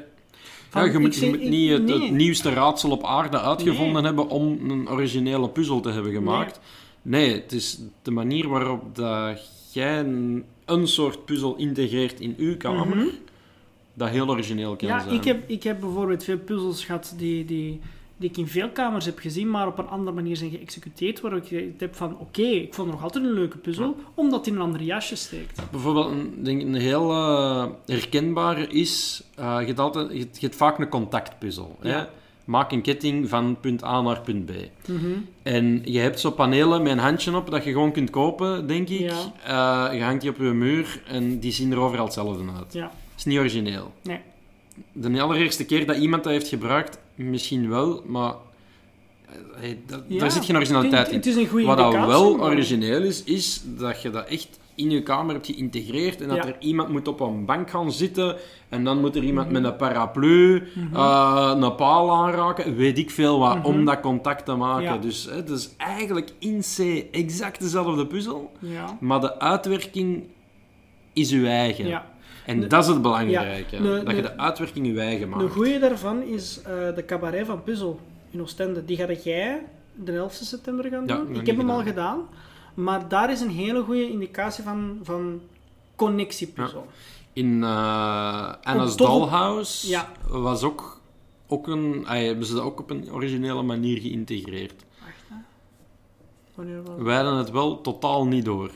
Van, 0.68 0.84
ja, 0.84 0.92
je 0.92 0.98
moet, 0.98 1.14
je 1.14 1.20
zie- 1.20 1.28
moet 1.28 1.40
ik- 1.40 1.48
niet 1.48 1.70
het, 1.70 1.82
nee. 1.84 2.00
het 2.00 2.10
nieuwste 2.10 2.50
raadsel 2.52 2.90
op 2.90 3.04
aarde 3.04 3.40
uitgevonden 3.40 3.92
Nee. 4.02 4.04
hebben 4.04 4.28
om 4.28 4.70
een 4.70 4.88
originele 4.90 5.48
puzzel 5.48 5.80
te 5.80 5.90
hebben 5.90 6.12
gemaakt. 6.12 6.60
Nee, 7.02 7.32
het 7.32 7.52
is 7.52 7.78
de 8.02 8.10
manier 8.10 8.48
waarop 8.48 8.94
dat 8.96 9.50
jij 9.72 9.98
een, 10.00 10.44
een 10.64 10.86
soort 10.88 11.24
puzzel 11.24 11.56
integreert 11.56 12.20
in 12.20 12.34
uw 12.38 12.56
kamer, 12.56 12.96
Mhm. 12.96 13.06
dat 13.94 14.08
heel 14.08 14.28
origineel 14.28 14.76
kan 14.76 14.88
Ja, 14.88 15.00
zijn. 15.00 15.14
ik 15.14 15.24
heb, 15.24 15.48
ik 15.48 15.62
heb 15.62 15.80
bijvoorbeeld 15.80 16.24
veel 16.24 16.38
puzzels 16.38 16.84
gehad 16.84 17.14
die, 17.16 17.44
die, 17.44 17.80
die 18.18 18.30
ik 18.30 18.36
in 18.36 18.46
veel 18.48 18.68
kamers 18.68 19.04
heb 19.04 19.18
gezien, 19.18 19.50
maar 19.50 19.66
op 19.66 19.78
een 19.78 19.88
andere 19.88 20.16
manier 20.16 20.36
zijn 20.36 20.50
geëxecuteerd, 20.50 21.20
waar 21.20 21.36
ik 21.36 21.48
het 21.48 21.80
heb 21.80 21.94
van, 21.96 22.16
oké, 22.18 22.42
ik 22.42 22.74
vond 22.74 22.86
het 22.86 22.96
nog 22.96 23.02
altijd 23.04 23.24
een 23.24 23.32
leuke 23.32 23.58
puzzel, 23.58 23.96
omdat 24.14 24.44
die 24.44 24.52
in 24.52 24.58
een 24.58 24.64
ander 24.64 24.82
jasje 24.82 25.16
steekt. 25.16 25.60
Bijvoorbeeld, 25.70 26.10
een, 26.10 26.34
denk, 26.44 26.62
een 26.62 26.74
heel 26.74 27.10
eh, 27.12 27.66
herkenbare 27.86 28.66
is, 28.66 29.22
eh, 29.34 29.56
je, 29.60 29.66
hebt 29.66 29.78
altijd, 29.78 30.12
je, 30.12 30.18
hebt- 30.18 30.40
je 30.40 30.46
hebt 30.46 30.58
vaak 30.58 30.78
een 30.78 30.88
contactpuzzel. 30.88 31.76
Hè? 31.80 31.90
Ja. 31.90 32.08
Maak 32.44 32.72
een 32.72 32.82
ketting 32.82 33.28
van 33.28 33.56
punt 33.60 33.84
A 33.84 34.00
naar 34.02 34.20
punt 34.20 34.46
B. 34.46 34.50
Mhm. 34.86 35.06
En 35.42 35.80
je 35.84 35.98
hebt 35.98 36.20
zo 36.20 36.30
panelen 36.30 36.82
met 36.82 36.92
een 36.92 36.98
handje 36.98 37.36
op 37.36 37.50
dat 37.50 37.64
je 37.64 37.72
gewoon 37.72 37.92
kunt 37.92 38.10
kopen, 38.10 38.66
denk 38.66 38.88
ik. 38.88 39.00
Ja. 39.00 39.88
Eh, 39.90 39.98
je 39.98 40.02
hangt 40.04 40.20
die 40.20 40.30
op 40.30 40.36
je 40.36 40.42
muur 40.42 41.02
en 41.06 41.38
die 41.38 41.52
zien 41.52 41.72
er 41.72 41.78
overal 41.78 42.04
hetzelfde 42.04 42.42
uit. 42.56 42.72
Ja, 42.72 42.82
Dat 42.82 42.92
is 43.16 43.24
niet 43.24 43.38
origineel. 43.38 43.92
nee. 44.02 44.18
De 44.92 45.22
allereerste 45.22 45.64
keer 45.64 45.86
dat 45.86 45.96
iemand 45.96 46.24
dat 46.24 46.32
heeft 46.32 46.48
gebruikt, 46.48 46.98
misschien 47.14 47.68
wel, 47.68 48.02
maar 48.06 48.32
eh, 49.26 49.34
hey, 49.56 49.78
dat- 49.86 50.02
Ja, 50.08 50.18
daar 50.18 50.30
zit 50.30 50.44
geen 50.44 50.56
originaliteit 50.56 51.02
het, 51.02 51.10
in. 51.10 51.16
het 51.16 51.26
is 51.26 51.36
een 51.36 51.46
goede 51.48 51.66
Wat 51.66 51.76
dat 51.78 51.92
wel 52.06 52.40
origineel 52.40 53.02
is, 53.02 53.24
is 53.24 53.62
dat 53.64 54.02
je 54.02 54.10
dat 54.10 54.26
echt 54.26 54.58
in 54.74 54.90
je 54.90 55.02
kamer 55.02 55.34
hebt 55.34 55.46
geïntegreerd 55.46 56.20
en 56.20 56.28
dat 56.28 56.36
Ja. 56.36 56.46
er 56.46 56.56
iemand 56.60 56.88
moet 56.88 57.08
op 57.08 57.20
een 57.20 57.44
bank 57.44 57.70
gaan 57.70 57.92
zitten 57.92 58.36
en 58.68 58.84
dan 58.84 59.00
moet 59.00 59.16
er 59.16 59.22
iemand 59.22 59.50
Mhm. 59.50 59.60
met 59.62 59.70
een 59.72 59.76
paraplu 59.76 60.62
Mhm. 60.74 60.96
eh, 60.96 61.52
een 61.60 61.74
paal 61.74 62.12
aanraken, 62.12 62.76
weet 62.76 62.98
ik 62.98 63.10
veel 63.10 63.38
wat, 63.38 63.56
Mhm. 63.56 63.66
om 63.66 63.84
dat 63.84 64.00
contact 64.00 64.44
te 64.44 64.54
maken. 64.54 64.82
Ja. 64.82 64.96
Dus 64.98 65.24
hè, 65.24 65.34
het 65.36 65.50
is 65.50 65.70
eigenlijk 65.76 66.30
in 66.38 66.60
C 66.76 67.04
exact 67.14 67.60
dezelfde 67.60 68.06
puzzel, 68.06 68.52
Ja. 68.60 68.96
maar 69.00 69.20
de 69.20 69.38
uitwerking 69.40 70.22
is 71.12 71.30
uw 71.32 71.44
eigen. 71.46 71.86
En 72.48 72.60
De- 72.60 72.66
dat 72.66 72.82
is 72.82 72.88
het 72.90 73.02
belangrijke, 73.02 73.76
Ja, 73.82 74.00
dat 74.02 74.16
je 74.16 74.22
de- 74.22 74.36
uitwerking 74.38 74.86
uw 74.86 74.96
eigen 74.98 75.28
maakt. 75.28 75.42
De 75.42 75.48
goede 75.48 75.78
daarvan 75.78 76.22
is 76.22 76.60
eh, 76.62 76.94
de 76.94 77.04
cabaret 77.06 77.46
van 77.46 77.62
Puzzel 77.62 78.00
in 78.30 78.40
Oostende. 78.40 78.84
Die 78.84 78.96
ga 78.96 79.12
jij 79.12 79.62
de 79.94 80.12
11 80.12 80.32
september 80.32 80.84
gaan 80.90 81.06
doen. 81.06 81.34
ik 81.34 81.46
heb 81.46 81.56
hem 81.56 81.70
al 81.70 81.82
gedaan. 81.82 82.20
Maar 82.74 83.08
daar 83.08 83.30
is 83.30 83.40
een 83.40 83.50
hele 83.50 83.82
goede 83.82 84.10
indicatie 84.10 84.64
van, 84.64 84.98
van 85.02 85.40
connectiepuzzel. 85.96 86.86
In 87.32 87.62
eh 87.62 88.52
Anna's 88.62 88.96
Dollhouse 88.96 90.04
was 90.28 90.62
ook, 90.62 91.00
ook 91.46 91.66
een, 91.66 92.04
ah, 92.06 92.18
hebben 92.22 92.46
ze 92.46 92.54
dat 92.54 92.62
ook 92.62 92.80
op 92.80 92.90
een 92.90 93.12
originele 93.12 93.62
manier 93.62 94.00
geïntegreerd. 94.00 94.84
Wacht, 95.00 95.14
hè. 95.28 95.34
Wanneer 96.54 96.82
was 96.82 97.02
Wij 97.02 97.16
hadden 97.16 97.36
het 97.36 97.50
wel 97.50 97.80
totaal 97.80 98.26
niet 98.26 98.44
door. 98.44 98.70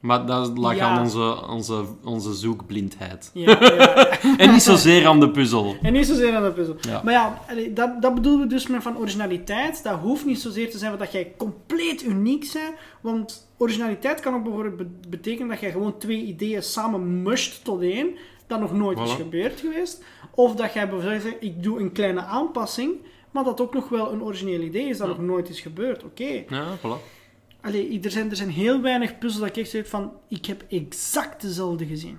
Maar 0.00 0.26
dat 0.26 0.58
lag 0.58 0.76
Ja. 0.76 0.88
aan 0.88 1.00
onze, 1.02 1.46
onze, 1.48 1.84
onze 2.04 2.34
zoekblindheid. 2.34 3.30
Ja, 3.34 3.58
ja. 3.60 4.06
En 4.36 4.50
niet 4.52 4.62
zozeer 4.62 5.06
aan 5.06 5.20
de 5.20 5.30
puzzel. 5.30 5.76
En 5.82 5.92
niet 5.92 6.06
zozeer 6.06 6.34
aan 6.36 6.42
de 6.42 6.52
puzzel. 6.52 6.76
Maar 7.04 7.12
ja, 7.12 7.40
dat, 7.70 8.02
dat 8.02 8.14
bedoelen 8.14 8.40
we 8.40 8.46
dus 8.54 8.66
met 8.66 8.82
van 8.82 8.98
originaliteit. 8.98 9.82
Dat 9.82 9.98
hoeft 9.98 10.24
niet 10.26 10.40
zozeer 10.40 10.70
te 10.70 10.78
zijn 10.78 10.98
dat 10.98 11.12
jij 11.12 11.32
compleet 11.36 12.02
uniek 12.04 12.50
bent. 12.52 12.74
Want 13.00 13.48
originaliteit 13.58 14.20
kan 14.20 14.34
ook 14.34 14.42
bijvoorbeeld 14.42 14.76
be- 14.76 15.08
betekenen 15.08 15.48
dat 15.48 15.60
jij 15.60 15.70
gewoon 15.70 15.98
twee 15.98 16.22
ideeën 16.24 16.62
samen 16.62 17.22
musht 17.22 17.64
tot 17.64 17.82
één. 17.82 18.08
Dat 18.46 18.60
nog 18.60 18.72
nooit 18.72 18.98
is 18.98 19.12
gebeurd 19.12 19.60
geweest. 19.60 20.02
Of 20.34 20.54
dat 20.54 20.72
jij 20.72 20.88
bijvoorbeeld 20.88 21.22
zegt, 21.22 21.36
ik 21.40 21.62
doe 21.62 21.80
een 21.80 21.92
kleine 21.92 22.20
aanpassing. 22.22 22.92
Maar 23.30 23.44
dat 23.44 23.60
ook 23.60 23.74
nog 23.74 23.88
wel 23.88 24.12
een 24.12 24.22
origineel 24.22 24.60
idee 24.60 24.88
is 24.88 24.98
dat 24.98 25.08
nog 25.08 25.18
nooit 25.20 25.48
is 25.48 25.60
gebeurd. 25.60 26.04
Oké. 26.04 26.44
Ja, 26.48 26.64
voilà. 26.78 27.16
Allee, 27.60 28.00
er, 28.02 28.10
zijn, 28.10 28.30
er 28.30 28.36
zijn 28.36 28.50
heel 28.50 28.80
weinig 28.80 29.18
puzzels 29.18 29.40
dat 29.40 29.56
ik 29.56 29.62
echt 29.62 29.70
zeg 29.70 29.88
van, 29.88 30.12
ik 30.28 30.46
heb 30.46 30.64
exact 30.68 31.40
dezelfde 31.42 31.86
gezien. 31.86 32.18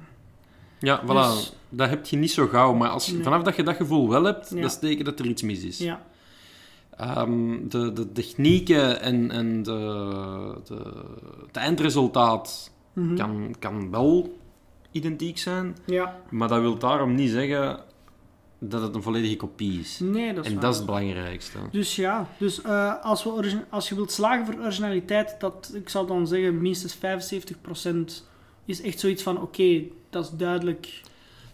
Ja, 0.79 1.01
voilà. 1.03 1.07
Dus- 1.07 1.53
Dat 1.69 1.89
heb 1.89 2.05
je 2.05 2.17
niet 2.17 2.31
zo 2.31 2.47
gauw. 2.47 2.73
Maar 2.73 2.89
als, 2.89 3.07
Nee. 3.11 3.23
vanaf 3.23 3.43
dat 3.43 3.55
je 3.55 3.63
dat 3.63 3.75
gevoel 3.75 4.09
wel 4.09 4.23
hebt, 4.23 4.49
Ja. 4.49 4.61
dat 4.61 4.71
is 4.71 4.79
teken 4.79 5.05
dat 5.05 5.19
er 5.19 5.25
iets 5.25 5.41
mis 5.41 5.63
is. 5.63 5.77
Ja. 5.77 6.01
Ehm, 6.97 7.67
de, 7.69 7.93
de 7.93 8.11
technieken 8.11 9.01
en, 9.01 9.31
en 9.31 9.63
de, 9.63 9.71
de, 10.67 11.03
het 11.47 11.55
eindresultaat 11.55 12.71
Mhm. 12.93 13.15
kan, 13.15 13.55
kan 13.59 13.91
wel 13.91 14.37
identiek 14.91 15.37
zijn. 15.37 15.75
Ja. 15.85 16.19
Maar 16.29 16.47
dat 16.47 16.59
wil 16.61 16.77
daarom 16.77 17.15
niet 17.15 17.29
zeggen 17.29 17.79
dat 18.59 18.81
het 18.81 18.95
een 18.95 19.03
volledige 19.03 19.35
kopie 19.35 19.79
is. 19.79 19.99
Nee, 19.99 20.33
dat 20.33 20.45
is 20.45 20.49
en 20.49 20.53
waar. 20.53 20.63
dat 20.63 20.71
is 20.71 20.77
het 20.77 20.85
belangrijkste. 20.85 21.57
Dus 21.71 21.95
ja, 21.95 22.29
dus, 22.37 22.61
eh, 22.61 23.03
als, 23.03 23.23
we 23.23 23.61
als 23.69 23.89
je 23.89 23.95
wilt 23.95 24.11
slagen 24.11 24.45
voor 24.45 24.55
originaliteit, 24.63 25.35
dat, 25.39 25.71
ik 25.73 25.89
zou 25.89 26.07
dan 26.07 26.27
zeggen 26.27 26.61
minstens 26.61 26.95
75% 26.95 26.99
is 28.65 28.81
echt 28.81 28.99
zoiets 28.99 29.23
van, 29.23 29.41
oké, 29.41 29.81
dat 30.09 30.23
is 30.25 30.31
duidelijk. 30.37 31.01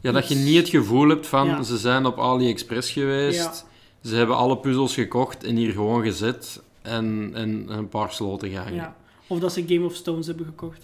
Ja, 0.02 0.11
dat 0.11 0.27
je 0.27 0.36
niet 0.36 0.57
het 0.57 0.69
gevoel 0.69 1.10
hebt 1.10 1.27
van 1.27 1.48
Ja. 1.48 1.64
ze 1.64 1.77
zijn 1.77 2.06
op 2.06 2.19
AliExpress 2.19 2.91
geweest, 2.91 3.65
ze 4.03 4.15
hebben 4.15 4.36
alle 4.36 4.57
puzzels 4.57 4.94
gekocht 4.94 5.44
en 5.44 5.56
hier 5.56 5.72
gewoon 5.72 6.03
gezet 6.03 6.61
en, 6.82 7.32
en 7.34 7.65
een 7.69 7.90
paar 7.90 8.11
sloten 8.11 8.49
gehangen. 8.49 8.73
Ja. 8.73 8.95
Of 9.27 9.40
dat 9.40 9.53
ze 9.53 9.64
Game 9.68 9.86
of 9.86 9.95
Stones 9.95 10.27
hebben 10.27 10.45
gekocht. 10.45 10.84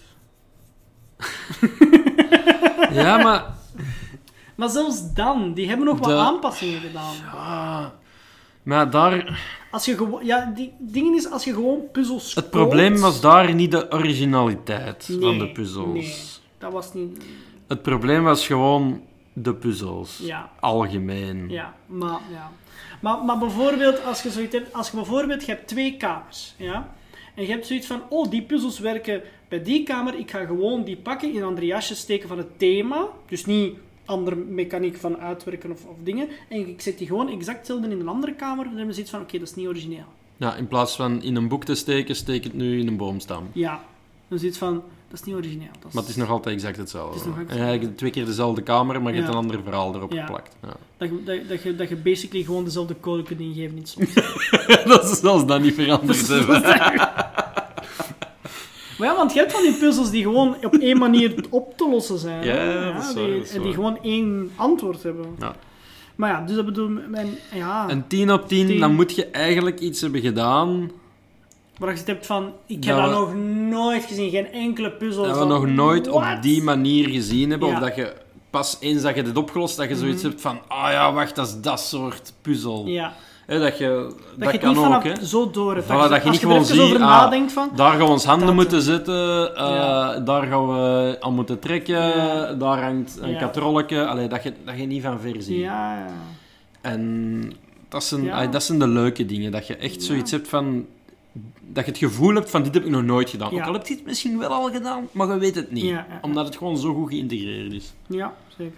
Ja, 2.92 3.16
maar 3.16 3.54
Maar 4.62 4.70
zelfs 4.70 5.12
dan, 5.14 5.52
die 5.54 5.68
hebben 5.68 5.86
nog 5.86 5.98
wat 5.98 6.08
De- 6.08 6.14
aanpassingen 6.16 6.80
gedaan. 6.80 7.14
ah, 7.34 7.86
Maar 8.62 8.90
daar, 8.90 9.40
Als 9.70 9.84
je 9.84 9.96
gewoon... 9.96 10.24
Ja, 10.24 10.52
die 10.54 10.72
dingen 10.78 11.14
is 11.14 11.30
als 11.30 11.44
je 11.44 11.52
gewoon 11.54 11.90
puzzels 11.92 12.34
het 12.34 12.50
probleem 12.50 12.98
was 13.00 13.20
daar 13.20 13.54
niet 13.54 13.70
de 13.70 13.92
originaliteit 13.92 15.16
van 15.20 15.38
de 15.38 15.48
puzzels. 15.52 15.92
nee. 15.92 16.14
Dat 16.58 16.72
was 16.72 16.94
niet... 16.94 17.24
Het 17.68 17.82
probleem 17.82 18.22
was 18.24 18.46
gewoon 18.46 19.02
de 19.32 19.54
puzzels. 19.54 20.18
Ja. 20.22 20.50
Algemeen. 20.60 21.48
Ja, 21.50 21.74
maar, 21.86 22.20
ja. 22.30 22.50
Maar, 23.00 23.24
maar 23.24 23.38
bijvoorbeeld, 23.38 24.04
als 24.04 24.22
je 24.22 24.30
zoiets 24.30 24.54
hebt, 24.54 24.72
als 24.74 24.90
je 24.90 24.96
bijvoorbeeld, 24.96 25.44
je 25.44 25.52
hebt 25.52 25.68
twee 25.68 25.96
kamers, 25.96 26.54
ja, 26.56 26.88
en 27.34 27.42
je 27.42 27.50
hebt 27.50 27.66
zoiets 27.66 27.86
van, 27.86 28.00
oh, 28.08 28.30
die 28.30 28.42
puzzels 28.42 28.78
werken 28.78 29.22
bij 29.48 29.62
die 29.62 29.82
kamer, 29.82 30.14
ik 30.18 30.30
ga 30.30 30.44
gewoon 30.44 30.84
die 30.84 30.96
pakken, 30.96 31.30
in 31.30 31.36
een 31.36 31.42
ander 31.46 31.64
jasje 31.64 31.94
steken 31.94 32.28
van 32.28 32.38
het 32.38 32.58
thema, 32.58 33.06
dus 33.28 33.44
niet 33.46 33.74
andere 34.04 34.36
mechaniek 34.36 34.96
van 34.96 35.18
uitwerken 35.18 35.70
of, 35.70 35.84
of 35.84 35.96
dingen, 36.02 36.28
en 36.48 36.68
ik 36.68 36.80
zet 36.80 36.98
die 36.98 37.06
gewoon 37.06 37.28
exact 37.28 37.56
hetzelfde 37.58 37.88
in 37.90 38.00
een 38.00 38.08
andere 38.08 38.34
kamer, 38.34 38.64
dan 38.64 38.76
hebben 38.76 38.94
ze 38.94 39.06
van, 39.06 39.20
oké, 39.20 39.38
dat 39.38 39.48
is 39.48 39.54
niet 39.54 39.66
origineel. 39.66 40.04
Ja, 40.36 40.54
in 40.54 40.68
plaats 40.68 40.96
van 40.96 41.22
in 41.22 41.36
een 41.36 41.48
boek 41.48 41.64
te 41.64 41.74
steken, 41.74 42.16
steek 42.16 42.44
het 42.44 42.54
nu 42.54 42.78
in 42.78 42.86
een 42.86 42.96
boomstam. 42.96 43.48
Ja, 43.52 43.84
dan 44.28 44.38
zoiets 44.38 44.58
van, 44.58 44.82
dat 45.08 45.20
is 45.20 45.26
niet 45.26 45.34
origineel. 45.34 45.68
Dat 45.78 45.88
is, 45.88 45.92
Maar 45.94 46.02
het 46.02 46.12
is 46.12 46.16
nog 46.16 46.30
altijd 46.30 46.54
exact 46.54 46.76
hetzelfde. 46.76 47.18
Het 47.18 47.28
is 47.28 47.34
nog 47.36 47.48
En 47.48 47.58
eigenlijk 47.64 47.96
twee 47.96 48.10
keer 48.10 48.24
dezelfde 48.24 48.62
kamer, 48.62 49.02
maar 49.02 49.12
je 49.12 49.18
hebt 49.18 49.30
een 49.30 49.38
ander 49.38 49.62
verhaal 49.62 49.94
erop 49.94 50.12
Ja. 50.12 50.20
geplakt. 50.24 50.56
Ja. 50.62 50.76
dat, 50.96 51.08
je, 51.08 51.22
dat, 51.24 51.48
dat, 51.48 51.62
je, 51.62 51.74
dat 51.76 51.88
je 51.88 51.96
basically 51.96 52.44
gewoon 52.44 52.64
dezelfde 52.64 53.00
code 53.00 53.22
kunt 53.22 53.40
ingeven 53.40 53.76
in 53.76 53.84
dat 54.88 55.10
is 55.10 55.20
zelfs 55.20 55.46
dat 55.46 55.60
niet 55.60 55.74
veranderd. 55.74 56.28
Maar 59.02 59.10
ja, 59.10 59.16
want 59.16 59.32
je 59.32 59.38
hebt 59.38 59.52
van 59.52 59.62
die 59.62 59.72
puzzels 59.74 60.10
die 60.10 60.22
gewoon 60.22 60.56
op 60.64 60.74
één 60.74 60.98
manier 60.98 61.34
op 61.50 61.76
te 61.76 61.88
lossen 61.90 62.18
zijn. 62.18 62.44
Ja, 62.44 62.54
hè. 62.54 62.92
dat 62.92 63.02
is 63.02 63.12
die, 63.14 63.22
waar, 63.22 63.32
dat 63.32 63.42
is 63.42 63.54
En 63.54 63.62
die 63.62 63.72
gewoon 63.72 63.98
één 64.02 64.50
antwoord 64.56 65.02
hebben. 65.02 65.26
Ja. 65.38 65.54
Maar 66.16 66.30
ja, 66.30 66.40
dus 66.46 66.56
dat 66.56 66.64
bedoel 66.64 66.88
mijn, 67.08 67.28
ja, 67.54 67.90
Een 67.90 68.06
10 68.06 68.32
op 68.32 68.48
10, 68.48 68.66
Tien. 68.66 68.80
dan 68.80 68.94
moet 68.94 69.14
je 69.14 69.26
eigenlijk 69.26 69.80
iets 69.80 70.00
hebben 70.00 70.20
gedaan 70.20 70.90
waar 71.78 71.90
je 71.92 71.96
het 71.98 72.06
hebt 72.06 72.26
van, 72.26 72.52
ik 72.66 72.84
heb 72.84 72.96
Dat 72.96 73.10
dat, 73.10 73.28
we- 73.28 73.34
nog 73.34 73.70
nooit 73.70 74.04
gezien, 74.04 74.30
geen 74.30 74.52
enkele 74.52 74.90
puzzel. 74.92 75.22
dat 75.22 75.32
we 75.32 75.38
van, 75.38 75.48
nog 75.48 75.66
nooit 75.66 76.06
what? 76.06 76.36
op 76.36 76.42
die 76.42 76.62
manier 76.62 77.08
gezien 77.08 77.50
hebben. 77.50 77.68
Ja. 77.68 77.74
Of 77.74 77.80
dat 77.80 77.94
je 77.96 78.12
pas 78.50 78.76
eens 78.80 79.02
dat 79.02 79.14
je 79.14 79.22
dit 79.22 79.36
opgelost, 79.36 79.76
dat 79.76 79.88
je 79.88 79.96
zoiets 79.96 80.22
hebt 80.22 80.40
van, 80.40 80.58
ah 80.68 80.90
ja, 80.90 81.12
wacht, 81.12 81.36
dat 81.36 81.46
is 81.46 81.60
dat 81.60 81.80
soort 81.80 82.32
puzzel. 82.42 82.86
Ja, 82.86 83.12
Hè, 83.46 83.58
dat 83.58 83.78
je, 83.78 83.86
dat, 83.86 84.18
dat, 84.38 84.46
je 84.52 84.58
het 84.58 84.60
kan 84.60 84.84
niet 84.84 84.94
ook, 84.94 85.04
hè. 85.18 85.24
zo 85.26 85.50
door. 85.50 85.82
Voilà, 85.82 85.86
dat 85.86 86.22
je 86.22 86.30
niet 86.30 86.40
gewoon 86.40 86.64
ziet, 86.64 86.94
ah, 86.94 86.98
nadenkt 86.98 87.52
van, 87.52 87.70
Daar 87.76 87.90
gaan 87.90 87.98
we 88.06 88.12
ons 88.12 88.24
handen 88.24 88.46
Dat, 88.46 88.56
moeten 88.56 88.82
zetten, 88.82 89.54
eh, 89.56 89.66
Ja. 89.66 90.18
daar 90.20 90.42
gaan 90.46 90.68
we 90.68 91.16
aan 91.20 91.34
moeten 91.34 91.58
trekken, 91.58 91.94
Ja. 91.96 92.52
daar 92.52 92.82
hangt 92.82 93.18
een 93.20 93.30
Ja. 93.30 93.38
katrolletje. 93.38 94.06
Allee, 94.06 94.28
dat, 94.28 94.42
je, 94.42 94.52
dat 94.64 94.78
je 94.78 94.84
niet 94.86 95.02
van 95.02 95.20
ver 95.20 95.42
ziet. 95.42 95.56
ja, 95.58 95.96
ja. 95.98 96.06
En 96.80 97.52
dat 97.88 98.04
zijn, 98.04 98.32
allee, 98.32 98.48
dat 98.48 98.62
zijn 98.62 98.78
de 98.78 98.88
leuke 98.88 99.26
dingen, 99.26 99.52
dat 99.52 99.66
je 99.66 99.76
echt 99.76 100.02
zoiets 100.02 100.30
hebt 100.30 100.48
van... 100.48 100.86
Dat 101.68 101.84
je 101.84 101.90
het 101.90 102.00
gevoel 102.00 102.34
hebt 102.34 102.50
van, 102.50 102.62
dit 102.62 102.74
heb 102.74 102.84
ik 102.84 102.90
nog 102.90 103.02
nooit 103.02 103.30
gedaan. 103.30 103.52
Ook 103.52 103.60
al 103.60 103.72
heb 103.72 103.86
je 103.86 103.94
het 103.94 104.04
misschien 104.06 104.38
wel 104.38 104.48
al 104.50 104.70
gedaan, 104.70 105.08
maar 105.12 105.28
je 105.28 105.38
weet 105.38 105.54
het 105.54 105.70
niet. 105.72 105.96
Omdat 106.22 106.46
het 106.46 106.56
gewoon 106.56 106.78
zo 106.78 106.94
goed 106.94 107.08
geïntegreerd 107.10 107.72
is. 107.72 107.92
Ja, 108.06 108.32
zeker. 108.58 108.74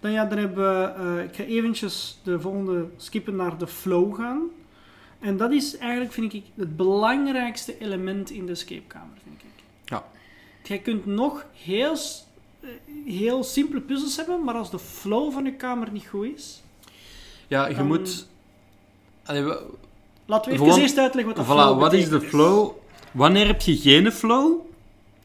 Dan 0.00 0.10
ja, 0.12 0.24
dan 0.24 0.38
hebben 0.38 0.82
we... 0.82 0.92
eh, 1.18 1.24
ik 1.24 1.34
ga 1.36 1.42
eventjes 1.42 2.18
de 2.22 2.40
volgende 2.40 2.86
skippen 2.96 3.36
naar 3.36 3.58
de 3.58 3.66
flow 3.66 4.14
gaan. 4.14 4.42
En 5.20 5.36
dat 5.36 5.50
is 5.52 5.76
eigenlijk, 5.76 6.12
vind 6.12 6.32
ik, 6.32 6.44
het 6.54 6.76
belangrijkste 6.76 7.78
element 7.78 8.30
in 8.30 8.46
de 8.46 8.52
escapekamer, 8.52 9.16
vind 9.24 9.40
ik. 9.42 9.62
Ja. 9.84 10.04
Jij 10.62 10.78
kunt 10.78 11.06
nog 11.06 11.44
heel, 11.64 11.92
eh, 12.60 12.68
heel 13.04 13.44
simpele 13.44 13.80
puzzels 13.80 14.16
hebben, 14.16 14.44
maar 14.44 14.54
als 14.54 14.70
de 14.70 14.78
flow 14.78 15.32
van 15.32 15.44
je 15.44 15.52
kamer 15.52 15.92
niet 15.92 16.06
goed 16.06 16.26
is... 16.36 16.62
Ja, 17.48 17.66
je 17.66 17.74
Dan- 17.74 17.86
moet... 17.86 18.28
Allee, 19.24 19.42
we- 19.42 19.62
Laten 20.26 20.50
we 20.50 20.56
Gewoon- 20.56 20.70
even 20.72 20.82
eerst 20.82 20.98
uitleggen 20.98 21.34
wat 21.34 21.46
de 21.46 21.52
Voilà, 21.52 21.56
flow 21.56 21.78
wat 21.80 21.92
is 21.92 22.08
de 22.08 22.20
flow? 22.20 22.70
Wanneer 23.12 23.46
heb 23.46 23.60
je 23.60 23.76
geen 23.76 24.12
flow? 24.12 24.58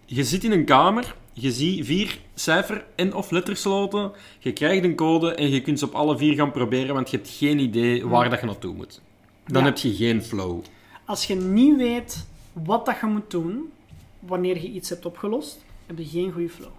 Je 0.05 0.23
zit 0.23 0.43
in 0.43 0.51
een 0.51 0.65
kamer, 0.65 1.15
je 1.37 1.51
ziet 1.51 1.85
vier 1.85 2.17
cijfer- 2.33 2.85
en 2.95 3.13
of 3.13 3.31
lettersloten, 3.31 4.11
je 4.39 4.53
krijgt 4.53 4.83
een 4.83 4.95
code 4.95 5.33
en 5.35 5.49
je 5.49 5.61
kunt 5.61 5.79
ze 5.79 5.85
op 5.85 5.93
alle 5.93 6.17
vier 6.17 6.33
gaan 6.35 6.51
proberen, 6.51 6.93
want 6.95 7.09
je 7.09 7.17
hebt 7.17 7.29
geen 7.29 7.59
idee 7.59 8.07
waar 8.07 8.29
dat 8.29 8.39
je 8.39 8.45
naartoe 8.45 8.73
moet. 8.73 9.01
Dan 9.47 9.61
Ja. 9.61 9.67
heb 9.67 9.77
je 9.77 9.95
geen 9.95 10.23
flow. 10.23 10.59
Als 11.05 11.25
je 11.25 11.35
niet 11.35 11.77
weet 11.77 12.25
wat 12.53 12.85
dat 12.85 12.95
je 13.01 13.05
moet 13.05 13.31
doen, 13.31 13.71
wanneer 14.19 14.55
je 14.61 14.69
iets 14.71 14.89
hebt 14.89 15.05
opgelost, 15.05 15.65
heb 15.85 15.97
je 15.97 16.05
geen 16.05 16.31
goede 16.31 16.49
flow. 16.49 16.69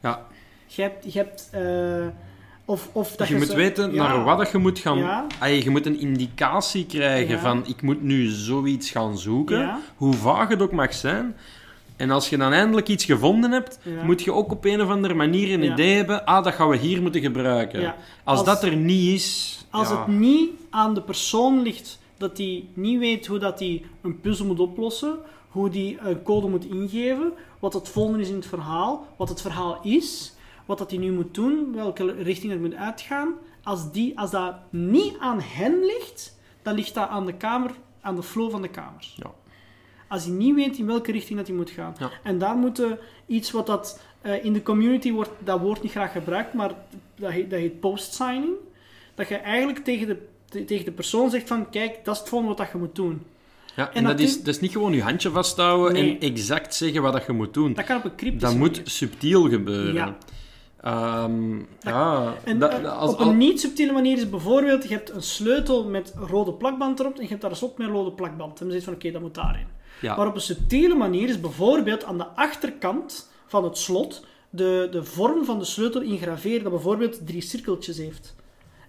Ja, 0.00 0.26
Je 0.66 0.82
hebt... 0.82 1.12
Je, 1.12 1.18
hebt, 1.18 1.48
eh, 1.52 2.06
of, 2.64 2.88
of 2.92 3.16
dat 3.16 3.28
je 3.28 3.36
moet 3.36 3.46
zo- 3.46 3.54
weten 3.56 3.94
ja. 3.94 4.08
naar 4.08 4.24
wat 4.24 4.38
dat 4.38 4.50
je 4.50 4.58
moet 4.58 4.78
gaan... 4.78 4.98
Ja. 4.98 5.26
Je 5.46 5.70
moet 5.70 5.86
een 5.86 6.00
indicatie 6.00 6.86
krijgen 6.86 7.40
van 7.40 7.66
ik 7.66 7.82
moet 7.82 8.02
nu 8.02 8.26
zoiets 8.28 8.90
gaan 8.90 9.18
zoeken, 9.18 9.78
hoe 9.96 10.14
vaag 10.14 10.48
het 10.48 10.62
ook 10.62 10.72
mag 10.72 10.94
zijn. 10.94 11.36
En 12.00 12.10
als 12.10 12.28
je 12.28 12.36
dan 12.36 12.52
eindelijk 12.52 12.88
iets 12.88 13.04
gevonden 13.04 13.50
hebt, 13.50 13.78
Ja. 13.82 14.02
moet 14.04 14.22
je 14.22 14.32
ook 14.32 14.50
op 14.50 14.64
een 14.64 14.80
of 14.80 14.88
andere 14.88 15.14
manier 15.14 15.52
een 15.52 15.62
Ja. 15.62 15.72
idee 15.72 15.96
hebben, 15.96 16.24
ah, 16.24 16.44
dat 16.44 16.54
gaan 16.54 16.68
we 16.68 16.76
hier 16.76 17.02
moeten 17.02 17.20
gebruiken. 17.20 17.80
Ja. 17.80 17.96
Als, 18.24 18.38
Als- 18.38 18.46
dat 18.46 18.62
er 18.62 18.76
niet 18.76 19.12
is... 19.14 19.58
Als 19.70 19.88
het 19.90 20.06
niet 20.06 20.50
aan 20.70 20.94
de 20.94 21.02
persoon 21.02 21.62
ligt 21.62 21.98
dat 22.16 22.38
hij 22.38 22.64
niet 22.74 22.98
weet 22.98 23.26
hoe 23.26 23.38
dat 23.38 23.58
hij 23.58 23.82
een 24.02 24.20
puzzel 24.20 24.46
moet 24.46 24.60
oplossen, 24.60 25.18
hoe 25.48 25.70
die 25.70 25.98
een 26.00 26.22
code 26.22 26.48
moet 26.48 26.64
ingeven, 26.64 27.32
wat 27.58 27.72
het 27.72 27.88
volgende 27.88 28.20
is 28.22 28.28
in 28.28 28.34
het 28.34 28.46
verhaal, 28.46 29.06
wat 29.16 29.28
het 29.28 29.40
verhaal 29.40 29.78
is, 29.82 30.32
wat 30.66 30.78
dat 30.78 30.90
hij 30.90 30.98
nu 31.00 31.12
moet 31.12 31.34
doen, 31.34 31.72
welke 31.74 32.14
richting 32.22 32.52
het 32.52 32.60
moet 32.60 32.74
uitgaan. 32.74 33.28
Als, 33.62 33.92
die, 33.92 34.18
als 34.18 34.30
dat 34.30 34.54
niet 34.70 35.14
aan 35.18 35.40
hen 35.42 35.84
ligt, 35.84 36.38
dan 36.62 36.74
ligt 36.74 36.94
dat 36.94 37.08
aan 37.08 37.26
de 37.26 37.34
kamer, 37.34 37.70
aan 38.00 38.16
de 38.16 38.22
flow 38.22 38.50
van 38.50 38.62
de 38.62 38.68
kamers. 38.68 39.14
Ja. 39.16 39.30
Als 40.10 40.24
hij 40.24 40.32
niet 40.34 40.54
weet 40.54 40.78
in 40.78 40.86
welke 40.86 41.12
richting 41.12 41.38
dat 41.38 41.46
hij 41.48 41.56
moet 41.56 41.70
gaan. 41.70 41.94
Ja. 41.98 42.10
En 42.22 42.38
daar 42.38 42.56
moeten 42.56 42.98
iets 43.26 43.50
wat 43.50 43.66
dat 43.66 44.00
eh, 44.20 44.44
in 44.44 44.52
de 44.52 44.62
community 44.62 45.12
wordt, 45.12 45.30
dat 45.38 45.60
woord 45.60 45.82
niet 45.82 45.90
graag 45.90 46.12
gebruikt, 46.12 46.54
maar 46.54 46.70
dat 47.16 47.30
heet, 47.30 47.50
dat 47.50 47.58
heet 47.58 47.80
post-signing. 47.80 48.52
Dat 49.14 49.28
je 49.28 49.34
eigenlijk 49.36 49.78
tegen 49.84 50.06
de, 50.06 50.16
te- 50.48 50.64
tegen 50.64 50.84
de 50.84 50.90
persoon 50.92 51.30
zegt 51.30 51.48
van, 51.48 51.70
kijk, 51.70 52.04
dat 52.04 52.14
is 52.14 52.20
het 52.20 52.28
volgende 52.28 52.54
wat 52.54 52.64
dat 52.64 52.72
je 52.72 52.78
moet 52.78 52.94
doen. 52.94 53.22
Ja, 53.76 53.88
en 53.88 53.94
En 53.94 54.02
dat, 54.04 54.18
dat 54.18 54.26
is, 54.26 54.38
dat 54.38 54.54
is 54.54 54.60
niet 54.60 54.72
gewoon 54.72 54.92
je 54.92 55.02
handje 55.02 55.30
vasthouden 55.30 55.92
Nee. 55.92 56.18
en 56.18 56.20
exact 56.20 56.74
zeggen 56.74 57.02
wat 57.02 57.12
dat 57.12 57.26
je 57.26 57.32
moet 57.32 57.54
doen. 57.54 57.72
Dat 57.74 57.84
kan 57.84 57.96
op 57.96 58.04
een 58.04 58.14
cryptische 58.16 58.46
Dat 58.46 58.56
moet 58.56 58.80
subtiel 58.84 59.48
gebeuren. 59.48 59.94
Ja. 59.94 60.16
Ehm, 60.80 61.58
ja, 61.80 62.34
En 62.44 62.58
dat- 62.58 62.72
eh, 62.72 62.98
als, 62.98 63.12
op 63.12 63.20
een 63.20 63.36
niet 63.36 63.60
subtiele 63.60 63.92
manier 63.92 64.16
is 64.16 64.30
bijvoorbeeld, 64.30 64.82
je 64.82 64.94
hebt 64.94 65.10
een 65.10 65.22
sleutel 65.22 65.84
met 65.88 66.14
rode 66.16 66.52
plakband 66.52 67.00
erop 67.00 67.16
en 67.16 67.22
je 67.22 67.28
hebt 67.28 67.40
daar 67.40 67.50
een 67.50 67.56
slot 67.56 67.78
met 67.78 67.88
rode 67.88 68.12
plakband. 68.12 68.58
En 68.60 68.64
dan 68.64 68.72
zegt 68.72 68.84
van, 68.84 68.94
oké, 68.94 69.10
dat 69.10 69.20
moet 69.20 69.34
daarin. 69.34 69.66
Ja. 70.00 70.16
Maar 70.16 70.26
op 70.26 70.34
een 70.34 70.40
subtiele 70.40 70.94
manier 70.94 71.28
is 71.28 71.40
bijvoorbeeld 71.40 72.04
aan 72.04 72.18
de 72.18 72.26
achterkant 72.26 73.30
van 73.46 73.64
het 73.64 73.78
slot 73.78 74.24
de, 74.50 74.88
de 74.90 75.04
vorm 75.04 75.44
van 75.44 75.58
de 75.58 75.64
sleutel 75.64 76.00
ingraveren 76.00 76.62
dat 76.62 76.72
bijvoorbeeld 76.72 77.26
drie 77.26 77.40
cirkeltjes 77.40 77.96
heeft. 77.98 78.34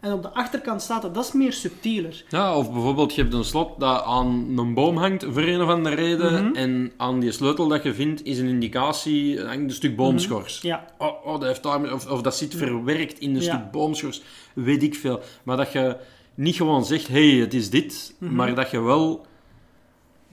En 0.02 0.14
op 0.14 0.22
de 0.22 0.30
achterkant 0.30 0.82
staat 0.82 1.02
dat, 1.02 1.14
dat 1.14 1.26
is 1.26 1.32
meer 1.32 1.54
subtieler. 1.54 2.24
Ja, 2.30 2.58
of 2.58 2.72
bijvoorbeeld, 2.72 3.16
je 3.16 3.22
hebt 3.22 3.34
een 3.34 3.44
slot 3.44 3.80
dat 3.80 4.04
aan 4.04 4.54
een 4.58 4.74
boom 4.74 4.98
hangt, 4.98 5.24
voor 5.30 5.42
een 5.42 5.62
of 5.62 5.70
andere 5.70 5.96
reden, 5.96 6.34
Mhm. 6.46 6.56
en 6.56 6.92
aan 6.98 7.20
die 7.20 7.32
sleutel 7.32 7.68
dat 7.68 7.84
je 7.84 7.94
vindt, 7.94 8.26
is 8.26 8.40
een 8.40 8.48
indicatie, 8.48 9.40
hangt 9.42 9.64
een 9.64 9.72
stuk 9.72 9.96
boomschors. 9.96 10.62
Ja, 10.62 10.86
Oh, 10.98 11.26
oh, 11.26 11.32
dat 11.40 11.44
heeft 11.48 11.64
daar, 11.64 11.94
of, 11.94 12.08
of 12.10 12.22
dat 12.22 12.36
zit 12.36 12.56
verwerkt 12.56 13.20
in 13.20 13.36
een 13.36 13.42
Ja. 13.42 13.54
stuk 13.54 13.72
boomschors, 13.72 14.22
weet 14.54 14.84
ik 14.84 14.96
veel. 14.96 15.20
Maar 15.44 15.58
dat 15.58 15.72
je 15.72 15.96
niet 16.36 16.56
gewoon 16.56 16.86
zegt, 16.86 17.08
hé, 17.08 17.30
hey, 17.32 17.40
het 17.40 17.54
is 17.54 17.70
dit, 17.70 18.16
Mhm. 18.18 18.36
maar 18.36 18.56
dat 18.56 18.72
je 18.72 18.80
wel... 18.82 19.26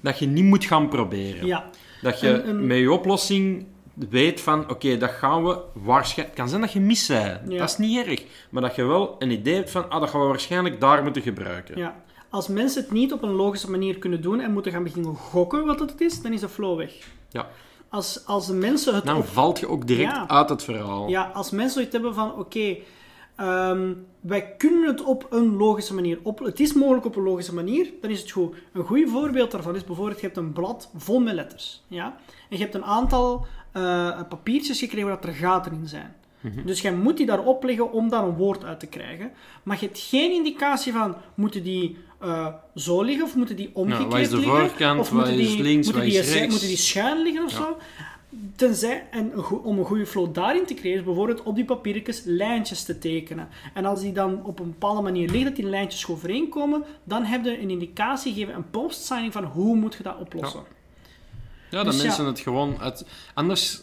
Dat 0.01 0.19
je 0.19 0.27
niet 0.27 0.45
moet 0.45 0.65
gaan 0.65 0.89
proberen. 0.89 1.47
ja. 1.47 1.65
Dat 2.03 2.21
je 2.21 2.33
En- 2.33 2.45
en- 2.45 2.67
met 2.67 2.79
je 2.79 2.93
oplossing 2.93 3.67
weet 4.11 4.41
van, 4.41 4.71
oké, 4.71 4.97
dat 4.97 5.11
gaan 5.11 5.45
we 5.45 5.59
waarschijnlijk... 5.73 6.29
Het 6.29 6.39
kan 6.39 6.49
zijn 6.49 6.61
dat 6.61 6.73
je 6.73 6.81
mis 6.81 7.07
bent, 7.07 7.41
Ja. 7.53 7.59
dat 7.59 7.69
is 7.69 7.77
niet 7.77 8.07
erg. 8.07 8.25
Maar 8.51 8.63
dat 8.63 8.75
je 8.75 8.85
wel 8.85 9.17
een 9.19 9.31
idee 9.31 9.55
hebt 9.55 9.71
van, 9.71 9.91
ah, 9.91 10.01
dat 10.01 10.11
gaan 10.11 10.21
we 10.21 10.27
waarschijnlijk 10.27 10.81
daar 10.81 11.03
moeten 11.03 11.23
gebruiken. 11.23 11.79
ja. 11.79 12.03
Als 12.31 12.49
mensen 12.49 12.83
het 12.83 12.91
niet 12.91 13.13
op 13.13 13.23
een 13.23 13.31
logische 13.33 13.71
manier 13.71 13.99
kunnen 13.99 14.21
doen 14.23 14.41
en 14.41 14.53
moeten 14.53 14.73
gaan 14.73 14.83
beginnen 14.83 15.15
gokken 15.15 15.65
wat 15.67 15.81
het 15.81 16.01
is, 16.01 16.23
dan 16.23 16.33
is 16.33 16.41
de 16.41 16.49
flow 16.49 16.77
weg. 16.79 16.93
Ja. 17.31 17.47
Als, 17.89 18.23
als 18.27 18.47
de 18.47 18.53
mensen 18.55 18.95
het 18.95 19.05
Dan 19.05 19.17
op 19.17 19.27
valt 19.27 19.59
je 19.59 19.69
ook 19.69 19.87
direct 19.87 20.13
Ja. 20.13 20.29
uit 20.29 20.49
het 20.49 20.65
verhaal. 20.65 21.09
Ja, 21.09 21.31
als 21.35 21.51
mensen 21.51 21.71
zoiets 21.75 21.93
hebben 21.93 22.15
van, 22.15 22.35
oké, 22.39 22.77
ehm, 23.39 23.93
wij 24.21 24.55
kunnen 24.57 24.87
het 24.89 25.03
op 25.05 25.27
een 25.31 25.57
logische 25.57 25.95
manier 25.95 26.19
op... 26.23 26.39
Het 26.39 26.61
is 26.61 26.73
mogelijk 26.73 27.07
op 27.07 27.17
een 27.17 27.23
logische 27.23 27.55
manier, 27.55 27.91
dan 28.01 28.11
is 28.11 28.21
het 28.21 28.31
goed. 28.31 28.57
Een 28.73 28.85
goed 28.85 29.11
voorbeeld 29.11 29.51
daarvan 29.51 29.75
is 29.75 29.85
bijvoorbeeld, 29.85 30.21
je 30.21 30.27
hebt 30.27 30.39
een 30.39 30.53
blad 30.53 30.91
vol 30.97 31.21
met 31.21 31.35
letters, 31.35 31.83
ja? 31.89 32.17
En 32.51 32.57
je 32.57 32.63
hebt 32.63 32.75
een 32.75 32.85
aantal 32.85 33.47
eh, 33.73 34.21
papiertjes 34.29 34.79
gekregen 34.79 35.09
waar 35.09 35.25
er 35.25 35.35
gaten 35.35 35.73
in 35.73 35.89
zijn. 35.89 36.15
Mhm. 36.41 36.67
Dus 36.67 36.81
jij 36.81 36.93
moet 36.93 37.17
die 37.17 37.27
daar 37.27 37.45
opleggen 37.45 37.93
om 37.93 38.09
daar 38.09 38.25
een 38.25 38.37
woord 38.37 38.65
uit 38.65 38.81
te 38.81 38.87
krijgen. 38.87 39.31
Maar 39.63 39.77
je 39.81 39.87
hebt 39.87 39.99
geen 39.99 40.33
indicatie 40.33 40.93
van, 40.93 41.17
moeten 41.35 41.63
die 41.63 41.97
eh, 42.21 42.47
zo 42.75 43.03
liggen 43.03 43.25
of 43.25 43.35
moeten 43.37 43.57
die 43.57 43.71
omgekeerd 43.73 44.13
wat 44.13 44.21
is 44.21 44.29
de 44.29 44.37
liggen? 44.37 44.59
voorkant, 44.59 45.01
of 45.01 45.13
moeten 45.13 45.39
is 45.39 45.49
die, 45.53 45.63
links, 45.63 45.87
moeten 45.87 46.05
die, 46.05 46.49
moeten 46.49 46.69
die 46.69 46.77
schuin 46.77 47.23
liggen 47.23 47.45
of 47.45 47.51
Ja. 47.51 47.57
zo? 47.57 47.77
Tenzij, 48.57 49.07
en 49.11 49.33
om 49.63 49.79
een 49.79 49.85
goede 49.85 50.07
flow 50.07 50.35
daarin 50.35 50.67
te 50.67 50.75
creëren, 50.75 50.99
is 50.99 51.05
bijvoorbeeld 51.05 51.43
op 51.43 51.55
die 51.55 51.65
papiertjes 51.65 52.23
lijntjes 52.25 52.85
te 52.85 52.99
tekenen. 52.99 53.49
En 53.75 53.85
als 53.85 54.01
die 54.01 54.13
dan 54.13 54.45
op 54.45 54.59
een 54.59 54.71
bepaalde 54.71 55.03
manier 55.03 55.27
liggen, 55.29 55.45
dat 55.45 55.57
die 55.57 55.65
lijntjes 55.65 56.09
overeenkomen, 56.09 56.85
dan 57.05 57.25
heb 57.25 57.45
je 57.45 57.61
een 57.61 57.71
indicatie 57.71 58.33
gegeven, 58.33 58.55
een 58.55 58.71
post-signing 58.71 59.33
van 59.33 59.45
hoe 59.45 59.77
moet 59.77 59.95
je 59.95 60.03
dat 60.03 60.19
oplossen. 60.21 60.61
Ja, 61.71 61.83
dat 61.83 61.93
Dus 61.93 62.03
mensen 62.03 62.27
het 62.27 62.41
gewoon... 62.41 62.79
uit- 62.81 63.05
Anders... 63.35 63.81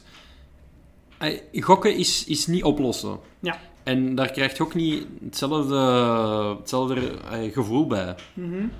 eh, 1.17 1.39
Gokken 1.53 1.95
is, 1.95 2.25
is 2.25 2.47
niet 2.47 2.63
oplossen. 2.63 3.19
Ja. 3.39 3.59
En 3.83 4.15
daar 4.15 4.31
krijg 4.31 4.57
je 4.57 4.63
ook 4.63 4.73
niet 4.75 5.07
hetzelfde, 5.23 5.75
hetzelfde 6.59 7.19
eh, 7.31 7.53
gevoel 7.53 7.87
bij. 7.87 8.15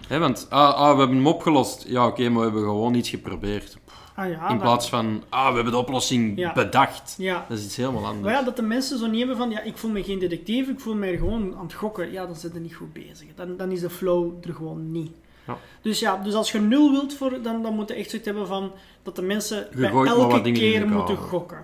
Hè, 0.07 0.19
want, 0.19 0.47
ah, 0.49 0.73
ah, 0.73 0.91
we 0.93 0.97
hebben 0.97 1.15
hem 1.18 1.27
opgelost. 1.27 1.85
Ja, 1.88 2.07
oké, 2.07 2.30
maar 2.30 2.38
we 2.38 2.43
hebben 2.43 2.61
gewoon 2.64 2.93
iets 2.93 3.10
geprobeerd. 3.10 3.77
Ah 4.15 4.29
ja, 4.29 4.41
In 4.43 4.47
dat- 4.55 4.61
plaats 4.61 4.89
van, 4.89 5.23
ah, 5.29 5.47
we 5.49 5.53
hebben 5.55 5.73
de 5.73 5.79
oplossing 5.79 6.37
Ja. 6.39 6.53
bedacht. 6.53 7.15
Ja. 7.17 7.45
Dat 7.49 7.57
is 7.57 7.65
iets 7.65 7.75
helemaal 7.75 8.05
anders. 8.05 8.23
Maar 8.23 8.33
ja, 8.33 8.41
dat 8.43 8.55
de 8.55 8.61
mensen 8.61 8.97
zo 8.99 9.07
niet 9.07 9.17
hebben 9.19 9.37
van, 9.37 9.49
ja, 9.49 9.61
ik 9.61 9.77
voel 9.77 9.91
me 9.91 10.03
geen 10.03 10.19
detectief, 10.19 10.67
ik 10.69 10.79
voel 10.79 10.95
me 10.95 11.17
gewoon 11.17 11.55
aan 11.57 11.63
het 11.63 11.73
gokken. 11.73 12.11
Ja, 12.11 12.25
dan 12.25 12.35
zit 12.35 12.53
je 12.53 12.59
niet 12.59 12.75
goed 12.75 12.93
bezig. 12.93 13.27
Dan, 13.35 13.57
dan 13.57 13.71
is 13.71 13.79
de 13.81 13.89
flow 13.89 14.31
er 14.47 14.53
gewoon 14.53 14.91
niet. 14.91 15.11
Ja. 15.47 15.57
Dus 15.81 15.99
ja, 15.99 16.17
dus 16.23 16.33
als 16.33 16.51
je 16.51 16.59
nul 16.59 16.91
wilt, 16.91 17.13
voor, 17.13 17.41
dan, 17.41 17.61
dan 17.63 17.73
moet 17.73 17.87
je 17.89 17.93
echt 17.95 18.09
zoiets 18.09 18.27
hebben 18.27 18.47
van, 18.47 18.71
dat 19.03 19.15
de 19.15 19.21
mensen 19.21 19.67
Je 19.71 19.77
bij 19.77 19.89
elke 19.91 20.51
keer 20.51 20.87
moeten 20.87 21.17
gokken. 21.17 21.63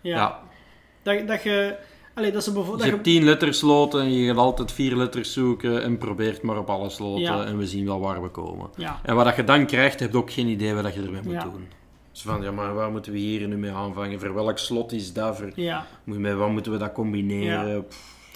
Ja. 0.00 0.40
Dat, 1.02 1.26
dat 1.26 1.42
je, 1.42 1.76
allee, 2.14 2.32
dat 2.32 2.42
ze 2.44 2.50
Je 2.50 2.56
bijvoorbeeld... 2.56 2.90
hebt 2.90 3.02
tien 3.04 3.24
letters 3.24 3.60
loten 3.60 4.00
en 4.00 4.12
je 4.12 4.26
gaat 4.28 4.36
altijd 4.36 4.72
vier 4.72 4.96
letters 4.96 5.32
zoeken 5.32 5.82
en 5.82 5.98
probeert 5.98 6.42
maar 6.42 6.58
op 6.58 6.70
alles 6.70 6.98
loten 6.98 7.22
Ja. 7.22 7.44
en 7.44 7.58
we 7.58 7.66
zien 7.66 7.84
wel 7.84 8.00
waar 8.00 8.22
we 8.22 8.28
komen. 8.28 8.68
Ja, 8.76 9.00
En 9.02 9.14
wat 9.14 9.24
dat 9.24 9.36
je 9.36 9.44
dan 9.44 9.66
krijgt, 9.66 10.00
heb 10.00 10.12
je 10.12 10.18
ook 10.18 10.32
geen 10.32 10.46
idee 10.46 10.74
wat 10.74 10.94
je 10.94 11.02
ermee 11.02 11.22
moet 11.22 11.32
Ja. 11.32 11.42
doen. 11.42 11.68
Dus 12.22 12.26
van, 12.32 12.42
ja, 12.42 12.50
maar 12.50 12.74
waar 12.74 12.90
moeten 12.90 13.12
we 13.12 13.18
hier 13.18 13.48
nu 13.48 13.56
mee 13.56 13.70
aanvangen? 13.72 14.20
Voor 14.20 14.34
welk 14.34 14.58
slot 14.58 14.92
is 14.92 15.12
dat? 15.12 15.36
Voor, 15.36 15.50
ja. 15.54 15.86
moet- 16.04 16.18
met 16.18 16.34
wat 16.34 16.50
moeten 16.50 16.72
we 16.72 16.78
dat 16.78 16.92
combineren? 16.92 17.86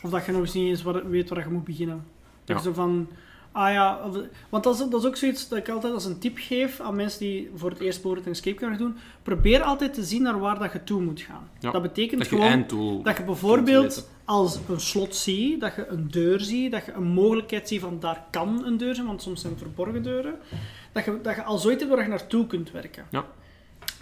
Of 0.03 0.11
dat 0.11 0.25
je 0.25 0.33
nog 0.33 0.41
eens 0.41 0.53
niet 0.55 0.69
eens 0.69 0.83
wat, 0.83 1.03
weet 1.03 1.29
waar 1.29 1.39
je 1.39 1.49
moet 1.49 1.65
beginnen. 1.65 2.05
Dat 2.45 2.57
Ja. 2.57 2.63
je 2.63 2.63
zo 2.63 2.73
van... 2.73 3.09
Ah 3.53 3.73
ja, 3.73 4.01
of- 4.07 4.17
want 4.49 4.65
dat 4.65 4.75
is, 4.75 4.81
dat 4.91 5.01
is 5.01 5.07
ook 5.07 5.17
zoiets 5.17 5.49
dat 5.49 5.59
ik 5.59 5.69
altijd 5.69 5.95
als 5.95 6.05
een 6.05 6.19
tip 6.19 6.37
geef 6.39 6.81
aan 6.81 6.97
mensen 6.97 7.21
die 7.21 7.51
voor 7.55 7.71
het 7.71 7.79
eerst 7.81 7.95
bijvoorbeeld 8.03 8.27
een 8.27 8.33
escape 8.33 8.59
gaan 8.67 8.77
doen. 8.77 8.97
Probeer 9.23 9.63
altijd 9.63 9.95
te 9.95 10.03
zien 10.05 10.23
naar 10.23 10.39
waar 10.39 10.59
dat 10.59 10.73
je 10.73 10.85
toe 10.85 11.01
moet 11.03 11.21
gaan. 11.21 11.49
Ja, 11.61 11.71
Dat 11.71 11.83
betekent 11.83 12.21
dat 12.21 12.31
je 12.31 12.37
gewoon 12.37 13.03
dat 13.03 13.17
je 13.17 13.25
bijvoorbeeld 13.25 14.09
als 14.25 14.59
een 14.69 14.81
slot 14.81 15.15
ziet, 15.17 15.61
dat 15.61 15.75
je 15.75 15.87
een 15.87 16.09
deur 16.11 16.41
ziet, 16.41 16.73
dat 16.73 16.85
je 16.85 16.93
een 16.93 17.03
mogelijkheid 17.13 17.69
ziet 17.69 17.81
van 17.81 18.01
daar 18.01 18.25
kan 18.31 18.65
een 18.65 18.77
deur 18.77 18.95
zijn, 18.95 19.07
want 19.07 19.23
soms 19.23 19.41
zijn 19.41 19.53
het 19.53 19.63
verborgen 19.63 20.03
deuren. 20.03 20.35
Dat 20.93 21.05
je, 21.05 21.19
dat 21.23 21.35
je 21.35 21.43
al 21.43 21.59
zoiets 21.59 21.83
hebt 21.83 21.95
waar 21.95 22.03
je 22.05 22.09
naartoe 22.11 22.47
kunt 22.47 22.71
werken. 22.71 23.05
Ja. 23.11 23.25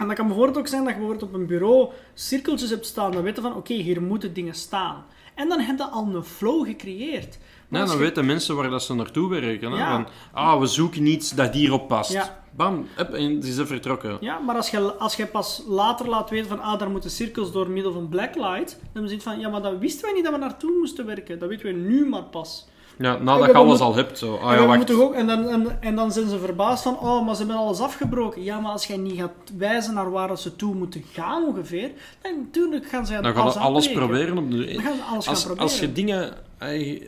En 0.01 0.07
dat 0.07 0.15
kan 0.15 0.27
bijvoorbeeld 0.27 0.57
ook 0.57 0.67
zijn 0.67 0.83
dat 0.83 0.93
je 0.93 0.97
bijvoorbeeld 0.99 1.29
op 1.29 1.35
een 1.39 1.45
bureau 1.45 1.89
cirkeltjes 2.13 2.69
hebt 2.69 2.85
staan. 2.85 3.11
Dan 3.11 3.21
weten 3.23 3.43
van, 3.43 3.55
oké, 3.55 3.73
hier 3.73 4.01
moeten 4.01 4.33
dingen 4.33 4.53
staan. 4.55 5.03
En 5.35 5.49
dan 5.49 5.59
heb 5.59 5.77
je 5.77 5.83
al 5.89 6.07
een 6.15 6.23
flow 6.23 6.65
gecreëerd. 6.65 7.37
Maar 7.37 7.47
Nee, 7.67 7.81
als 7.81 7.89
dan 7.89 7.99
je- 7.99 8.05
weten 8.05 8.25
mensen 8.25 8.55
waar 8.55 8.69
dat 8.69 8.83
ze 8.83 8.93
naartoe 8.95 9.29
werken. 9.29 9.71
Hè? 9.71 9.77
Ja. 9.77 9.91
Van, 9.91 10.07
ah, 10.33 10.59
we 10.59 10.65
zoeken 10.65 11.05
iets 11.05 11.31
dat 11.31 11.53
hierop 11.53 11.87
past. 11.87 12.11
Ja. 12.11 12.39
Bam, 12.55 12.87
hup, 12.95 13.09
en 13.13 13.43
ze 13.43 13.53
zijn 13.53 13.67
vertrokken. 13.67 14.17
Ja, 14.21 14.39
maar 14.39 14.55
als 14.55 14.69
je, 14.69 14.79
als 14.93 15.15
je 15.15 15.25
pas 15.25 15.63
later 15.67 16.07
laat 16.09 16.29
weten 16.29 16.47
van, 16.49 16.59
ah, 16.61 16.79
daar 16.79 16.89
moeten 16.89 17.09
cirkels 17.11 17.51
door 17.51 17.69
middel 17.69 17.93
van 17.93 18.09
blacklight, 18.09 18.79
dan 18.93 19.07
zit 19.07 19.23
van, 19.23 19.39
ja, 19.39 19.49
maar 19.49 19.61
dat 19.61 19.77
wisten 19.79 20.05
wij 20.05 20.13
niet 20.13 20.23
dat 20.23 20.33
we 20.33 20.39
naartoe 20.39 20.77
moesten 20.79 21.05
werken. 21.05 21.39
Dat 21.39 21.49
weten 21.49 21.65
wij 21.65 21.73
nu 21.81 22.05
maar 22.09 22.23
pas. 22.23 22.67
Ja, 23.01 23.17
nadat 23.17 23.45
je 23.45 23.53
alles 23.53 23.79
al 23.79 23.95
hebt. 23.95 24.17
Zo. 24.17 24.35
Ah 24.35 24.53
en, 24.53 24.61
ja, 24.87 24.93
ook, 24.95 25.13
en, 25.13 25.27
dan, 25.27 25.47
en, 25.47 25.81
en 25.81 25.95
dan 25.95 26.11
zijn 26.11 26.29
ze 26.29 26.39
verbaasd 26.39 26.83
van, 26.83 26.99
oh, 26.99 27.25
maar 27.25 27.35
ze 27.35 27.41
hebben 27.45 27.59
alles 27.61 27.79
afgebroken. 27.79 28.43
Ja, 28.43 28.59
maar 28.59 28.71
als 28.71 28.85
jij 28.87 28.97
niet 28.97 29.19
gaat 29.19 29.31
wijzen 29.57 29.93
naar 29.93 30.11
waar 30.11 30.37
ze 30.37 30.55
toe 30.55 30.75
moeten 30.75 31.03
gaan 31.11 31.43
ongeveer, 31.45 31.91
dan 32.21 32.31
natuurlijk 32.37 32.85
gaan 32.85 33.05
ze 33.05 33.21
Dan 33.21 33.35
gaan 33.35 33.53
alles 33.61 33.91
proberen. 33.91 34.37
Op 34.37 34.51
Dan 34.51 34.59
de... 34.59 34.67
gaan 34.79 34.95
ze 34.95 35.03
alles 35.03 35.23
gaan 35.25 35.33
als, 35.33 35.43
proberen. 35.43 35.63
als 35.63 35.79
je 35.79 35.91
dingen... 35.91 36.33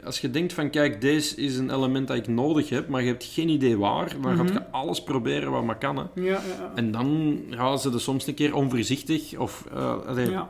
Als 0.06 0.20
je 0.20 0.32
denkt 0.32 0.54
van, 0.54 0.70
kijk, 0.70 1.02
deze 1.02 1.36
is 1.36 1.58
een 1.58 1.70
element 1.74 2.08
dat 2.08 2.18
ik 2.18 2.28
nodig 2.28 2.70
heb, 2.70 2.88
maar 2.88 3.02
je 3.02 3.08
hebt 3.08 3.24
geen 3.24 3.50
idee 3.50 3.78
waar, 3.78 4.16
dan 4.22 4.34
Mhm. 4.34 4.38
gaat 4.46 4.54
je 4.54 4.62
alles 4.72 5.04
proberen 5.04 5.52
wat 5.52 5.64
maar 5.64 5.78
kan. 5.78 5.98
Hè. 5.98 6.04
Ja, 6.14 6.24
ja, 6.24 6.32
ja. 6.60 6.72
En 6.76 6.92
dan 6.92 7.40
gaan 7.50 7.80
ze 7.80 7.92
er 7.92 8.02
soms 8.02 8.28
een 8.28 8.34
keer 8.34 8.56
onvoorzichtig, 8.56 9.38
of 9.38 9.64
allee, 10.08 10.30
ja. 10.30 10.50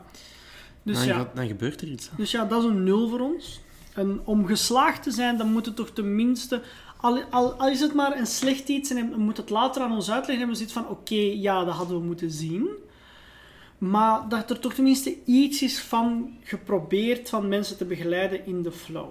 Dus 0.83 0.97
dan, 0.97 1.07
ja. 1.07 1.13
gaat- 1.15 1.35
dan 1.35 1.47
gebeurt 1.47 1.81
er 1.81 1.87
iets. 1.87 2.09
Dus 2.17 2.31
ja, 2.31 2.45
dat 2.45 2.63
is 2.63 2.69
een 2.69 2.83
nul 2.83 3.09
voor 3.09 3.19
ons. 3.19 3.61
En 3.95 4.21
om 4.23 4.45
geslaagd 4.45 5.03
te 5.03 5.11
zijn, 5.11 5.37
dan 5.37 5.51
moet 5.51 5.65
het 5.65 5.75
toch 5.75 5.89
tenminste... 5.89 6.61
Al, 6.97 7.23
al, 7.29 7.53
al 7.53 7.69
is 7.69 7.79
het 7.79 7.93
maar 7.93 8.17
een 8.17 8.25
slecht 8.25 8.69
iets 8.69 8.89
en 8.89 9.11
we 9.11 9.17
moeten 9.17 9.43
het 9.43 9.51
later 9.51 9.81
aan 9.81 9.91
ons 9.91 10.11
uitleggen 10.11 10.45
en 10.45 10.51
we 10.51 10.57
zitten 10.57 10.75
van, 10.83 10.89
oké, 10.89 11.31
ja, 11.33 11.63
dat 11.63 11.73
hadden 11.73 11.97
we 11.97 12.03
moeten 12.05 12.31
zien. 12.31 12.67
Maar 13.77 14.29
dat 14.29 14.49
er 14.49 14.59
toch 14.59 14.73
tenminste 14.73 15.15
iets 15.25 15.61
is 15.61 15.79
van 15.79 16.37
geprobeerd 16.43 17.29
van 17.29 17.47
mensen 17.47 17.77
te 17.77 17.85
begeleiden 17.85 18.45
in 18.45 18.61
de 18.61 18.71
flow. 18.71 19.09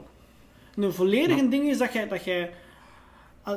En 0.77 0.83
een 0.83 0.93
volledige 0.93 1.45
Ja. 1.45 1.51
ding 1.51 1.69
is 1.69 1.79
dat 1.79 1.93
jij... 1.93 2.09
Dat 2.09 2.25
jij 2.25 2.53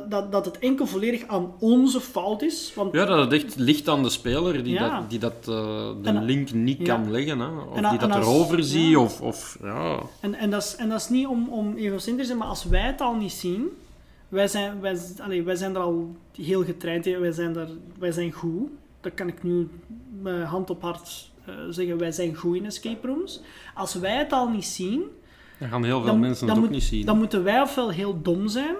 dat, 0.10 0.32
dat 0.32 0.46
het 0.46 0.60
enkel 0.60 0.86
volledig 0.88 1.28
aan 1.28 1.52
onze 1.60 2.02
fout 2.02 2.42
is. 2.42 2.72
Want 2.76 2.94
Ja, 2.94 3.06
dat 3.06 3.20
het 3.32 3.44
echt 3.44 3.56
ligt 3.56 3.88
aan 3.90 4.04
de 4.04 4.10
speler 4.10 4.64
die 4.64 4.74
Ja. 4.74 5.00
dat, 5.00 5.10
die 5.10 5.20
dat 5.20 5.34
eh, 5.42 5.90
de 6.02 6.10
En- 6.10 6.24
link 6.24 6.52
niet 6.54 6.78
ja. 6.78 6.86
kan 6.96 7.12
leggen. 7.12 7.40
Hè. 7.40 7.48
Of 7.48 7.76
En 7.78 7.90
die 7.90 8.00
dat 8.00 8.12
als- 8.12 8.26
erover 8.26 8.64
ziet. 8.64 8.90
ja. 8.90 9.00
Of, 9.00 9.22
of, 9.22 9.58
ja. 9.62 10.00
En, 10.20 10.34
en, 10.36 10.50
dat 10.50 10.64
is, 10.64 10.76
en 10.76 10.90
dat 10.90 11.00
is 11.00 11.10
niet 11.10 11.28
om, 11.28 11.48
om 11.50 11.76
egocentrisch 11.76 12.16
te 12.22 12.26
zijn, 12.26 12.38
maar 12.38 12.48
als 12.48 12.64
wij 12.64 12.82
het 12.82 13.02
al 13.02 13.16
niet 13.16 13.32
zien, 13.32 13.68
wij 14.30 14.48
zijn, 14.48 14.82
wij, 14.82 14.98
allee, 15.22 15.44
wij 15.44 15.56
zijn 15.56 15.76
er 15.76 15.82
al 15.82 16.16
heel 16.42 16.64
getraind 16.64 17.06
in, 17.06 17.20
wij 17.20 17.32
zijn, 17.32 17.54
daar, 17.54 17.68
wij 18.00 18.12
zijn 18.12 18.32
goed. 18.32 18.70
Dat 19.02 19.14
kan 19.14 19.28
ik 19.28 19.44
nu 19.44 19.70
met 20.22 20.44
hand 20.44 20.70
op 20.70 20.82
hart 20.82 21.30
eh, 21.46 21.54
zeggen, 21.70 21.98
wij 21.98 22.12
zijn 22.12 22.36
goed 22.36 22.56
in 22.56 22.66
escape 22.66 23.08
rooms. 23.08 23.42
Als 23.74 23.94
wij 23.94 24.18
het 24.18 24.32
al 24.32 24.48
niet 24.50 24.66
zien, 24.66 25.04
Dan 25.60 25.70
gaan 25.70 25.84
heel 25.84 25.98
veel 25.98 26.06
dan, 26.12 26.20
mensen 26.20 26.48
het 26.48 26.56
ook 26.56 26.62
moet- 26.62 26.72
niet 26.72 26.84
zien. 26.84 27.06
dan 27.06 27.18
moeten 27.18 27.44
wij 27.44 27.62
ofwel 27.62 27.90
heel 27.92 28.22
dom 28.22 28.48
zijn, 28.48 28.76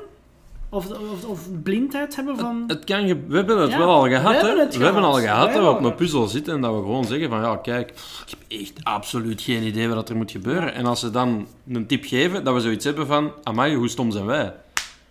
of, 0.76 0.90
of, 0.90 1.26
of 1.26 1.48
blindheid 1.64 2.16
hebben 2.16 2.38
van... 2.38 2.64
Het 2.68 2.84
kan 2.84 3.04
we 3.28 3.36
hebben 3.36 3.60
het 3.62 3.72
Ja, 3.72 3.78
wel 3.78 3.90
al 3.90 4.04
we 4.04 4.10
gehad, 4.10 4.34
hebben 4.34 4.58
hè? 4.58 4.64
het 4.64 4.78
We 4.78 4.84
hebben 4.84 5.04
al 5.04 5.14
gehad. 5.14 5.38
We 5.48 5.54
dat 5.54 5.60
we 5.62 5.64
hebben 5.66 5.86
op 5.86 5.92
een 5.92 5.96
puzzel 5.96 6.28
zitten 6.28 6.54
en 6.54 6.62
dat 6.62 6.72
we 6.76 6.78
gewoon 6.82 7.06
zeggen 7.06 7.30
van 7.30 7.40
ja, 7.42 7.58
kijk, 7.58 7.90
ik 7.90 8.30
heb 8.30 8.60
echt 8.62 8.74
absoluut 8.84 9.42
geen 9.42 9.64
idee 9.64 9.88
wat 9.90 10.10
er 10.10 10.16
moet 10.16 10.32
gebeuren. 10.32 10.74
En 10.74 10.86
als 10.86 11.00
ze 11.00 11.10
dan 11.12 11.48
een 11.68 11.86
tip 11.88 12.04
geven, 12.06 12.44
dat 12.44 12.54
we 12.54 12.60
zoiets 12.60 12.86
hebben 12.86 13.08
van, 13.08 13.32
amai, 13.44 13.76
hoe 13.76 13.88
stom 13.90 14.12
zijn 14.12 14.26
wij? 14.26 14.54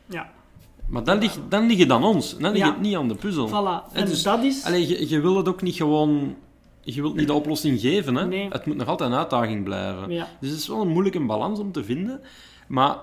ja, 0.07 0.31
Maar 0.87 1.05
dan 1.05 1.19
ligt, 1.19 1.39
dan 1.49 1.67
ligt 1.67 1.81
het 1.81 1.91
aan 1.91 2.05
ons, 2.05 2.37
dan 2.39 2.53
ligt 2.53 2.65
Ja. 2.65 2.73
het 2.73 2.81
niet 2.81 2.97
aan 2.97 3.09
de 3.09 3.15
puzzel. 3.15 3.49
voilà. 3.49 3.93
En 3.93 4.01
En 4.03 4.07
dus- 4.07 4.23
dat 4.23 4.43
is... 4.43 4.65
Allee, 4.65 4.89
je, 4.89 5.09
je 5.09 5.21
wil 5.21 5.37
het 5.37 5.49
ook 5.49 5.63
niet 5.63 5.75
gewoon... 5.77 6.35
Je 6.81 7.01
wilt 7.01 7.15
niet 7.17 7.27
de 7.27 7.33
oplossing 7.33 7.81
geven, 7.81 8.15
hè? 8.15 8.27
Nee. 8.27 8.49
Het 8.51 8.67
moet 8.67 8.77
nog 8.77 8.89
altijd 8.89 9.11
een 9.11 9.17
uitdaging 9.17 9.65
blijven. 9.65 10.11
Ja, 10.11 10.27
Dus 10.41 10.51
het 10.51 10.59
is 10.59 10.69
wel 10.69 10.81
een 10.81 10.89
moeilijke 10.89 11.21
balans 11.21 11.59
om 11.59 11.73
te 11.73 11.85
vinden. 11.85 12.21
Maar 12.69 12.97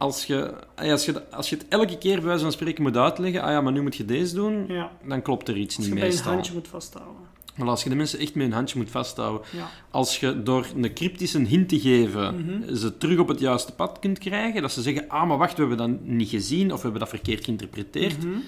als 0.00 0.24
je, 0.24 0.54
als 0.76 1.04
je, 1.04 1.30
als 1.30 1.50
je 1.50 1.56
het 1.56 1.66
elke 1.68 1.98
keer 1.98 2.16
bij 2.16 2.24
wijze 2.24 2.42
van 2.42 2.52
spreken 2.52 2.82
moet 2.82 2.96
uitleggen, 2.96 3.42
ah 3.42 3.50
ja, 3.50 3.60
maar 3.60 3.72
nu 3.72 3.82
moet 3.82 3.96
je 3.96 4.04
deze 4.04 4.34
doen, 4.34 4.64
ja. 4.68 4.90
dan 5.08 5.22
klopt 5.22 5.48
er 5.48 5.56
iets 5.56 5.76
Als 5.76 5.84
niet 5.86 5.94
je 5.94 6.00
bij 6.00 6.08
een 6.08 6.14
meestal. 6.14 6.32
handje 6.32 6.52
moet 6.52 6.68
vasthouden. 6.68 7.28
Maar 7.56 7.68
als 7.68 7.82
je 7.82 7.88
de 7.88 7.94
mensen 7.94 8.18
echt 8.18 8.34
met 8.34 8.46
een 8.46 8.52
handje 8.52 8.78
moet 8.78 8.90
vasthouden, 8.90 9.46
Ja. 9.56 9.68
als 9.90 10.20
je 10.20 10.42
door 10.42 10.66
een 10.76 10.92
cryptische 10.94 11.38
hint 11.38 11.68
te 11.68 11.80
geven 11.80 12.34
Mhm. 12.34 12.74
ze 12.74 12.96
terug 12.98 13.18
op 13.18 13.28
het 13.28 13.40
juiste 13.40 13.72
pad 13.72 13.98
kunt 13.98 14.18
krijgen, 14.18 14.62
dat 14.62 14.72
ze 14.72 14.82
zeggen, 14.82 15.08
ah, 15.08 15.28
maar 15.28 15.38
wacht, 15.38 15.54
we 15.56 15.60
hebben 15.66 15.78
dat 15.90 16.00
niet 16.04 16.28
gezien 16.28 16.66
of 16.72 16.76
we 16.76 16.82
hebben 16.82 17.00
dat 17.00 17.08
verkeerd 17.08 17.44
geïnterpreteerd, 17.44 18.24
Mhm. 18.24 18.38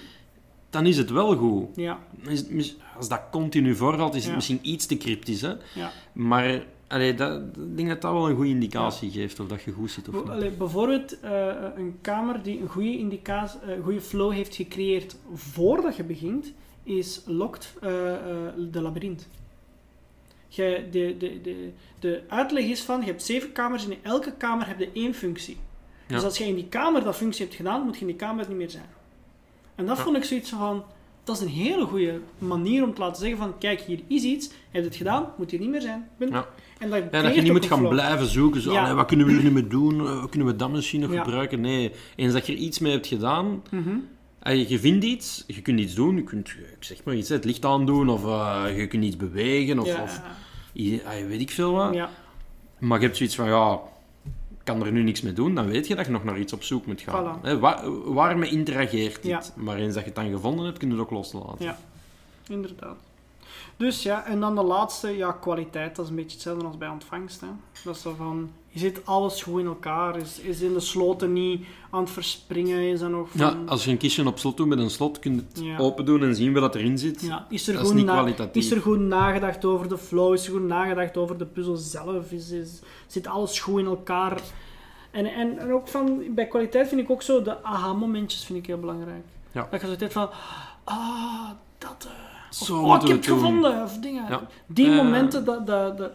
dan 0.69 0.85
is 0.85 0.97
het 0.97 1.09
wel 1.09 1.35
goed. 1.37 1.65
Ja, 1.75 1.99
Als 2.97 3.09
dat 3.09 3.21
continu 3.31 3.75
voorvalt, 3.75 4.15
is 4.15 4.25
het 4.25 4.35
misschien 4.35 4.59
iets 4.61 4.85
te 4.85 4.97
cryptisch, 4.97 5.41
hè? 5.41 5.53
ja. 5.75 5.91
Maar 6.13 6.63
allee, 6.87 7.13
dat, 7.13 7.41
ik 7.41 7.77
denk 7.77 7.87
dat 7.89 8.01
dat 8.01 8.11
wel 8.13 8.29
een 8.29 8.35
goede 8.35 8.49
indicatie 8.49 9.11
geeft 9.11 9.39
of 9.39 9.47
dat 9.47 9.61
je 9.63 9.71
goed 9.71 9.91
zit 9.91 10.09
of 10.09 10.15
niet. 10.15 10.29
allee, 10.29 10.49
bijvoorbeeld 10.49 11.19
eh, 11.19 11.47
een 11.75 11.97
kamer 12.01 12.43
die 12.43 12.61
een 12.61 12.67
goede, 12.69 12.97
indicatie, 12.97 13.59
eh, 13.59 13.83
goede 13.83 14.01
flow 14.01 14.31
heeft 14.31 14.55
gecreëerd 14.55 15.15
voordat 15.33 15.95
je 15.95 16.03
begint, 16.03 16.53
is 16.83 17.21
Locked 17.25 17.73
eh, 17.81 17.89
de 18.71 18.81
Labyrinth. 18.81 19.27
Je, 20.47 20.87
de, 20.91 21.15
de, 21.17 21.41
de, 21.41 21.71
de 21.99 22.21
uitleg 22.27 22.65
is 22.65 22.81
van, 22.81 22.99
je 22.99 23.05
hebt 23.05 23.23
zeven 23.23 23.51
kamers 23.51 23.85
en 23.85 23.91
in 23.91 23.97
elke 24.01 24.31
kamer 24.37 24.67
heb 24.67 24.79
je 24.79 24.89
één 24.93 25.13
functie. 25.13 25.57
Dus 26.07 26.23
als 26.23 26.37
je 26.37 26.43
in 26.45 26.55
die 26.55 26.67
kamer 26.67 27.03
dat 27.03 27.15
functie 27.15 27.43
hebt 27.45 27.57
gedaan, 27.57 27.81
moet 27.85 27.95
je 27.95 28.01
in 28.01 28.07
die 28.07 28.15
kamer 28.15 28.45
niet 28.47 28.57
meer 28.57 28.69
zijn. 28.69 28.89
En 29.75 29.85
dat 29.85 29.97
Ja. 29.97 30.03
vond 30.03 30.17
ik 30.17 30.23
zoiets 30.23 30.49
van, 30.49 30.83
dat 31.23 31.35
is 31.35 31.41
een 31.41 31.47
hele 31.47 31.85
goede 31.85 32.19
manier 32.37 32.83
om 32.83 32.93
te 32.93 32.99
laten 33.01 33.21
zeggen 33.21 33.37
van, 33.37 33.57
kijk, 33.57 33.79
hier 33.81 33.99
is 34.07 34.23
iets, 34.23 34.47
je 34.47 34.53
hebt 34.71 34.85
het 34.85 34.95
gedaan, 34.95 35.33
moet 35.37 35.51
hier 35.51 35.59
niet 35.59 35.69
meer 35.69 35.81
zijn. 35.81 36.09
Punt. 36.17 36.31
Ja. 36.31 36.47
En 36.83 36.89
dat, 36.89 37.03
Ja, 37.11 37.21
dat 37.21 37.35
je 37.35 37.41
niet 37.41 37.51
moet 37.51 37.65
gaan 37.65 37.87
blijven 37.87 38.27
zoeken. 38.27 38.61
Zo, 38.61 38.71
Ja. 38.71 38.93
wat 38.95 39.05
kunnen 39.05 39.25
we 39.25 39.31
hier 39.31 39.43
nu 39.43 39.51
mee 39.51 39.67
doen? 39.67 40.07
Eh, 40.07 40.19
Wat 40.19 40.29
kunnen 40.29 40.47
we 40.47 40.55
dat 40.55 40.71
misschien 40.71 40.99
nog 41.01 41.13
Ja. 41.13 41.23
gebruiken? 41.23 41.61
Nee, 41.61 41.91
eens 42.15 42.33
dat 42.33 42.47
je 42.47 42.53
er 42.53 42.59
iets 42.59 42.79
mee 42.79 42.91
hebt 42.91 43.07
gedaan, 43.07 43.63
Mhm. 43.71 43.89
allee, 44.41 44.65
je 44.69 44.79
vindt 44.79 45.03
iets, 45.05 45.43
je 45.47 45.61
kunt 45.61 45.79
iets 45.79 45.93
doen, 45.93 46.15
je 46.15 46.23
kunt, 46.23 46.49
ik 46.49 46.77
zeg 46.79 47.03
maar 47.03 47.15
iets, 47.15 47.29
het 47.29 47.45
licht 47.45 47.65
aandoen, 47.65 48.09
of 48.09 48.25
eh, 48.25 48.63
je 48.77 48.87
kunt 48.87 49.03
iets 49.03 49.17
bewegen, 49.17 49.79
of, 49.79 49.99
of 50.01 50.21
i- 50.75 51.01
allee, 51.05 51.25
weet 51.25 51.41
ik 51.41 51.49
veel 51.51 51.71
wat. 51.71 51.93
ja. 51.93 52.09
Maar 52.79 52.99
je 52.99 53.05
hebt 53.05 53.17
zoiets 53.17 53.35
van, 53.35 53.47
ja, 53.47 53.79
ik 54.25 54.63
kan 54.63 54.85
er 54.85 54.91
nu 54.91 55.03
niks 55.03 55.21
mee 55.21 55.33
doen, 55.33 55.55
dan 55.55 55.67
weet 55.67 55.87
je 55.87 55.95
dat 55.95 56.05
je 56.05 56.11
nog 56.11 56.23
naar 56.23 56.39
iets 56.39 56.53
op 56.53 56.63
zoek 56.63 56.85
moet 56.85 57.01
gaan. 57.01 57.39
Voilà. 57.41 57.59
Waar, 57.59 58.13
waarmee 58.13 58.49
interageert 58.49 59.23
dit? 59.23 59.53
Maar 59.55 59.77
eens 59.77 59.93
dat 59.93 60.03
je 60.03 60.09
het 60.09 60.15
dan 60.15 60.29
gevonden 60.31 60.65
hebt, 60.65 60.77
kun 60.77 60.87
je 60.87 60.93
het 60.93 61.03
ook 61.03 61.11
loslaten. 61.11 61.65
Ja. 61.65 61.77
Inderdaad. 62.47 62.97
Dus 63.77 64.03
ja, 64.03 64.25
en 64.25 64.39
dan 64.39 64.55
de 64.55 64.63
laatste, 64.63 65.17
ja, 65.17 65.31
kwaliteit. 65.31 65.95
Dat 65.95 66.05
is 66.05 66.09
een 66.11 66.17
beetje 66.17 66.31
hetzelfde 66.33 66.65
als 66.65 66.77
bij 66.77 66.87
ontvangst. 66.87 67.41
Hè. 67.41 67.47
Dat 67.83 67.95
is 67.95 68.01
zo 68.01 68.13
van, 68.17 68.51
je 68.67 68.79
zit 68.79 69.05
alles 69.05 69.43
goed 69.43 69.59
in 69.59 69.65
elkaar. 69.65 70.17
Is, 70.17 70.39
is 70.39 70.61
in 70.61 70.73
de 70.73 70.79
sloten 70.79 71.33
niet 71.33 71.65
aan 71.89 72.01
het 72.03 72.09
verspringen. 72.11 72.79
Is 72.81 73.01
nog 73.01 73.29
van, 73.29 73.39
Ja, 73.39 73.57
als 73.65 73.85
je 73.85 73.91
een 73.91 73.97
kistje 73.97 74.25
op 74.27 74.39
slot 74.39 74.57
doet 74.57 74.67
met 74.67 74.79
een 74.79 74.89
slot, 74.89 75.19
kun 75.19 75.33
je 75.35 75.43
het 75.49 75.59
Ja. 75.63 75.77
open 75.77 76.05
doen 76.05 76.23
en 76.23 76.35
zien 76.35 76.53
wat 76.53 76.75
erin 76.75 76.97
zit. 76.97 77.21
ja, 77.21 77.45
is, 77.49 77.67
er 77.67 77.73
dat 77.73 77.81
is 77.81 77.87
goed 77.89 77.97
niet 77.97 78.05
kwalitatief. 78.09 78.63
is 78.63 78.71
er 78.71 78.81
goed 78.81 78.99
nagedacht 78.99 79.65
over 79.65 79.89
de 79.89 79.97
flow? 79.97 80.33
Is 80.33 80.45
er 80.45 80.51
goed 80.51 80.67
nagedacht 80.67 81.17
over 81.17 81.37
de 81.37 81.45
puzzel 81.45 81.75
zelf? 81.75 82.31
Is, 82.31 82.49
is, 82.51 82.79
zit 83.07 83.27
alles 83.27 83.59
goed 83.59 83.79
in 83.79 83.85
elkaar? 83.85 84.41
En, 85.11 85.25
en, 85.25 85.57
en 85.59 85.71
ook 85.73 85.87
van, 85.87 86.23
bij 86.29 86.47
kwaliteit 86.47 86.87
vind 86.87 87.01
ik 87.01 87.09
ook 87.09 87.21
zo, 87.21 87.41
de 87.41 87.63
aha-momentjes 87.63 88.43
vind 88.45 88.59
ik 88.59 88.65
heel 88.65 88.79
belangrijk. 88.79 89.23
Ja. 89.51 89.67
Dat 89.71 89.81
je 89.81 89.87
zo 89.87 89.95
tijd 89.95 90.11
van, 90.13 90.29
ah, 90.83 91.49
dat... 91.77 92.07
eh, 92.07 92.11
of, 92.61 92.67
Zo 92.67 92.81
oh, 92.81 92.95
ik 93.01 93.07
heb 93.07 93.17
het 93.17 93.25
gevonden, 93.25 93.83
of 93.83 93.97
dingen. 93.97 94.25
Ja. 94.29 94.41
Die 94.67 94.89
Eh. 94.89 94.95
momenten, 94.95 95.45
dat, 95.45 95.67
dat, 95.67 95.97
dat, 95.97 96.11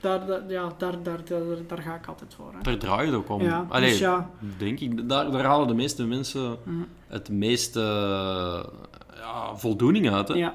daar, 0.00 0.20
ja, 0.48 0.72
daar, 0.78 1.02
daar, 1.02 1.18
daar, 1.24 1.40
daar 1.66 1.78
ga 1.82 1.94
ik 1.94 2.06
altijd 2.06 2.34
voor. 2.34 2.52
Hè. 2.52 2.58
Daar 2.62 2.76
draait 2.78 3.06
het 3.06 3.16
ook 3.16 3.28
om. 3.28 3.42
Ja, 3.42 3.66
Allee, 3.68 3.88
dus 3.90 3.98
ja. 3.98 4.30
denk 4.58 4.80
ik. 4.80 5.08
Daar, 5.08 5.30
daar 5.30 5.44
halen 5.44 5.68
de 5.68 5.74
meeste 5.74 6.06
mensen 6.06 6.56
Mhm. 6.64 6.76
het 7.06 7.28
meeste 7.28 7.80
ja, 9.16 9.56
voldoening 9.56 10.10
uit. 10.10 10.28
Hè? 10.28 10.34
Ja. 10.34 10.54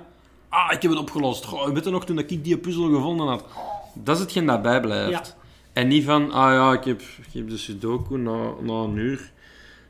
Ah, 0.50 0.72
ik 0.72 0.82
heb 0.82 0.92
het 0.92 1.00
opgelost. 1.00 1.46
Goh, 1.46 1.70
weet 1.70 1.84
je 1.84 1.90
nog 1.90 2.06
toen 2.06 2.18
ik 2.20 2.44
die 2.44 2.58
puzzel 2.58 2.90
gevonden 2.94 3.28
had? 3.28 3.46
Dat 3.94 4.16
is 4.16 4.22
hetgeen 4.22 4.46
dat 4.46 4.62
bijblijft. 4.62 5.36
En 5.74 5.88
niet 5.88 6.04
van, 6.06 6.32
ah 6.32 6.52
ja, 6.54 6.74
ik 6.74 6.84
heb, 6.84 7.02
ik 7.02 7.34
heb 7.34 7.50
de 7.50 7.58
Sudoku 7.58 8.18
na, 8.18 8.38
na 8.62 8.74
een 8.74 8.96
uur. 8.98 9.32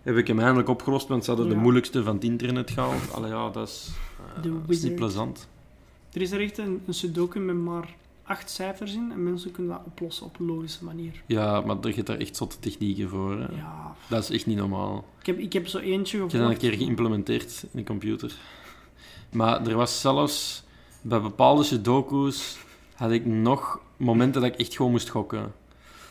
Heb 0.02 0.18
ik 0.18 0.28
hem 0.28 0.40
eindelijk 0.40 0.70
opgelost, 0.70 1.08
want 1.08 1.24
ze 1.26 1.30
hadden 1.32 1.50
de 1.50 1.56
moeilijkste 1.56 2.04
van 2.04 2.16
het 2.16 2.24
internet 2.24 2.72
gehaald. 2.72 3.14
Allee, 3.14 3.32
ja, 3.32 3.50
dat 3.50 3.68
is, 3.68 3.92
dat 4.42 4.54
is 4.68 4.82
niet 4.82 4.96
plezant. 4.96 5.48
Er 6.14 6.22
is 6.22 6.32
er 6.32 6.42
echt 6.42 6.58
een, 6.58 6.82
een 6.88 6.94
sudoku 6.94 7.40
met 7.40 7.56
maar 7.56 7.96
acht 8.24 8.50
cijfers 8.50 8.94
in 8.94 9.10
en 9.12 9.24
mensen 9.24 9.52
kunnen 9.52 9.72
dat 9.72 9.82
oplossen 9.86 10.26
op 10.26 10.40
een 10.40 10.46
logische 10.46 10.84
manier. 10.84 11.22
Ja, 11.26 11.62
maar 11.62 11.78
er 11.82 11.94
zit 11.94 12.06
daar 12.06 12.18
echt 12.18 12.36
zotte 12.36 12.60
technieken 12.60 13.10
voor. 13.10 13.32
Hè. 13.40 13.56
Ja, 13.56 13.96
Dat 14.10 14.24
is 14.24 14.30
echt 14.30 14.46
niet 14.46 14.58
normaal. 14.58 15.06
ik 15.20 15.26
heb, 15.26 15.38
ik 15.38 15.54
heb 15.54 15.68
zo 15.68 15.78
eentje 15.78 16.18
Ik 16.18 16.22
heb 16.24 16.32
dat 16.32 16.40
een 16.42 16.56
gevolgd. 16.56 16.60
keer 16.60 16.74
geïmplementeerd 16.86 17.64
in 17.72 17.80
de 17.80 17.84
computer. 17.84 18.34
Maar 19.32 19.68
er 19.68 19.76
was 19.76 20.02
zelfs 20.02 20.64
bij 21.02 21.22
bepaalde 21.22 21.64
sudoku's 21.64 22.58
had 22.94 23.12
ik 23.12 23.26
nog 23.26 23.80
momenten 23.98 24.42
dat 24.42 24.52
ik 24.54 24.60
echt 24.60 24.76
gewoon 24.76 24.92
moest 24.92 25.10
gokken. 25.10 25.52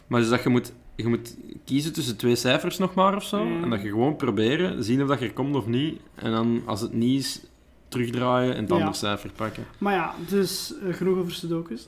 Maar 0.07 0.21
dus 0.21 0.29
dat 0.29 0.43
je 0.43 0.49
moet, 0.49 0.73
je 0.97 1.09
moet 1.09 1.37
kiezen 1.65 1.93
tussen 1.93 2.17
twee 2.17 2.37
cijfers 2.37 2.79
nog 2.79 2.95
maar 2.95 3.17
of 3.17 3.25
zo. 3.25 3.39
En 3.63 3.71
dat 3.71 3.83
je 3.83 3.89
gewoon 3.89 4.17
proberen, 4.17 4.85
zien 4.85 5.03
of 5.03 5.09
dat 5.09 5.19
je 5.19 5.25
er 5.27 5.33
komt 5.33 5.55
of 5.55 5.67
niet. 5.67 6.01
En 6.15 6.31
dan 6.31 6.63
als 6.67 6.81
het 6.81 6.93
niet 6.93 7.21
is, 7.21 7.41
terugdraaien 7.95 8.55
en 8.55 8.63
het 8.63 8.73
andere 8.73 8.95
cijfer 8.95 9.31
pakken. 9.37 9.67
Maar 9.79 9.95
ja, 9.95 10.15
dus 10.29 10.75
eh, 10.83 10.95
genoeg 10.95 11.19
over 11.19 11.33
sudokus. 11.33 11.85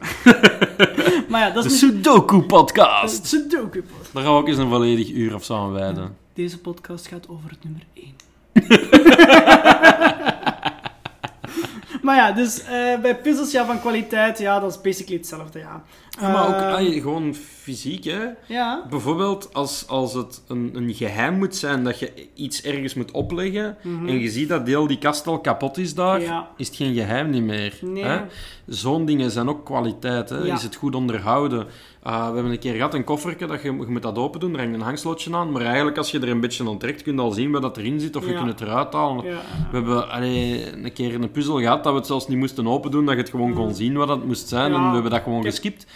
maar 1.28 1.40
ja, 1.40 1.50
dat 1.50 1.62
De 1.62 1.68
is 1.68 1.82
niet... 1.82 1.92
Sudoku-podcast! 1.92 3.16
Het 3.16 3.26
sudoku 3.26 3.82
podcast. 3.82 4.12
Daar 4.12 4.22
gaan 4.22 4.32
we 4.32 4.38
ook 4.38 4.48
eens 4.48 4.58
een 4.58 4.68
volledig 4.68 5.10
uur 5.10 5.34
of 5.34 5.44
zo 5.44 5.54
aan 5.54 5.72
wijden. 5.72 6.16
Deze 6.34 6.58
podcast 6.58 7.06
gaat 7.06 7.28
over 7.28 7.50
het 7.50 7.64
nummer 7.64 7.82
1. 7.94 8.14
maar 12.06 12.16
ja, 12.16 12.32
dus 12.32 12.62
eh, 12.62 13.00
bij 13.00 13.16
puzzels 13.16 13.50
ja, 13.50 13.66
van 13.66 13.80
kwaliteit, 13.80 14.38
ja, 14.38 14.60
dat 14.60 14.70
is 14.70 14.80
basically 14.80 15.18
hetzelfde, 15.18 15.58
ja. 15.58 15.82
Ja, 16.20 16.32
maar 16.32 16.48
ook 16.48 16.54
Eh, 16.54 16.74
ay, 16.74 16.90
gewoon 17.00 17.34
fysiek, 17.34 18.04
hè. 18.04 18.24
Ja, 18.46 18.86
Bijvoorbeeld 18.90 19.48
als, 19.54 19.84
als 19.88 20.14
het 20.14 20.42
een, 20.48 20.70
een 20.74 20.94
geheim 20.94 21.38
moet 21.38 21.56
zijn 21.56 21.84
dat 21.84 21.98
je 21.98 22.12
iets 22.34 22.62
ergens 22.62 22.94
moet 22.94 23.10
opleggen 23.10 23.76
Mhm. 23.82 24.08
en 24.08 24.18
je 24.18 24.28
ziet 24.30 24.48
dat 24.48 24.66
deel 24.66 24.86
die 24.86 24.98
kast 24.98 25.26
al 25.26 25.40
kapot 25.40 25.78
is 25.78 25.94
daar, 25.94 26.20
Ja. 26.20 26.48
is 26.56 26.66
het 26.66 26.76
geen 26.76 26.94
geheim 26.94 27.30
niet 27.30 27.42
meer. 27.42 27.78
Nee. 27.80 28.04
Hè? 28.04 28.18
Zo'n 28.66 29.04
dingen 29.04 29.30
zijn 29.30 29.48
ook 29.48 29.64
kwaliteit. 29.64 30.28
Hè? 30.28 30.52
Is 30.52 30.62
het 30.62 30.74
goed 30.76 30.94
onderhouden? 30.94 31.66
Uh, 32.06 32.28
we 32.28 32.34
hebben 32.34 32.52
een 32.52 32.58
keer 32.58 32.74
gehad 32.74 32.94
een 32.94 33.04
koffertje, 33.04 33.46
dat 33.46 33.62
je, 33.62 33.66
je 33.72 33.86
moet 33.88 34.02
dat 34.02 34.18
open 34.18 34.40
doen, 34.40 34.52
er 34.52 34.58
hangt 34.60 34.74
een 34.74 34.80
hangslotje 34.80 35.34
aan, 35.34 35.52
maar 35.52 35.62
eigenlijk 35.62 35.96
als 35.98 36.10
je 36.10 36.20
er 36.20 36.28
een 36.28 36.40
beetje 36.40 36.68
onttrekt, 36.68 37.02
kun 37.02 37.14
je 37.14 37.20
al 37.20 37.30
zien 37.30 37.50
wat 37.50 37.62
dat 37.62 37.76
erin 37.76 38.00
zit 38.00 38.16
of 38.16 38.26
je 38.26 38.34
kunt 38.34 38.48
het 38.48 38.60
eruit 38.60 38.92
halen. 38.92 39.24
We 39.24 39.36
hebben 39.72 40.10
allee, 40.10 40.72
een 40.84 40.92
keer 40.92 41.14
een 41.14 41.30
puzzel 41.30 41.58
gehad 41.60 41.84
dat 41.84 41.92
we 41.92 41.98
het 41.98 42.06
zelfs 42.08 42.28
niet 42.28 42.38
moesten 42.38 42.66
open 42.66 42.90
doen, 42.90 43.04
dat 43.04 43.14
je 43.14 43.20
het 43.20 43.30
gewoon 43.30 43.54
kon 43.54 43.74
zien 43.74 43.94
wat 43.96 44.08
het 44.08 44.24
moest 44.24 44.48
zijn 44.48 44.72
en 44.74 44.86
we 44.86 44.92
hebben 44.92 45.10
dat 45.10 45.22
gewoon 45.22 45.42
geskipt. 45.42 45.86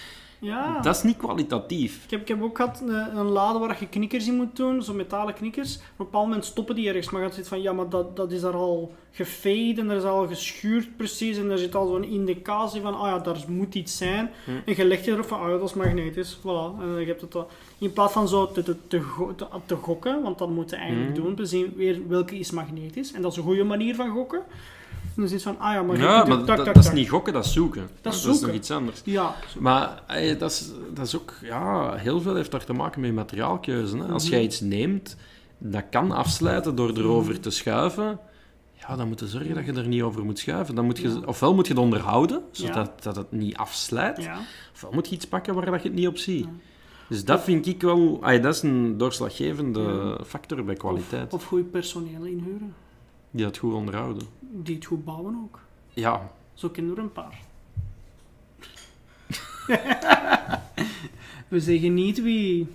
Ja. 0.41 0.81
Dat 0.81 0.97
is 0.97 1.03
niet 1.03 1.17
kwalitatief. 1.17 2.05
Ik 2.05 2.11
heb, 2.11 2.21
ik 2.21 2.29
heb 2.29 2.43
ook 2.43 2.57
gehad 2.57 2.81
een, 2.81 3.17
een 3.19 3.27
lade 3.27 3.59
waar 3.59 3.77
je 3.81 3.89
knikkers 3.89 4.27
in 4.27 4.35
moet 4.37 4.57
doen, 4.57 4.83
zo 4.83 4.95
metalen 4.95 5.35
knikkers. 5.35 5.75
Op 5.77 5.81
een 5.83 6.05
bepaald 6.05 6.27
moment 6.27 6.45
stoppen 6.45 6.75
die 6.75 6.89
ergens, 6.89 7.11
maar 7.11 7.23
je 7.23 7.33
zit 7.33 7.49
van 7.49 7.63
ja, 7.63 7.73
maar 7.73 7.89
dat, 7.89 8.17
dat 8.17 8.33
is 8.33 8.41
daar 8.41 8.53
al 8.55 8.93
gefade 9.13 9.75
en 9.77 9.91
er 9.91 9.97
is 9.97 10.03
al 10.03 10.27
geschuurd 10.27 10.97
precies 10.97 11.39
en 11.39 11.51
er 11.51 11.59
zit 11.59 11.75
al 11.75 11.87
zo'n 11.87 12.05
indicatie 12.05 12.81
van, 12.81 12.95
ah 12.99 13.07
ja, 13.07 13.19
daar 13.19 13.37
moet 13.49 13.75
iets 13.75 13.97
zijn. 13.97 14.31
Hm. 14.45 14.51
En 14.65 14.75
je 14.77 14.85
legt 14.85 15.05
je 15.05 15.13
erop 15.13 15.27
van, 15.27 15.41
ah 15.41 15.49
ja, 15.51 15.57
dat 15.59 15.69
is 15.69 15.75
magnetisch, 15.75 16.37
voilà. 16.39 16.81
En 16.81 17.01
je 17.01 17.07
hebt 17.07 17.21
het 17.21 17.35
al- 17.35 17.49
in 17.79 17.93
plaats 17.93 18.13
van 18.13 18.29
zo 18.29 18.47
te, 18.53 18.63
te, 18.63 18.77
te, 18.89 19.01
te, 19.37 19.47
te 19.67 19.75
gokken, 19.75 20.23
want 20.23 20.39
dat 20.39 20.49
moet 20.51 20.71
je 20.71 20.77
eigenlijk 20.77 21.17
Hm. 21.17 21.23
doen, 21.23 21.35
te 21.35 21.47
zien 21.47 21.73
weer 21.77 21.99
welke 22.09 22.39
is 22.39 22.51
magnetisch. 22.51 23.13
En 23.13 23.23
dat 23.23 23.31
is 23.33 23.37
een 23.39 23.45
goede 23.45 23.65
manier 23.65 23.95
van 23.95 24.09
gokken. 24.11 24.43
En 25.17 25.27
dan 25.27 25.29
zit 25.29 25.43
van, 25.43 25.59
ah 25.59 25.73
ja, 25.73 25.83
maar 25.83 25.97
je 25.97 26.03
Ja, 26.03 26.23
kunt 26.23 26.47
maar 26.47 26.57
tak, 26.57 26.65
dat, 26.65 26.77
is 26.85 26.93
niet 26.93 27.09
gokken, 27.09 27.33
dat 27.33 27.45
is 27.45 27.53
zoeken. 27.53 27.89
Dat 28.01 28.15
is 28.15 28.25
nog 28.41 28.53
iets 28.53 28.71
anders. 28.71 29.01
Ja. 29.05 29.35
Maar 29.59 30.03
dat, 30.39 30.51
is, 30.51 30.71
dat 30.95 31.07
is 31.07 31.17
ook, 31.17 31.35
ja, 31.43 31.95
heel 31.95 32.21
veel 32.21 32.35
heeft 32.35 32.51
daar 32.51 32.65
te 32.65 32.73
maken 32.73 33.01
met 33.01 33.15
materiaalkeuze. 33.15 33.97
Hè. 33.97 34.05
Als 34.13 34.23
Mhm. 34.25 34.33
jij 34.33 34.43
iets 34.43 34.61
neemt, 34.61 35.17
dat 35.59 35.85
kan 35.91 36.13
afsluiten 36.13 36.75
door 36.75 36.91
erover 36.97 37.41
te 37.41 37.51
schuiven. 37.51 38.19
Ja, 38.89 38.97
dan 38.97 39.09
moet 39.09 39.21
je 39.21 39.27
zorgen 39.29 39.55
dat 39.55 39.65
je 39.67 39.73
er 39.73 39.87
niet 39.89 40.03
over 40.03 40.25
moet 40.25 40.39
schuiven. 40.39 40.75
Dan 40.75 40.85
moet 40.85 40.99
je, 40.99 41.09
Ja. 41.09 41.21
Ofwel 41.27 41.55
moet 41.55 41.67
je 41.67 41.73
het 41.73 41.83
onderhouden, 41.83 42.43
zodat 42.51 42.75
Ja. 42.97 43.03
dat 43.03 43.17
het 43.17 43.33
niet 43.33 43.57
afslijt. 43.57 44.23
ja. 44.23 44.39
Ofwel 44.75 44.91
moet 44.93 45.09
je 45.09 45.15
iets 45.15 45.27
pakken 45.27 45.55
waar 45.55 45.65
dat 45.71 45.83
je 45.83 45.89
het 45.89 45.97
niet 45.99 46.09
op 46.09 46.17
ziet. 46.19 46.47
Dus 47.09 47.25
dat 47.25 47.43
vind 47.43 47.67
ik 47.67 47.83
wel... 47.83 48.19
ay, 48.23 48.41
dat 48.41 48.55
is 48.55 48.63
een 48.63 48.99
doorslaggevende 48.99 50.19
factor 50.27 50.65
bij 50.65 50.75
kwaliteit. 50.75 51.33
Of, 51.33 51.41
of 51.41 51.45
goed 51.47 51.71
personeel 51.71 52.25
inhuren, 52.25 52.75
Die 53.31 53.45
het 53.45 53.59
goed 53.59 53.75
onderhouden. 53.75 54.27
die 54.41 54.75
het 54.75 54.85
goed 54.85 55.05
bouwen 55.05 55.41
ook. 55.45 55.61
Ja, 55.89 56.31
Zo 56.55 56.69
kennen 56.69 56.95
we 56.95 56.99
er 56.99 57.07
een 57.07 57.13
paar. 57.13 57.41
we 61.49 61.61
zeggen 61.61 61.95
niet 61.95 62.23
wie. 62.23 62.67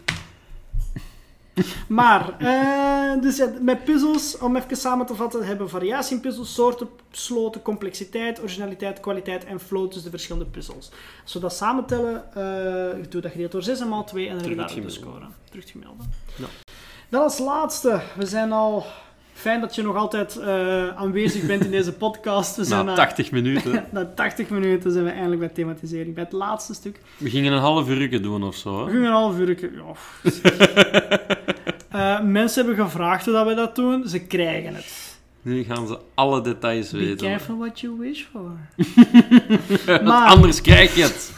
Maar, 1.88 2.40
eh, 2.40 3.22
dus 3.22 3.38
ja, 3.38 3.53
met 3.61 3.84
puzzels, 3.84 4.38
om 4.38 4.56
even 4.56 4.77
samen 4.77 5.06
te 5.06 5.15
vatten, 5.15 5.45
hebben 5.45 5.65
we 5.65 5.72
variatie 5.72 6.15
in 6.15 6.22
puzzels, 6.22 6.53
soorten, 6.53 6.90
sloten, 7.11 7.61
complexiteit, 7.61 8.41
originaliteit, 8.41 8.99
kwaliteit 8.99 9.45
en 9.45 9.60
flow 9.60 9.86
tussen 9.86 10.03
de 10.03 10.10
verschillende 10.10 10.49
puzzels. 10.49 10.91
Als 11.23 11.34
we 11.34 11.40
dat 11.40 11.53
samentellen, 11.53 12.34
eh 12.34 12.99
ik 12.99 13.11
doe 13.11 13.22
dat 13.22 13.32
gedeeld 13.32 13.52
door 13.52 13.64
6 13.64 13.80
en 13.80 13.90
maal 13.90 14.03
2 14.03 14.27
en 14.27 14.38
dan 14.38 14.40
hebben 14.40 14.57
we 14.57 14.65
Terug 14.65 14.84
daar 14.84 14.91
de 14.91 14.99
score. 14.99 15.26
Ja. 16.38 16.45
Dan 17.10 17.22
als 17.22 17.38
laatste, 17.40 18.02
we 18.18 18.26
zijn 18.26 18.52
al... 18.52 18.86
Fijn 19.38 19.62
dat 19.62 19.76
je 19.76 19.82
nog 19.82 19.95
altijd 19.95 20.38
eh, 20.38 20.88
aanwezig 20.88 21.45
bent 21.45 21.66
in 21.66 21.72
deze 21.72 21.94
podcast. 21.94 22.56
We 22.56 22.64
zijn 22.64 22.86
na 22.86 22.91
na- 22.91 22.95
80 22.98 23.32
minuten. 23.32 23.86
na 23.91 24.06
80 24.16 24.49
minuten 24.49 24.91
zijn 24.91 25.03
we 25.03 25.10
eindelijk 25.10 25.40
bij 25.40 25.49
thematisering. 25.49 26.14
Bij 26.16 26.24
het 26.24 26.32
laatste 26.32 26.74
stuk. 26.74 26.99
We 27.18 27.30
gingen 27.30 27.53
een 27.53 27.60
half 27.60 27.90
uur 27.90 28.22
doen 28.22 28.44
of 28.44 28.56
zo. 28.56 28.86
We 28.86 28.91
gingen 28.91 29.06
een 29.06 29.12
half 29.12 29.38
uur. 29.40 29.57
Ja. 29.60 29.94
Eh, 31.95 32.22
mensen 32.22 32.66
hebben 32.66 32.86
gevraagd 32.86 33.26
hoe 33.26 33.34
dat 33.34 33.48
we 33.48 33.53
dat 33.53 33.76
doen. 33.76 34.07
Ze 34.07 34.20
krijgen 34.20 34.76
het. 34.76 35.05
Nu 35.46 35.64
gaan 35.64 35.88
ze 35.88 36.00
alle 36.14 36.42
details 36.42 36.92
Be 36.92 36.98
weten. 36.98 37.28
careful 37.28 37.58
what 37.58 37.80
you 37.80 37.98
wish 38.00 38.24
for. 38.24 38.52
Maar- 40.04 40.28
Anders 40.30 40.62
krijg 40.62 40.96
je 40.96 41.04
het. 41.04 41.34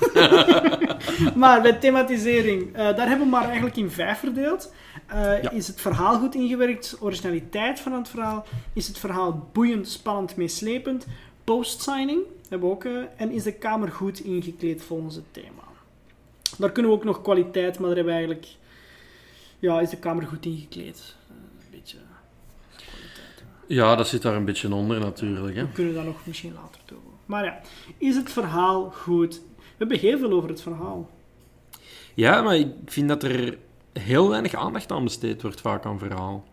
Maar 1.36 1.62
bij 1.62 1.74
thematisering, 1.74 2.68
eh, 2.68 2.74
daar 2.96 3.08
hebben 3.08 3.20
we 3.26 3.32
maar 3.32 3.46
eigenlijk 3.46 3.76
in 3.78 3.90
vijf 3.90 4.20
verdeeld. 4.20 4.74
Eh, 5.08 5.42
Ja. 5.42 5.52
Is 5.52 5.68
het 5.68 5.82
verhaal 5.82 6.20
goed 6.20 6.36
ingewerkt? 6.36 6.98
Originaliteit 7.00 7.80
van 7.80 7.92
het 7.94 8.10
verhaal? 8.10 8.46
Is 8.74 8.88
het 8.88 8.98
verhaal 8.98 9.50
boeiend, 9.54 9.88
spannend, 9.88 10.36
meeslepend? 10.36 11.06
Post-signing 11.44 12.20
hebben 12.50 12.70
we 12.70 12.76
ook. 12.76 12.84
eh, 12.84 12.92
en 13.18 13.32
is 13.32 13.44
de 13.44 13.54
kamer 13.54 13.92
goed 13.92 14.20
ingekleed 14.20 14.82
volgens 14.84 15.16
het 15.16 15.26
thema? 15.34 15.64
Daar 16.58 16.72
kunnen 16.72 16.92
we 16.92 16.98
ook 16.98 17.04
nog 17.04 17.22
kwaliteit, 17.22 17.80
maar 17.80 17.88
daar 17.88 17.96
hebben 17.98 18.14
we 18.14 18.20
eigenlijk... 18.20 18.48
Ja, 19.60 19.80
is 19.82 19.90
de 19.90 19.98
kamer 19.98 20.28
goed 20.28 20.46
ingekleed? 20.46 21.16
Eh, 21.30 21.36
een 21.36 21.72
beetje 21.72 21.98
kwaliteit. 22.76 23.40
hè. 23.40 23.46
Ja, 23.68 23.96
dat 23.96 24.08
zit 24.08 24.22
daar 24.22 24.36
een 24.36 24.46
beetje 24.46 24.74
onder 24.74 25.00
natuurlijk. 25.00 25.56
Hè. 25.56 25.62
We 25.62 25.72
kunnen 25.72 25.94
dat 25.94 26.06
nog 26.06 26.20
misschien 26.24 26.54
later 26.54 26.82
toevoegen. 26.86 27.20
Maar 27.26 27.44
ja, 27.46 27.62
is 27.98 28.16
het 28.16 28.32
verhaal 28.32 28.92
goed? 28.92 29.42
We 29.56 29.74
hebben 29.78 30.00
heel 30.00 30.18
veel 30.18 30.32
over 30.32 30.50
het 30.50 30.62
verhaal. 30.62 31.10
Ja, 32.14 32.42
maar 32.42 32.56
ik 32.58 32.68
vind 32.86 33.08
dat 33.08 33.24
er 33.24 33.58
heel 33.94 34.30
weinig 34.30 34.54
aandacht 34.54 34.92
aan 34.92 35.04
besteed 35.04 35.42
wordt 35.42 35.62
vaak 35.62 35.86
aan 35.86 36.00
verhaal. 36.00 36.46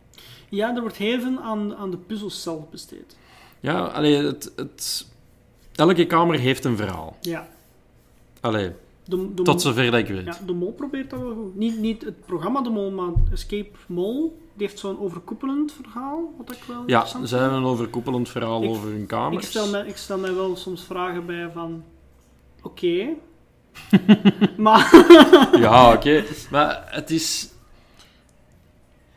Ja, 0.49 0.75
er 0.75 0.81
wordt 0.81 0.97
heel 0.97 1.21
veel 1.21 1.41
aan, 1.41 1.75
aan 1.77 1.91
de 1.91 1.97
puzzels 1.97 2.43
zelf 2.43 2.71
besteed. 2.71 3.17
Ja, 3.61 3.85
allee, 3.85 4.17
het, 4.17 4.53
het... 4.57 5.07
Elke 5.75 6.07
kamer 6.07 6.39
heeft 6.39 6.65
een 6.65 6.77
verhaal. 6.77 7.17
Ja. 7.21 7.49
Allee, 8.41 8.71
De, 9.05 9.35
de 9.35 9.43
Tot 9.43 9.63
zover 9.63 9.91
dat 9.91 10.01
ik 10.01 10.07
weet. 10.09 10.25
Ja, 10.25 10.39
de 10.47 10.53
Mol 10.53 10.73
probeert 10.73 11.11
dat 11.11 11.21
wel 11.21 11.35
goed. 11.35 11.57
Niet, 11.57 11.79
niet 11.79 12.05
het 12.05 12.27
programma 12.27 12.61
De 12.63 12.71
Mol, 12.71 12.91
maar 12.91 13.11
Escape 13.33 13.71
Mol. 13.87 14.43
Die 14.57 14.67
heeft 14.67 14.79
zo'n 14.79 14.99
overkoepelend 15.01 15.73
verhaal, 15.73 16.35
wat 16.39 16.53
ik 16.57 16.63
wel 16.67 16.83
Ja, 16.87 17.05
ze 17.27 17.37
hebben 17.37 17.59
een 17.59 17.65
overkoepelend 17.65 18.29
verhaal 18.29 18.63
Ik- 18.63 18.69
over 18.71 18.89
hun 18.89 19.01
Ik 19.01 19.07
kamers. 19.07 19.47
stel, 19.47 19.69
mij, 19.69 19.87
ik 19.87 19.97
stel 19.97 20.19
mij 20.19 20.35
wel 20.35 20.57
soms 20.57 20.83
vragen 20.85 21.27
bij 21.27 21.51
van... 21.55 21.85
Oké. 22.63 23.09
maar... 24.57 24.91
Ja, 25.61 25.93
oké. 25.93 26.25
Maar 26.51 26.85
het 26.87 27.11
is... 27.11 27.49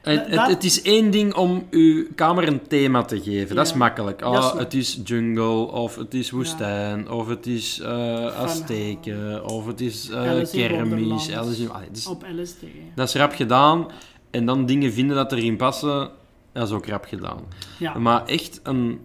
Het, 0.01 0.47
het, 0.47 0.63
is 0.63 0.81
één 0.81 1.11
ding 1.11 1.33
om 1.33 1.67
uw 1.69 2.07
kamer 2.15 2.47
een 2.47 2.67
thema 2.67 3.01
te 3.03 3.21
geven. 3.21 3.55
Dat 3.55 3.65
is 3.65 3.73
makkelijk. 3.73 4.21
Ah, 4.21 4.57
het 4.57 4.73
is 4.73 4.99
jungle, 5.03 5.71
of 5.71 5.95
het 5.95 6.13
is 6.13 6.31
woestijn, 6.31 7.09
of 7.11 7.27
het 7.27 7.45
is 7.47 7.79
eh 7.79 8.39
Azteken, 8.39 9.45
of 9.45 9.65
het 9.67 9.81
is 9.81 10.09
in 10.09 10.47
kermis. 10.51 11.35
Allee, 11.35 11.67
dat, 11.67 11.87
is, 11.97 12.07
Op 12.07 12.25
LSD. 12.35 12.55
dat 12.95 13.07
is 13.07 13.15
rap 13.15 13.33
gedaan. 13.33 13.87
En 14.29 14.45
dan 14.45 14.65
dingen 14.65 14.93
vinden 14.93 15.15
dat 15.15 15.31
erin 15.31 15.55
passen, 15.57 16.09
dat 16.51 16.67
is 16.67 16.73
ook 16.73 16.85
rap 16.87 17.05
gedaan. 17.05 17.39
Ja. 17.79 17.97
Maar 17.97 18.25
echt 18.25 18.59
een 18.63 18.99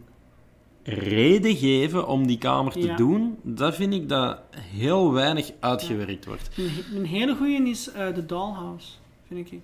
reden 0.85 1.57
geven 1.57 2.07
om 2.07 2.27
die 2.27 2.39
kamer 2.39 2.73
te 2.73 2.87
Ja. 2.87 2.97
doen, 2.97 3.39
dat 3.43 3.75
vind 3.75 3.95
ik 3.95 4.09
dat 4.09 4.39
heel 4.57 5.13
weinig 5.13 5.53
uitgewerkt 5.61 6.25
wordt. 6.27 6.51
Een, 6.57 6.69
he- 6.71 6.97
een 6.99 7.05
hele 7.07 7.35
goeie 7.37 7.69
is 7.69 7.93
eh 7.93 8.09
The 8.09 8.27
Dollhouse, 8.27 8.89
vind 9.29 9.53
ik. 9.53 9.61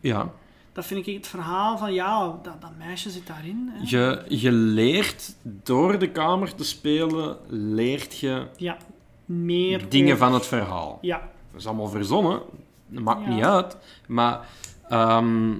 Ja. 0.00 0.30
Dat 0.72 0.86
vind 0.86 1.06
ik 1.06 1.14
het 1.14 1.26
verhaal 1.26 1.78
van, 1.78 1.92
ja, 1.94 2.38
dat, 2.42 2.60
dat 2.60 2.70
meisje 2.78 3.10
zit 3.10 3.26
daarin. 3.26 3.70
Hè. 3.72 3.80
Je, 3.96 4.22
je 4.28 4.52
leert 4.52 5.36
door 5.42 5.98
de 5.98 6.10
kamer 6.10 6.54
te 6.54 6.64
spelen, 6.64 7.36
leert 7.48 8.18
je 8.18 8.46
Ja, 8.56 8.76
meer 9.24 9.88
dingen 9.88 10.14
over- 10.14 10.24
van 10.26 10.34
het 10.34 10.46
verhaal. 10.46 10.98
Ja, 11.00 11.18
Dat 11.52 11.60
is 11.60 11.66
allemaal 11.66 11.88
verzonnen, 11.88 12.40
dat 12.88 13.02
maakt 13.02 13.26
niet 13.26 13.44
uit. 13.44 13.76
Maar 14.06 14.46
ehm, 14.88 15.50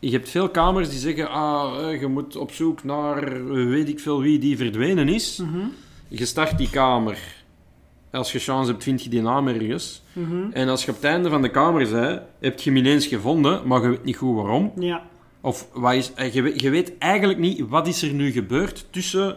je 0.00 0.10
hebt 0.10 0.28
veel 0.28 0.48
kamers 0.48 0.88
die 0.90 0.98
zeggen, 0.98 1.30
ah, 1.30 1.90
eh, 1.92 2.00
je 2.00 2.06
moet 2.06 2.36
op 2.36 2.52
zoek 2.52 2.84
naar 2.84 3.44
weet 3.68 3.88
ik 3.88 4.00
veel 4.00 4.20
wie 4.20 4.38
die 4.38 4.56
verdwenen 4.56 5.08
is. 5.08 5.36
mhm, 5.38 5.66
Je 6.08 6.24
start 6.24 6.58
die 6.58 6.70
kamer. 6.70 7.18
Als 8.10 8.32
je 8.32 8.38
chance 8.38 8.70
hebt, 8.70 8.82
vind 8.82 9.02
je 9.02 9.10
die 9.10 9.22
naam 9.22 9.48
ergens. 9.48 10.02
mhm. 10.12 10.50
En 10.52 10.68
als 10.68 10.84
je 10.84 10.90
op 10.90 10.96
het 10.96 11.04
einde 11.04 11.28
van 11.28 11.42
de 11.42 11.50
kamer 11.50 11.90
bent, 11.90 12.20
heb 12.40 12.60
je 12.60 12.70
hem 12.70 12.78
ineens 12.78 13.06
gevonden, 13.06 13.66
maar 13.66 13.82
je 13.82 13.88
weet 13.88 14.04
niet 14.04 14.16
goed 14.16 14.34
waarom. 14.36 14.72
ja, 14.78 15.02
Of 15.40 15.68
wat 15.72 15.94
is, 15.94 16.12
eh, 16.14 16.32
je, 16.34 16.42
weet, 16.42 16.60
je 16.60 16.70
weet 16.70 16.98
eigenlijk 16.98 17.38
niet 17.38 17.60
wat 17.68 17.86
is 17.86 18.02
er 18.02 18.12
nu 18.12 18.30
gebeurd 18.30 18.86
tussen 18.90 19.36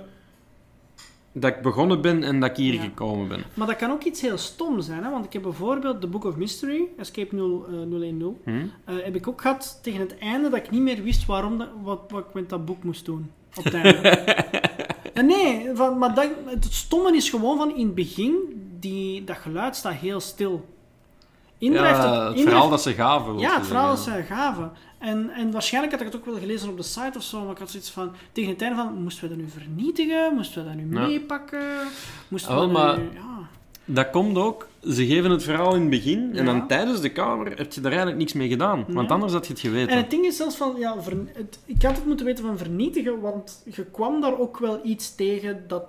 dat 1.39 1.55
ik 1.55 1.61
begonnen 1.61 2.01
ben 2.01 2.23
en 2.23 2.39
dat 2.39 2.49
ik 2.49 2.55
hier 2.55 2.73
Ja. 2.73 2.81
gekomen 2.81 3.27
ben. 3.27 3.43
maar 3.53 3.67
dat 3.67 3.75
kan 3.75 3.91
ook 3.91 4.03
iets 4.03 4.21
heel 4.21 4.37
stom 4.37 4.81
zijn, 4.81 5.03
hè? 5.03 5.09
want 5.09 5.25
ik 5.25 5.33
heb 5.33 5.41
bijvoorbeeld 5.41 6.01
The 6.01 6.07
Book 6.07 6.23
of 6.25 6.35
Mystery, 6.35 6.81
Escape 6.97 7.35
0, 7.35 7.65
eh, 7.69 7.73
010, 7.99 8.37
Hm? 8.43 8.51
eh, 8.85 8.95
heb 9.03 9.15
ik 9.15 9.27
ook 9.27 9.41
gehad 9.41 9.79
tegen 9.83 9.99
het 9.99 10.17
einde 10.17 10.49
dat 10.49 10.59
ik 10.59 10.71
niet 10.71 10.81
meer 10.81 11.03
wist 11.03 11.25
waarom 11.25 11.57
dat, 11.57 11.67
wat, 11.83 11.99
wat 12.09 12.19
ik 12.27 12.33
met 12.33 12.49
dat 12.49 12.65
boek 12.65 12.83
moest 12.83 13.05
doen. 13.05 13.31
Op 13.57 13.63
het 13.63 13.73
einde. 13.73 13.99
En 15.13 15.25
nee, 15.25 15.69
van, 15.73 15.97
maar 15.97 16.13
dat, 16.13 16.29
het 16.45 16.65
stomme 16.69 17.15
is 17.15 17.29
gewoon 17.29 17.57
van 17.57 17.75
in 17.75 17.85
het 17.85 17.95
begin, 17.95 18.33
die, 18.79 19.23
dat 19.23 19.37
geluid 19.37 19.75
staat 19.75 19.93
heel 19.93 20.19
stil. 20.19 20.65
Ja, 21.57 21.83
het, 21.83 22.33
het 22.37 22.41
verhaal 22.41 22.69
dat 22.69 22.81
ze 22.81 22.93
gaven. 22.93 23.37
Ja, 23.39 23.55
het 23.57 23.67
verhaal 23.67 23.87
dat 23.95 23.99
ze 23.99 24.23
gaven. 24.27 24.71
En, 24.99 25.29
en 25.29 25.51
waarschijnlijk 25.51 25.93
had 25.93 26.01
ik 26.05 26.11
het 26.13 26.21
ook 26.21 26.25
wel 26.25 26.39
gelezen 26.39 26.69
op 26.69 26.77
de 26.77 26.83
site 26.83 27.17
of 27.17 27.23
zo, 27.23 27.41
maar 27.43 27.51
ik 27.51 27.57
had 27.57 27.69
zoiets 27.71 27.89
van, 27.89 28.11
tegen 28.31 28.51
het 28.51 28.61
einde 28.61 28.75
van, 28.77 28.93
moesten 29.03 29.23
we 29.23 29.29
dat 29.29 29.37
nu 29.37 29.49
vernietigen? 29.49 30.33
Moesten 30.35 30.63
we 30.63 30.69
dat 30.69 30.77
nu 30.85 30.93
Ja. 30.99 31.07
meepakken? 31.07 31.61
Moesten 32.27 32.53
we 32.55 32.59
dat 32.61 32.71
maar- 32.71 32.97
nu... 32.97 33.03
Ja. 33.13 33.25
Dat 33.89 34.09
komt 34.09 34.37
ook, 34.37 34.67
ze 34.89 35.05
geven 35.05 35.31
het 35.31 35.43
verhaal 35.43 35.75
in 35.75 35.81
het 35.81 35.89
begin 35.89 36.19
en 36.31 36.35
Ja. 36.35 36.43
dan 36.43 36.67
tijdens 36.67 37.01
de 37.01 37.09
kamer 37.11 37.57
heb 37.57 37.73
je 37.73 37.79
er 37.81 37.87
eigenlijk 37.87 38.17
niks 38.17 38.33
mee 38.33 38.47
gedaan. 38.49 38.85
Want 38.87 39.11
anders 39.11 39.33
had 39.33 39.45
je 39.47 39.53
het 39.53 39.61
geweten. 39.61 39.89
En 39.89 39.97
het 39.97 40.09
ding 40.09 40.25
is 40.25 40.37
zelfs 40.37 40.55
van, 40.55 40.73
ja, 40.77 41.01
ver- 41.01 41.17
het, 41.33 41.59
ik 41.65 41.81
had 41.81 41.95
het 41.95 42.05
moeten 42.05 42.25
weten 42.25 42.45
van 42.45 42.57
vernietigen, 42.57 43.19
want 43.19 43.63
je 43.65 43.83
kwam 43.85 44.21
daar 44.21 44.39
ook 44.39 44.57
wel 44.59 44.79
iets 44.83 45.15
tegen 45.15 45.63
dat 45.67 45.81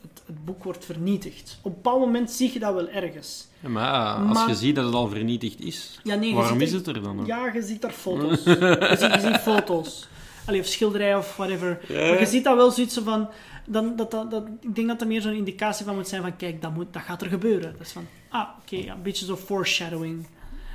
het, 0.00 0.20
het 0.26 0.44
boek 0.44 0.64
wordt 0.64 0.84
vernietigd. 0.84 1.58
Op 1.62 1.70
een 1.70 1.80
bepaald 1.82 2.00
moment 2.00 2.30
zie 2.30 2.52
je 2.52 2.58
dat 2.58 2.74
wel 2.74 2.88
ergens. 2.88 3.47
Ja, 3.60 3.68
maar 3.68 4.14
als 4.14 4.38
Maar- 4.38 4.48
je 4.48 4.54
ziet 4.54 4.74
dat 4.74 4.84
het 4.84 4.94
al 4.94 5.08
vernietigd 5.08 5.60
is, 5.60 6.00
Ja, 6.04 6.14
nee, 6.14 6.34
waarom 6.34 6.60
is 6.60 6.70
er- 6.70 6.76
het 6.76 6.86
er 6.86 7.02
dan? 7.02 7.22
Ja, 7.26 7.50
je 7.54 7.62
ziet 7.62 7.82
daar 7.82 7.90
foto's. 7.90 8.44
je, 8.44 8.96
ziet, 8.98 9.14
je 9.14 9.20
ziet 9.20 9.36
foto's. 9.40 10.08
Allee, 10.46 10.60
of 10.60 10.66
schilderijen 10.66 11.18
of 11.18 11.36
whatever. 11.36 11.80
Maar 11.88 12.18
je 12.20 12.26
ziet 12.26 12.44
dat 12.44 12.56
wel 12.56 12.70
zoiets 12.70 12.98
van... 13.04 13.28
Dan, 13.66 13.96
dat, 13.96 14.10
dat, 14.10 14.30
dat, 14.30 14.42
ik 14.60 14.74
denk 14.74 14.88
dat 14.88 15.00
er 15.00 15.06
meer 15.06 15.20
zo'n 15.20 15.32
indicatie 15.32 15.84
van 15.84 15.94
moet 15.94 16.08
zijn 16.08 16.22
van... 16.22 16.36
Kijk, 16.36 16.62
dat, 16.62 16.74
moet, 16.74 16.86
dat 16.92 17.02
gaat 17.02 17.22
er 17.22 17.28
gebeuren. 17.28 17.72
Dat 17.72 17.86
is 17.86 17.92
van... 17.92 18.06
Ah, 18.28 18.48
oké, 18.62 18.76
ja, 18.76 18.92
een 18.94 19.02
beetje 19.02 19.24
zo 19.26 19.36
foreshadowing. 19.36 20.26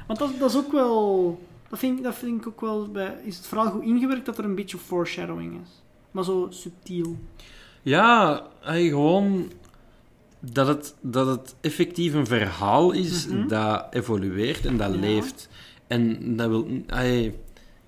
Want 0.07 0.19
dat, 0.19 0.29
dat 0.39 0.49
is 0.49 0.57
ook 0.57 0.71
wel... 0.71 1.39
Dat 1.69 1.79
vind, 1.79 1.97
ik- 1.97 2.03
dat 2.03 2.15
vind 2.15 2.41
ik 2.41 2.47
ook 2.47 2.61
wel... 2.61 2.87
Bij, 2.91 3.15
is 3.23 3.37
het 3.37 3.45
vooral 3.47 3.71
goed 3.71 3.83
ingewerkt 3.83 4.25
dat 4.25 4.37
er 4.37 4.43
een 4.45 4.55
beetje 4.55 4.77
foreshadowing 4.77 5.53
is. 5.63 5.69
Maar 6.11 6.23
zo 6.23 6.47
subtiel. 6.49 7.17
Ja, 7.81 8.41
hey, 8.61 8.87
gewoon 8.87 9.51
dat 10.51 10.67
het, 10.67 10.95
dat 11.01 11.27
het 11.27 11.55
effectief 11.61 12.13
een 12.13 12.27
verhaal 12.27 12.91
is 12.91 13.27
Mhm. 13.27 13.47
dat 13.47 13.85
evolueert 13.91 14.65
en 14.65 14.77
dat 14.77 14.93
Ja. 14.93 14.99
leeft. 14.99 15.49
En 15.87 16.35
dat 16.35 16.47
wil, 16.49 16.67
hey, 16.87 17.35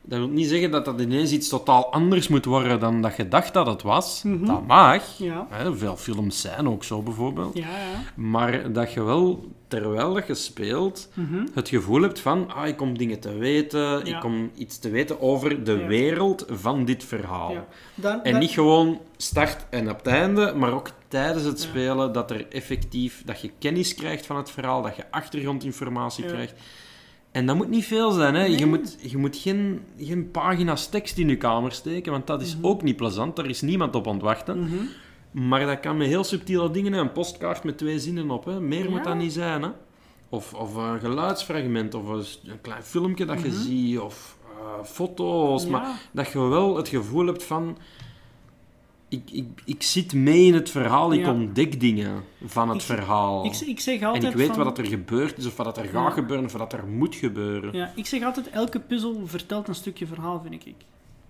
dat 0.02 0.20
wil 0.20 0.28
niet 0.28 0.48
zeggen 0.48 0.72
dat 0.72 0.86
dat 0.86 1.02
ineens 1.02 1.32
iets 1.32 1.50
totaal 1.50 1.92
anders 1.92 2.28
moet 2.28 2.46
worden 2.46 2.80
dan 2.80 3.02
dat 3.02 3.16
je 3.16 3.28
dacht 3.28 3.54
dat 3.54 3.66
het 3.68 3.82
was. 3.82 4.24
Mhm. 4.24 4.46
Dat 4.46 4.68
mag. 4.68 5.18
Ja. 5.18 5.48
Hè, 5.50 5.76
veel 5.76 5.96
films 5.98 6.42
zijn 6.42 6.70
ook 6.70 6.84
zo 6.84 7.02
bijvoorbeeld. 7.02 7.58
Ja, 7.58 7.68
ja. 7.68 8.00
Maar 8.16 8.72
dat 8.72 8.94
je 8.94 9.04
wel, 9.04 9.46
terwijl 9.68 10.14
dat 10.14 10.28
je 10.28 10.34
speelt, 10.36 11.10
Mhm. 11.14 11.46
het 11.54 11.70
gevoel 11.70 12.02
hebt 12.02 12.20
van, 12.20 12.54
ah, 12.54 12.68
ik 12.68 12.78
kom 12.78 12.98
dingen 12.98 13.20
te 13.20 13.38
weten, 13.38 14.06
ik 14.06 14.20
kom 14.20 14.52
iets 14.56 14.78
te 14.80 14.90
weten 14.90 15.22
over 15.22 15.64
de 15.64 15.86
wereld 15.86 16.46
van 16.50 16.86
dit 16.86 17.04
verhaal. 17.04 17.54
Dan, 17.96 18.24
En 18.24 18.32
dan- 18.32 18.40
niet 18.40 18.50
gewoon 18.52 19.00
start 19.18 19.66
en 19.70 19.90
op 19.90 19.98
het 19.98 20.08
einde, 20.08 20.54
maar 20.56 20.74
ook 20.74 20.90
tijdens 21.16 21.44
het 21.46 21.62
Ja. 21.64 21.68
spelen, 21.70 22.14
dat 22.14 22.32
er 22.32 22.48
effectief, 22.50 23.22
dat 23.26 23.42
je 23.42 23.52
kennis 23.60 23.96
krijgt 23.96 24.26
van 24.26 24.38
het 24.38 24.52
verhaal, 24.52 24.82
dat 24.82 24.96
je 24.96 25.12
achtergrondinformatie 25.12 26.24
Ja. 26.24 26.30
krijgt. 26.30 26.54
En 27.32 27.46
dat 27.46 27.56
moet 27.56 27.70
niet 27.70 27.86
veel 27.86 28.12
zijn, 28.12 28.36
hè. 28.36 28.44
Je 28.44 28.66
moet, 28.66 28.98
je 29.02 29.18
moet 29.18 29.38
geen, 29.38 29.82
geen 30.00 30.32
pagina's 30.32 30.88
tekst 30.90 31.18
in 31.18 31.28
je 31.30 31.38
kamer 31.38 31.72
steken, 31.72 32.12
want 32.12 32.28
dat 32.28 32.42
is 32.42 32.56
Mhm. 32.56 32.66
ook 32.66 32.82
niet 32.84 32.96
plezant, 32.96 33.36
daar 33.36 33.46
is 33.46 33.62
niemand 33.62 33.96
op 33.96 34.08
aan 34.08 34.14
het 34.14 34.22
wachten. 34.24 34.60
Mhm. 34.60 34.76
Maar 35.48 35.66
dat 35.66 35.80
kan 35.80 35.98
met 35.98 36.08
heel 36.08 36.24
subtiele 36.24 36.72
dingen, 36.72 36.94
hè. 36.94 37.00
een 37.00 37.12
postkaart 37.12 37.64
met 37.64 37.78
twee 37.78 38.00
zinnen 38.00 38.32
op, 38.32 38.46
hè. 38.46 38.60
Meer 38.62 38.90
moet 38.90 39.04
dat 39.04 39.16
niet 39.18 39.34
zijn, 39.34 39.62
hè. 39.62 39.70
Of, 40.30 40.54
of 40.54 40.76
een 40.76 41.00
geluidsfragment, 41.00 41.94
of 41.94 42.08
een, 42.08 42.52
een 42.52 42.62
klein 42.62 42.84
filmpje 42.84 43.26
dat 43.26 43.42
je 43.42 43.48
Mhm. 43.48 43.58
ziet, 43.62 44.00
of 44.00 44.38
eh, 44.60 44.84
foto's, 44.86 45.66
maar 45.68 45.88
dat 46.12 46.32
je 46.32 46.40
wel 46.40 46.76
het 46.78 46.88
gevoel 46.88 47.26
hebt 47.26 47.44
van... 47.44 47.78
Ik, 49.10 49.22
ik, 49.32 49.46
ik 49.66 49.84
zit 49.84 50.14
mee 50.14 50.46
in 50.46 50.54
het 50.54 50.70
verhaal, 50.70 51.14
ik 51.14 51.20
Ja. 51.20 51.32
ontdek 51.32 51.80
dingen 51.80 52.24
van 52.46 52.70
het 52.70 52.78
Ik- 52.78 52.84
verhaal. 52.84 53.46
Ik, 53.46 53.56
ik 53.56 53.80
zeg 53.80 54.00
en 54.00 54.08
altijd 54.08 54.32
ik 54.32 54.38
weet 54.38 54.48
van... 54.56 54.64
wat 54.64 54.78
er 54.78 54.86
gebeurd 54.86 55.38
is, 55.38 55.46
of 55.46 55.56
wat 55.58 55.78
er 55.78 55.86
gaat 55.86 56.14
gebeuren, 56.14 56.46
of 56.46 56.52
wat 56.54 56.74
er 56.74 56.86
moet 56.88 57.16
gebeuren. 57.16 57.74
Ja, 57.74 57.92
ik 57.96 58.06
zeg 58.06 58.24
altijd, 58.24 58.50
elke 58.50 58.80
puzzel 58.80 59.22
vertelt 59.26 59.68
een 59.68 59.76
stukje 59.76 60.08
verhaal, 60.08 60.42
vind 60.50 60.66
ik. 60.66 60.76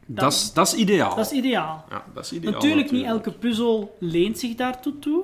Dat 0.05 0.31
is- 0.33 0.53
Dat 0.53 0.67
is 0.67 0.73
ideaal. 0.75 1.15
Dat 1.15 1.25
is 1.25 1.31
ideaal. 1.31 1.85
ja, 1.89 2.03
dat 2.13 2.25
is 2.25 2.31
ideaal. 2.31 2.53
natuurlijk, 2.53 2.91
niet 2.91 3.05
elke 3.05 3.31
puzzel 3.31 3.95
leent 3.99 4.39
zich 4.39 4.55
daartoe 4.55 4.99
toe. 4.99 5.23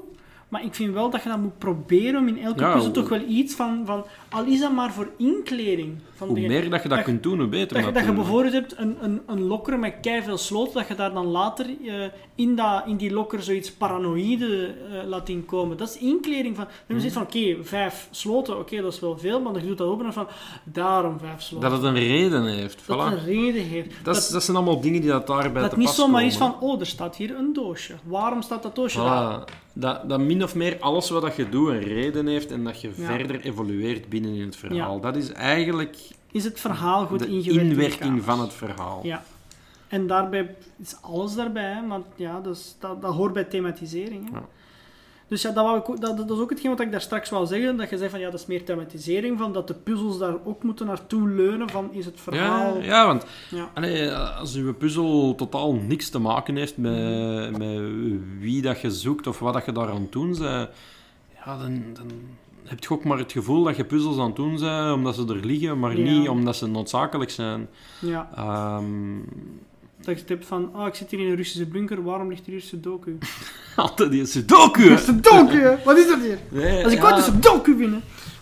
Maar 0.49 0.63
ik 0.65 0.75
vind 0.75 0.93
wel 0.93 1.09
dat 1.09 1.23
je 1.23 1.29
dat 1.29 1.37
moet 1.41 1.57
proberen 1.57 2.19
om 2.21 2.27
in 2.27 2.39
elke 2.43 2.59
Ja, 2.63 2.73
puzzel 2.73 2.91
toch 2.91 3.09
wel 3.09 3.21
iets 3.27 3.53
van, 3.53 3.81
van... 3.85 4.05
Al 4.29 4.45
is 4.45 4.59
dat 4.59 4.73
maar 4.73 4.91
voor 4.93 5.09
inkleding. 5.17 5.97
Van 6.21 6.29
Hoe 6.29 6.39
meer 6.47 6.69
dat 6.69 6.81
je 6.83 6.87
dat 6.87 6.97
dat- 6.97 7.05
kunt 7.05 7.23
doen, 7.23 7.39
hoe 7.39 7.47
beter 7.47 7.77
Dat, 7.77 7.85
je- 7.85 7.91
dat 7.91 8.05
je 8.05 8.13
bijvoorbeeld 8.13 8.53
hebt 8.53 8.73
een, 8.77 8.97
een, 9.01 9.21
een 9.27 9.41
lokker 9.41 9.79
met 9.79 9.93
veel 10.01 10.37
sloten, 10.37 10.73
dat 10.73 10.87
je 10.87 10.95
daar 10.95 11.13
dan 11.13 11.25
later 11.25 11.65
eh, 11.85 11.93
in, 12.35 12.55
dat, 12.55 12.83
in 12.85 12.95
die 12.97 13.11
lokker 13.13 13.43
zoiets 13.43 13.71
paranoïde 13.71 14.65
eh, 14.91 15.07
laat 15.07 15.29
inkomen. 15.29 15.77
Dat 15.77 15.89
is 15.89 15.97
inkleding 15.97 16.55
van... 16.55 16.65
Dan 16.87 16.95
Mhm. 16.97 17.05
je 17.05 17.11
van, 17.11 17.21
oké, 17.21 17.55
vijf 17.63 18.07
sloten, 18.11 18.59
oké, 18.59 18.81
dat 18.81 18.93
is 18.93 18.99
wel 18.99 19.17
veel, 19.17 19.41
maar 19.41 19.53
dan 19.53 19.61
doet 19.67 19.77
dat 19.77 19.87
open 19.87 20.05
en 20.05 20.13
van, 20.13 20.27
daarom 20.63 21.19
vijf 21.19 21.41
sloten. 21.41 21.69
Dat 21.69 21.77
het 21.77 21.87
een 21.87 21.99
reden 21.99 22.45
heeft. 22.45 22.83
Dat 22.87 22.97
Voilà. 22.97 23.11
het 23.11 23.19
een 23.19 23.25
reden 23.25 23.63
heeft. 23.63 23.93
Dat, 24.03 24.29
dat 24.31 24.43
zijn 24.43 24.57
allemaal 24.57 24.81
dingen 24.81 25.01
die 25.01 25.09
dat 25.09 25.27
daarbij 25.27 25.61
Dat 25.61 25.71
te 25.71 25.77
niet 25.77 25.85
pas 25.87 25.95
zomaar 25.95 26.13
komen. 26.13 26.27
is 26.27 26.37
van, 26.37 26.55
oh, 26.59 26.79
er 26.79 26.85
staat 26.85 27.15
hier 27.15 27.35
een 27.35 27.53
doosje. 27.53 27.93
Waarom 28.03 28.41
staat 28.41 28.63
dat 28.63 28.75
doosje 28.75 28.97
daar? 28.99 29.43
Dat, 29.73 30.09
dat 30.09 30.19
min 30.19 30.43
of 30.43 30.55
meer 30.55 30.77
alles 30.79 31.09
wat 31.09 31.21
dat 31.21 31.35
je 31.35 31.49
doet 31.49 31.69
een 31.69 31.79
reden 31.79 32.27
heeft 32.27 32.51
en 32.51 32.63
dat 32.63 32.81
je 32.81 32.87
Ja. 32.95 33.05
verder 33.05 33.41
evolueert 33.41 34.09
binnen 34.09 34.33
in 34.33 34.41
het 34.45 34.55
verhaal. 34.55 34.95
Ja. 34.95 35.01
Dat 35.01 35.15
is 35.15 35.31
eigenlijk 35.31 35.97
Is 36.31 36.43
het 36.43 36.59
verhaal 36.59 37.05
goed 37.05 37.25
ingewerkt 37.25 37.47
in 37.47 37.63
de 37.63 37.69
inwerking 37.69 38.23
van 38.23 38.39
het 38.39 38.53
verhaal. 38.53 38.99
Ja. 39.03 39.23
En 39.87 40.07
daarbij 40.07 40.55
is 40.77 40.95
alles 41.01 41.35
daarbij, 41.35 41.83
maar 41.87 41.99
ja, 42.15 42.39
dus 42.39 42.75
dat, 42.79 43.01
dat 43.01 43.13
hoort 43.13 43.33
bij 43.33 43.43
thematisering. 43.43 44.29
Hè. 44.29 44.37
Ja. 44.37 44.45
Dus 45.27 45.41
ja, 45.41 45.51
dat, 45.51 45.65
wou 45.65 45.77
ik, 45.77 46.01
dat, 46.01 46.17
dat 46.17 46.31
is 46.31 46.37
ook 46.37 46.49
hetgeen 46.49 46.69
wat 46.71 46.79
ik 46.79 46.91
daar 46.91 47.01
straks 47.01 47.29
wou 47.29 47.45
zeggen. 47.45 47.77
Dat 47.77 47.89
je 47.89 47.97
zegt 47.97 48.11
van 48.11 48.19
ja, 48.19 48.29
dat 48.29 48.39
is 48.39 48.45
meer 48.45 48.65
thematisering. 48.65 49.37
Van 49.39 49.53
dat 49.53 49.67
de 49.67 49.73
puzzels 49.73 50.17
daar 50.17 50.35
ook 50.43 50.63
moeten 50.63 50.85
naartoe 50.85 51.29
leunen. 51.29 51.69
Van 51.69 51.93
is 51.93 52.05
het 52.05 52.19
verhaal. 52.19 52.77
Ja, 52.77 52.83
ja, 52.83 53.05
want 53.05 53.25
Ja. 53.49 53.69
allee, 53.73 54.11
als 54.13 54.55
uw 54.55 54.73
puzzel 54.73 55.35
totaal 55.35 55.73
niks 55.73 56.09
te 56.09 56.19
maken 56.19 56.55
heeft 56.55 56.77
met, 56.77 57.57
met 57.57 57.79
wie 58.39 58.61
dat 58.61 58.81
je 58.81 58.91
zoekt 58.91 59.27
of 59.27 59.39
wat 59.39 59.53
dat 59.53 59.65
je 59.65 59.71
daar 59.71 59.89
aan 59.89 60.01
het 60.01 60.11
doen 60.11 60.37
bent, 60.37 60.69
ja, 61.45 61.57
dan, 61.57 61.83
dan, 61.93 62.11
heb 62.65 62.83
je 62.83 62.89
ook 62.89 63.03
maar 63.03 63.17
het 63.17 63.31
gevoel 63.31 63.63
dat 63.63 63.75
je 63.75 63.85
puzzels 63.85 64.17
aan 64.17 64.25
het 64.25 64.35
doen 64.35 64.59
bent 64.59 64.93
omdat 64.93 65.15
ze 65.15 65.25
er 65.27 65.45
liggen, 65.45 65.79
maar 65.79 65.97
Ja. 65.97 66.11
niet 66.11 66.29
omdat 66.29 66.55
ze 66.55 66.67
noodzakelijk 66.67 67.29
zijn. 67.31 67.67
Ja, 67.99 68.29
Ehm, 68.35 68.85
dat 69.97 70.13
je 70.15 70.19
het 70.21 70.29
hebt 70.29 70.45
van, 70.45 70.69
oh, 70.75 70.87
ik 70.87 70.95
zit 70.95 71.11
hier 71.11 71.19
in 71.19 71.27
een 71.29 71.35
Russische 71.35 71.65
bunker, 71.65 72.03
waarom 72.03 72.29
ligt 72.29 72.45
hier 72.45 72.61
Sudoku? 72.61 73.17
altijd 73.75 74.11
die 74.11 74.25
Sudoku. 74.25 74.97
Sudoku, 74.97 75.77
wat 75.85 75.97
is 75.97 76.07
dat 76.07 76.19
hier? 76.21 76.37
Nee, 76.49 76.83
Als 76.83 76.93
ik 76.93 76.99
ja, 76.99 77.05
ooit 77.05 77.15
een 77.17 77.33
Sudoku 77.33 77.75
winnen. 77.77 78.01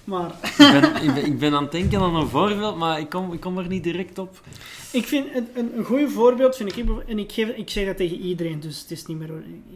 Maar 0.09 0.31
ik, 0.41 0.57
ben, 0.57 1.03
ik, 1.03 1.13
ben, 1.13 1.25
ik 1.25 1.39
ben 1.39 1.53
aan 1.53 1.63
het 1.63 1.71
denken 1.71 2.01
aan 2.01 2.15
een 2.15 2.27
voorbeeld, 2.27 2.77
maar 2.77 2.99
ik 2.99 3.09
kom, 3.09 3.33
ik 3.33 3.39
kom 3.39 3.57
er 3.57 3.67
niet 3.67 3.83
direct 3.83 4.17
op. 4.17 4.41
ik 4.91 5.05
vind 5.05 5.35
een, 5.35 5.47
een, 5.53 5.77
een 5.77 5.83
goed 5.83 6.11
voorbeeld, 6.11 6.55
vind 6.55 6.77
ik, 6.77 6.85
en 7.07 7.19
ik, 7.19 7.31
geef, 7.31 7.49
ik 7.49 7.69
zeg 7.69 7.85
dat 7.85 7.97
tegen 7.97 8.17
iedereen, 8.17 8.59
dus 8.59 8.81
het 8.81 8.91
is 8.91 9.05
niet 9.05 9.17
meer, 9.17 9.29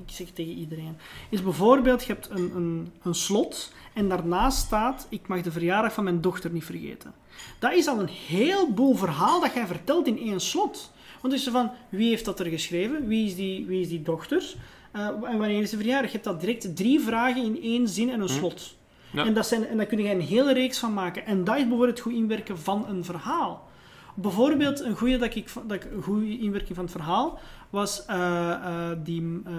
ik 0.05 0.13
zeg 0.13 0.27
het 0.27 0.35
tegen 0.35 0.53
iedereen, 0.53 0.97
is 1.29 1.43
bijvoorbeeld, 1.43 2.03
je 2.03 2.13
hebt 2.13 2.29
een, 2.29 2.51
een, 2.55 2.91
een 3.03 3.15
slot 3.15 3.73
en 3.93 4.09
daarnaast 4.09 4.57
staat, 4.57 5.07
ik 5.09 5.27
mag 5.27 5.41
de 5.41 5.51
verjaardag 5.51 5.93
van 5.93 6.03
mijn 6.03 6.21
dochter 6.21 6.51
niet 6.51 6.65
vergeten. 6.65 7.13
Dat 7.59 7.73
is 7.73 7.87
al 7.87 7.99
een 7.99 8.09
heleboel 8.27 8.95
verhaal 8.95 9.41
dat 9.41 9.53
jij 9.53 9.67
vertelt 9.67 10.07
in 10.07 10.19
één 10.19 10.41
slot. 10.41 10.91
Want 11.21 11.33
het 11.33 11.41
is 11.41 11.43
zo 11.43 11.51
van, 11.51 11.71
wie 11.89 12.09
heeft 12.09 12.25
dat 12.25 12.39
er 12.39 12.45
geschreven? 12.45 13.07
Wie 13.07 13.25
is 13.25 13.35
die, 13.35 13.65
wie 13.65 13.81
is 13.81 13.87
die 13.87 14.01
dochter? 14.01 14.55
Eh, 14.91 15.05
en 15.05 15.37
wanneer 15.37 15.61
is 15.61 15.69
de 15.69 15.77
verjaardag? 15.77 16.11
Je 16.11 16.17
hebt 16.17 16.23
dat 16.23 16.39
direct 16.39 16.75
drie 16.75 16.99
vragen 16.99 17.43
in 17.43 17.61
één 17.61 17.87
zin 17.87 18.09
en 18.09 18.21
een 18.21 18.29
slot. 18.29 18.75
Ja. 19.13 19.25
En, 19.25 19.33
dat 19.33 19.47
zijn, 19.47 19.67
en 19.67 19.77
daar 19.77 19.85
kun 19.85 19.97
je 20.03 20.11
een 20.11 20.21
hele 20.21 20.53
reeks 20.53 20.77
van 20.79 20.93
maken. 20.93 21.25
En 21.25 21.43
dat 21.43 21.55
is 21.55 21.61
bijvoorbeeld 21.61 21.89
het 21.89 21.99
goed 21.99 22.13
inwerken 22.13 22.59
van 22.59 22.85
een 22.89 23.03
verhaal. 23.05 23.67
Bijvoorbeeld, 24.15 24.79
een 24.79 24.95
goede 24.97 25.17
dat 25.17 25.35
ik, 25.35 25.49
dat 25.67 25.71
ik, 25.83 25.87
een 25.91 26.01
goede 26.03 26.39
inwerking 26.39 26.75
van 26.75 26.83
het 26.83 26.93
verhaal 26.93 27.39
was 27.69 28.05
eh, 28.05 28.49
eh, 28.51 28.97
die, 29.03 29.41
eh 29.45 29.53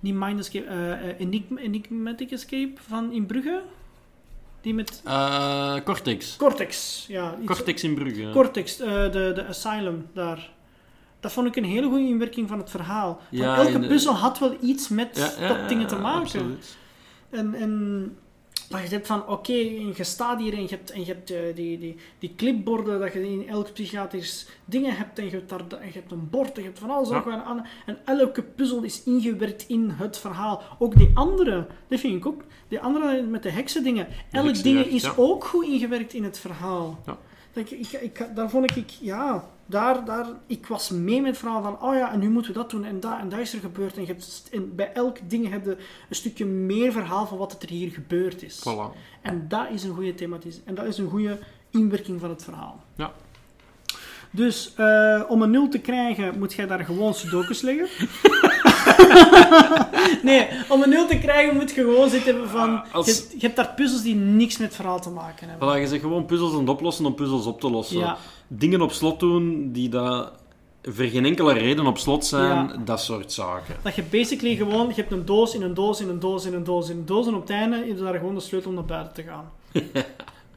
die 0.00 0.14
Mind 0.14 0.38
Escape, 0.38 1.14
Enigma- 1.18 1.60
Enigmatic 1.60 2.30
Escape 2.30 2.72
van 2.88 3.12
in 3.12 3.26
Brugge. 3.26 3.62
Die 4.60 4.74
met 4.74 5.02
Cortex. 5.84 6.36
Cortex. 6.36 7.04
Ja, 7.08 7.34
iets- 7.36 7.46
Cortex 7.46 7.82
in 7.82 7.94
Brugge. 7.94 8.30
Cortex, 8.32 8.76
de, 8.76 9.32
de 9.34 9.44
Asylum 9.48 10.06
daar. 10.12 10.50
Dat 11.20 11.32
vond 11.32 11.46
ik 11.46 11.56
een 11.56 11.64
hele 11.64 11.86
goede 11.88 12.06
inwerking 12.06 12.48
van 12.48 12.58
het 12.58 12.70
verhaal. 12.70 13.20
Ja, 13.30 13.56
elke 13.56 13.78
de- 13.80 13.86
puzzel 13.86 14.12
had 14.14 14.38
wel 14.38 14.56
iets 14.60 14.88
met 14.88 15.16
Ja, 15.16 15.32
ja, 15.46 15.48
dat 15.48 15.68
dingen 15.68 15.86
te 15.86 15.96
maken. 15.98 16.20
absoluut. 16.20 16.76
En, 17.30 17.54
en 17.54 18.16
dat 18.68 18.80
je 18.80 18.88
hebt 18.88 19.06
van, 19.06 19.28
oké, 19.28 19.52
en 19.52 19.92
je 19.96 20.04
staat 20.04 20.40
hier 20.40 20.52
en 20.52 20.62
je 20.62 20.68
hebt, 20.68 20.90
en 20.90 21.00
je 21.00 21.06
hebt 21.06 21.30
eh, 21.30 21.38
die, 21.54 21.78
die, 21.78 21.96
die 22.18 22.34
clipborden, 22.36 23.00
dat 23.00 23.12
je 23.12 23.30
in 23.30 23.48
elk 23.48 23.72
psychiatrisch 23.72 24.46
dingen 24.64 24.96
hebt, 24.96 25.18
en 25.18 25.24
je 25.24 25.30
hebt, 25.30 25.48
daar, 25.48 25.60
en 25.80 25.86
je 25.86 25.92
hebt 25.92 26.12
een 26.12 26.30
bord, 26.30 26.56
en 26.56 26.62
je 26.62 26.68
hebt 26.68 26.78
van 26.78 26.90
alles 26.90 27.08
Ja. 27.08 27.42
aan. 27.44 27.66
En 27.86 27.98
elke 28.04 28.42
puzzel 28.42 28.82
is 28.82 29.02
ingewerkt 29.02 29.64
in 29.68 29.90
het 29.90 30.18
verhaal. 30.18 30.62
Ook 30.78 30.96
die 30.96 31.10
andere, 31.14 31.66
dat 31.88 32.00
vind 32.00 32.16
ik 32.16 32.26
ook, 32.26 32.42
die 32.68 32.80
andere 32.80 33.22
met 33.22 33.42
de 33.42 33.50
heksen 33.50 33.82
dingen. 33.82 34.06
Elk 34.30 34.62
ding 34.62 34.84
is 34.86 35.02
ja. 35.02 35.12
ook 35.16 35.44
goed 35.44 35.66
ingewerkt 35.66 36.12
in 36.12 36.24
het 36.24 36.38
verhaal. 36.38 36.98
Ja. 37.06 37.18
Dat 37.52 37.70
ik, 37.70 37.70
ik, 37.70 37.92
ik, 37.92 38.28
daar 38.34 38.50
vond 38.50 38.76
ik, 38.76 38.90
ja, 38.90 39.50
daar, 39.66 40.04
daar, 40.04 40.26
ik 40.46 40.66
was 40.66 40.90
mee 40.90 41.20
met 41.20 41.30
het 41.30 41.38
verhaal 41.38 41.62
van, 41.62 41.82
oh 41.82 41.94
ja, 41.94 42.12
en 42.12 42.18
nu 42.18 42.30
moeten 42.30 42.52
we 42.52 42.58
dat 42.58 42.70
doen, 42.70 42.84
en 42.84 43.00
dat, 43.00 43.18
en 43.18 43.28
dat 43.28 43.38
is 43.38 43.54
er 43.54 43.60
gebeurd. 43.60 43.96
En, 43.96 44.00
je 44.00 44.06
hebt, 44.06 44.48
en 44.52 44.74
bij 44.74 44.92
elk 44.92 45.18
ding 45.28 45.50
heb 45.50 45.64
je 45.64 45.76
een 46.08 46.14
stukje 46.14 46.44
meer 46.44 46.92
verhaal 46.92 47.26
van 47.26 47.38
wat 47.38 47.62
er 47.62 47.68
hier 47.68 47.90
gebeurd 47.90 48.42
is. 48.42 48.64
Voilà. 48.68 48.96
En 49.22 49.48
dat 49.48 49.70
is 49.70 49.82
een 49.82 49.94
goede 49.94 50.14
thematis. 50.14 50.60
En 50.64 50.74
dat 50.74 50.84
is 50.84 50.98
een 50.98 51.10
goede 51.10 51.38
inwerking 51.70 52.20
van 52.20 52.30
het 52.30 52.44
verhaal. 52.44 52.84
Ja. 52.94 53.12
Dus 54.30 54.74
eh, 54.76 55.22
om 55.28 55.42
een 55.42 55.50
nul 55.50 55.68
te 55.68 55.80
krijgen, 55.80 56.38
moet 56.38 56.52
jij 56.52 56.66
daar 56.66 56.84
gewoon 56.84 57.14
sudokus 57.14 57.60
leggen. 57.60 57.88
nee, 60.22 60.46
om 60.68 60.82
een 60.82 60.88
nul 60.88 61.06
te 61.06 61.18
krijgen 61.18 61.56
moet 61.56 61.68
je 61.70 61.74
gewoon 61.80 62.08
zitten 62.10 62.48
van... 62.48 62.82
Als- 62.92 63.06
Je, 63.06 63.12
hebt- 63.12 63.32
je 63.32 63.38
hebt 63.40 63.56
daar 63.56 63.72
puzzels 63.76 64.02
die 64.02 64.14
niks 64.14 64.58
met 64.58 64.74
verhaal 64.74 65.00
te 65.00 65.10
maken 65.10 65.48
hebben. 65.48 65.68
Voilà, 65.76 65.80
je 65.80 65.86
zegt 65.86 66.00
gewoon 66.02 66.24
puzzels 66.24 66.52
aan 66.52 66.58
het 66.60 66.68
oplossen 66.68 67.06
om 67.06 67.14
puzzels 67.14 67.46
op 67.46 67.60
te 67.60 67.70
lossen. 67.70 67.98
Ja, 67.98 68.16
Dingen 68.48 68.80
op 68.80 68.92
slot 68.92 69.20
doen 69.20 69.72
die 69.72 69.88
dat 69.88 70.32
voor 70.82 71.04
geen 71.04 71.24
enkele 71.24 71.52
reden 71.52 71.86
op 71.86 71.98
slot 71.98 72.26
zijn, 72.26 72.68
Ja. 72.68 72.76
dat 72.84 73.00
soort 73.00 73.32
zaken. 73.32 73.76
dat 73.82 73.94
je 73.94 74.02
basically 74.02 74.56
gewoon... 74.56 74.86
Je 74.88 74.94
hebt 74.94 75.12
een 75.12 75.24
doos 75.24 75.54
in 75.54 75.62
een 75.62 75.74
doos 75.74 76.00
in 76.00 76.08
een 76.08 76.18
doos 76.20 76.44
in 76.44 76.54
een 76.54 76.64
doos 76.64 76.88
in 76.88 76.96
een 76.96 77.06
doos. 77.06 77.26
En 77.26 77.34
op 77.34 77.40
het 77.40 77.50
einde 77.50 77.76
heb 77.76 77.86
je 77.86 77.94
daar 77.94 78.14
gewoon 78.14 78.34
de 78.34 78.40
sleutel 78.40 78.68
om 78.70 78.74
naar 78.76 78.84
buiten 78.84 79.14
te 79.14 79.22
gaan. 79.22 79.50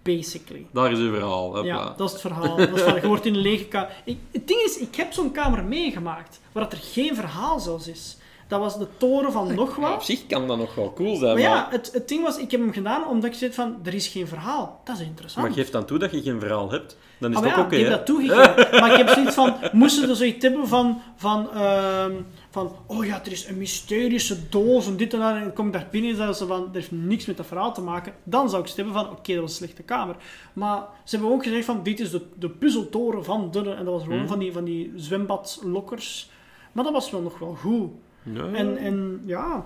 basically. 0.03 0.65
Daar 0.71 0.91
is 0.91 0.97
uw 0.97 1.11
verhaal. 1.13 1.45
hopla. 1.55 1.63
Ja, 1.63 1.93
dat 1.97 2.07
is 2.07 2.11
het 2.11 2.21
verhaal. 2.21 2.55
Dat 2.55 2.69
is. 2.69 3.01
Je 3.01 3.07
wordt 3.07 3.25
in 3.25 3.33
een 3.35 3.41
lege 3.41 3.65
kamer. 3.65 3.89
Het 4.05 4.47
ding 4.47 4.59
is, 4.65 4.77
ik 4.77 4.95
heb 4.95 5.13
zo'n 5.13 5.31
kamer 5.31 5.63
meegemaakt 5.63 6.39
waar 6.51 6.71
er 6.71 6.77
geen 6.81 7.15
verhaal 7.15 7.59
zelfs 7.59 7.87
is. 7.87 8.17
Dat 8.47 8.59
was 8.59 8.77
de 8.77 8.87
toren 8.97 9.31
van 9.31 9.55
nog 9.55 9.77
Maar 9.77 9.89
op 9.91 9.95
wat. 9.97 10.05
zich 10.05 10.27
kan 10.27 10.47
dat 10.47 10.57
nog 10.57 10.75
wel 10.75 10.93
cool 10.93 11.15
zijn, 11.15 11.33
Maar 11.33 11.49
maar, 11.49 11.57
ja, 11.57 11.67
het, 11.69 11.89
het 11.93 12.07
ding 12.07 12.23
was, 12.23 12.37
ik 12.37 12.51
heb 12.51 12.59
hem 12.59 12.73
gedaan 12.73 13.07
omdat 13.07 13.29
ik 13.29 13.35
zit 13.37 13.55
van, 13.55 13.75
er 13.83 13.93
is 13.93 14.07
geen 14.07 14.27
verhaal. 14.27 14.81
Dat 14.83 14.95
is 14.99 15.05
interessant. 15.05 15.45
maar 15.47 15.55
geef 15.55 15.69
dan 15.69 15.85
toe 15.85 15.97
dat 15.99 16.11
je 16.11 16.21
geen 16.21 16.39
verhaal 16.39 16.71
hebt. 16.71 16.97
Dan 17.19 17.31
is 17.31 17.37
Ah, 17.37 17.43
het 17.43 17.55
ja, 17.55 17.61
oké. 17.61 17.75
ik 17.75 17.81
heb 17.81 17.89
dat 17.91 18.05
toegegeven. 18.05 18.67
maar 18.81 18.91
ik 18.91 18.97
heb 18.97 19.09
zoiets 19.09 19.33
van, 19.35 19.55
moesten 19.71 20.09
er 20.09 20.15
zoiets 20.15 20.43
hebben 20.45 20.67
van, 20.67 21.01
van, 21.15 21.51
ehm, 21.51 22.11
van, 22.49 22.71
oh 22.85 23.05
ja, 23.05 23.21
er 23.25 23.31
is 23.31 23.45
een 23.47 23.57
mysterische 23.57 24.49
doos 24.49 24.87
en 24.87 24.97
dit 24.97 25.13
en 25.13 25.19
dat. 25.19 25.31
En 25.35 25.41
dan 25.41 25.53
kom 25.53 25.67
ik 25.67 25.73
daar 25.73 25.87
binnen 25.91 26.11
en 26.11 26.17
zeggen 26.17 26.35
ze 26.35 26.45
van, 26.45 26.61
er 26.61 26.69
heeft 26.73 26.91
niks 26.91 27.25
met 27.25 27.37
dat 27.37 27.45
verhaal 27.45 27.73
te 27.73 27.81
maken. 27.81 28.13
Dan 28.23 28.49
zou 28.49 28.61
ik 28.61 28.67
stemmen 28.67 28.93
van, 28.93 29.09
oké, 29.09 29.33
dat 29.33 29.41
was 29.41 29.49
een 29.51 29.57
slechte 29.57 29.83
kamer. 29.83 30.15
Maar 30.53 30.83
ze 31.03 31.15
hebben 31.15 31.33
ook 31.35 31.43
gezegd 31.43 31.65
van, 31.65 31.83
dit 31.83 31.99
is 31.99 32.11
de, 32.11 32.21
de 32.35 32.49
puzzeltoren 32.49 33.23
van 33.23 33.51
de... 33.51 33.59
En 33.73 33.85
dat 33.85 33.93
was 33.93 34.03
gewoon 34.03 34.17
Mhm. 34.19 34.27
van 34.27 34.39
die, 34.39 34.51
van 34.53 34.63
die 34.63 34.91
zwembadlokkers. 34.95 36.29
Maar 36.71 36.83
dat 36.83 36.93
was 36.93 37.11
wel 37.11 37.21
nog 37.21 37.39
wel 37.39 37.57
goed. 37.61 37.89
Ja. 38.33 38.53
En, 38.53 38.77
en 38.77 39.21
ja, 39.25 39.65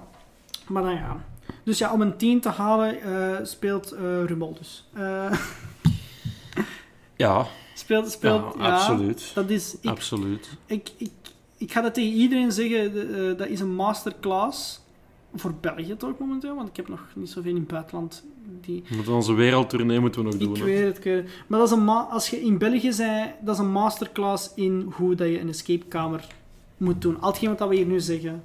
maar 0.68 0.84
dan 0.84 0.94
ja. 0.94 1.26
Dus 1.64 1.78
ja, 1.78 1.94
om 1.94 2.02
een 2.02 2.18
10 2.18 2.40
te 2.40 2.50
halen 2.50 3.02
eh, 3.02 3.46
speelt 3.46 3.96
Rummel 4.26 4.54
dus. 4.60 4.88
Eh, 4.94 5.34
ja, 7.16 7.48
speelt, 7.74 8.12
speelt, 8.12 8.56
ja, 8.58 8.74
absoluut. 8.74 9.32
Dat 9.34 9.50
is, 9.50 9.78
ik, 9.82 9.90
Absoluut. 9.90 10.58
ik, 10.66 10.92
ik, 10.98 11.12
ik 11.58 11.72
ga 11.72 11.82
dat 11.82 11.94
tegen 11.94 12.14
iedereen 12.14 12.52
zeggen, 12.52 12.94
de, 12.94 13.34
dat 13.38 13.48
is 13.48 13.60
een 13.60 13.76
masterclass. 13.76 14.80
Voor 15.36 15.54
België 15.62 15.96
toch 15.98 16.18
momenteel, 16.20 16.56
want 16.56 16.70
ik 16.70 16.76
heb 16.76 16.88
nog 16.88 17.08
niet 17.16 17.30
zoveel 17.30 17.52
in 17.52 17.58
het 17.58 17.68
buitenland 17.68 18.24
die... 18.62 18.84
Met 18.98 19.08
onze 19.08 19.34
wereldtournee 19.34 20.00
moeten 20.00 20.24
we 20.24 20.28
nog 20.30 20.38
doen. 20.38 20.56
Ik 20.56 20.64
weet 20.64 20.86
het, 20.86 20.98
ik 20.98 21.04
weet 21.04 21.16
het. 21.16 21.32
Maar 21.48 21.60
dat 21.60 21.72
is 21.72 21.78
een 21.78 21.90
als 21.90 22.30
je 22.30 22.42
in 22.42 22.58
België 22.58 22.96
bent, 22.98 23.32
dat 23.42 23.56
is 23.56 23.62
een 23.62 23.72
masterclass 23.72 24.52
in 24.56 24.92
hoe 24.96 25.16
dat 25.16 25.28
je 25.28 25.40
een 25.40 25.50
escapekamer 25.50 26.28
moet 26.78 27.02
doen. 27.02 27.22
Al 27.22 27.30
hetgeen 27.30 27.56
wat 27.58 27.70
we 27.70 27.76
hier 27.76 27.86
nu 27.86 28.00
zeggen. 28.00 28.44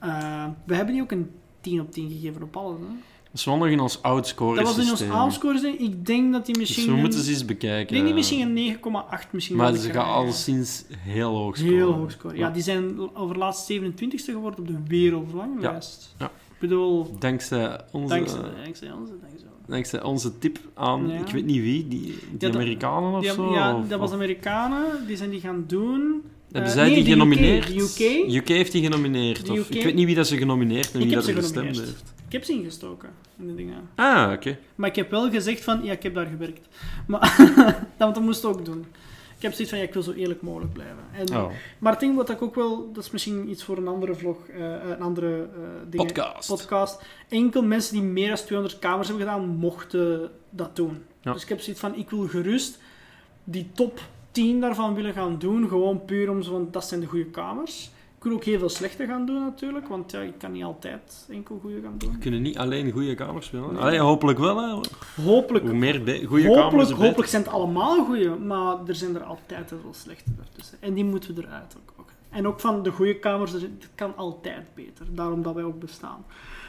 Eh, 0.00 0.44
we 0.66 0.74
hebben 0.74 0.94
die 0.94 1.02
ook 1.02 1.10
een 1.10 1.30
10 1.60 1.80
op 1.80 1.92
10 1.92 2.10
gegeven 2.10 2.42
op 2.42 2.56
alles. 2.56 2.78
Hè? 2.80 2.86
Dat 3.24 3.38
is 3.38 3.44
wel 3.44 3.56
nog 3.56 3.66
in 3.68 3.80
ons 3.80 4.02
oud 4.02 4.26
score 4.26 4.56
Dat 4.56 4.76
was 4.76 4.84
in 4.84 4.90
ons 4.90 5.08
outscore. 5.10 5.74
Ik 5.78 6.06
denk 6.06 6.32
dat 6.32 6.46
die 6.46 6.54
Dus 6.58 6.68
misschien... 6.68 6.94
we 6.94 7.00
moeten 7.00 7.20
ze 7.20 7.30
eens 7.30 7.40
ik 7.40 7.46
bekijken. 7.46 7.94
denk 7.94 8.06
die 8.06 8.14
misschien 8.14 8.56
een 8.56 8.76
9,8 8.76 9.30
misschien 9.30 9.56
Maar 9.56 9.74
ze 9.74 9.90
gaan 9.90 10.06
al 10.06 10.32
sinds 10.32 10.84
heel 10.98 11.36
hoog 11.36 11.56
scoren. 11.56 11.74
Heel 11.74 11.92
hoog 11.92 12.10
score. 12.10 12.36
Ja, 12.36 12.50
die 12.50 12.62
zijn 12.62 13.14
over 13.16 13.38
laatst 13.38 13.72
27ste 13.72 14.24
geworden 14.24 14.60
op 14.60 14.66
de 14.66 14.78
wereldverlanglijst. 14.86 16.14
Ja. 16.18 16.26
Ik 16.26 16.58
bedoel, 16.68 17.16
Dankzij 17.18 17.80
onze, 17.92 18.14
dankzij, 18.14 18.40
dankzij 18.64 18.90
ons, 18.92 19.10
dankzij 19.10 19.48
dankzij 19.66 20.02
onze 20.02 20.38
tip 20.38 20.58
aan, 20.74 21.08
Ja. 21.08 21.18
ik 21.18 21.28
weet 21.32 21.44
niet 21.44 21.60
wie, 21.62 21.88
die, 21.88 22.18
Amerikanen 22.52 23.12
of 23.12 23.20
Die- 23.20 23.30
zo. 23.32 23.52
ja, 23.52 23.76
of- 23.76 23.88
dat 23.88 23.98
was 24.00 24.12
Amerikanen, 24.12 25.06
die 25.06 25.16
zijn 25.16 25.30
die 25.30 25.40
gaan 25.40 25.64
doen. 25.66 26.22
Hebben 26.52 26.70
Eh, 26.70 26.76
zij 26.76 26.86
nee, 26.86 26.94
die 26.94 27.02
UK, 27.04 27.10
genomineerd? 27.10 27.68
UK. 28.34 28.48
heeft 28.48 28.72
die 28.72 28.82
genomineerd. 28.82 29.48
Of. 29.50 29.70
Ik 29.70 29.82
weet 29.82 29.94
niet 29.94 30.06
wie 30.06 30.14
dat 30.14 30.26
ze 30.26 30.36
genomineerd 30.36 30.92
en 30.92 30.98
wie 30.98 31.08
dat 31.08 31.26
er 31.26 31.34
ze 31.34 31.40
gestemd 31.40 31.76
heeft. 31.78 32.12
Ik 32.26 32.32
heb 32.32 32.44
ze 32.44 32.52
ingestoken 32.52 33.08
in 33.38 33.46
de 33.46 33.54
dingen. 33.54 33.88
Ah, 33.94 34.32
oké. 34.32 34.58
Maar 34.74 34.88
ik 34.88 34.96
heb 34.96 35.10
wel 35.10 35.30
gezegd 35.30 35.64
van, 35.64 35.80
ja, 35.84 35.92
ik 35.92 36.02
heb 36.02 36.14
daar 36.14 36.26
gewerkt. 36.26 36.68
Maar 37.06 37.36
dat, 37.98 38.14
dat 38.14 38.22
moest 38.22 38.44
ik 38.44 38.48
ook 38.50 38.64
doen. 38.64 38.86
Ik 39.36 39.42
heb 39.46 39.52
zoiets 39.52 39.70
van, 39.70 39.78
ja, 39.78 39.86
ik 39.86 39.92
wil 39.92 40.02
zo 40.02 40.12
eerlijk 40.12 40.42
mogelijk 40.42 40.72
blijven. 40.72 40.96
En, 41.12 41.36
Oh, 41.36 41.50
Maar 41.78 41.92
het 41.92 42.00
ding 42.00 42.16
wat 42.16 42.30
ik 42.30 42.42
ook 42.42 42.54
wel, 42.54 42.90
dat 42.92 43.04
is 43.04 43.10
misschien 43.10 43.50
iets 43.50 43.62
voor 43.64 43.76
een 43.76 43.88
andere 43.88 44.14
vlog, 44.14 44.36
eh, 44.48 44.60
een 44.90 45.00
andere 45.00 45.36
eh 45.36 45.62
dingen, 45.90 46.06
podcast. 46.06 46.48
podcast. 46.48 47.02
Enkel 47.28 47.62
mensen 47.62 47.92
die 47.94 48.02
meer 48.02 48.28
dan 48.28 48.36
200 48.36 48.78
kamers 48.78 49.08
hebben 49.08 49.26
gedaan, 49.26 49.48
mochten 49.48 50.30
dat 50.50 50.76
doen. 50.76 50.98
Ja. 51.20 51.32
Dus 51.32 51.42
ik 51.42 51.48
heb 51.48 51.60
zoiets 51.60 51.80
van, 51.80 51.94
ik 51.96 52.10
wil 52.10 52.28
gerust 52.28 52.78
die 53.44 53.70
top 53.74 54.00
10 54.30 54.60
daarvan 54.60 54.94
willen 54.94 55.12
gaan 55.12 55.38
doen. 55.38 55.68
Gewoon 55.68 56.04
puur 56.04 56.30
om 56.30 56.42
zo, 56.42 56.52
want 56.52 56.72
dat 56.72 56.84
zijn 56.84 57.00
de 57.00 57.06
goede 57.06 57.24
kamers. 57.30 57.90
Ik 58.16 58.26
wil 58.26 58.34
ook 58.34 58.44
heel 58.44 58.58
veel 58.58 58.68
slechte 58.68 59.06
gaan 59.06 59.26
doen 59.26 59.40
natuurlijk, 59.40 59.88
want 59.88 60.10
ja, 60.10 60.20
ik 60.20 60.38
kan 60.38 60.52
niet 60.52 60.64
altijd 60.64 61.26
enkel 61.30 61.58
goede 61.62 61.80
gaan 61.82 61.94
doen. 61.98 62.12
We 62.12 62.18
kunnen 62.18 62.42
niet 62.42 62.58
alleen 62.58 62.90
goede 62.92 63.14
kamers 63.14 63.46
spelen. 63.46 63.72
Nee. 63.72 63.82
Allee, 63.82 63.98
hopelijk 63.98 64.38
wel. 64.38 64.56
Hè. 64.62 64.80
Hopelijk, 65.24 65.64
Hoe 65.64 65.74
meer 65.74 65.94
goede 65.94 66.42
kamers, 66.42 66.46
hopelijk, 66.62 66.88
beter. 66.88 67.04
hopelijk 67.06 67.28
zijn 67.30 67.42
het 67.42 67.52
allemaal 67.52 68.04
goede, 68.04 68.28
maar 68.36 68.76
er 68.86 68.94
zijn 68.94 69.14
er 69.14 69.22
altijd 69.22 69.68
veel 69.68 69.94
slechte 69.94 70.30
ertussen. 70.40 70.78
En 70.80 70.94
die 70.94 71.04
moeten 71.04 71.34
we 71.34 71.42
eruit 71.42 71.76
ook. 71.80 71.92
ook. 72.00 72.08
En 72.30 72.46
ook 72.46 72.60
van 72.60 72.82
de 72.82 72.90
goede 72.90 73.18
kamers, 73.18 73.52
er- 73.52 73.60
het 73.60 73.88
kan 73.94 74.16
altijd 74.16 74.70
beter. 74.74 75.06
Daarom 75.14 75.42
dat 75.42 75.54
wij 75.54 75.64
ook 75.64 75.80
bestaan. 75.80 76.24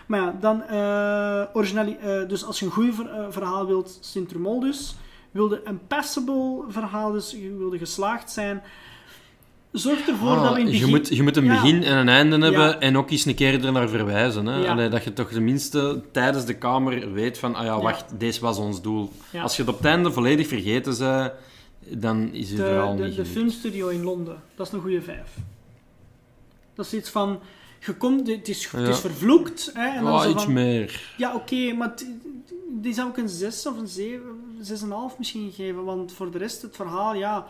Maar 0.07 0.19
ja, 0.21 0.35
dan 0.39 0.61
eh 0.63 1.43
originali- 1.53 1.97
eh, 2.01 2.27
dus 2.27 2.45
als 2.45 2.59
je 2.59 2.65
een 2.65 2.71
goed 2.71 2.93
verhaal 3.29 3.67
wilt, 3.67 3.97
Sint-Trumol 4.01 4.59
dus. 4.59 4.95
Wilde 5.31 5.61
een 5.63 5.79
passable 5.87 6.63
verhaal, 6.67 7.11
dus 7.11 7.31
je 7.31 7.55
wilde 7.57 7.77
geslaagd 7.77 8.31
zijn. 8.31 8.61
zorg 9.71 10.07
ervoor 10.07 10.29
Ah, 10.35 10.43
dat 10.43 10.53
we 10.53 10.59
in 10.59 10.65
het 10.65 10.73
je, 10.75 10.79
begin... 10.81 10.95
moet, 10.97 11.07
je 11.15 11.23
moet 11.23 11.37
een 11.37 11.43
Ja. 11.45 11.61
begin 11.61 11.83
en 11.83 11.97
een 11.97 12.09
einde 12.09 12.37
hebben 12.37 12.61
Ja. 12.67 12.79
en 12.79 12.97
ook 12.97 13.11
eens 13.11 13.25
een 13.25 13.35
keer 13.35 13.65
er 13.65 13.71
naar 13.71 13.89
verwijzen. 13.89 14.45
Hè? 14.45 14.55
Ja. 14.55 14.71
Allee, 14.71 14.89
dat 14.89 15.03
je 15.03 15.13
toch 15.13 15.29
tenminste 15.31 16.01
tijdens 16.11 16.45
de 16.45 16.53
kamer 16.57 17.13
weet 17.13 17.37
van, 17.37 17.55
ah 17.55 17.65
ja, 17.65 17.81
wacht, 17.81 18.19
deze 18.19 18.41
was 18.41 18.57
ons 18.57 18.81
doel. 18.81 19.11
Als 19.41 19.55
je 19.55 19.61
het 19.61 19.71
op 19.71 19.77
het 19.77 19.85
einde 19.87 20.11
volledig 20.11 20.47
vergeten 20.47 20.97
bent, 20.97 21.31
dan 22.01 22.33
is 22.33 22.49
je 22.49 22.55
verhaal 22.55 22.95
de, 22.95 23.03
niet 23.03 23.15
de, 23.15 23.21
de 23.21 23.27
filmstudio 23.29 23.87
in 23.87 24.03
Londen, 24.03 24.41
dat 24.55 24.67
is 24.67 24.73
een 24.73 24.81
goede 24.81 25.01
vijf. 25.01 25.37
Dat 26.75 26.85
is 26.85 26.93
iets 26.93 27.09
van... 27.09 27.39
Je 27.85 27.93
komt, 27.93 28.27
het, 28.27 28.47
is, 28.47 28.67
het 28.71 28.81
Ja. 28.81 28.87
is 28.89 28.99
vervloekt. 28.99 29.71
Hè, 29.73 29.87
en 29.97 30.03
dan 30.03 30.13
Oh, 30.13 30.21
zo 30.21 30.29
iets 30.29 30.43
van, 30.43 30.53
meer. 30.53 31.13
Ja, 31.17 31.35
oké, 31.35 31.73
maar 31.73 31.89
het- 31.89 32.05
die 32.69 32.93
zou 32.93 33.09
ik 33.09 33.17
een 33.17 33.29
6 33.29 33.65
of 33.67 33.77
een 33.77 33.87
7, 33.87 34.21
6,5 34.61 35.17
misschien 35.17 35.51
geven. 35.51 35.83
Want 35.83 36.11
voor 36.11 36.31
de 36.31 36.37
rest, 36.37 36.61
het 36.61 36.75
verhaal, 36.75 37.15
ja... 37.15 37.45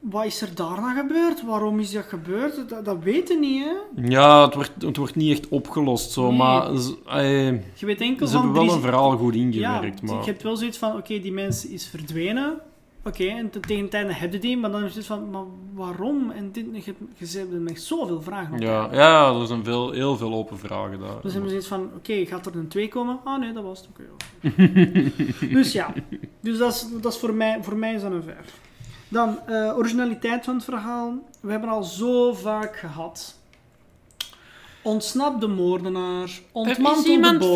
Wat 0.00 0.24
is 0.24 0.42
er 0.42 0.54
daarna 0.54 0.94
gebeurd? 0.94 1.44
Waarom 1.44 1.78
is 1.80 1.92
dat 1.92 2.04
gebeurd? 2.04 2.68
Dat, 2.68 2.84
dat 2.84 3.02
weten 3.02 3.40
niet, 3.40 3.64
hè? 3.64 3.72
Ja, 4.08 4.44
het 4.44 4.54
wordt, 4.54 4.72
het 4.78 4.96
wordt 4.96 5.14
niet 5.14 5.38
echt 5.38 5.48
opgelost, 5.48 6.10
zo, 6.10 6.28
Nee. 6.28 6.36
maar 6.38 6.76
ze, 6.76 6.96
eh, 7.06 7.46
Je 7.78 7.86
weet 7.86 8.00
enkel 8.00 8.26
ze 8.26 8.32
van... 8.32 8.42
hebben 8.44 8.64
wel 8.66 8.74
een 8.74 8.80
verhaal 8.80 9.16
goed 9.16 9.34
Ja, 9.34 9.40
ingewerkt. 9.40 10.02
maar... 10.02 10.18
je 10.18 10.30
hebt 10.30 10.42
wel 10.42 10.56
zoiets 10.56 10.78
van, 10.78 10.96
oké, 10.96 11.18
die 11.20 11.32
mens 11.32 11.66
is 11.66 11.86
verdwenen. 11.86 12.60
Oké, 13.04 13.24
en 13.24 13.50
te- 13.50 13.60
tegen 13.60 13.84
het 13.84 13.94
einde 13.94 14.12
heb 14.14 14.32
je 14.32 14.38
die, 14.38 14.56
maar 14.56 14.70
dan 14.70 14.84
is 14.84 14.94
het 14.96 15.06
van, 15.06 15.30
maar 15.30 15.42
waarom? 15.74 16.30
En 16.30 16.52
dit, 16.52 16.66
je, 16.72 16.82
hebt- 16.84 17.32
je 17.32 17.38
hebt 17.38 17.50
met 17.60 17.80
zoveel 17.82 18.22
vragen 18.22 18.54
op. 18.54 18.60
ja, 18.60 18.88
ja, 18.92 19.32
er 19.40 19.46
zijn 19.46 19.64
veel, 19.64 19.90
heel 19.90 20.16
veel 20.16 20.34
open 20.34 20.58
vragen 20.58 21.00
daar. 21.00 21.20
Dus 21.22 21.32
hebben 21.32 21.42
we 21.42 21.48
zoiets 21.48 21.66
van, 21.66 21.90
oké, 21.96 22.26
gaat 22.26 22.46
er 22.46 22.56
een 22.56 22.68
2 22.68 22.88
komen? 22.88 23.18
Ah 23.24 23.40
nee, 23.40 23.52
dat 23.52 23.62
was 23.62 23.78
het. 23.80 23.88
Oké. 23.88 24.02
ja. 25.42 25.48
dus 25.58 25.72
ja, 25.72 25.92
dus 26.40 26.58
dat 26.58 26.72
is, 26.74 26.86
dat 27.02 27.12
is 27.12 27.18
voor, 27.18 27.34
mij, 27.34 27.58
voor 27.62 27.76
mij 27.76 27.94
is 27.94 28.02
dat 28.02 28.12
een 28.12 28.22
5. 28.22 28.36
Dan, 29.08 29.38
eh, 29.46 29.72
originaliteit 29.76 30.44
van 30.44 30.54
het 30.54 30.64
verhaal. 30.64 31.14
We 31.40 31.50
hebben 31.50 31.70
al 31.70 31.82
zo 31.82 32.32
vaak 32.34 32.76
gehad. 32.76 33.38
Ontsnap 34.82 35.40
de 35.40 35.46
moordenaar. 35.48 36.30
Ontmantel 36.52 37.02
de 37.02 37.38
boom. 37.38 37.54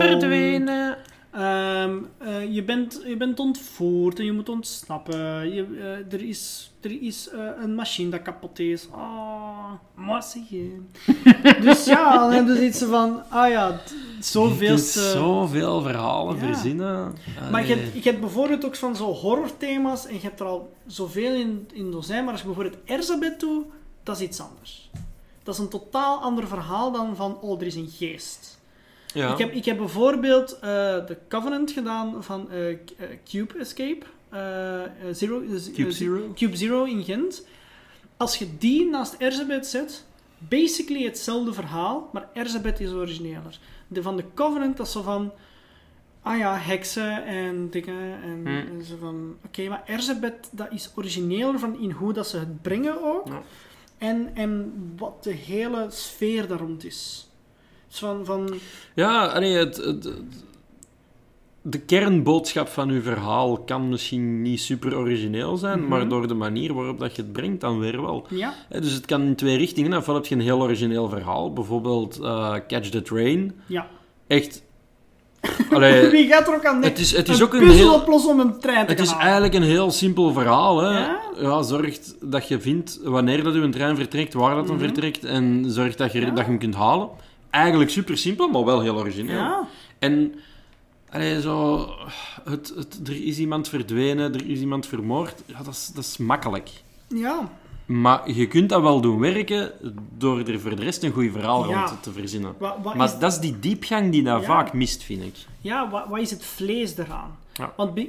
Ehm, 1.35 1.99
eh, 2.19 2.55
je, 2.55 2.63
bent, 2.65 3.01
je 3.07 3.17
bent 3.17 3.39
ontvoerd 3.39 4.19
en 4.19 4.25
je 4.25 4.33
moet 4.33 4.49
ontsnappen. 4.49 5.53
Je, 5.55 5.67
eh, 5.79 6.13
er 6.13 6.29
is, 6.29 6.73
er 6.81 7.03
is 7.03 7.29
eh, 7.29 7.49
een 7.63 7.75
machine 7.75 8.11
dat 8.11 8.23
kapot 8.23 8.59
is. 8.59 8.89
Ah, 8.91 10.23
je. 10.49 10.81
dus 11.67 11.85
ja, 11.85 12.19
dan 12.19 12.33
hebben 12.33 12.57
ze 12.57 12.65
iets 12.65 12.83
van, 12.83 13.23
ah 13.29 13.51
ja, 13.51 13.81
zoveel. 14.21 14.79
Zoveel 14.79 15.83
verhalen 15.83 16.37
Ja. 16.37 16.47
verzinnen. 16.47 17.15
Maar 17.51 17.67
je 17.67 17.75
hebt, 17.75 17.95
je 17.95 18.11
hebt 18.11 18.21
bijvoorbeeld 18.21 18.65
ook 18.65 18.77
van 18.77 18.97
zo 18.97 19.13
horrorthema's 19.13 20.07
en 20.07 20.15
je 20.15 20.21
hebt 20.21 20.41
er 20.41 20.47
al 20.47 20.73
zoveel 20.87 21.35
in, 21.35 21.69
in 21.73 21.91
dozijn, 21.91 22.23
maar 22.25 22.33
als 22.33 22.41
je 22.41 22.47
bijvoorbeeld 22.47 22.83
Erzabeth 22.85 23.41
doet, 23.41 23.65
dat 24.03 24.17
is 24.17 24.23
iets 24.23 24.41
anders. 24.41 24.91
Dat 25.43 25.55
is 25.55 25.61
een 25.61 25.69
totaal 25.69 26.19
ander 26.19 26.47
verhaal 26.47 26.93
dan 26.93 27.17
van, 27.17 27.41
oh, 27.41 27.61
er 27.61 27.67
is 27.67 27.75
een 27.75 27.91
geest. 27.97 28.54
Ja. 29.15 29.33
Ik, 29.33 29.39
heb, 29.39 29.53
ik 29.53 29.65
heb 29.65 29.77
bijvoorbeeld 29.77 30.59
eh 30.59 30.61
The 30.97 31.19
Covenant 31.29 31.71
gedaan 31.71 32.25
van 32.25 32.51
eh, 32.51 32.71
eh, 32.71 32.79
Cube 33.25 33.59
Escape. 33.59 34.03
Zero, 35.13 35.43
Cube 35.75 35.93
Zero? 35.93 36.33
Cube 36.35 36.57
Zero 36.57 36.85
in 36.85 37.05
Gent. 37.05 37.47
Als 38.17 38.37
je 38.37 38.59
die 38.59 38.87
naast 38.87 39.15
Erzabeth 39.19 39.67
zet, 39.67 40.05
basically 40.39 41.05
hetzelfde 41.05 41.53
verhaal, 41.53 42.11
maar 42.13 42.29
Erzabeth 42.33 42.81
is 42.81 42.91
origineler. 42.91 43.59
De 43.89 44.03
van 44.03 44.17
The 44.17 44.25
Covenant, 44.35 44.77
dat 44.77 44.87
is 44.87 44.93
zo 44.93 45.03
van... 45.03 45.33
Ah 46.23 46.39
ja, 46.39 46.57
heksen 46.57 47.25
en 47.25 47.71
dingen. 47.71 48.23
En, 48.23 48.47
en 48.47 48.85
zo 48.85 48.97
van... 49.01 49.37
Oké, 49.45 49.69
maar 49.69 49.83
Erzabeth, 49.87 50.49
dat 50.51 50.67
is 50.71 50.91
origineler 50.95 51.59
van 51.59 51.81
in 51.81 51.91
hoe 51.91 52.13
dat 52.13 52.29
ze 52.29 52.39
het 52.39 52.63
brengen 52.63 53.03
ook. 53.03 53.29
Ja. 53.29 53.43
En, 53.99 54.31
en 54.35 54.73
wat 54.97 55.25
de 55.25 55.33
hele 55.33 55.87
sfeer 55.91 56.47
daar 56.47 56.59
rond 56.59 56.85
is. 56.85 57.29
Van... 57.99 58.25
van 58.25 58.49
Ja, 58.95 59.27
allee, 59.27 59.53
het, 59.57 59.77
het- 59.77 60.05
het- 60.05 60.43
de 61.67 61.79
kernboodschap 61.81 62.69
van 62.69 62.89
uw 62.89 63.03
verhaal 63.03 63.59
kan 63.59 63.89
misschien 63.89 64.43
niet 64.43 64.61
super 64.61 64.97
origineel 64.97 65.57
zijn, 65.57 65.79
Mhm. 65.81 65.89
maar 65.89 66.09
door 66.09 66.29
de 66.29 66.35
manier 66.35 66.75
waarop 66.75 66.99
dat 66.99 67.17
je 67.17 67.23
het 67.23 67.33
brengt, 67.33 67.61
dan 67.61 67.79
weer 67.79 68.01
wel. 68.03 68.27
ja, 68.31 68.55
Dus 68.69 68.93
het 68.93 69.07
kan 69.07 69.23
in 69.23 69.35
twee 69.37 69.57
richtingen. 69.57 69.97
Ofwel 69.99 70.15
heb 70.15 70.27
je 70.27 70.35
een 70.35 70.41
heel 70.41 70.61
origineel 70.63 71.09
verhaal, 71.09 71.53
bijvoorbeeld 71.53 72.21
eh, 72.21 72.55
Catch 72.69 72.89
the 72.89 73.03
Train. 73.03 73.53
ja. 73.67 73.87
Echt... 74.27 74.63
Allee, 75.71 76.11
Wie 76.11 76.27
gaat 76.27 76.49
er 76.49 76.55
ook 76.55 76.65
aan 76.65 76.83
het 76.83 76.99
is, 76.99 77.17
het 77.17 77.29
is 77.29 77.39
een 77.39 77.45
ook 77.47 77.53
een 77.55 77.61
puzzel 77.61 77.77
heel... 77.91 77.95
oplossen 78.01 78.31
om 78.33 78.41
een 78.41 78.59
trein 78.61 78.87
te 78.87 78.93
Het 78.93 79.01
is 79.01 79.09
halen? 79.09 79.23
eigenlijk 79.25 79.55
een 79.55 79.63
heel 79.63 79.91
simpel 79.91 80.33
verhaal. 80.33 80.81
Hè? 80.83 80.99
Ja? 81.41 81.63
zorgt 81.63 82.17
dat 82.31 82.49
je 82.49 82.61
vindt 82.61 83.01
wanneer 83.03 83.43
dat 83.45 83.55
uw 83.55 83.69
trein 83.71 83.97
vertrekt, 83.97 84.35
waar 84.35 84.55
dat 84.55 84.65
hem 84.69 84.75
Mhm. 84.77 84.85
vertrekt 84.85 85.25
en 85.25 85.65
zorgt 85.69 85.99
dat 85.99 86.13
je, 86.13 86.21
Ja. 86.21 86.27
dat 86.31 86.39
je 86.39 86.45
hem 86.45 86.59
kunt 86.59 86.75
halen. 86.75 87.09
Eigenlijk 87.55 87.91
super 87.91 88.19
simpel, 88.19 88.49
maar 88.49 88.65
wel 88.65 88.81
heel 88.81 88.97
origineel. 88.97 89.37
Ja, 89.37 89.69
En 89.99 90.35
allee, 91.11 91.41
zo, 91.41 91.89
het, 92.45 92.73
het, 92.77 93.01
er 93.09 93.25
is 93.27 93.39
iemand 93.39 93.69
verdwenen, 93.69 94.35
er 94.35 94.49
is 94.49 94.61
iemand 94.61 94.87
vermoord. 94.87 95.43
Ja, 95.47 95.59
dat 95.63 95.75
is, 95.75 95.91
dat 95.95 96.05
is 96.05 96.17
makkelijk. 96.17 96.71
ja. 97.09 97.51
Maar 97.87 98.31
je 98.31 98.47
kunt 98.47 98.69
dat 98.69 98.83
wel 98.83 99.01
doen 99.01 99.19
werken 99.19 99.73
door 100.19 100.39
er 100.39 100.61
voor 100.61 100.77
de 100.77 100.83
rest 100.83 101.03
een 101.03 101.13
goed 101.13 101.31
verhaal 101.33 101.69
Ja. 101.69 101.87
rond 101.87 102.03
te 102.03 102.13
verzinnen. 102.13 102.55
Wat, 102.59 102.77
wat 102.83 102.95
Maar 102.95 103.07
is, 103.07 103.19
dat 103.19 103.33
is 103.33 103.39
die 103.39 103.59
diepgang 103.59 104.13
die 104.13 104.23
dat 104.23 104.41
Ja. 104.41 104.47
vaak 104.47 104.73
mist, 104.73 105.03
vind 105.03 105.23
ik. 105.23 105.35
ja, 105.61 105.91
wat, 105.91 106.05
wat 106.09 106.19
is 106.21 106.31
het 106.31 106.45
vlees 106.45 106.97
eraan? 106.97 107.39
Ja. 107.53 107.73
Want 107.77 108.01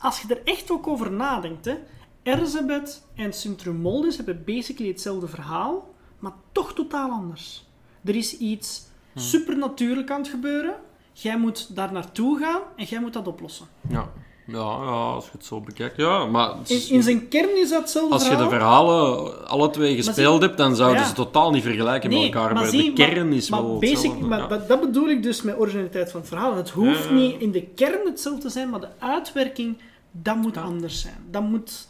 als 0.00 0.20
je 0.20 0.28
er 0.34 0.40
echt 0.44 0.70
ook 0.70 0.86
over 0.86 1.12
nadenkt, 1.12 1.64
hè, 1.64 1.74
Erzabeth 2.22 3.02
en 3.14 3.32
Sint-Trumoldus 3.32 4.16
hebben 4.16 4.42
basically 4.46 4.90
hetzelfde 4.90 5.28
verhaal, 5.28 5.94
maar 6.18 6.32
toch 6.52 6.74
totaal 6.74 7.10
anders. 7.10 7.64
Er 8.04 8.14
is 8.16 8.38
iets 8.38 8.82
Hm. 9.14 9.20
supernatuurlijk 9.20 10.10
aan 10.10 10.18
het 10.20 10.28
gebeuren. 10.28 10.74
Jij 11.12 11.38
moet 11.38 11.76
daar 11.76 11.92
naartoe 11.92 12.38
gaan 12.38 12.60
en 12.76 12.84
jij 12.84 13.00
moet 13.00 13.12
dat 13.12 13.26
oplossen. 13.26 13.66
Ja, 13.88 14.08
ja, 14.46 14.54
ja 14.56 15.12
als 15.14 15.24
je 15.24 15.30
het 15.32 15.44
zo 15.44 15.60
bekijkt. 15.60 15.96
Ja, 15.96 16.26
maar 16.26 16.54
In, 16.90 17.02
zijn 17.02 17.28
kern 17.28 17.56
is 17.62 17.70
dat 17.70 17.80
hetzelfde 17.80 18.14
als 18.14 18.28
je 18.28 18.36
de 18.36 18.48
verhalen 18.48 19.48
alle 19.48 19.70
twee 19.70 19.96
gespeeld 19.96 20.42
hebt, 20.42 20.56
dan 20.56 20.76
zouden 20.76 21.00
Ja. 21.02 21.06
ze 21.08 21.14
totaal 21.14 21.50
niet 21.50 21.62
vergelijken 21.62 22.10
met 22.10 22.22
elkaar. 22.22 22.54
Maar, 22.54 22.66
zie, 22.66 22.92
de 22.92 23.04
kern 23.04 23.32
is 23.32 23.50
maar 23.50 23.62
wel 23.62 23.78
basic, 23.78 23.96
hetzelfde. 23.96 24.26
maar, 24.26 24.38
ja. 24.50 24.56
dat 24.68 24.80
bedoel 24.80 25.08
ik 25.08 25.22
dus 25.22 25.42
met 25.42 25.58
originaliteit 25.58 26.10
van 26.10 26.20
het 26.20 26.28
verhaal. 26.28 26.54
Het 26.56 26.70
hoeft 26.70 27.04
Ja. 27.04 27.12
niet 27.12 27.40
in 27.40 27.50
de 27.52 27.62
kern 27.74 28.06
hetzelfde 28.06 28.40
te 28.42 28.48
zijn, 28.48 28.70
maar 28.70 28.80
de 28.80 28.88
uitwerking, 28.98 29.76
dat 30.10 30.36
moet 30.36 30.56
anders 30.56 31.00
zijn. 31.00 31.16
Dat 31.30 31.42
moet... 31.42 31.88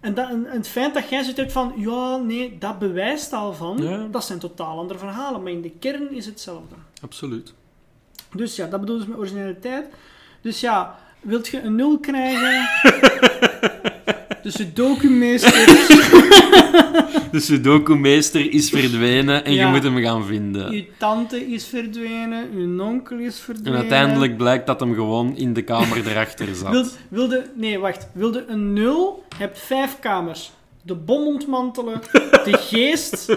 En, 0.00 0.14
dat, 0.14 0.28
en 0.28 0.44
het 0.48 0.68
feit 0.68 0.94
dat 0.94 1.08
jij 1.08 1.20
zoiets 1.20 1.40
hebt 1.40 1.52
van, 1.52 1.72
ja, 1.76 2.16
nee, 2.16 2.58
dat 2.58 2.78
bewijst 2.78 3.32
al 3.32 3.52
van, 3.54 3.78
Ja. 3.82 4.06
dat 4.10 4.24
zijn 4.24 4.38
totaal 4.38 4.78
andere 4.78 4.98
verhalen. 4.98 5.42
Maar 5.42 5.52
in 5.52 5.62
de 5.62 5.70
kern 5.70 6.12
is 6.14 6.26
hetzelfde. 6.26 6.74
Absoluut. 7.02 7.54
Dus 8.34 8.56
ja, 8.56 8.66
dat 8.66 8.80
bedoel 8.80 8.94
ik 8.96 9.00
dus 9.00 9.10
met 9.10 9.18
originaliteit. 9.18 9.86
Dus 10.40 10.60
ja, 10.60 10.98
wilt 11.20 11.48
je 11.48 11.60
een 11.60 11.74
nul 11.76 11.98
krijgen... 11.98 12.68
dus 14.48 14.56
de 14.56 14.72
documeester... 14.72 15.52
De 17.32 17.40
Sudoku-meester 17.40 18.52
is 18.52 18.70
verdwenen 18.70 19.44
en 19.44 19.52
Ja. 19.54 19.66
je 19.66 19.72
moet 19.72 19.82
hem 19.82 19.98
gaan 19.98 20.24
vinden. 20.24 20.70
Uw 20.70 20.82
tante 20.98 21.50
is 21.52 21.64
verdwenen, 21.66 22.48
uw 22.54 22.82
onkel 22.82 23.18
is 23.18 23.36
En 23.38 23.42
verdwenen. 23.44 23.78
uiteindelijk 23.78 24.36
blijkt 24.36 24.66
dat 24.66 24.80
hem 24.80 24.94
gewoon 24.94 25.36
in 25.36 25.52
de 25.52 25.62
kamer 25.62 26.06
erachter 26.08 26.54
zat. 26.54 26.70
Wil, 26.70 26.84
wilde, 27.08 27.46
nee, 27.54 27.78
wacht. 27.78 28.08
Wilde 28.12 28.44
een 28.48 28.72
nul, 28.72 29.24
hebt 29.36 29.58
vijf 29.58 29.98
kamers. 30.00 30.50
De 30.82 30.94
bom 30.94 31.26
ontmantelen, 31.26 32.00
de 32.44 32.56
geest, 32.60 33.28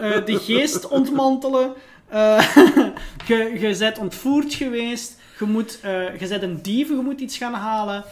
eh, 0.00 0.24
de 0.24 0.38
geest 0.38 0.88
ontmantelen. 0.88 1.72
eh, 2.08 2.54
je, 3.26 3.56
je 3.60 3.76
bent 3.78 3.98
ontvoerd 3.98 4.54
geweest, 4.54 5.16
je, 5.38 5.44
moet, 5.44 5.78
eh, 5.82 6.20
je 6.20 6.28
bent 6.28 6.42
een 6.42 6.58
dief, 6.62 6.88
je 6.88 7.00
moet 7.04 7.20
iets 7.20 7.36
gaan 7.36 7.54
halen. 7.54 8.04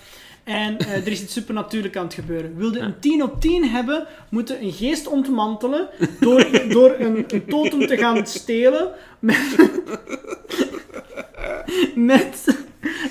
En 0.48 0.78
eh, 0.78 0.92
er 0.92 1.08
is 1.08 1.22
iets 1.22 1.32
supernatuurlijk 1.32 1.96
aan 1.96 2.04
het 2.04 2.14
gebeuren. 2.14 2.56
Wilde 2.56 2.78
een 2.78 2.98
10 3.00 3.22
op 3.22 3.40
10 3.40 3.64
hebben, 3.64 4.06
moeten 4.30 4.62
een 4.62 4.72
geest 4.72 5.06
ontmantelen 5.06 5.88
door, 6.20 6.46
door 6.68 6.94
een, 6.98 7.24
een 7.28 7.44
totem 7.46 7.86
te 7.86 7.96
gaan 7.96 8.26
stelen. 8.26 8.88
Met, 9.18 9.56
met, 11.94 12.58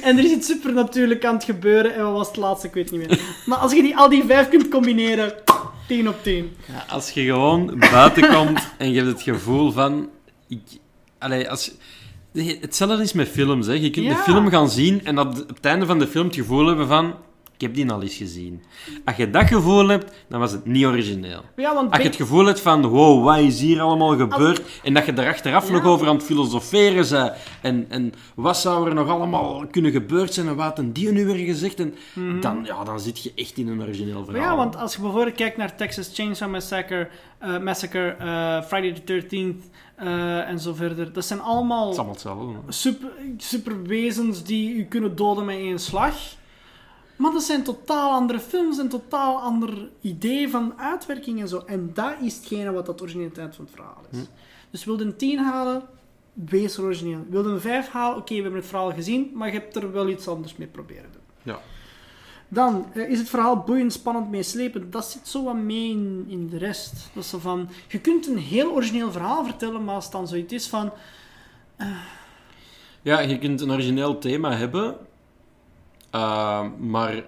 en 0.01 0.17
er 0.17 0.23
is 0.23 0.31
iets 0.31 0.47
supernatuurlijk 0.47 1.25
aan 1.25 1.33
het 1.33 1.43
gebeuren. 1.43 1.93
En 1.95 2.03
wat 2.03 2.13
was 2.13 2.27
het 2.27 2.37
laatste? 2.37 2.67
Ik 2.67 2.73
weet 2.73 2.91
niet 2.91 3.07
meer. 3.07 3.19
Maar 3.45 3.57
als 3.57 3.73
je 3.73 3.81
die, 3.81 3.97
al 3.97 4.09
die 4.09 4.23
vijf 4.23 4.49
kunt 4.49 4.67
combineren, 4.69 5.33
10 5.87 6.07
op 6.09 6.23
10. 6.23 6.55
Ja, 6.65 6.85
als 6.93 7.11
je 7.11 7.23
gewoon 7.23 7.83
buiten 7.91 8.29
komt 8.33 8.67
en 8.77 8.91
je 8.91 8.95
hebt 9.01 9.11
het 9.11 9.21
gevoel 9.21 9.71
van... 9.71 10.09
Ik, 10.47 10.59
allee, 11.19 11.49
als, 11.49 11.71
hetzelfde 12.33 13.03
is 13.03 13.13
met 13.13 13.27
films. 13.27 13.67
Hè. 13.67 13.73
Je 13.73 13.89
kunt 13.89 14.05
Ja. 14.05 14.15
de 14.15 14.31
film 14.31 14.49
gaan 14.49 14.69
zien 14.69 15.05
en 15.05 15.19
op 15.19 15.33
het 15.35 15.65
einde 15.65 15.85
van 15.85 15.99
de 15.99 16.07
film 16.07 16.25
het 16.25 16.35
gevoel 16.35 16.67
hebben 16.67 16.87
van... 16.87 17.15
ik 17.57 17.63
heb 17.63 17.73
die 17.73 17.91
al 17.91 18.01
eens 18.01 18.15
gezien. 18.15 18.63
Als 19.05 19.15
je 19.15 19.29
dat 19.29 19.47
gevoel 19.47 19.87
hebt, 19.87 20.13
dan 20.29 20.39
was 20.39 20.51
het 20.51 20.65
niet 20.65 20.85
origineel. 20.85 21.41
Ja, 21.55 21.73
want 21.73 21.91
Als 21.91 22.01
je 22.01 22.07
het 22.07 22.15
gevoel 22.15 22.45
hebt 22.45 22.61
van, 22.61 22.85
wow, 22.85 23.23
wat 23.23 23.37
is 23.37 23.61
hier 23.61 23.81
allemaal 23.81 24.17
gebeurd? 24.17 24.61
En 24.83 24.93
dat 24.93 25.05
je 25.05 25.11
er 25.11 25.27
achteraf 25.27 25.67
Ja. 25.67 25.73
nog 25.73 25.85
over 25.85 26.07
aan 26.07 26.15
het 26.15 26.23
filosoferen 26.25 27.09
bent. 27.09 27.33
En, 27.61 27.85
en 27.89 28.13
wat 28.35 28.57
zou 28.57 28.87
er 28.87 28.93
nog 28.93 29.09
allemaal 29.09 29.65
kunnen 29.71 29.91
gebeurd 29.91 30.33
zijn? 30.33 30.47
En 30.47 30.55
wat 30.55 30.79
een 30.79 30.93
die 30.93 31.11
nu 31.11 31.25
weer 31.25 31.45
gezegd? 31.45 31.79
En 31.79 31.95
dan, 32.41 32.61
ja, 32.63 32.83
dan 32.83 32.99
zit 32.99 33.23
je 33.23 33.31
echt 33.35 33.57
in 33.57 33.67
een 33.67 33.81
origineel 33.81 34.25
verhaal. 34.25 34.41
Mhm. 34.41 34.51
ja, 34.51 34.55
want 34.55 34.75
als 34.75 34.95
je 34.95 35.01
bijvoorbeeld 35.01 35.35
kijkt 35.35 35.57
naar 35.57 35.75
Texas 35.75 36.09
Chainsaw 36.13 36.51
Massacre, 36.51 37.09
eh, 37.39 37.59
Massacre 37.59 38.15
eh, 38.19 38.61
Friday 38.61 38.91
the 38.91 39.01
13th 39.01 39.69
eh, 39.95 40.49
en 40.49 40.59
zo 40.59 40.73
verder. 40.73 41.13
Dat 41.13 41.25
zijn 41.25 41.41
allemaal 41.41 41.97
allemaal 41.97 42.63
super, 42.67 43.09
superwezens 43.37 44.43
die 44.43 44.75
u 44.75 44.83
kunnen 44.83 45.15
doden 45.15 45.45
met 45.45 45.55
één 45.55 45.79
slag. 45.79 46.15
Maar 47.17 47.31
dat 47.31 47.43
zijn 47.43 47.63
totaal 47.63 48.11
andere 48.11 48.39
films, 48.39 48.77
een 48.77 48.89
totaal 48.89 49.39
ander 49.39 49.89
idee 50.01 50.49
van 50.49 50.73
uitwerking 50.77 51.41
en 51.41 51.47
zo. 51.47 51.63
En 51.65 51.91
dat 51.93 52.13
is 52.21 52.35
hetgene 52.35 52.71
wat 52.71 52.85
dat 52.85 53.01
originaliteit 53.01 53.55
van 53.55 53.65
het 53.65 53.73
verhaal 53.73 54.03
is. 54.11 54.17
Dus 54.69 54.85
wilde 54.85 55.03
een 55.03 55.15
10 55.15 55.39
halen, 55.39 55.81
wees 56.33 56.79
origineel. 56.79 57.25
Wilde 57.29 57.49
een 57.49 57.61
5 57.61 57.89
halen, 57.89 58.17
oké, 58.17 58.35
we 58.35 58.41
hebben 58.41 58.59
het 58.59 58.69
verhaal 58.69 58.91
gezien, 58.91 59.31
maar 59.33 59.47
je 59.47 59.59
hebt 59.59 59.75
er 59.75 59.91
wel 59.91 60.07
iets 60.09 60.27
anders 60.27 60.55
mee 60.55 60.67
proberen 60.67 61.11
doen. 61.11 61.21
Ja. 61.53 61.59
Dan 62.47 62.85
eh, 62.93 63.09
is 63.09 63.19
het 63.19 63.29
verhaal 63.29 63.57
boeiend, 63.57 63.93
spannend, 63.93 64.29
meeslepend. 64.29 64.91
Dat 64.91 65.05
zit 65.05 65.27
zo 65.27 65.43
wat 65.43 65.55
mee 65.55 65.89
in, 65.89 66.25
in 66.27 66.49
de 66.49 66.57
rest. 66.57 67.09
Dat 67.13 67.23
is 67.23 67.29
zo 67.29 67.39
van, 67.39 67.69
je 67.87 67.99
kunt 67.99 68.27
een 68.27 68.37
heel 68.37 68.71
origineel 68.71 69.11
verhaal 69.11 69.45
vertellen, 69.45 69.83
maar 69.83 69.95
als 69.95 70.03
het 70.03 70.13
dan 70.13 70.27
zoiets 70.27 70.53
is 70.53 70.67
van... 70.67 70.91
Ja, 73.01 73.19
je 73.19 73.37
kunt 73.37 73.61
een 73.61 73.71
origineel 73.71 74.17
thema 74.17 74.55
hebben, 74.55 74.97
eh, 76.09 76.65
maar 76.79 77.23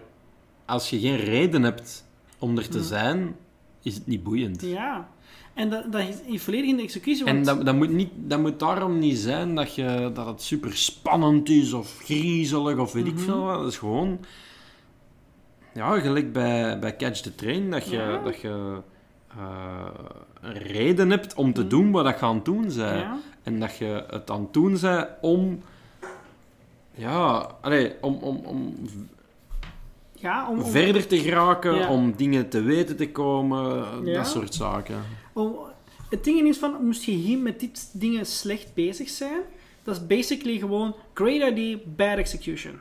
als 0.66 0.90
je 0.90 1.00
geen 1.00 1.18
reden 1.18 1.64
hebt 1.64 2.06
om 2.40 2.58
er 2.58 2.70
te 2.70 2.84
zijn, 2.84 3.36
is 3.84 3.96
het 3.96 4.08
niet 4.08 4.24
boeiend. 4.24 4.62
Ja, 4.62 5.08
en 5.54 5.70
dat, 5.70 5.92
dat 5.92 6.02
is 6.26 6.42
volledig 6.44 6.70
in 6.70 6.76
de 6.78 6.84
executie. 6.84 7.24
Want, 7.26 7.38
En 7.38 7.44
dat, 7.44 7.66
dat, 7.66 7.76
moet 7.76 7.90
niet, 7.90 8.10
dat 8.16 8.40
moet 8.40 8.60
daarom 8.60 9.00
niet 9.00 9.18
zijn 9.18 9.56
dat, 9.56 9.76
je, 9.76 10.12
dat 10.14 10.26
het 10.26 10.42
super 10.42 10.78
spannend 10.78 11.50
is 11.50 11.74
of 11.74 11.98
griezelig 12.04 12.78
of 12.78 12.94
weet 12.94 13.06
Mhm. 13.06 13.14
ik 13.14 13.20
veel 13.20 13.40
wat. 13.44 13.60
Dat 13.60 13.68
is 13.72 13.78
gewoon, 13.78 14.20
ja, 15.74 16.00
gelijk 16.00 16.34
bij, 16.34 16.80
bij 16.80 16.96
Catch 16.96 17.22
the 17.22 17.36
Train, 17.36 17.72
dat 17.72 17.90
je, 17.90 17.96
Ja. 17.98 18.18
dat 18.24 18.42
je 18.42 18.78
eh, 19.38 19.86
een 20.42 20.54
reden 20.58 21.10
hebt 21.10 21.34
om 21.36 21.54
te 21.54 21.68
doen 21.68 21.92
wat 21.92 22.04
dat 22.06 22.20
je 22.20 22.26
aan 22.26 22.36
het 22.36 22.46
doen 22.46 22.62
bent. 22.62 22.76
Mhm. 22.76 22.86
ja, 22.98 23.18
En 23.44 23.60
dat 23.60 23.78
je 23.78 24.06
het 24.10 24.30
aan 24.32 24.42
het 24.42 24.54
doen 24.54 24.78
bent 24.82 25.08
om, 25.22 25.62
ja, 27.00 27.50
allee, 27.62 27.94
om, 28.02 28.16
om, 28.16 28.36
om 28.46 28.76
ja, 30.14 30.50
om, 30.50 30.60
om, 30.60 30.72
verder 30.72 31.08
te 31.08 31.18
geraken, 31.20 31.76
Ja. 31.76 31.90
om 31.90 32.14
dingen 32.16 32.50
te 32.50 32.62
weten 32.62 32.96
te 32.96 33.12
komen, 33.12 34.06
Ja. 34.06 34.14
dat 34.18 34.28
soort 34.28 34.54
zaken. 34.54 35.04
om- 35.34 35.56
het 36.10 36.24
ding 36.24 36.48
is 36.48 36.58
van, 36.58 36.86
moest 36.86 37.04
je 37.04 37.12
hier 37.12 37.38
met 37.38 37.60
dit 37.60 37.90
dingen 37.94 38.26
slecht 38.26 38.74
bezig 38.74 39.10
zijn, 39.10 39.42
dat 39.84 39.96
is 39.96 40.08
basically 40.08 40.58
gewoon 40.58 40.96
great 41.14 41.50
idea, 41.52 41.78
bad 41.96 42.18
execution. 42.18 42.80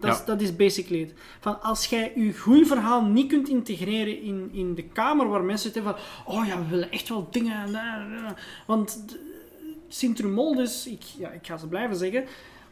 Dat, 0.00 0.14
is, 0.18 0.24
dat 0.24 0.40
is 0.40 0.56
basically 0.56 1.00
het. 1.00 1.12
Van 1.40 1.62
als 1.62 1.86
jij 1.86 2.12
je 2.16 2.38
goed 2.38 2.66
verhaal 2.66 3.04
niet 3.04 3.28
kunt 3.28 3.48
integreren 3.48 4.22
in, 4.22 4.48
in 4.52 4.74
de 4.74 4.82
kamer 4.82 5.28
waar 5.28 5.44
mensen 5.44 5.72
zitten 5.72 5.92
van, 5.92 6.02
oh 6.34 6.46
ja, 6.46 6.58
we 6.58 6.68
willen 6.68 6.90
echt 6.90 7.08
wel 7.08 7.28
dingen. 7.30 7.56
en, 7.62 7.74
eh, 7.74 8.24
eh." 8.28 8.30
Want 8.66 9.04
Sint-Trumoldus, 9.88 10.86
ik, 10.86 11.02
ja, 11.18 11.30
ik 11.30 11.46
ga 11.46 11.56
ze 11.56 11.66
blijven 11.66 11.96
zeggen, 11.96 12.24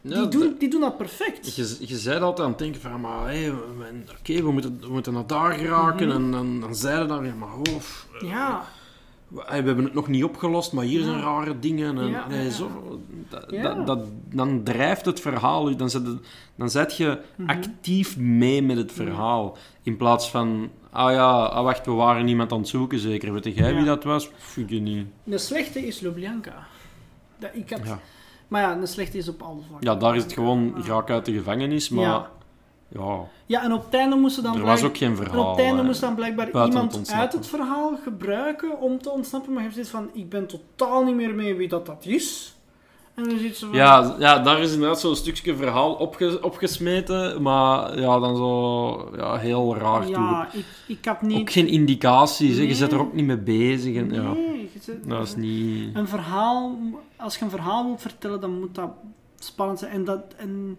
Ja, 0.06 0.20
die, 0.20 0.28
doen, 0.28 0.54
die 0.58 0.68
doen 0.70 0.80
dat 0.80 0.96
perfect. 0.96 1.54
Je, 1.56 1.76
je 1.80 1.96
zei 1.98 2.20
altijd 2.20 2.40
aan 2.46 2.48
het 2.52 2.58
denken 2.58 2.80
van, 2.80 3.00
maar 3.00 3.24
hey, 3.24 3.50
oké, 4.20 4.42
we, 4.42 4.52
moeten, 4.52 4.78
we 4.80 4.88
moeten 4.92 5.12
naar 5.12 5.26
daar 5.26 5.52
geraken. 5.52 6.06
Mhm. 6.06 6.16
En 6.16 6.30
dan, 6.30 6.60
dan 6.60 6.74
zeiden 6.74 7.08
dan, 7.08 7.24
ja, 7.26 7.34
maar 7.34 7.48
hoofd, 7.48 8.06
Ja, 8.20 8.64
we, 9.28 9.36
we 9.46 9.52
hebben 9.52 9.84
het 9.84 9.94
nog 9.94 10.08
niet 10.08 10.24
opgelost, 10.24 10.72
maar 10.72 10.84
hier 10.84 10.98
Ja. 11.00 11.04
zijn 11.06 11.20
rare 11.20 11.58
dingen. 11.58 11.98
En, 11.98 12.06
Ja, 12.08 12.28
nee, 12.28 12.44
ja. 12.44 12.50
zo, 12.50 13.00
dat, 13.28 13.44
Ja. 13.50 13.62
dat, 13.62 13.86
dat- 13.86 14.06
dan 14.32 14.62
drijft 14.62 15.04
het 15.04 15.20
verhaal, 15.20 15.76
dan 15.76 15.90
zet, 15.90 16.02
dan 16.54 16.70
zet 16.70 16.96
je 16.96 17.18
Mhm. 17.36 17.50
actief 17.50 18.16
mee 18.16 18.62
met 18.62 18.76
het 18.76 18.92
verhaal. 18.92 19.56
In 19.82 19.96
plaats 19.96 20.30
van, 20.30 20.70
ah 20.90 21.12
ja, 21.12 21.30
ah, 21.44 21.64
wacht, 21.64 21.86
we 21.86 21.92
waren 21.92 22.28
iemand 22.28 22.52
aan 22.52 22.58
het 22.58 22.68
zoeken 22.68 22.98
zeker. 22.98 23.32
Weet 23.32 23.54
jij 23.54 23.74
wie 23.74 23.84
dat 23.84 24.04
was? 24.04 24.30
Ik 24.56 24.68
weet 24.68 24.80
niet. 24.82 25.06
de 25.24 25.38
slechte 25.38 25.86
is 25.86 26.00
Lubjanka. 26.00 26.66
Ik 27.52 27.70
had. 27.70 27.80
Maar 28.54 28.62
ja, 28.62 28.74
de 28.80 28.86
slechte 28.86 29.18
is 29.18 29.28
op 29.28 29.42
alle 29.42 29.60
vlakken. 29.68 29.90
ja, 29.90 29.96
daar 29.96 30.16
is 30.16 30.22
het 30.22 30.32
gewoon 30.32 30.74
raak 30.86 31.10
uit 31.10 31.24
de 31.24 31.32
gevangenis, 31.32 31.88
maar 31.88 32.04
Ja. 32.04 32.30
ja, 32.88 33.18
Ja, 33.46 33.62
en 33.64 33.72
op 33.72 33.84
het 33.84 33.94
einde 33.94 34.16
moesten 34.16 34.42
dan 34.42 34.52
er 34.54 34.60
blijk- 34.60 34.78
was 34.80 34.88
ook 34.88 34.96
geen 34.96 35.10
en 35.10 35.16
verhaal. 35.16 35.50
op 35.50 35.56
het 35.56 35.64
einde 35.66 35.82
moest 35.82 36.00
dan 36.00 36.14
blijkbaar 36.14 36.48
buiten 36.52 36.74
iemand 36.80 37.12
uit 37.12 37.32
het 37.32 37.46
verhaal 37.46 37.96
gebruiken 38.04 38.80
om 38.80 39.02
te 39.02 39.10
ontsnappen. 39.10 39.52
Maar 39.52 39.62
je 39.62 39.68
hebt 39.68 39.86
zoiets 39.88 40.08
van, 40.12 40.20
ik 40.22 40.28
ben 40.30 40.46
totaal 40.46 41.04
niet 41.04 41.14
meer 41.14 41.34
mee 41.34 41.54
wie 41.54 41.68
dat, 41.68 41.86
dat 41.86 42.04
is. 42.06 42.54
En 43.14 43.24
dan 43.28 43.38
zit 43.38 43.56
ze 43.56 43.66
van... 43.66 43.74
Ja, 43.74 44.14
ja, 44.18 44.38
daar 44.38 44.60
is 44.60 44.72
inderdaad 44.72 45.00
zo'n 45.00 45.16
stukje 45.16 45.56
verhaal 45.56 45.92
opge- 45.94 46.38
opgesmeten, 46.42 47.42
maar 47.42 47.98
ja, 48.00 48.18
dan 48.18 48.36
zo 48.36 49.10
ja, 49.16 49.36
heel 49.36 49.76
raar 49.76 50.02
toe. 50.02 50.10
ja 50.10 50.48
ik, 50.52 50.64
ik 50.86 51.04
had 51.04 51.22
niet... 51.22 51.40
Ook 51.40 51.50
geen 51.52 51.68
indicaties, 51.68 52.56
je 52.56 52.74
zit 52.74 52.92
er 52.92 52.98
ook 53.00 53.12
niet 53.14 53.26
mee 53.26 53.38
bezig. 53.38 53.96
En, 53.96 54.10
ja, 54.14 54.32
Nee, 54.32 54.70
zit- 54.80 55.08
dat 55.08 55.22
is 55.22 55.36
niet... 55.36 55.96
Een 55.96 56.08
verhaal, 56.08 56.78
als 57.24 57.36
je 57.36 57.44
een 57.44 57.50
verhaal 57.50 57.84
wilt 57.86 58.00
vertellen, 58.00 58.40
dan 58.40 58.58
moet 58.58 58.74
dat 58.74 58.90
spannend 59.38 59.78
zijn. 59.78 59.92
En, 59.92 60.04
dat, 60.04 60.34
en 60.36 60.78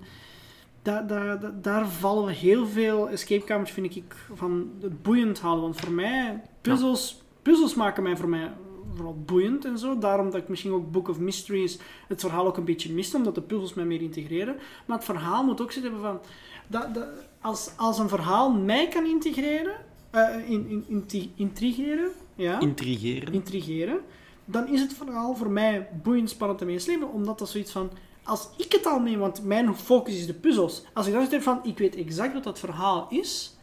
da, 0.82 1.02
da, 1.02 1.36
da- 1.36 1.54
daar 1.62 1.88
vallen 1.88 2.34
heel 2.34 2.68
veel 2.68 3.10
escape 3.10 3.46
kamers, 3.46 3.72
vind 3.72 3.96
ik, 3.96 4.16
van 4.34 4.72
het 4.82 5.02
boeiend 5.04 5.40
halen. 5.42 5.62
Want 5.62 5.80
voor 5.80 5.92
mij, 5.92 6.42
puzzels, 6.62 7.22
puzzels 7.42 7.76
maken 7.76 8.04
mij 8.04 8.18
voor 8.18 8.30
mij 8.30 8.52
vooral 8.94 9.18
boeiend 9.26 9.66
en 9.66 9.78
zo. 9.78 9.98
Daarom 9.98 10.26
dat 10.32 10.42
ik 10.42 10.48
misschien 10.50 10.72
ook 10.72 10.92
Book 10.92 11.08
of 11.08 11.20
Mysteries 11.20 11.80
het 12.08 12.22
verhaal 12.22 12.46
ook 12.48 12.58
een 12.58 12.64
beetje 12.66 12.94
mist, 12.94 13.16
omdat 13.16 13.36
de 13.36 13.42
puzzels 13.42 13.74
mij 13.74 13.86
meer 13.86 14.02
integreren. 14.02 14.56
Maar 14.86 14.98
het 14.98 15.06
verhaal 15.06 15.44
moet 15.44 15.62
ook 15.62 15.72
zitten 15.72 16.00
van... 16.02 16.20
Dat, 16.68 16.94
dat, 16.94 17.08
als, 17.42 17.72
als 17.78 18.00
een 18.00 18.10
verhaal 18.10 18.52
mij 18.52 18.88
kan 18.88 19.06
integreren, 19.06 19.74
eh, 20.10 20.50
in, 20.50 20.70
in, 20.70 20.84
inti- 20.88 21.32
intrigeren, 21.36 22.10
ja 22.36 22.60
Intrigeren. 22.60 23.34
intrigeren, 23.34 24.00
dan 24.46 24.68
is 24.68 24.80
het 24.82 24.94
verhaal 24.94 25.36
voor 25.36 25.50
mij 25.50 25.88
boeiend, 26.04 26.30
spannend 26.30 26.62
en 26.62 26.68
meeslepend, 26.68 27.12
omdat 27.12 27.40
dat 27.40 27.50
zoiets 27.50 27.72
van, 27.72 27.90
als 28.24 28.48
ik 28.58 28.72
het 28.72 28.86
al 28.86 29.00
neem, 29.00 29.20
want 29.20 29.44
mijn 29.44 29.76
focus 29.76 30.16
is 30.16 30.26
de 30.28 30.34
puzzels, 30.34 30.84
als 30.94 31.08
ik 31.08 31.14
dan 31.14 31.28
zeg 31.30 31.44
van, 31.44 31.60
ik 31.64 31.78
weet 31.78 31.96
exact 31.96 32.34
wat 32.34 32.44
dat 32.44 32.60
verhaal 32.60 33.08
is, 33.10 33.56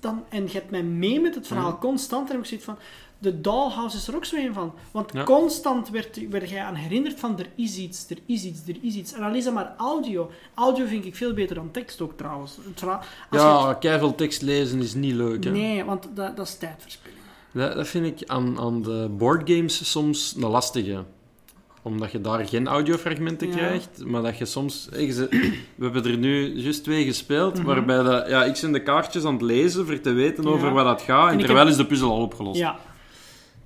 dan, 0.00 0.24
en 0.28 0.42
je 0.44 0.52
hebt 0.52 0.70
mij 0.70 0.82
mee 0.82 1.20
met 1.20 1.34
het 1.34 1.46
verhaal 1.46 1.70
Mhm. 1.70 1.80
constant, 1.80 2.28
heb 2.28 2.38
ik 2.38 2.44
zoiets 2.44 2.66
van, 2.66 2.76
de 3.18 3.40
dollhouse 3.40 3.96
is 3.96 4.08
er 4.08 4.16
ook 4.16 4.24
zo 4.24 4.36
een 4.36 4.52
van. 4.52 4.72
Want 4.90 5.12
Ja. 5.12 5.24
constant 5.24 5.88
werd, 5.90 6.28
werd 6.28 6.50
jij 6.50 6.62
aan 6.62 6.74
herinnerd 6.74 7.20
van, 7.20 7.38
er 7.38 7.48
is 7.54 7.76
iets, 7.76 8.10
er 8.10 8.18
is 8.26 8.44
iets, 8.44 8.60
er 8.68 8.76
is 8.80 8.94
iets. 8.94 9.12
En 9.12 9.22
al 9.22 9.34
is 9.34 9.44
dat 9.44 9.54
maar 9.54 9.74
audio. 9.76 10.30
Audio 10.54 10.86
vind 10.86 11.04
ik 11.04 11.16
veel 11.16 11.32
beter 11.34 11.54
dan 11.54 11.70
tekst 11.70 12.00
ook, 12.00 12.16
trouwens. 12.16 12.56
Het 12.74 12.82
als 12.82 13.06
Ja, 13.42 13.74
keiveel 13.74 14.14
tekst 14.14 14.42
lezen 14.42 14.80
is 14.82 14.94
niet 14.94 15.14
leuk. 15.14 15.44
Hè. 15.44 15.50
Nee, 15.50 15.84
want 15.84 16.08
dat, 16.14 16.36
dat 16.36 16.46
is 16.46 16.56
tijdverspilling. 16.56 17.13
Dat, 17.54 17.74
dat 17.74 17.88
vind 17.88 18.06
ik 18.20 18.28
aan, 18.28 18.58
aan 18.58 18.82
de 18.82 19.08
boardgames 19.18 19.90
soms 19.90 20.34
een 20.36 20.48
lastige. 20.48 21.04
Omdat 21.82 22.12
je 22.12 22.20
daar 22.20 22.48
geen 22.48 22.66
audiofragmenten 22.66 23.48
Ja. 23.48 23.54
krijgt, 23.56 24.04
maar 24.04 24.22
dat 24.22 24.38
je 24.38 24.44
soms... 24.44 24.88
We 24.90 25.28
hebben 25.78 26.04
er 26.04 26.16
nu 26.16 26.54
juist 26.60 26.84
twee 26.84 27.04
gespeeld, 27.04 27.54
Mhm. 27.58 27.66
waarbij 27.66 28.02
dat, 28.02 28.28
ja, 28.28 28.44
ik 28.44 28.56
zijn 28.56 28.72
de 28.72 28.82
kaartjes 28.82 29.24
aan 29.24 29.32
het 29.32 29.42
lezen 29.42 29.86
voor 29.86 30.00
te 30.00 30.12
weten 30.12 30.44
Ja. 30.44 30.50
over 30.50 30.72
wat 30.72 30.84
dat 30.84 31.02
gaat, 31.02 31.32
en, 31.32 31.38
terwijl 31.38 31.58
heb- 31.58 31.68
is 31.68 31.76
de 31.76 31.86
puzzel 31.86 32.10
al 32.10 32.20
opgelost. 32.20 32.58
Ja, 32.58 32.78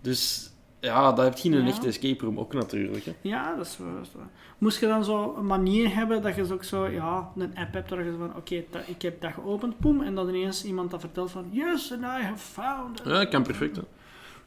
Dus 0.02 0.47
ja, 0.80 1.12
dat 1.12 1.24
heb 1.24 1.38
je 1.38 1.48
in 1.48 1.55
een 1.55 1.62
Ja. 1.64 1.68
echte 1.68 1.86
escape 1.86 2.24
room 2.24 2.38
ook 2.38 2.52
natuurlijk. 2.55 3.05
Hè. 3.05 3.12
Ja, 3.20 3.55
dat 3.56 3.66
is 3.66 3.78
waar. 3.78 3.94
dat 3.94 4.02
is 4.06 4.12
waar. 4.14 4.28
Moest 4.59 4.80
je 4.80 4.86
dan 4.86 5.05
zo 5.05 5.34
een 5.38 5.46
manier 5.46 5.94
hebben 5.94 6.22
dat 6.22 6.36
je 6.36 6.46
zo 6.46 6.55
ook 6.55 6.64
zo, 6.64 6.86
ja, 6.86 7.30
een 7.36 7.52
app 7.56 7.74
hebt 7.74 7.90
waar 7.90 8.05
je 8.05 8.14
van, 8.18 8.36
oké, 8.36 8.64
ik 8.86 9.02
heb 9.02 9.20
dat 9.20 9.32
geopend, 9.32 9.78
poem, 9.78 10.02
en 10.02 10.14
dan 10.14 10.28
ineens 10.28 10.64
iemand 10.64 10.90
dat 10.90 11.00
vertelt 11.00 11.30
van, 11.30 11.44
yes, 11.50 11.92
and 11.92 12.02
I 12.02 12.24
have 12.24 12.36
found 12.38 13.00
it. 13.00 13.06
Ja, 13.06 13.12
dat 13.12 13.28
kan 13.28 13.42
perfect. 13.42 13.76
Hè. 13.76 13.82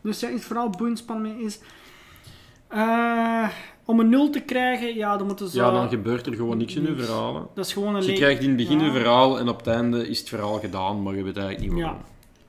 Dus 0.02 0.20
ja, 0.20 0.30
iets 0.30 0.46
vooral 0.46 0.70
boeiend 0.70 1.08
mee 1.20 1.38
is, 1.44 1.60
eh, 2.68 3.50
om 3.86 4.00
een 4.00 4.10
nul 4.10 4.30
te 4.30 4.40
krijgen, 4.40 4.96
ja, 4.96 5.18
dan 5.18 5.28
moeten 5.28 5.48
ze... 5.48 5.58
Ja, 5.58 5.72
dan 5.72 5.90
gebeurt 5.90 6.26
er 6.28 6.34
gewoon 6.36 6.58
niks 6.58 6.76
in 6.76 6.82
je 6.84 6.90
Niks. 6.90 7.06
verhalen. 7.06 7.48
dat 7.54 7.66
is 7.66 7.74
gewoon 7.74 7.90
een 7.96 8.02
Dus 8.02 8.06
je 8.10 8.14
krijgt 8.16 8.42
in 8.42 8.48
het 8.48 8.58
begin 8.58 8.80
Ja. 8.80 8.86
een 8.86 8.92
verhaal 8.94 9.40
en 9.40 9.50
op 9.50 9.58
het 9.58 9.68
einde 9.68 10.08
is 10.10 10.20
het 10.20 10.30
verhaal 10.30 10.60
gedaan, 10.60 11.02
maar 11.04 11.16
je 11.16 11.24
weet 11.24 11.38
eigenlijk 11.38 11.70
niet 11.72 11.80
Ja. 11.80 11.86
waarom. 11.86 12.04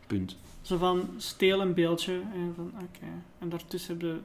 Punt. 0.06 0.36
Zo 0.62 0.76
van, 0.76 1.08
steel 1.16 1.60
een 1.60 1.74
beeldje, 1.74 2.12
en 2.12 2.52
van, 2.56 2.72
oké. 2.74 3.06
En 3.38 3.48
daartussen 3.48 3.92
heb 3.92 4.00
je... 4.02 4.16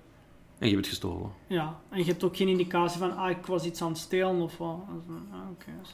En 0.60 0.68
je 0.68 0.74
hebt 0.74 0.86
het 0.86 0.96
gestolen. 0.96 1.32
Ja, 1.48 1.80
en 1.90 1.98
je 2.00 2.06
hebt 2.06 2.24
ook 2.24 2.38
geen 2.38 2.48
indicatie 2.48 3.00
van, 3.00 3.16
ah, 3.18 3.30
ik 3.30 3.46
was 3.46 3.64
iets 3.66 3.82
aan 3.82 3.88
het 3.90 3.98
stelen 3.98 4.42
of 4.42 4.58
wat. 4.58 4.80
Ah. 5.32 5.38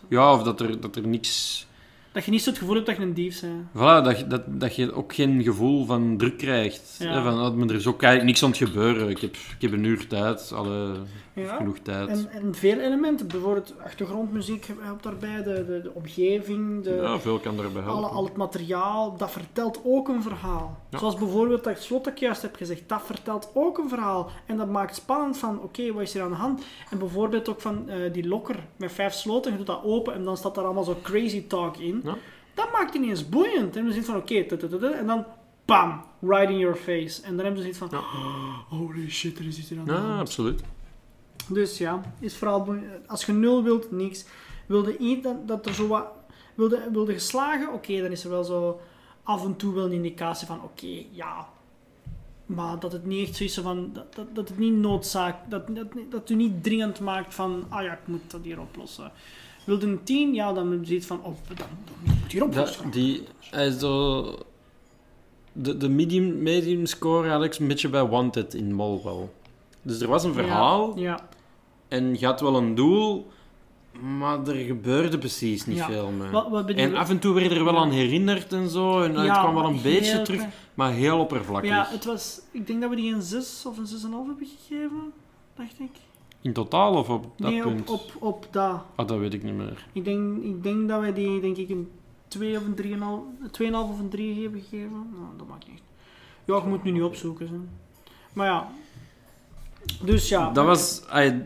Ja, 0.09 0.33
of 0.33 0.43
dat 0.43 0.61
er, 0.61 0.79
dat 0.79 0.95
er 0.95 1.07
niks 1.07 1.67
Dat 2.11 2.25
je 2.25 2.31
niet 2.31 2.41
zo 2.41 2.49
het 2.49 2.59
gevoel 2.59 2.75
hebt 2.75 2.85
dat 2.87 2.97
je 2.97 3.01
een 3.03 3.13
dief 3.13 3.41
bent. 3.41 3.67
Voilà, 3.69 4.03
dat, 4.05 4.19
je- 4.19 4.27
dat, 4.27 4.41
dat 4.47 4.75
je 4.75 4.93
ook 4.93 5.13
geen 5.13 5.43
gevoel 5.43 5.85
van 5.85 6.17
druk 6.17 6.37
krijgt. 6.37 6.95
Ja. 6.99 7.13
Hè, 7.13 7.23
van, 7.23 7.39
oh, 7.61 7.69
er 7.69 7.75
is 7.75 7.87
ook 7.87 8.01
eigenlijk 8.01 8.23
niks 8.25 8.43
aan 8.43 8.49
het 8.49 8.57
gebeuren. 8.57 9.09
Ik 9.09 9.19
heb, 9.19 9.35
ik 9.35 9.61
heb 9.61 9.71
een 9.71 9.83
uur 9.83 10.07
tijd, 10.07 10.51
alle, 10.51 10.95
Ja. 11.35 11.55
genoeg 11.55 11.77
tijd. 11.77 12.07
En, 12.07 12.29
en 12.31 12.55
veel 12.55 12.79
elementen, 12.79 13.27
bijvoorbeeld 13.27 13.73
achtergrondmuziek 13.83 14.67
helpt 14.79 15.03
daarbij, 15.03 15.43
de, 15.43 15.65
de, 15.65 15.79
de 15.83 15.91
omgeving, 15.93 16.83
de, 16.83 16.99
ja, 17.01 17.19
veel 17.19 17.39
kan 17.39 17.57
daarbij 17.57 17.81
helpen. 17.81 17.97
alle, 18.03 18.07
al 18.15 18.23
het 18.23 18.35
materiaal, 18.35 19.17
dat 19.17 19.31
vertelt 19.31 19.79
ook 19.83 20.07
een 20.07 20.21
verhaal. 20.21 20.77
Ja. 20.89 20.97
Zoals 20.97 21.15
bijvoorbeeld 21.15 21.63
dat 21.63 21.81
slot 21.81 22.03
dat 22.03 22.13
ik 22.13 22.19
juist 22.19 22.41
heb 22.41 22.55
gezegd, 22.55 22.89
dat 22.89 23.01
vertelt 23.05 23.49
ook 23.53 23.77
een 23.77 23.89
verhaal. 23.89 24.29
En 24.45 24.57
dat 24.57 24.69
maakt 24.69 24.95
spannend 24.95 25.37
van, 25.37 25.61
oké, 25.61 25.93
wat 25.93 26.01
is 26.01 26.15
er 26.15 26.21
aan 26.23 26.29
de 26.29 26.35
hand? 26.35 26.63
En 26.89 26.97
bijvoorbeeld 26.97 27.49
ook 27.49 27.61
van 27.61 27.89
eh, 27.89 28.13
die 28.13 28.27
lokker 28.27 28.55
met 28.75 28.91
vijf 28.91 29.13
sloten, 29.13 29.51
je 29.51 29.57
doet 29.57 29.67
dat 29.67 29.83
open 29.83 30.13
en 30.13 30.23
dan 30.23 30.37
staat 30.37 30.55
daar 30.55 30.65
allemaal 30.65 30.83
zo 30.83 30.97
crazy 31.01 31.47
talk 31.47 31.77
in. 31.77 32.01
Ja. 32.03 32.15
Dat 32.53 32.71
maakt 32.71 32.95
ineens 32.95 33.29
boeiend. 33.29 33.75
En 33.75 33.83
dan 33.83 33.93
zit 33.93 34.05
van, 34.05 34.15
oké, 34.15 34.35
en 34.91 35.05
dan 35.07 35.25
bam, 35.65 36.01
right 36.21 36.49
in 36.49 36.57
your 36.57 36.75
face. 36.75 37.21
En 37.21 37.35
dan 37.35 37.45
hebben 37.45 37.63
ze 37.63 37.73
zoiets 37.73 37.77
van, 37.77 38.01
holy 38.79 39.09
shit, 39.09 39.39
er 39.39 39.47
is 39.47 39.57
iets 39.59 39.71
aan 39.71 39.85
de 39.85 39.91
Ja, 39.91 39.97
hand. 39.99 40.19
absoluut. 40.19 40.61
Dus 41.47 41.77
ja, 41.77 42.01
is 42.19 42.35
vooral 42.35 42.75
als 43.07 43.25
je 43.25 43.31
nul 43.31 43.63
wilt, 43.63 43.91
niks. 43.91 44.25
Wilde 44.65 44.97
iets 44.97 45.23
dat, 45.23 45.47
dat 45.47 45.65
er 45.65 45.73
zo 45.73 45.87
wat. 45.87 46.07
Wilde, 46.55 46.87
wilde 46.91 47.13
geslagen, 47.13 47.73
oké, 47.73 48.01
dan 48.01 48.11
is 48.11 48.23
er 48.23 48.29
wel 48.29 48.43
zo 48.43 48.79
af 49.23 49.45
en 49.45 49.55
toe 49.55 49.73
wel 49.73 49.85
een 49.85 49.91
indicatie 49.91 50.47
van 50.47 50.63
oké, 50.63 51.03
ja. 51.11 51.47
Maar 52.45 52.79
dat 52.79 52.91
het 52.91 53.05
niet 53.05 53.27
echt 53.27 53.37
zo 53.37 53.43
is 53.43 53.57
van. 53.57 53.89
Dat, 53.93 54.15
dat, 54.15 54.35
dat 54.35 54.49
het 54.49 54.57
niet 54.57 54.73
noodzaak. 54.73 55.35
Dat, 55.49 55.75
dat, 55.75 55.87
dat 56.09 56.29
u 56.29 56.35
niet 56.35 56.63
dringend 56.63 56.99
maakt 56.99 57.33
van. 57.33 57.65
Ah 57.69 57.83
ja, 57.83 57.91
ik 57.91 58.07
moet 58.07 58.31
dat 58.31 58.41
hier 58.43 58.59
oplossen. 58.59 59.11
Wilde 59.65 59.87
een 59.87 60.03
10, 60.03 60.33
ja, 60.33 60.53
dan 60.53 60.85
iets 60.87 61.05
van. 61.05 61.17
Oh, 61.17 61.35
dan, 61.47 61.57
dan 61.57 61.95
moet 62.01 62.31
hier 62.31 62.43
oplossen. 62.43 62.83
Dat, 62.83 62.93
die, 62.93 63.23
hij 63.49 63.67
is 63.67 63.79
zo... 63.79 64.37
De, 65.51 65.77
de 65.77 65.89
medium, 65.89 66.41
medium 66.41 66.85
score 66.85 67.29
had 67.29 67.43
ik 67.43 67.55
een 67.55 67.67
beetje 67.67 67.89
bij 67.89 68.05
Wanted 68.05 68.53
in 68.53 68.73
Molwell. 68.73 69.29
Dus 69.81 69.99
er 69.99 70.07
was 70.07 70.23
een 70.23 70.33
verhaal 70.33 70.97
Ja, 70.97 71.01
ja. 71.01 71.27
En 71.93 72.19
je 72.19 72.25
had 72.25 72.41
wel 72.41 72.55
een 72.55 72.75
doel, 72.75 73.27
maar 74.17 74.47
er 74.47 74.55
gebeurde 74.55 75.17
precies 75.17 75.65
niet 75.65 75.77
Ja. 75.77 75.85
veel 75.85 76.11
mee. 76.11 76.29
Wat, 76.29 76.49
wat 76.49 76.65
bedoel 76.65 76.83
En 76.83 76.95
af 76.95 77.09
en 77.09 77.19
toe 77.19 77.33
werd 77.33 77.51
er 77.51 77.63
wel 77.63 77.77
aan 77.77 77.91
herinnerd 77.91 78.53
en 78.53 78.69
zo, 78.69 79.01
en 79.01 79.15
het 79.15 79.31
kwam 79.31 79.55
wel 79.55 79.65
een 79.65 79.81
beetje 79.81 80.21
terug, 80.21 80.39
klein. 80.39 80.53
maar 80.73 80.91
heel 80.91 81.19
oppervlakkig. 81.19 81.69
Ja, 81.69 81.87
het 81.89 82.05
was. 82.05 82.41
Ik 82.51 82.67
denk 82.67 82.81
dat 82.81 82.89
we 82.89 82.95
die 82.95 83.13
een 83.13 83.21
6 83.21 83.65
of 83.65 83.77
een 83.77 83.87
6,5 83.87 84.27
hebben 84.27 84.47
gegeven, 84.57 85.13
dacht 85.55 85.79
ik. 85.79 85.91
In 86.41 86.53
totaal 86.53 86.93
of 86.93 87.09
op 87.09 87.25
dat 87.37 87.51
nee, 87.51 87.61
punt? 87.61 87.89
op, 87.89 87.99
op, 87.99 88.11
op 88.19 88.47
dat. 88.51 88.81
Ah, 88.95 89.07
dat 89.07 89.19
weet 89.19 89.33
ik 89.33 89.43
niet 89.43 89.53
meer. 89.53 89.85
Ik 89.93 90.05
denk, 90.05 90.43
ik 90.43 90.63
denk 90.63 90.89
dat 90.89 90.99
wij 90.99 91.13
die 91.13 91.41
denk 91.41 91.57
ik 91.57 91.69
een 91.69 91.91
2 92.27 92.57
of 92.57 92.63
een 92.65 92.75
3,5 92.75 93.61
2,5 93.61 93.73
of 93.73 93.99
een 93.99 94.09
3 94.09 94.41
hebben 94.41 94.61
gegeven. 94.61 95.07
Nou, 95.11 95.25
dat 95.37 95.47
maakt 95.47 95.67
niet. 95.67 95.81
Ja, 96.45 96.55
je 96.55 96.67
moet 96.67 96.83
nu 96.83 96.91
niet 96.91 97.03
opzoeken. 97.03 97.47
Hè. 97.47 97.59
Maar 98.33 98.47
ja. 98.47 98.67
Dus 100.03 100.29
ja. 100.29 100.51
Dat 100.51 100.65
was... 100.65 101.03
ai, 101.07 101.45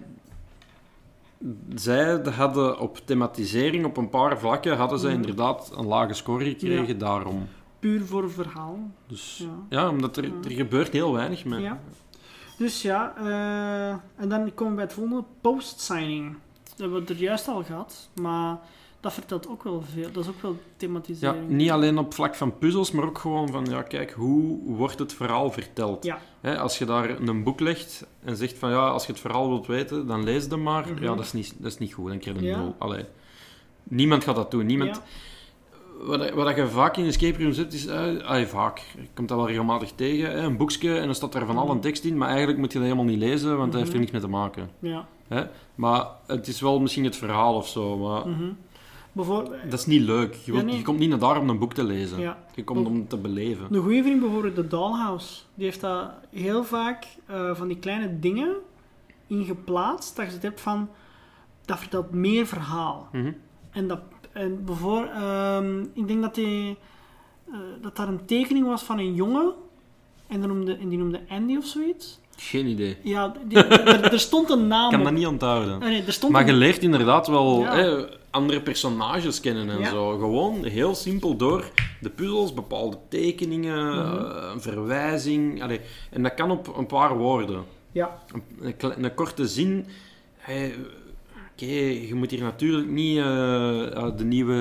zij 1.76 2.22
hadden 2.35 2.80
op 2.80 2.97
thematisering, 3.05 3.85
op 3.85 3.97
een 3.97 4.09
paar 4.09 4.39
vlakken, 4.39 4.77
hadden 4.77 4.99
zij 4.99 5.09
Mhm. 5.11 5.19
inderdaad 5.19 5.72
een 5.76 5.85
lage 5.88 6.14
score 6.14 6.43
gekregen, 6.45 6.88
Ja. 6.88 6.93
daarom. 6.93 7.47
puur 7.80 8.05
voor 8.05 8.31
verhaal. 8.31 8.80
Dus 9.07 9.38
Ja. 9.69 9.77
ja, 9.81 9.89
omdat 9.89 10.18
er, 10.18 10.23
er 10.43 10.51
gebeurt 10.51 10.91
heel 10.93 11.14
weinig 11.14 11.45
mee. 11.45 11.61
Ja. 11.61 11.80
Dus 12.57 12.81
ja, 12.81 13.14
eh, 13.18 13.89
en 14.22 14.30
dan 14.30 14.53
komen 14.53 14.69
we 14.69 14.76
bij 14.76 14.84
het 14.84 14.93
volgende, 14.93 15.23
post-signing. 15.41 16.35
Dat 16.64 16.77
hebben 16.77 17.05
we 17.05 17.14
er 17.14 17.19
juist 17.19 17.47
al 17.47 17.64
gehad, 17.64 18.09
maar 18.22 18.57
dat 19.08 19.16
vertelt 19.16 19.50
ook 19.50 19.64
wel 19.64 19.84
veel. 19.94 20.12
Dat 20.12 20.24
is 20.24 20.30
ook 20.30 20.42
wel 20.42 20.52
Ja, 20.52 20.58
thematisering. 20.78 21.50
niet 21.50 21.72
alleen 21.72 21.98
op 21.98 22.14
vlak 22.14 22.36
van 22.36 22.58
puzzels, 22.58 22.92
maar 22.92 23.06
ook 23.06 23.18
gewoon 23.18 23.50
van, 23.50 23.66
ja, 23.70 23.82
kijk, 23.82 24.12
hoe 24.12 24.60
wordt 24.76 25.00
het 25.00 25.14
verhaal 25.14 25.52
verteld? 25.52 26.04
Ja. 26.04 26.20
Hè, 26.42 26.58
als 26.60 26.78
je 26.78 26.86
daar 26.86 27.10
een 27.22 27.44
boek 27.44 27.60
legt 27.60 28.06
en 28.24 28.36
zegt 28.36 28.58
van, 28.58 28.70
ja, 28.70 28.88
als 28.88 29.06
je 29.06 29.12
het 29.12 29.22
verhaal 29.22 29.48
wilt 29.50 29.68
weten, 29.68 30.08
dan 30.08 30.24
lees 30.24 30.44
het 30.44 30.56
maar. 30.56 30.88
Mhm. 30.92 31.04
Ja, 31.04 31.16
dat 31.16 31.26
is 31.26 31.34
niet, 31.34 31.56
dat 31.58 31.72
is 31.72 31.78
niet 31.78 31.94
goed, 31.94 32.08
dan 32.10 32.18
krijg 32.20 32.36
je 32.40 32.44
een 32.44 32.50
Ja. 32.50 32.58
nul. 32.58 32.76
Allee. 32.78 33.06
Niemand 33.84 34.24
gaat 34.24 34.36
dat 34.36 34.52
doen. 34.52 34.66
Niemand, 34.66 34.96
Ja. 34.96 35.02
Wat, 36.06 36.30
wat 36.30 36.56
je 36.56 36.68
vaak 36.68 36.98
in 36.98 37.04
een 37.04 37.10
escape 37.10 37.44
room 37.44 37.54
zit, 37.54 37.74
is... 37.74 37.86
eh, 37.86 38.42
vaak. 38.46 38.78
Je 38.78 39.08
komt 39.14 39.28
dat 39.28 39.38
wel 39.38 39.48
regelmatig 39.48 39.92
tegen. 39.96 40.32
Hè, 40.32 40.38
een 40.42 40.58
boekje 40.58 40.98
en 40.98 41.06
dan 41.06 41.16
staat 41.16 41.32
daar 41.32 41.46
van 41.46 41.58
al 41.58 41.70
een 41.70 41.80
tekst 41.80 42.04
in, 42.04 42.18
maar 42.18 42.28
eigenlijk 42.30 42.58
moet 42.60 42.72
je 42.72 42.78
dat 42.80 42.88
helemaal 42.88 43.10
niet 43.10 43.20
lezen, 43.20 43.58
want 43.58 43.72
dat 43.72 43.82
heeft 43.82 43.94
er 43.94 44.00
Mhm. 44.00 44.00
niks 44.00 44.12
mee 44.12 44.22
te 44.22 44.28
maken. 44.38 44.70
Ja. 44.80 45.08
Hè? 45.28 45.44
Maar 45.76 46.06
het 46.28 46.48
is 46.48 46.62
wel 46.62 46.80
misschien 46.80 47.04
het 47.04 47.16
verhaal 47.16 47.56
of 47.56 47.68
zo, 47.68 47.98
maar 47.98 48.28
mhm. 48.28 48.44
Bijvoorbeeld, 49.18 49.61
dat 49.69 49.80
is 49.80 49.85
niet 49.85 50.02
leuk. 50.02 50.34
Je, 50.34 50.52
wilt- 50.52 50.64
Ja, 50.64 50.69
nee. 50.69 50.77
je 50.77 50.84
komt 50.84 50.99
niet 50.99 51.10
naar 51.10 51.19
daar 51.19 51.39
om 51.39 51.49
een 51.49 51.60
boek 51.60 51.73
te 51.73 51.84
lezen. 51.84 52.19
ja. 52.19 52.44
Je 52.56 52.64
komt 52.64 52.88
om 52.88 53.07
te 53.07 53.18
beleven. 53.18 53.68
Een 53.76 53.81
goede 53.84 54.02
vriend 54.03 54.19
bijvoorbeeld, 54.19 54.56
de 54.56 54.68
Dollhouse, 54.68 55.41
die 55.53 55.65
heeft 55.65 55.81
dat 55.81 56.11
heel 56.30 56.64
vaak 56.64 57.07
eh, 57.26 57.56
van 57.56 57.68
die 57.68 57.77
kleine 57.80 58.19
dingen 58.19 58.56
ingeplaatst, 59.27 60.15
dat 60.15 60.26
je 60.26 60.31
het 60.31 60.41
hebt 60.44 60.61
van, 60.61 60.89
dat 61.65 61.80
vertelt 61.80 62.11
meer 62.11 62.45
verhaal. 62.48 63.07
Mhm. 63.11 63.31
En 63.72 63.88
dat, 63.88 63.99
en 64.31 64.65
bijvoor, 64.65 65.06
ehm, 65.06 65.80
ik 65.94 66.07
denk 66.07 66.22
dat, 66.22 66.35
die, 66.35 66.77
eh, 67.52 67.53
dat 67.81 67.95
daar 67.95 68.07
een 68.07 68.26
tekening 68.26 68.65
was 68.65 68.84
van 68.84 68.98
een 68.99 69.14
jongen, 69.14 69.53
en 70.27 70.39
die 70.39 70.48
noemde, 70.48 70.76
en 70.77 70.89
die 70.89 70.98
noemde 70.98 71.22
Andy 71.30 71.56
of 71.57 71.65
zoiets. 71.65 72.19
Geen 72.39 72.65
idee. 72.68 72.97
Ja, 73.03 73.34
die- 73.47 73.57
er, 73.64 74.11
er 74.14 74.19
stond 74.19 74.49
een 74.49 74.68
naam 74.68 74.85
Ik 74.89 74.95
kan 74.95 75.03
dat 75.03 75.14
niet 75.14 75.26
onthouden. 75.27 75.73
Ah, 75.73 75.80
nee, 75.89 76.03
er 76.05 76.14
stond 76.14 76.31
Maar 76.31 76.41
een- 76.41 76.47
je 76.47 76.53
leert 76.53 76.84
inderdaad 76.84 77.27
wel 77.27 77.59
Ja. 77.61 77.76
hè, 77.76 78.05
andere 78.30 78.61
personages 78.61 79.39
kennen 79.39 79.69
en 79.69 79.80
Ja. 79.80 79.89
zo. 79.89 80.18
Gewoon 80.18 80.64
heel 80.65 80.95
simpel 80.95 81.35
door 81.35 81.65
de 82.01 82.09
puzzels, 82.09 82.53
bepaalde 82.53 82.97
tekeningen, 83.09 83.88
Mhm. 83.88 84.15
eh, 84.26 84.49
een 84.53 84.61
verwijzing. 84.61 85.64
Allee, 85.64 85.80
en 86.11 86.23
dat 86.23 86.34
kan 86.34 86.51
op 86.51 86.77
een 86.77 86.85
paar 86.85 87.18
woorden. 87.18 87.64
Ja, 87.91 88.18
Een, 88.59 89.03
een, 89.03 89.14
korte 89.14 89.47
zin. 89.47 89.85
Hey, 90.38 90.73
Oké, 91.51 91.65
je 92.07 92.11
moet 92.15 92.31
hier 92.31 92.41
natuurlijk 92.41 92.88
niet 92.89 93.18
eh, 93.18 93.95
eh, 93.97 94.18
de 94.18 94.23
nieuwe 94.23 94.55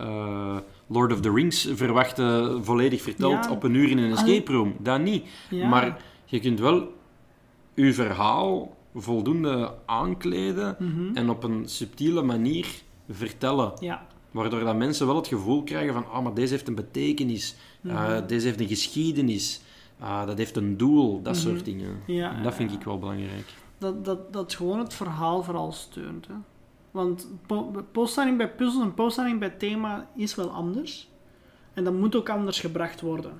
eh, 0.00 0.56
Lord 0.86 1.12
of 1.12 1.20
the 1.20 1.30
Rings 1.32 1.68
verwachten, 1.74 2.64
volledig 2.64 3.02
verteld 3.02 3.44
Ja. 3.44 3.50
op 3.50 3.62
een 3.62 3.74
uur 3.74 3.90
in 3.90 3.98
een 3.98 4.12
escape 4.12 4.52
room. 4.52 4.74
Dat 4.78 5.00
niet. 5.00 5.24
ja. 5.50 5.68
Maar 5.68 5.96
je 6.24 6.40
kunt 6.40 6.60
wel 6.60 6.92
je 7.74 7.92
verhaal 7.94 8.76
voldoende 8.94 9.74
aankleden 9.86 10.76
Mhm. 10.78 11.16
en 11.16 11.30
op 11.30 11.42
een 11.44 11.68
subtiele 11.68 12.22
manier 12.22 12.66
vertellen. 13.10 13.72
ja. 13.80 14.06
Waardoor 14.30 14.60
dat 14.64 14.76
mensen 14.76 15.06
wel 15.06 15.16
het 15.16 15.26
gevoel 15.26 15.62
krijgen 15.62 15.92
van, 15.94 16.04
ah, 16.10 16.22
maar 16.22 16.34
deze 16.34 16.52
heeft 16.52 16.68
een 16.68 16.74
betekenis, 16.74 17.56
eh, 17.82 17.92
Mhm. 18.08 18.26
deze 18.26 18.46
heeft 18.46 18.60
een 18.60 18.68
geschiedenis, 18.68 19.60
ah, 19.98 20.26
dat 20.26 20.38
heeft 20.38 20.56
een 20.56 20.76
doel, 20.76 21.22
dat 21.22 21.34
Mhm. 21.34 21.42
soort 21.42 21.64
dingen. 21.64 22.00
Ja, 22.06 22.34
En 22.36 22.42
dat 22.42 22.54
vind 22.54 22.72
ik 22.72 22.82
wel 22.82 22.98
belangrijk. 22.98 23.54
dat, 23.78 24.04
dat, 24.04 24.32
dat 24.32 24.54
gewoon 24.54 24.78
het 24.78 24.94
verhaal 24.94 25.42
vooral 25.42 25.72
steunt. 25.72 26.26
Hè. 26.26 26.34
Want 26.90 27.28
po 27.46 27.84
postsigning 27.92 28.36
bij 28.38 28.50
puzzels 28.50 28.84
en 28.84 28.94
postsigning 28.94 29.38
bij 29.40 29.50
thema 29.50 30.08
is 30.16 30.34
wel 30.34 30.48
anders. 30.50 31.08
En 31.74 31.84
dat 31.84 31.94
moet 31.94 32.16
ook 32.16 32.28
anders 32.28 32.60
gebracht 32.60 33.00
worden. 33.00 33.32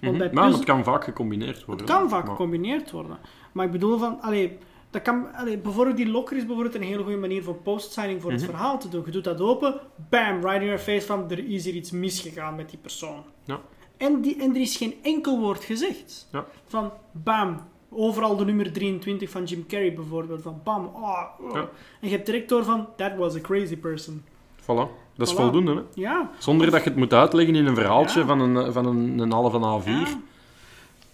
Want 0.00 0.18
bij 0.18 0.30
Maar 0.32 0.42
puzzel- 0.44 0.60
het 0.60 0.68
kan 0.70 0.84
vaak 0.84 1.04
gecombineerd 1.04 1.64
worden. 1.64 1.86
Het 1.86 1.94
kan 1.96 2.08
vaak 2.08 2.22
Maar- 2.22 2.30
gecombineerd 2.30 2.90
worden. 2.90 3.18
Maar 3.54 3.66
ik 3.66 3.72
bedoel 3.72 3.98
van, 3.98 4.20
allee, 4.20 4.58
dat 4.90 5.02
kan, 5.02 5.26
allee, 5.34 5.58
bijvoorbeeld 5.58 5.96
die 5.96 6.08
locker 6.08 6.36
is 6.36 6.46
bijvoorbeeld 6.46 6.74
een 6.74 6.82
hele 6.82 7.02
goede 7.02 7.16
manier 7.18 7.42
voor 7.42 7.54
postsigning 7.54 8.20
voor 8.22 8.30
Mhm. 8.32 8.40
het 8.40 8.50
verhaal 8.50 8.78
te 8.78 8.88
doen. 8.88 9.02
Je 9.06 9.10
doet 9.10 9.24
dat 9.24 9.40
open, 9.40 9.80
bam, 10.10 10.40
right 10.40 10.60
in 10.60 10.64
your 10.66 10.78
face 10.78 11.06
van, 11.06 11.30
er 11.30 11.48
is 11.48 11.64
hier 11.64 11.74
iets 11.74 11.90
misgegaan 11.90 12.54
met 12.56 12.70
die 12.70 12.78
persoon. 12.78 13.22
Ja. 13.44 13.60
En, 13.96 14.20
die, 14.20 14.36
en 14.42 14.54
er 14.54 14.60
is 14.60 14.76
geen 14.76 14.94
enkel 15.02 15.38
woord 15.40 15.64
gezegd. 15.64 16.28
Ja. 16.32 16.44
Van, 16.66 16.90
bam, 17.12 17.60
overal 17.90 18.36
de 18.36 18.44
nummer 18.44 18.72
23 18.72 19.30
van 19.30 19.44
Jim 19.44 19.66
Carrey 19.66 19.94
bijvoorbeeld. 19.94 20.42
Van, 20.42 20.60
bam, 20.64 20.84
oh, 20.94 21.22
oh. 21.40 21.52
Ja. 21.54 21.60
En 22.00 22.08
je 22.08 22.10
hebt 22.10 22.26
direct 22.26 22.48
door 22.48 22.64
van, 22.64 22.86
that 22.96 23.16
was 23.16 23.34
a 23.36 23.40
crazy 23.40 23.76
person. 23.76 24.24
Voilà. 24.62 24.88
Dat 25.16 25.26
is 25.28 25.32
Voilà. 25.32 25.36
voldoende, 25.36 25.74
hè? 25.74 25.80
Ja. 25.94 26.30
Zonder 26.38 26.70
dat 26.70 26.82
je 26.84 26.88
het 26.90 26.98
moet 26.98 27.12
uitleggen 27.12 27.54
in 27.54 27.66
een 27.66 27.74
verhaaltje 27.74 28.24
van, 28.24 28.40
een, 28.40 28.72
van 28.72 28.86
een, 28.86 29.18
een 29.18 29.32
halve 29.32 29.58
A4. 29.58 29.84
ja. 29.88 30.06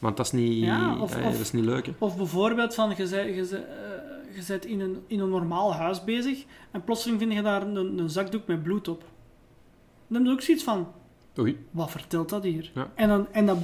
Want 0.01 0.17
dat 0.17 0.27
is 0.27 0.33
niet, 0.33 0.65
Ja, 0.65 0.99
of- 1.01 1.17
eh, 1.17 1.25
dat 1.25 1.35
is 1.35 1.53
niet 1.53 1.65
leuk, 1.65 1.87
hè? 1.87 1.93
Of 1.99 2.17
bijvoorbeeld 2.17 2.75
van, 2.75 2.89
je 2.89 2.97
bent, 2.97 3.13
eh, 3.13 3.37
je 4.35 4.43
bent 4.49 4.65
in, 4.67 4.81
een, 4.81 5.03
in 5.07 5.21
een 5.21 5.29
normaal 5.29 5.75
huis 5.75 6.05
bezig 6.05 6.45
en 6.71 6.85
plotseling 6.85 7.21
vind 7.21 7.33
je 7.33 7.43
daar 7.43 7.63
een, 7.63 7.99
een 7.99 8.11
zakdoek 8.11 8.47
met 8.47 8.63
bloed 8.63 8.89
op. 8.89 9.05
Dan 10.07 10.17
heb 10.19 10.27
je 10.27 10.33
ook 10.33 10.41
zoiets 10.41 10.65
van, 10.65 10.89
Oei. 11.39 11.67
wat 11.71 11.91
vertelt 11.91 12.29
dat 12.29 12.43
hier? 12.43 12.71
Ja. 12.75 12.91
En, 12.95 13.09
dan, 13.09 13.27
en 13.33 13.47
dat 13.47 13.59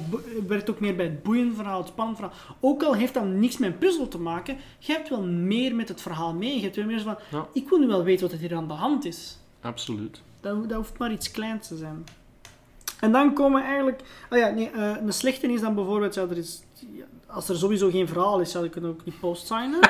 werkt 0.47 0.69
ook 0.69 0.79
meer 0.79 0.95
bij 0.95 1.05
het 1.05 1.23
boeiend 1.23 1.55
verhaal, 1.55 1.79
het 1.79 1.87
spannend 1.87 2.17
verhaal. 2.17 2.35
Ook 2.59 2.83
al 2.83 2.93
heeft 2.95 3.13
dat 3.13 3.25
niks 3.25 3.57
met 3.57 3.71
een 3.71 3.77
puzzel 3.77 4.07
te 4.07 4.19
maken, 4.19 4.57
je 4.79 4.91
hebt 4.93 5.09
wel 5.09 5.23
meer 5.23 5.75
met 5.75 5.87
het 5.89 6.01
verhaal 6.01 6.33
mee. 6.33 6.55
Je 6.55 6.61
hebt 6.61 6.75
wel 6.75 6.85
meer 6.85 7.01
van, 7.01 7.17
Ja. 7.31 7.47
ik 7.53 7.69
wil 7.69 7.79
nu 7.79 7.87
wel 7.87 8.03
weten 8.03 8.25
wat 8.25 8.31
er 8.35 8.39
hier 8.39 8.55
aan 8.55 8.67
de 8.67 8.73
hand 8.73 9.05
is. 9.05 9.39
Absoluut. 9.61 10.21
Dat, 10.41 10.69
dat 10.69 10.77
hoeft 10.77 10.97
maar 10.97 11.11
iets 11.11 11.31
kleins 11.31 11.67
te 11.67 11.77
zijn. 11.77 12.03
En 12.99 13.11
dan 13.11 13.33
komen 13.33 13.63
eigenlijk... 13.63 14.01
Oh 14.29 14.37
ja, 14.37 14.49
nee, 14.49 14.69
eh, 14.69 14.95
een 15.05 15.13
slechte 15.13 15.47
is 15.47 15.61
dan 15.61 15.75
bijvoorbeeld... 15.75 16.13
Ja, 16.13 16.21
er 16.21 16.37
is, 16.37 16.63
ja, 16.73 17.05
als 17.27 17.49
er 17.49 17.57
sowieso 17.57 17.89
geen 17.89 18.07
verhaal 18.07 18.39
is, 18.39 18.51
zou 18.51 18.65
ik 18.65 18.73
het 18.73 18.85
ook 18.85 19.05
niet 19.05 19.19
postsignen. 19.19 19.79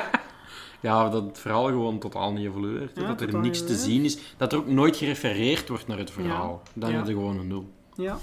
Ja, 0.80 1.08
dat 1.08 1.22
het 1.22 1.38
verhaal 1.38 1.64
gewoon 1.64 1.98
totaal 1.98 2.32
niet 2.32 2.46
evolueert. 2.46 2.96
Ja, 2.96 3.06
dat 3.06 3.20
er 3.20 3.38
niks 3.38 3.66
te 3.66 3.74
zien 3.74 4.04
is. 4.04 4.18
Dat 4.36 4.52
er 4.52 4.58
ook 4.58 4.66
nooit 4.66 4.96
gerefereerd 4.96 5.68
wordt 5.68 5.86
naar 5.86 5.98
het 5.98 6.10
verhaal. 6.10 6.62
Dan 6.72 6.92
heb 6.92 7.06
je 7.06 7.12
gewoon 7.12 7.38
een 7.38 7.46
nul. 7.46 7.68
Ja. 7.94 8.18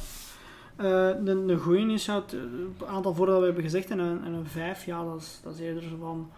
Eh, 0.76 0.86
de, 1.24 1.44
de 1.46 1.58
goeie 1.58 1.94
is, 1.94 2.06
ja, 2.06 2.16
het 2.16 2.34
eh, 2.34 2.88
aantal 2.88 3.14
voor 3.14 3.26
dat 3.26 3.40
we 3.40 3.46
hebben 3.46 3.64
gezegd, 3.64 3.90
en 3.90 4.00
een, 4.00 4.24
en 4.24 4.34
een 4.34 4.48
vijf, 4.48 4.86
ja, 4.86 5.04
dat 5.04 5.22
is, 5.22 5.40
dat 5.44 5.54
is 5.54 5.60
eerder 5.60 5.84
zo 5.84 5.96
van... 6.00 6.30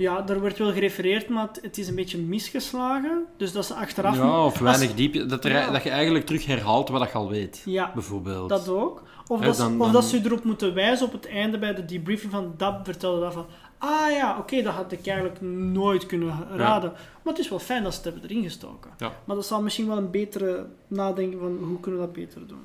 Ja, 0.00 0.28
er 0.28 0.40
wordt 0.40 0.58
wel 0.58 0.72
gerefereerd, 0.72 1.28
maar 1.28 1.48
het, 1.62 1.78
is 1.78 1.88
een 1.88 1.94
beetje 1.94 2.18
misgeslagen. 2.18 3.24
Dus 3.36 3.52
dat 3.52 3.66
ze 3.66 3.74
achteraf... 3.74 4.16
Ja, 4.16 4.44
of 4.44 4.52
als- 4.52 4.60
weinig 4.60 4.94
diep. 4.94 5.28
Dat, 5.28 5.44
er, 5.44 5.50
Ja. 5.50 5.70
dat 5.70 5.82
je 5.82 5.90
eigenlijk 5.90 6.26
terug 6.26 6.46
herhaalt 6.46 6.88
wat 6.88 7.08
je 7.10 7.14
al 7.14 7.28
weet. 7.28 7.62
Ja, 7.64 7.90
Bijvoorbeeld. 7.94 8.48
dat 8.48 8.68
ook. 8.68 9.02
Of, 9.26 9.40
dat, 9.40 9.56
ze- 9.56 9.62
of 9.66 9.76
dan- 9.78 9.92
dat 9.92 10.04
ze 10.04 10.20
erop 10.24 10.44
moeten 10.44 10.74
wijzen 10.74 11.06
op 11.06 11.12
het 11.12 11.28
einde 11.28 11.58
bij 11.58 11.74
de 11.74 11.84
debriefing 11.84 12.32
van 12.32 12.54
dat 12.56 12.74
vertelde 12.82 13.20
dat 13.20 13.32
van... 13.32 13.46
Ah 13.78 14.10
ja, 14.10 14.38
oké, 14.38 14.62
dat 14.62 14.74
had 14.74 14.92
ik 14.92 15.06
eigenlijk 15.06 15.40
nooit 15.72 16.06
kunnen 16.06 16.34
raden. 16.56 16.92
Maar 17.22 17.32
het 17.34 17.38
is 17.38 17.48
wel 17.50 17.58
fijn 17.58 17.82
dat 17.82 17.92
ze 17.94 18.00
het 18.02 18.12
hebben 18.12 18.30
erin 18.30 18.42
gestoken. 18.42 18.90
Ja. 18.98 19.12
Maar 19.24 19.36
dat 19.36 19.46
zal 19.46 19.62
misschien 19.62 19.86
wel 19.86 19.96
een 19.96 20.10
betere 20.10 20.66
nadenken 20.88 21.38
van 21.38 21.58
hoe 21.62 21.80
kunnen 21.80 22.00
we 22.00 22.06
dat 22.06 22.14
beter 22.14 22.46
doen. 22.46 22.62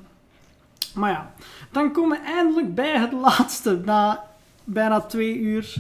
Maar 0.93 1.11
ja, 1.11 1.33
dan 1.71 1.91
komen 1.91 2.19
we 2.19 2.25
eindelijk 2.25 2.75
bij 2.75 2.99
het 2.99 3.11
laatste. 3.13 3.81
Na 3.85 4.25
bijna 4.63 5.01
twee 5.01 5.37
uur 5.37 5.75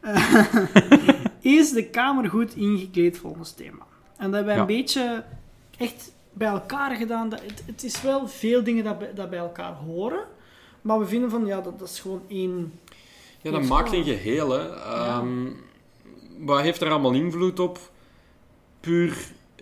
is 1.40 1.70
de 1.72 1.84
kamer 1.90 2.28
goed 2.30 2.56
ingekleed 2.56 3.18
volgens 3.18 3.52
thema. 3.52 3.86
En 4.16 4.30
dat 4.30 4.34
hebben 4.34 4.44
wij 4.44 4.54
Ja. 4.54 4.60
een 4.60 4.66
beetje 4.66 5.24
echt 5.78 6.12
bij 6.32 6.48
elkaar 6.48 6.96
gedaan. 6.96 7.28
Dat, 7.28 7.40
het, 7.42 7.62
het 7.66 7.84
is 7.84 8.02
wel 8.02 8.28
veel 8.28 8.64
dingen 8.64 8.84
dat, 8.84 8.98
bij- 8.98 9.14
dat 9.14 9.30
bij 9.30 9.38
elkaar 9.38 9.72
horen. 9.72 10.24
Maar 10.82 10.98
we 10.98 11.06
vinden 11.06 11.30
van, 11.30 11.46
ja, 11.46 11.60
dat, 11.60 11.78
dat 11.78 11.88
is 11.88 12.00
gewoon 12.00 12.22
één... 12.28 12.72
Ja, 13.42 13.50
dat 13.50 13.62
maakt 13.62 13.92
een 13.92 14.04
geheel. 14.04 14.50
Hè. 14.50 14.74
Ehm, 14.76 15.46
Wat 16.38 16.60
heeft 16.60 16.80
er 16.80 16.90
allemaal 16.90 17.12
invloed 17.12 17.58
op? 17.60 17.78
Puur 18.80 19.16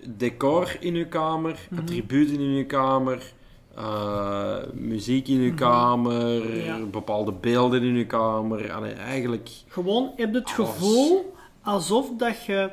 decor 0.09 0.77
in 0.81 0.95
uw 0.95 1.07
kamer, 1.09 1.59
Mhm. 1.71 1.81
attributen 1.81 2.35
in 2.35 2.57
uw 2.57 2.67
kamer, 2.67 3.33
eh, 3.79 4.57
muziek 4.73 5.29
in 5.29 5.39
uw 5.41 5.47
Mhm. 5.47 5.57
kamer, 5.57 6.65
Ja. 6.65 6.79
bepaalde 6.85 7.33
beelden 7.33 7.83
in 7.83 7.95
uw 7.95 8.07
kamer. 8.07 8.73
Allee, 8.73 8.93
eigenlijk, 8.93 9.49
Gewoon, 9.69 10.13
je 10.17 10.23
hebt 10.23 10.35
het 10.35 10.45
Alles. 10.45 10.71
gevoel 10.71 11.35
alsof 11.63 12.11
dat 12.17 12.45
je... 12.45 12.71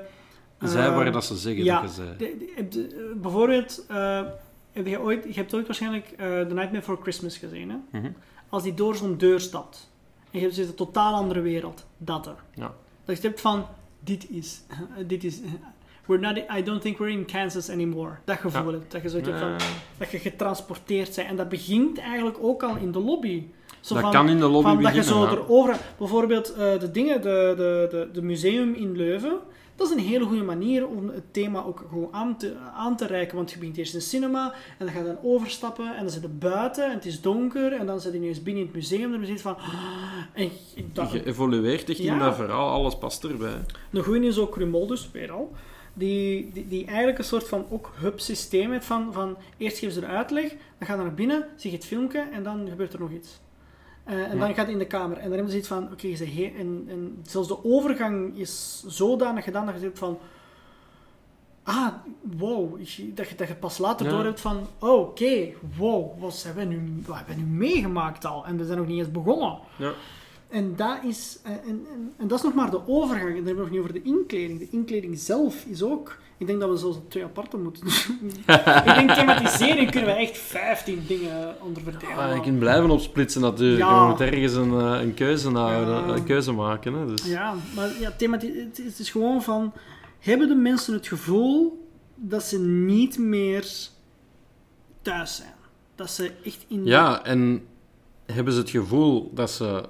zij 0.60 0.88
eh, 0.88 0.96
waar 0.96 1.12
dat 1.12 1.26
ze 1.26 1.36
zeggen 1.38 1.64
ja, 1.64 1.82
dat 1.82 1.90
je 1.90 1.96
zei. 1.96 2.10
De- 2.18 2.36
de- 2.40 2.52
heb 2.56 2.72
de- 2.72 2.88
eh, 3.16 3.22
bijvoorbeeld, 3.22 3.86
eh, 3.88 4.22
heb 4.72 4.88
je, 4.88 5.00
ooit, 5.02 5.24
je 5.24 5.34
hebt 5.34 5.54
ooit 5.54 5.66
waarschijnlijk 5.66 6.06
eh 6.12 6.18
The 6.18 6.30
Nightmare 6.54 6.70
Before 6.72 7.02
Christmas 7.02 7.38
gezien. 7.38 7.70
Hè? 7.70 8.00
Mhm. 8.00 8.12
Als 8.50 8.64
die 8.64 8.74
door 8.74 8.96
zo'n 8.96 9.18
deur 9.18 9.40
stapt 9.40 9.92
en 10.32 10.40
je 10.40 10.52
zit 10.52 10.64
in 10.64 10.70
een 10.70 10.76
totaal 10.76 11.14
andere 11.14 11.42
wereld, 11.42 11.86
dat 11.98 12.28
er. 12.28 12.36
Ja. 12.54 12.74
Dat 13.06 13.22
je 13.22 13.28
hebt 13.28 13.42
van, 13.42 13.66
dit 14.00 14.30
is, 14.30 14.62
dit 15.08 15.24
is, 15.24 15.40
we're 16.06 16.20
not, 16.20 16.38
I 16.58 16.64
don't 16.64 16.82
think 16.82 16.98
we're 16.98 17.12
in 17.12 17.26
Kansas 17.26 17.70
anymore. 17.70 18.18
Dat 18.26 18.38
gevoel 18.38 18.72
hebt, 18.72 18.92
dat 18.92 19.02
je 19.02 19.10
zoiets 19.10 19.30
hebt 19.30 19.40
van, 19.40 19.56
dat 19.98 20.12
je 20.12 20.20
getransporteerd 20.20 21.16
bent. 21.16 21.28
En 21.28 21.36
dat 21.36 21.50
begint 21.50 22.00
eigenlijk 22.00 22.38
ook 22.42 22.64
al 22.64 22.76
in 22.76 22.92
de 22.92 23.00
lobby. 23.00 23.44
Zo 23.80 23.94
dat 23.94 24.04
van, 24.04 24.12
kan 24.12 24.30
in 24.30 24.40
de 24.40 24.48
lobby 24.48 24.70
van 24.70 24.84
dat 24.84 24.96
je 24.96 25.04
zo 25.04 25.24
ja. 25.24 25.32
erover... 25.32 25.78
Bijvoorbeeld 25.98 26.54
eh, 26.54 26.80
de 26.80 26.92
dingen, 26.92 27.22
de, 27.22 27.54
de, 27.58 27.88
de, 27.90 28.10
de 28.14 28.22
museum 28.22 28.74
in 28.74 28.96
Leuven. 28.96 29.40
Dat 29.76 29.88
is 29.90 29.94
een 29.94 30.10
hele 30.10 30.26
goede 30.26 30.44
manier 30.44 30.88
om 30.88 31.10
het 31.10 31.34
thema 31.34 31.64
ook 31.64 31.86
gewoon 31.90 32.08
aan 32.12 32.38
te, 32.38 32.54
aan 32.76 32.98
te 32.98 33.06
reiken. 33.06 33.36
Want 33.36 33.52
je 33.52 33.58
begint 33.58 33.78
eerst 33.78 33.94
in 33.94 34.02
cinema 34.02 34.54
en 34.78 34.86
dan 34.86 34.96
ga 34.96 35.00
je 35.00 35.06
dan 35.06 35.18
overstappen 35.24 35.96
en 35.96 36.02
dan 36.02 36.10
zit 36.10 36.22
je 36.22 36.28
buiten 36.28 36.86
en 36.86 36.94
het 36.94 37.06
is 37.06 37.22
donker 37.22 37.74
en 37.74 37.86
dan 37.86 38.00
zit 38.00 38.12
je 38.12 38.18
ineens 38.18 38.44
binnen 38.44 38.64
in 38.64 38.68
het 38.68 38.78
museum 38.78 39.14
en 39.14 39.18
dan 39.18 39.26
zit 39.26 39.36
je 39.36 39.42
van... 39.42 39.58
En 40.34 40.52
dat, 40.94 41.12
Je 41.12 41.26
evolueert 41.26 41.90
echt 41.90 42.00
in 42.00 42.06
Ja. 42.06 42.18
dat 42.20 42.36
verhaal, 42.36 42.70
alles 42.70 42.98
past 42.98 43.24
erbij. 43.24 43.62
de 43.90 44.04
goede 44.04 44.28
is 44.28 44.38
ook 44.38 44.52
Crumoldus, 44.52 45.10
weer 45.12 45.32
al. 45.32 45.52
Die, 45.98 46.52
die, 46.54 46.68
die 46.68 46.86
eigenlijk 46.86 47.18
een 47.18 47.24
soort 47.24 47.48
van 47.48 47.66
ook 47.70 47.92
hub 47.96 48.20
systeem 48.20 48.72
heeft 48.72 48.86
van, 48.86 49.14
van 49.14 49.38
eerst 49.58 49.78
geven 49.78 49.94
ze 49.94 50.00
de 50.00 50.06
uitleg, 50.06 50.50
dan 50.50 50.88
ga 50.88 50.96
je 50.96 51.02
naar 51.02 51.14
binnen, 51.14 51.48
zie 51.56 51.72
je 51.72 51.78
het 51.78 51.86
filmpje 51.86 52.28
en 52.32 52.44
dan 52.44 52.68
gebeurt 52.70 52.94
er 52.94 53.00
nog 53.00 53.12
iets. 53.12 53.40
Eh, 54.04 54.14
en 54.14 54.34
Ja. 54.34 54.40
dan 54.40 54.48
gaat 54.48 54.58
het 54.66 54.70
in 54.70 54.78
de 54.78 54.88
kamer. 54.88 55.18
En 55.18 55.24
dan 55.24 55.32
hebben 55.34 55.52
ze 55.52 55.58
iets 55.58 55.68
van, 55.68 55.92
oké, 55.92 56.08
en, 56.58 56.86
en 56.90 57.20
zelfs 57.24 57.48
de 57.48 57.64
overgang 57.64 58.38
is 58.38 58.84
zodanig 58.88 59.44
gedaan 59.44 59.66
dat 59.66 59.76
je 59.76 59.82
zegt 59.82 60.00
van, 60.00 60.18
ah, 61.64 61.94
wow, 62.38 62.78
dat 62.78 62.92
je, 62.92 63.14
dat 63.14 63.28
je 63.28 63.56
pas 63.60 63.78
later 63.78 64.06
Ja. 64.06 64.12
door 64.12 64.24
hebt 64.24 64.42
van, 64.42 64.68
oh, 64.80 65.00
oké, 65.00 65.52
wow, 65.78 66.20
wat 66.20 66.44
hebben, 66.44 66.68
we 66.68 66.74
nu, 66.74 67.02
wat 67.06 67.16
hebben 67.18 67.36
we 67.36 67.42
nu 67.42 67.48
meegemaakt 67.48 68.26
al? 68.26 68.46
En 68.46 68.58
we 68.58 68.66
zijn 68.66 68.78
nog 68.78 68.88
niet 68.88 69.00
eens 69.00 69.12
begonnen. 69.12 69.58
Ja. 69.78 69.92
En 70.56 70.74
dat, 70.76 70.98
is, 71.04 71.40
eh, 71.44 71.52
en, 71.52 71.86
en, 71.94 72.12
en 72.18 72.28
dat 72.28 72.38
is 72.38 72.44
nog 72.44 72.54
maar 72.54 72.72
de 72.72 72.88
overgang. 72.88 73.30
En 73.30 73.36
dan 73.36 73.46
hebben 73.46 73.56
we 73.56 73.62
nog 73.62 73.70
niet 73.70 73.80
over 73.80 73.94
de 73.94 74.02
inkleding. 74.02 74.60
De 74.60 74.68
inkleding 74.72 75.18
zelf 75.20 75.66
is 75.66 75.84
ook... 75.84 76.18
Ik 76.38 76.48
denk 76.48 76.60
dat 76.60 76.70
we 76.70 76.78
zelfs 76.78 76.98
twee 77.08 77.24
aparte 77.24 77.58
moeten 77.58 77.84
doen. 77.84 78.30
ik 78.86 78.94
denk 78.96 79.12
thematisering 79.12 79.92
kunnen 79.92 80.10
we 80.10 80.16
echt 80.22 80.38
15 80.38 81.04
dingen 81.08 81.56
onder 81.62 81.82
vertellen. 81.84 82.18
Ah, 82.18 82.36
je 82.36 82.42
kunt 82.42 82.60
blijven 82.60 82.90
opsplitsen 82.90 83.42
natuurlijk. 83.42 83.80
Ja. 83.80 84.02
Je 84.02 84.08
moet 84.10 84.22
ergens 84.22 84.54
een, 84.54 84.80
eh, 84.80 85.02
een, 85.02 85.14
keuze, 85.14 85.50
houden, 85.50 86.08
Ja. 86.08 86.14
een 86.14 86.24
keuze 86.24 86.52
maken. 86.52 86.94
Hè. 86.94 87.06
Dus. 87.08 87.26
Ja, 87.26 87.56
maar 87.76 87.90
ja, 88.00 88.14
het, 88.18 88.44
is- 88.44 88.86
het 88.86 89.00
is 89.00 89.10
gewoon 89.10 89.44
van... 89.44 89.74
Hebben 90.20 90.48
de 90.48 90.56
mensen 90.56 90.94
het 90.94 91.08
gevoel 91.08 91.88
dat 92.16 92.44
ze 92.44 92.60
niet 92.60 93.18
meer 93.18 93.68
thuis 95.02 95.36
zijn? 95.36 95.54
Dat 95.96 96.10
ze 96.12 96.32
echt 96.44 96.66
in... 96.68 96.86
Ja, 96.86 97.24
en 97.24 97.66
hebben 98.26 98.54
ze 98.54 98.60
het 98.60 98.70
gevoel 98.70 99.32
dat 99.34 99.52
ze 99.52 99.84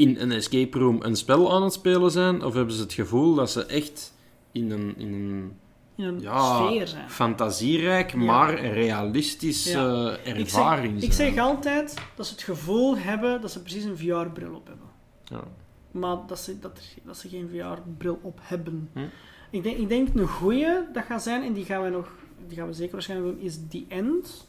in 0.00 0.16
een 0.18 0.32
escape 0.32 0.78
room 0.78 1.02
een 1.02 1.16
spel 1.16 1.52
aan 1.52 1.62
het 1.62 1.72
spelen 1.72 2.10
zijn? 2.10 2.44
Of 2.44 2.54
hebben 2.54 2.74
ze 2.74 2.82
het 2.82 2.92
gevoel 2.92 3.34
dat 3.34 3.50
ze 3.50 3.66
echt 3.66 4.12
in 4.52 4.70
een, 4.70 4.94
in 4.96 5.12
een 5.12 5.52
in 5.96 6.04
een 6.06 6.20
ja, 6.20 6.66
sfeer 6.66 6.88
zijn. 6.88 7.10
fantasierijk, 7.10 8.10
Ja. 8.12 8.18
maar 8.18 8.54
realistische 8.64 9.78
Ja. 9.78 10.16
ervaring 10.34 10.94
ik 10.94 11.00
zeg, 11.02 11.12
zijn? 11.14 11.28
ik 11.28 11.34
zeg 11.34 11.44
altijd 11.44 11.94
dat 12.16 12.26
ze 12.26 12.32
het 12.32 12.42
gevoel 12.42 12.96
hebben 12.98 13.40
dat 13.40 13.50
ze 13.50 13.62
precies 13.62 13.84
een 13.84 13.96
VR-bril 13.96 14.54
op 14.54 14.66
hebben. 14.66 14.86
Ja. 15.24 15.40
Maar 15.90 16.16
dat 16.26 16.38
ze, 16.38 16.58
dat, 16.58 16.80
dat 17.04 17.16
ze 17.16 17.28
geen 17.28 17.48
VR-bril 17.52 18.18
op 18.22 18.38
hebben. 18.42 18.90
Hm. 18.92 18.98
Ik, 19.50 19.62
denk, 19.62 19.76
ik 19.76 19.88
denk 19.88 20.08
een 20.14 20.28
goeie 20.28 20.66
dat 20.92 21.04
gaat 21.04 21.22
zijn, 21.22 21.42
en 21.42 21.52
die 21.52 21.64
gaan 21.64 21.82
we 21.82 21.88
nog, 21.88 22.08
die 22.46 22.56
gaan 22.56 22.66
we 22.66 22.72
zeker 22.72 22.92
waarschijnlijk 22.92 23.34
doen, 23.36 23.44
is 23.46 23.58
The 23.68 23.84
End 23.88 24.48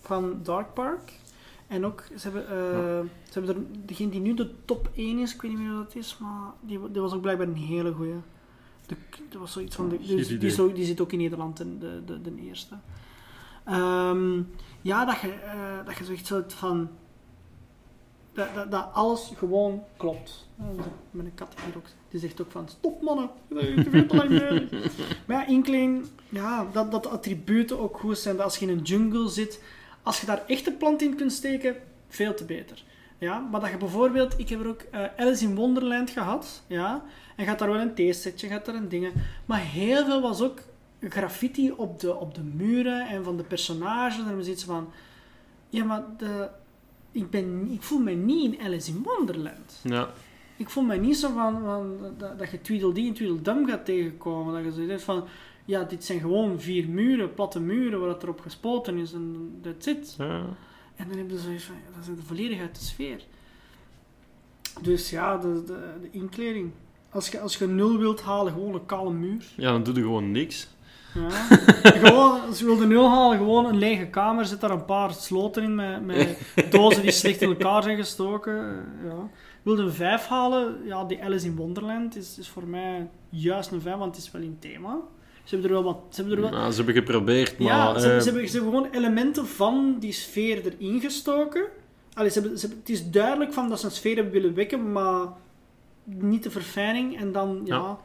van 0.00 0.40
Dark 0.42 0.74
Park. 0.74 1.12
En 1.72 1.86
ook, 1.86 2.04
ze 2.16 2.22
hebben, 2.30 2.42
eh, 2.48 3.00
ze 3.30 3.38
hebben 3.38 3.56
er, 3.56 3.62
degene 3.86 4.10
die 4.10 4.20
nu 4.20 4.34
de 4.34 4.50
top 4.64 4.90
1 4.94 5.18
is, 5.18 5.34
ik 5.34 5.42
weet 5.42 5.50
niet 5.50 5.60
meer 5.60 5.74
wat 5.76 5.84
dat 5.92 5.94
is, 6.02 6.16
maar 6.18 6.50
die, 6.60 6.90
die 6.90 7.00
was 7.00 7.12
ook 7.12 7.20
blijkbaar 7.20 7.46
een 7.46 7.54
hele 7.56 7.92
goeie. 7.92 8.14
De, 8.86 8.94
dat 9.28 9.40
was 9.40 9.52
zoiets 9.52 9.76
van, 9.76 9.88
de, 9.88 9.96
Geen 10.02 10.16
die, 10.16 10.38
die, 10.38 10.50
zo- 10.50 10.72
die 10.72 10.84
zit 10.84 11.00
ook 11.00 11.12
in 11.12 11.18
Nederland, 11.18 11.56
de, 11.56 11.78
de, 11.78 12.02
de, 12.04 12.20
de 12.22 12.42
eerste. 12.42 12.74
Ehm, 13.64 14.42
ja, 14.80 15.04
dat 15.04 15.20
je, 15.20 15.32
eh, 15.32 15.86
dat 15.86 15.96
je 15.96 16.04
zoiets 16.04 16.28
hebt 16.30 16.52
van, 16.52 16.88
dat, 18.32 18.48
dat, 18.54 18.70
dat 18.70 18.88
alles 18.92 19.32
gewoon 19.36 19.82
klopt. 19.96 20.48
Eh, 20.58 20.64
Met 21.10 21.26
een 21.26 21.34
kat 21.34 21.54
hier 21.66 21.76
ook. 21.76 21.84
Die 22.08 22.20
zegt 22.20 22.40
ook 22.40 22.50
van, 22.50 22.68
stop 22.68 23.02
mannen, 23.02 23.30
je 23.48 23.54
bent 23.74 23.88
veel 23.88 24.06
te 24.06 24.16
lang. 24.16 24.30
Maar 25.26 25.36
ja, 25.40 25.46
Inkling, 25.46 26.06
ja, 26.28 26.66
dat, 26.72 26.90
dat 26.90 27.02
de 27.02 27.08
attributen 27.08 27.78
ook 27.78 27.98
goed 27.98 28.18
zijn. 28.18 28.36
Dat 28.36 28.44
als 28.44 28.56
je 28.58 28.66
in 28.66 28.78
een 28.78 28.84
jungle 28.84 29.28
zit, 29.28 29.62
als 30.02 30.20
je 30.20 30.26
daar 30.26 30.42
echte 30.46 30.72
plant 30.72 31.02
in 31.02 31.16
kunt 31.16 31.32
steken, 31.32 31.76
veel 32.08 32.34
te 32.34 32.44
beter. 32.44 32.84
Ja, 33.18 33.38
maar 33.38 33.60
dat 33.60 33.70
je 33.70 33.76
bijvoorbeeld, 33.76 34.38
ik 34.38 34.48
heb 34.48 34.60
er 34.60 34.68
ook 34.68 34.80
eh, 34.90 35.04
Alice 35.16 35.44
in 35.44 35.54
Wonderland 35.54 36.10
gehad, 36.10 36.62
ja, 36.66 37.04
en 37.36 37.46
gaat 37.46 37.58
daar 37.58 37.70
wel 37.70 37.80
een 37.80 37.94
theesetje, 37.94 38.48
gaat 38.48 38.64
daar 38.64 38.74
een 38.74 38.88
dingen. 38.88 39.12
Maar 39.46 39.60
heel 39.60 40.04
veel 40.04 40.20
was 40.20 40.40
ook 40.40 40.60
graffiti 41.08 41.70
op 41.70 42.00
de, 42.00 42.16
op 42.16 42.34
de 42.34 42.42
muren 42.42 43.08
en 43.08 43.24
van 43.24 43.36
de 43.36 43.42
personages. 43.42 44.26
En 44.26 44.36
was 44.36 44.46
iets 44.46 44.64
van, 44.64 44.90
ja, 45.68 45.84
maar 45.84 46.04
de, 46.18 46.48
ik, 47.12 47.30
ben, 47.30 47.68
ik 47.70 47.82
voel 47.82 47.98
me 47.98 48.12
niet 48.12 48.52
in 48.52 48.64
Alice 48.64 48.90
in 48.90 49.02
Wonderland. 49.02 49.80
Ja. 49.82 50.08
Ik 50.56 50.70
voel 50.70 50.84
me 50.84 50.96
niet 50.96 51.16
zo 51.16 51.32
van, 51.32 51.60
van 51.64 51.96
dat, 52.18 52.38
dat 52.38 52.50
je 52.50 52.60
Tweedledee 52.60 53.06
en 53.06 53.14
Tweedledum 53.14 53.66
gaat 53.68 53.84
tegenkomen. 53.84 54.54
Dat 54.54 54.64
je 54.64 54.72
zoiets 54.72 54.90
hebt 54.90 55.02
van, 55.02 55.24
ja, 55.64 55.82
dit 55.82 56.04
zijn 56.04 56.20
gewoon 56.20 56.60
vier 56.60 56.88
muren, 56.88 57.34
platte 57.34 57.60
muren, 57.60 58.00
waar 58.00 58.08
het 58.08 58.22
erop 58.22 58.40
gespoten 58.40 58.98
is 58.98 59.12
en 59.12 59.58
that's 59.62 59.86
it. 59.86 60.14
Ja. 60.18 60.44
En 60.96 61.08
dan 61.08 61.18
heb 61.18 61.30
je 61.30 61.38
zoiets 61.38 61.64
van, 61.64 61.74
dat 61.94 62.04
zit 62.04 62.14
volledig 62.26 62.60
uit 62.60 62.78
de 62.78 62.84
sfeer. 62.84 63.22
Dus 64.80 65.10
ja, 65.10 65.36
de, 65.36 65.62
de, 65.66 65.94
de 66.00 66.10
inkleding. 66.10 66.70
Als 67.10 67.28
je, 67.28 67.40
als 67.40 67.56
je 67.56 67.66
nul 67.66 67.98
wilt 67.98 68.22
halen, 68.22 68.52
gewoon 68.52 68.74
een 68.74 68.86
kale 68.86 69.12
muur. 69.12 69.44
ja, 69.56 69.70
dan 69.72 69.82
doe 69.82 69.94
je 69.94 70.00
gewoon 70.00 70.30
niks. 70.30 70.68
Ja. 71.14 71.28
gewoon, 72.04 72.40
als 72.40 72.58
je 72.58 72.64
wil 72.64 72.76
de 72.76 72.86
nul 72.86 73.08
halen, 73.08 73.38
gewoon 73.38 73.64
een 73.64 73.78
lege 73.78 74.06
kamer. 74.06 74.44
Zet 74.46 74.60
daar 74.60 74.70
een 74.70 74.84
paar 74.84 75.12
sloten 75.12 75.62
in 75.62 75.74
met, 75.74 76.04
met 76.04 76.38
dozen 76.70 77.02
die 77.02 77.10
slecht 77.10 77.42
in 77.42 77.48
elkaar 77.48 77.82
zijn 77.82 77.96
gestoken. 77.96 78.84
Ja. 79.04 79.28
Wil 79.62 79.76
je 79.76 79.82
een 79.82 79.92
vijf 79.92 80.26
halen, 80.26 80.76
ja, 80.84 81.04
die 81.04 81.24
Alice 81.24 81.46
in 81.46 81.56
Wonderland 81.56 82.16
is, 82.16 82.38
is 82.38 82.48
voor 82.48 82.66
mij 82.66 83.10
juist 83.28 83.70
een 83.70 83.80
vijf, 83.80 83.96
want 83.96 84.16
het 84.16 84.24
is 84.24 84.30
wel 84.30 84.42
in 84.42 84.56
thema. 84.58 85.00
Ze 85.44 85.54
hebben 85.54 85.76
er 85.76 85.82
wel 85.82 85.92
wat... 85.92 85.98
Ze 86.08 86.20
hebben 86.20 86.36
er 86.36 86.42
wel, 86.50 86.60
Nou, 86.60 86.70
ze 86.70 86.76
hebben 86.76 86.94
geprobeerd, 86.94 87.58
maar... 87.58 87.68
ja, 87.68 87.98
ze, 87.98 88.12
eh, 88.12 88.18
ze, 88.18 88.24
hebben, 88.24 88.48
ze 88.48 88.56
hebben 88.56 88.74
gewoon 88.74 88.90
elementen 88.92 89.46
van 89.46 89.96
die 89.98 90.12
sfeer 90.12 90.62
erin 90.64 91.00
gestoken. 91.00 91.64
Allee, 92.14 92.30
ze 92.30 92.40
hebben, 92.40 92.58
ze 92.58 92.66
hebben- 92.66 92.84
het 92.84 92.94
is 92.94 93.10
duidelijk 93.10 93.52
van 93.52 93.68
dat 93.68 93.80
ze 93.80 93.86
een 93.86 93.92
sfeer 93.92 94.14
hebben 94.14 94.32
willen 94.32 94.54
wekken, 94.54 94.92
maar 94.92 95.26
niet 96.04 96.42
de 96.42 96.50
verfijning. 96.50 97.18
En 97.18 97.32
dan, 97.32 97.60
ja, 97.64 97.76
Ja. 97.76 97.98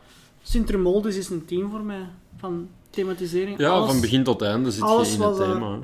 Is 1.05 1.29
een 1.29 1.45
team 1.45 1.71
voor 1.71 1.83
mij. 1.83 2.05
Van 2.37 2.69
thematisering. 2.89 3.57
Ja, 3.57 3.69
alles, 3.69 3.91
van 3.91 4.01
begin 4.01 4.23
tot 4.23 4.41
einde 4.41 4.71
zit 4.71 4.83
je 4.83 4.91
in 4.93 4.99
het 4.99 5.17
was, 5.17 5.39
eh, 5.39 5.51
thema. 5.51 5.79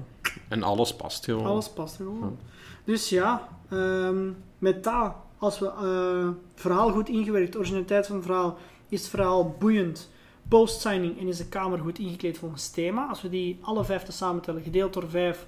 En 0.48 0.64
alles 0.64 0.96
past 0.96 1.26
gewoon. 1.26 1.46
Alles 1.46 1.70
past 1.70 1.96
gewoon. 1.96 2.38
Dus 2.84 3.10
ja, 3.10 3.48
ehm, 3.70 4.30
met 4.58 4.84
dat, 4.84 5.14
als 5.38 5.60
we 5.60 5.66
het 5.66 6.36
verhaal 6.56 6.92
goed 6.92 7.10
ingewerkt, 7.10 7.58
originaliteit 7.58 8.08
van 8.08 8.16
het 8.16 8.26
verhaal, 8.26 8.58
is 8.90 9.00
het 9.02 9.10
verhaal 9.10 9.56
boeiend, 9.60 10.10
post-signing 10.58 11.20
en 11.20 11.28
is 11.28 11.38
de 11.38 11.48
kamer 11.48 11.80
goed 11.80 12.00
ingekleed 12.00 12.38
volgens 12.38 12.70
thema. 12.70 13.08
Als 13.08 13.22
we 13.22 13.30
die 13.30 13.58
alle 13.62 13.84
vijf 13.84 14.04
te 14.04 14.12
samentellen, 14.12 14.62
gedeeld 14.62 14.94
door 14.94 15.10
5 15.10 15.48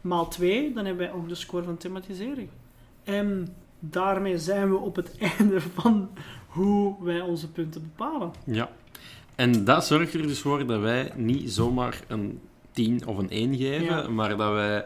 maal 0.00 0.28
2, 0.28 0.72
dan 0.72 0.84
hebben 0.84 1.06
wij 1.06 1.16
ook 1.16 1.28
de 1.28 1.34
score 1.34 1.64
van 1.64 1.76
thematisering. 1.76 2.48
En 3.04 3.48
daarmee 3.78 4.38
zijn 4.38 4.70
we 4.70 4.76
op 4.76 4.96
het 4.96 5.18
einde 5.38 5.60
van 5.60 6.08
hoe 6.46 6.94
wij 7.04 7.20
onze 7.20 7.50
punten 7.50 7.80
bepalen. 7.82 8.32
Ja. 8.44 8.70
En 9.34 9.64
dat 9.64 9.86
zorgt 9.86 10.14
er 10.14 10.22
dus 10.22 10.40
voor 10.40 10.66
dat 10.66 10.80
wij 10.80 11.12
niet 11.16 11.50
zomaar 11.50 12.00
een 12.06 12.40
10 12.70 13.06
of 13.06 13.18
een 13.18 13.30
1 13.30 13.56
geven, 13.56 13.84
Ja. 13.84 14.08
maar 14.08 14.36
dat 14.36 14.52
wij 14.52 14.84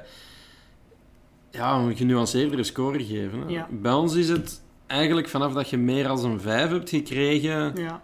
ja, 1.51 1.75
een 1.79 1.97
genuanceerdere 1.97 2.65
score 2.65 3.05
geven. 3.05 3.49
Ja. 3.49 3.69
Bij 3.71 3.93
ons 3.93 4.15
is 4.15 4.29
het 4.29 4.63
eigenlijk 4.87 5.29
vanaf 5.29 5.53
dat 5.53 5.71
je 5.71 5.77
meer 5.79 6.07
dan 6.07 6.25
een 6.25 6.41
5 6.41 6.71
hebt 6.71 6.89
gekregen, 6.91 7.77
Ja. 7.77 8.03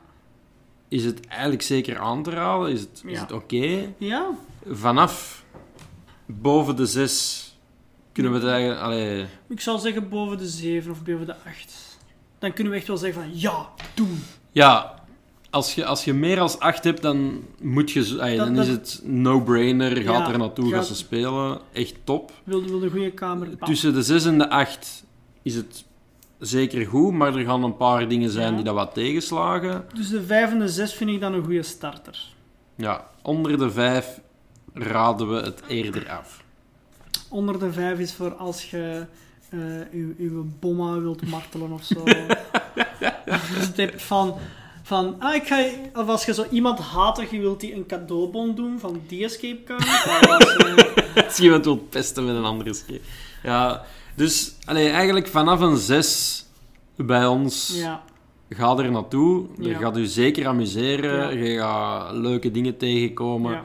Is 0.88 1.04
het 1.04 1.26
eigenlijk 1.26 1.62
zeker 1.62 1.98
aan 1.98 2.22
te 2.22 2.30
raden, 2.30 2.70
is 2.72 2.80
het, 2.80 3.02
Ja. 3.06 3.20
het 3.20 3.32
oké. 3.32 3.92
Ja, 3.98 4.26
Vanaf 4.70 5.44
boven 6.26 6.76
de 6.76 6.86
6 6.86 7.44
kunnen 8.12 8.32
we 8.32 8.38
het 8.38 8.48
eigenlijk... 8.48 8.80
Allee, 8.80 9.26
ik 9.48 9.60
zou 9.60 9.78
zeggen 9.78 10.08
boven 10.08 10.38
de 10.38 10.46
7 10.48 10.90
of 10.90 11.02
boven 11.02 11.26
de 11.26 11.34
8. 11.46 11.98
Dan 12.38 12.52
kunnen 12.52 12.72
we 12.72 12.78
echt 12.78 12.88
wel 12.88 12.96
zeggen 12.96 13.22
van 13.22 13.38
ja, 13.38 13.68
doen. 13.94 14.22
ja, 14.52 14.94
als 15.50 15.74
je, 15.74 15.84
als 15.84 16.04
je 16.04 16.12
meer 16.14 16.36
dan 16.36 16.58
8 16.58 16.84
hebt, 16.84 17.02
dan, 17.02 17.42
moet 17.60 17.90
je, 17.90 18.00
Dat- 18.16 18.36
dan 18.36 18.54
dat- 18.54 18.64
is 18.66 18.70
het 18.70 19.00
no-brainer. 19.04 19.96
Gaat 19.96 20.04
Ja, 20.26 20.32
er 20.32 20.38
naartoe, 20.38 20.70
gaat- 20.72 20.86
ze 20.86 20.94
spelen. 20.94 21.60
Echt 21.72 21.94
top. 22.04 22.32
Wil, 22.44 22.62
wil 22.64 22.82
een 22.82 22.90
goede 22.90 23.10
kamer. 23.12 23.48
Tussen 23.58 23.94
de 23.94 24.02
6 24.02 24.24
en 24.24 24.38
de 24.38 24.50
8 24.50 25.04
is 25.42 25.54
het 25.54 25.84
zeker 26.38 26.86
goed, 26.86 27.12
maar 27.12 27.36
er 27.36 27.44
gaan 27.44 27.62
een 27.62 27.76
paar 27.76 28.08
dingen 28.08 28.30
zijn 28.30 28.50
Ja. 28.50 28.54
die 28.54 28.64
dat 28.64 28.74
wat 28.74 28.94
tegenslagen. 28.94 29.84
Dus 29.94 30.08
de 30.08 30.22
5 30.22 30.50
en 30.50 30.58
de 30.58 30.68
6 30.68 30.94
vind 30.94 31.10
ik 31.10 31.20
dan 31.20 31.34
een 31.34 31.44
goede 31.44 31.62
starter. 31.62 32.24
Ja, 32.74 33.06
onder 33.22 33.58
de 33.58 33.70
5 33.70 34.20
raden 34.74 35.30
we 35.30 35.40
het 35.40 35.62
eerder 35.68 36.08
af. 36.10 36.42
Onder 37.28 37.58
de 37.58 37.72
5 37.72 37.98
is 37.98 38.12
voor 38.14 38.34
als 38.34 38.70
je 38.70 39.06
eh 39.50 39.58
uw, 39.92 40.14
uw 40.18 40.46
bomma 40.60 41.00
wilt 41.00 41.26
martelen 41.28 41.72
of 41.72 41.84
zo. 41.84 42.04
dus 43.54 43.70
hebt 43.76 44.02
van, 44.02 44.34
van 44.82 45.16
ah, 45.18 45.34
ik 45.34 45.46
ga, 45.46 45.64
of 45.94 46.08
als 46.08 46.24
je 46.24 46.34
zo 46.34 46.44
iemand 46.50 46.78
hatig 46.78 47.30
je 47.30 47.40
wilt 47.40 47.60
die 47.60 47.74
een 47.74 47.86
cadeaubon 47.86 48.54
doen 48.54 48.78
van 48.78 49.00
die 49.06 49.24
escape 49.24 49.74
eh, 49.74 51.24
Als 51.24 51.36
je 51.36 51.42
iemand 51.48 51.64
wil 51.64 51.76
pesten 51.76 52.24
met 52.24 52.36
een 52.36 52.44
andere 52.44 52.74
scheep. 52.74 53.02
Ja, 53.42 53.84
dus 54.18 54.54
allee, 54.64 54.88
eigenlijk 54.90 55.26
vanaf 55.28 55.60
een 55.60 55.76
6 55.76 56.44
bij 56.96 57.26
ons 57.26 57.72
ja, 57.80 58.02
ga 58.48 58.76
er 58.76 58.90
naartoe. 58.90 59.46
Je 59.58 59.74
gaat 59.74 59.96
je 59.96 60.06
zeker 60.06 60.46
amuseren. 60.46 61.38
Je 61.38 61.58
gaat 61.58 62.12
leuke 62.12 62.50
dingen 62.50 62.76
tegenkomen. 62.76 63.60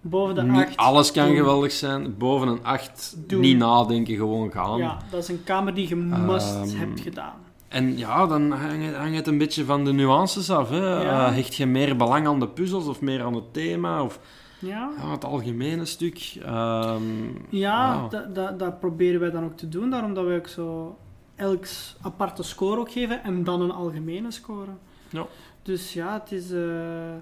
Boven 0.00 0.34
de 0.34 0.42
Niet 0.42 0.66
8. 0.66 0.76
alles 0.76 1.12
kan 1.12 1.26
doen. 1.26 1.36
geweldig 1.36 1.72
zijn. 1.72 2.14
Boven 2.18 2.48
een 2.48 2.64
8 2.64 3.14
Doen. 3.26 3.40
niet 3.40 3.58
nadenken, 3.58 4.16
gewoon 4.16 4.50
gaan. 4.52 4.78
Ja, 4.78 4.98
dat 5.10 5.22
is 5.22 5.28
een 5.28 5.44
kamer 5.44 5.74
die 5.74 5.88
je 5.88 5.96
must 5.96 6.54
Ehm, 6.54 6.76
hebt 6.76 7.00
gedaan. 7.00 7.32
En 7.68 7.98
ja, 7.98 8.26
dan 8.26 8.50
hangt 8.52 9.16
het, 9.16 9.26
een 9.26 9.38
beetje 9.38 9.64
van 9.64 9.84
de 9.84 9.92
nuances 9.92 10.50
af. 10.50 10.68
Hè. 10.70 11.02
Ja. 11.02 11.26
Eh, 11.26 11.34
hecht 11.34 11.54
je 11.54 11.66
meer 11.66 11.96
belang 11.96 12.26
aan 12.26 12.40
de 12.40 12.48
puzzels 12.48 12.86
of 12.86 13.00
meer 13.00 13.22
aan 13.22 13.34
het 13.34 13.52
thema? 13.52 14.02
Of 14.02 14.18
Ja, 14.64 14.90
ja, 14.98 15.10
het 15.10 15.24
algemene 15.24 15.84
stuk? 15.84 16.36
Ehm, 16.44 17.02
ja 17.48 18.06
dat, 18.08 18.34
dat, 18.34 18.58
dat 18.58 18.80
proberen 18.80 19.20
wij 19.20 19.30
dan 19.30 19.44
ook 19.44 19.56
te 19.56 19.68
doen. 19.68 19.90
Daarom 19.90 20.14
dat 20.14 20.24
wij 20.24 20.36
ook 20.36 20.46
zo 20.48 20.96
elk 21.36 21.64
aparte 22.02 22.42
score 22.42 22.80
ook 22.80 22.92
geven 22.92 23.22
en 23.24 23.44
dan 23.44 23.60
een 23.60 23.70
algemene 23.70 24.30
score. 24.30 24.70
Ja. 25.08 25.26
Dus 25.62 25.92
ja, 25.92 26.12
het 26.22 26.32
is... 26.32 26.52
eh, 26.52 27.14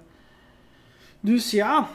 Dus 1.20 1.50
ja, 1.50 1.88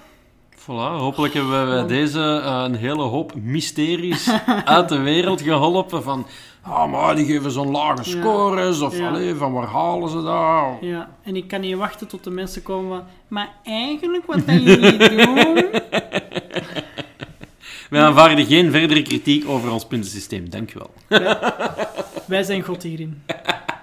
Voilà, 0.60 0.98
hopelijk 0.98 1.34
hebben 1.34 1.60
we 1.66 1.72
bij 1.72 1.88
deze 1.88 2.42
eh, 2.44 2.62
een 2.66 2.76
hele 2.76 3.02
hoop 3.04 3.36
mysteries 3.36 4.30
uit 4.66 4.90
de 4.90 5.00
wereld 5.00 5.42
geholpen. 5.42 6.04
Van, 6.04 6.26
ah, 6.70 6.92
maar 6.92 7.16
die 7.16 7.26
geven 7.26 7.52
zo'n 7.52 7.72
lage 7.72 7.96
Ja. 8.10 8.20
scores. 8.20 8.82
Of, 8.82 8.98
Ja. 8.98 9.08
allee, 9.08 9.36
van 9.36 9.54
waar 9.54 9.68
halen 9.68 10.10
ze 10.10 10.22
dat? 10.22 10.90
ja, 10.90 11.10
en 11.24 11.36
ik 11.36 11.48
kan 11.48 11.62
niet 11.62 11.76
wachten 11.76 12.08
tot 12.08 12.24
de 12.24 12.30
mensen 12.30 12.64
komen 12.64 12.98
van... 12.98 13.08
Maar 13.28 13.50
eigenlijk, 13.64 14.26
wat 14.26 14.46
dat 14.48 14.64
jullie 14.64 14.98
doen... 15.26 15.66
Wij 17.90 18.02
aanvaarden 18.02 18.46
geen 18.46 18.72
verdere 18.72 19.02
kritiek 19.02 19.50
over 19.50 19.72
ons 19.72 19.86
puntensysteem. 19.86 20.50
Dank 20.50 20.74
u 20.74 20.80
wel. 20.80 21.20
Wij 22.26 22.44
zijn 22.44 22.62
God 22.62 22.84
hierin. 22.84 23.22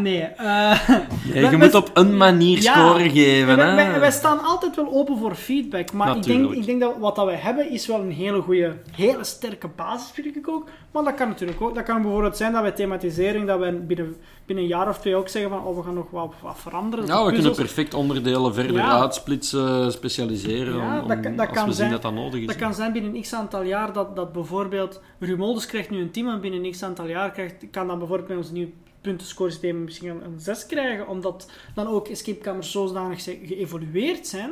Nee, 0.00 0.20
eh... 0.22 0.88
Ja, 1.34 1.50
je 1.50 1.56
moet 1.56 1.74
op 1.74 1.90
een 1.94 2.16
manier 2.16 2.62
Ja. 2.62 2.72
scoren 2.72 3.10
geven. 3.10 3.56
wij, 3.56 3.68
hè. 3.68 3.74
wij- 3.74 4.00
wij 4.00 4.10
staan 4.10 4.40
altijd 4.44 4.76
wel 4.76 4.92
open 4.92 5.18
voor 5.18 5.34
feedback, 5.34 5.92
maar 5.92 6.16
ik 6.16 6.22
denk, 6.22 6.50
ik 6.52 6.66
denk 6.66 6.80
dat 6.80 6.94
wat 6.98 7.16
dat 7.16 7.24
wij 7.26 7.34
hebben 7.36 7.70
is 7.70 7.86
wel 7.86 8.00
een 8.00 8.10
hele 8.12 8.40
goede, 8.40 8.76
hele 8.96 9.24
sterke 9.24 9.68
basis, 9.76 10.10
vind 10.10 10.36
ik 10.36 10.48
ook. 10.48 10.68
Maar 10.90 11.04
dat 11.04 11.14
kan 11.14 11.28
natuurlijk 11.28 11.60
ook. 11.60 11.74
Dat 11.74 11.84
kan 11.84 12.02
bijvoorbeeld 12.02 12.36
zijn 12.36 12.52
dat 12.52 12.62
wij 12.62 12.70
thematisering, 12.72 13.46
dat 13.46 13.58
wij 13.58 13.84
binnen, 13.86 14.16
binnen 14.46 14.64
een 14.64 14.70
jaar 14.70 14.88
of 14.88 14.98
twee 14.98 15.16
ook 15.16 15.28
zeggen 15.28 15.50
van, 15.50 15.64
oh, 15.64 15.76
we 15.76 15.82
gaan 15.82 15.94
nog 15.94 16.10
wat, 16.10 16.32
wat 16.42 16.56
veranderen. 16.58 17.06
Ja, 17.06 17.24
we 17.24 17.32
kunnen 17.32 17.54
perfect 17.54 17.94
onderdelen 17.94 18.54
verder 18.54 18.76
Ja. 18.76 19.00
uitsplitsen, 19.00 19.92
specialiseren. 19.92 20.76
Ja, 20.76 21.00
om- 21.00 21.08
dat 21.08 21.20
kan- 21.20 21.36
dat 21.36 21.46
als 21.48 21.56
kan 21.56 21.66
we 21.68 21.72
zijn- 21.72 21.90
zien 21.90 22.00
dat 22.00 22.02
dat 22.12 22.22
nodig 22.22 22.40
is. 22.40 22.46
Dat 22.46 22.56
kan 22.56 22.74
zijn 22.74 22.92
binnen 22.92 23.20
x 23.20 23.34
aantal 23.34 23.62
jaar 23.62 23.92
dat, 23.92 24.16
dat 24.16 24.32
bijvoorbeeld 24.32 25.00
Rumoldus 25.18 25.66
krijgt 25.66 25.90
nu 25.90 26.00
een 26.00 26.10
team 26.10 26.28
en 26.28 26.40
binnen 26.40 26.70
x 26.70 26.82
aantal 26.82 27.06
jaar 27.06 27.30
krijgt, 27.30 27.54
kan 27.70 27.86
dan 27.86 27.98
bijvoorbeeld 27.98 28.28
bij 28.28 28.36
ons 28.36 28.50
nieuw 28.50 28.68
puntenscoresysteem 29.02 29.84
misschien 29.84 30.08
een, 30.08 30.24
een 30.24 30.40
6 30.40 30.66
krijgen, 30.66 31.08
omdat 31.08 31.50
dan 31.74 31.86
ook 31.86 32.08
escapekamers 32.08 32.70
zodanig 32.70 33.22
geëvolueerd 33.24 34.26
zijn. 34.26 34.50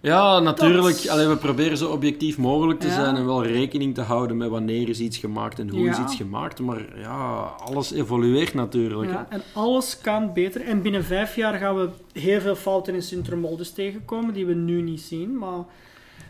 Ja, 0.00 0.38
natuurlijk. 0.38 0.96
Dat- 0.96 1.08
Allee, 1.08 1.26
we 1.26 1.36
proberen 1.36 1.76
zo 1.76 1.90
objectief 1.90 2.38
mogelijk 2.38 2.80
te 2.80 2.86
Ja. 2.86 2.92
zijn 2.94 3.16
en 3.16 3.26
wel 3.26 3.44
rekening 3.44 3.94
te 3.94 4.00
houden 4.00 4.36
met 4.36 4.48
wanneer 4.48 4.88
is 4.88 5.00
iets 5.00 5.16
gemaakt 5.18 5.58
en 5.58 5.68
hoe 5.70 5.88
is 5.88 5.98
iets 5.98 6.14
gemaakt. 6.16 6.60
Maar 6.60 6.98
ja, 6.98 7.40
alles 7.58 7.92
evolueert 7.92 8.54
natuurlijk. 8.54 9.10
Ja, 9.10 9.26
en 9.30 9.42
alles 9.54 10.00
kan 10.00 10.32
beter. 10.32 10.60
En 10.60 10.82
binnen 10.82 11.04
vijf 11.04 11.36
jaar 11.36 11.58
gaan 11.58 11.76
we 11.76 11.88
heel 12.12 12.40
veel 12.40 12.56
fouten 12.56 12.94
in 12.94 13.02
Sint-Trumoldus 13.02 13.70
tegenkomen 13.72 14.34
die 14.34 14.46
we 14.46 14.54
nu 14.54 14.82
niet 14.82 15.00
zien. 15.00 15.38
Maar. 15.38 15.64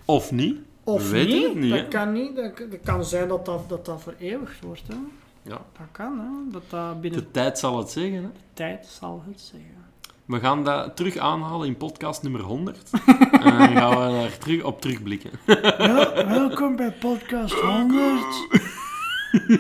Of 0.04 0.32
niet? 0.32 0.56
of 0.84 1.10
We 1.10 1.18
niet, 1.18 1.42
het 1.44 1.54
niet, 1.54 1.70
dat 1.70 1.78
hè. 1.80 1.88
kan 1.88 2.12
niet. 2.12 2.36
Dat, 2.36 2.56
dat 2.56 2.80
kan 2.84 3.04
zijn 3.04 3.28
dat 3.28 3.46
dat, 3.46 3.68
dat, 3.68 3.84
dat 3.86 4.02
vereeuwigd 4.02 4.60
wordt. 4.60 4.82
Hè. 4.88 4.94
Ja. 5.42 5.60
Dat 5.78 5.86
kan, 5.92 6.18
hè. 6.18 6.52
Dat 6.52 6.62
dat 6.68 7.00
binnen 7.00 7.20
De 7.20 7.30
tijd 7.30 7.58
zal 7.58 7.78
het 7.78 7.90
zeggen. 7.90 8.22
Hè. 8.22 8.30
tijd 8.54 8.86
zal 8.86 9.22
het 9.26 9.40
zeggen. 9.40 9.78
We 10.24 10.40
gaan 10.40 10.64
dat 10.64 10.96
terug 10.96 11.16
aanhalen 11.16 11.66
in 11.66 11.76
podcast 11.76 12.22
nummer 12.22 12.40
100. 12.40 12.90
en 12.90 13.58
dan 13.58 13.76
gaan 13.76 13.90
we 13.90 14.20
daar 14.20 14.38
terug 14.38 14.62
op 14.62 14.80
terugblikken. 14.80 15.30
Wel, 15.78 16.14
welkom 16.14 16.76
bij 16.76 16.92
podcast 16.92 17.54
100. 17.54 18.24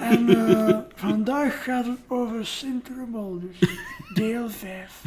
en 0.00 0.28
eh, 0.28 0.78
vandaag 0.94 1.64
gaat 1.64 1.86
het 1.86 1.98
over 2.06 2.46
Sint-Trumoldus, 2.46 3.58
deel 4.14 4.50
5. 4.50 5.02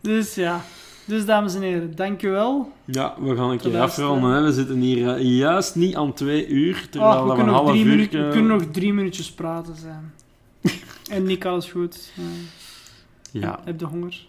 dus 0.00 0.34
ja, 0.34 0.64
dus 1.06 1.24
dames 1.26 1.54
en 1.54 1.62
heren, 1.62 1.94
dankjewel. 1.96 2.72
Ja, 2.84 3.14
we 3.20 3.36
gaan 3.36 3.50
een 3.50 3.58
keer 3.58 3.80
afronden. 3.80 4.30
Hè. 4.30 4.42
We 4.42 4.52
zitten 4.52 4.80
hier 4.80 5.08
eh, 5.14 5.38
juist 5.38 5.74
niet 5.74 5.96
aan 5.96 6.12
twee 6.12 6.46
uur, 6.46 6.86
terwijl 6.90 7.12
Ah, 7.12 7.20
we, 7.22 7.26
kunnen 7.28 7.46
een 7.46 7.52
nog 7.52 7.56
half 7.60 7.70
drie 7.70 7.84
uur... 7.84 7.90
minu- 7.96 8.24
we 8.26 8.28
kunnen 8.32 8.58
nog 8.58 8.62
drie 8.70 8.92
minuutjes 8.92 9.32
praten 9.32 9.76
zijn. 9.76 10.12
en 11.10 11.22
Nick, 11.24 11.44
alles 11.44 11.70
goed. 11.70 12.12
Ja. 12.14 13.40
Ja, 13.40 13.60
Heb 13.64 13.80
je 13.80 13.86
honger? 13.86 14.26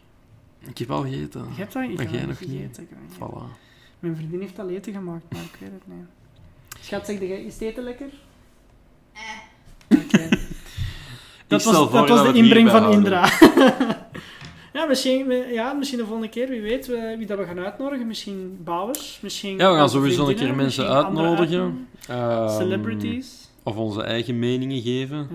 ik 0.68 0.78
heb 0.78 0.92
al 0.92 1.02
gegeten. 1.02 1.42
Je 1.56 1.60
hebt 1.62 1.74
Maar 1.74 1.84
heb 1.88 2.10
jij 2.10 2.26
nog 2.26 2.28
niet. 2.28 2.38
gegeten, 2.50 2.84
ik 2.84 2.90
heb 2.90 3.00
dat 3.20 3.30
niet. 3.30 3.44
Voilà. 3.44 3.60
Mijn 4.00 4.16
vriendin 4.16 4.40
heeft 4.42 4.60
al 4.60 4.70
eten 4.70 4.94
gemaakt, 4.94 5.24
maar 5.30 5.42
ik 5.42 5.58
weet 5.60 5.70
het 5.72 5.88
niet. 5.98 6.06
Schat, 6.80 7.06
zeg 7.06 7.20
jij, 7.20 7.42
is 7.44 7.54
het 7.54 7.62
eten 7.62 7.84
lekker? 7.84 8.08
Oké. 9.90 10.30
Dat 11.48 11.64
was, 11.64 11.92
dat 11.92 12.10
was 12.10 12.24
de 12.24 12.34
inbreng 12.34 12.70
van 12.70 12.92
Indra. 12.92 13.30
ja, 14.78 14.86
misschien, 14.86 15.32
ja, 15.54 15.74
misschien 15.74 15.98
de 15.98 16.06
volgende 16.06 16.30
keer, 16.30 16.50
wie 16.50 16.62
weet 16.62 16.88
wie 17.18 17.26
dat 17.26 17.38
we 17.38 17.46
gaan 17.46 17.60
uitnodigen. 17.60 18.08
Misschien 18.08 18.60
bouwers, 18.64 19.20
misschien... 19.22 19.58
Ja, 19.58 19.72
we 19.72 19.78
gaan 19.78 19.90
sowieso 19.90 20.28
een 20.28 20.36
keer 20.36 20.56
mensen 20.56 20.88
uitnodigen. 20.88 21.62
uitnodigen. 21.62 21.88
Ehm, 22.08 22.50
Celebrities. 22.50 23.50
Of 23.64 23.76
onze 23.76 24.04
eigen 24.04 24.40
meningen 24.40 24.82
geven. 24.82 25.18
Ja. 25.18 25.26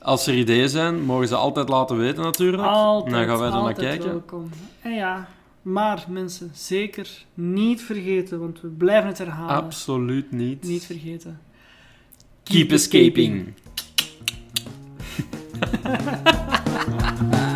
Als 0.00 0.26
er 0.26 0.34
ideeën 0.34 0.68
zijn, 0.68 1.02
mogen 1.02 1.28
ze 1.28 1.34
altijd 1.34 1.68
laten 1.68 1.96
weten 1.96 2.22
natuurlijk. 2.22 2.62
Altijd, 2.62 3.14
dan 3.14 3.24
gaan 3.24 3.38
wij 3.38 3.48
er 3.48 3.62
naar 3.62 3.74
kijken. 3.74 4.08
welkom. 4.08 4.50
En 4.82 4.94
ja, 4.94 5.28
maar 5.62 6.04
mensen, 6.08 6.50
zeker 6.54 7.24
niet 7.34 7.82
vergeten, 7.82 8.40
want 8.40 8.60
we 8.60 8.68
blijven 8.68 9.08
het 9.08 9.18
herhalen. 9.18 9.54
Absoluut 9.54 10.32
niet. 10.32 10.62
Niet 10.62 10.84
vergeten. 10.84 11.40
Keep 12.42 12.70
escaping. 12.70 13.52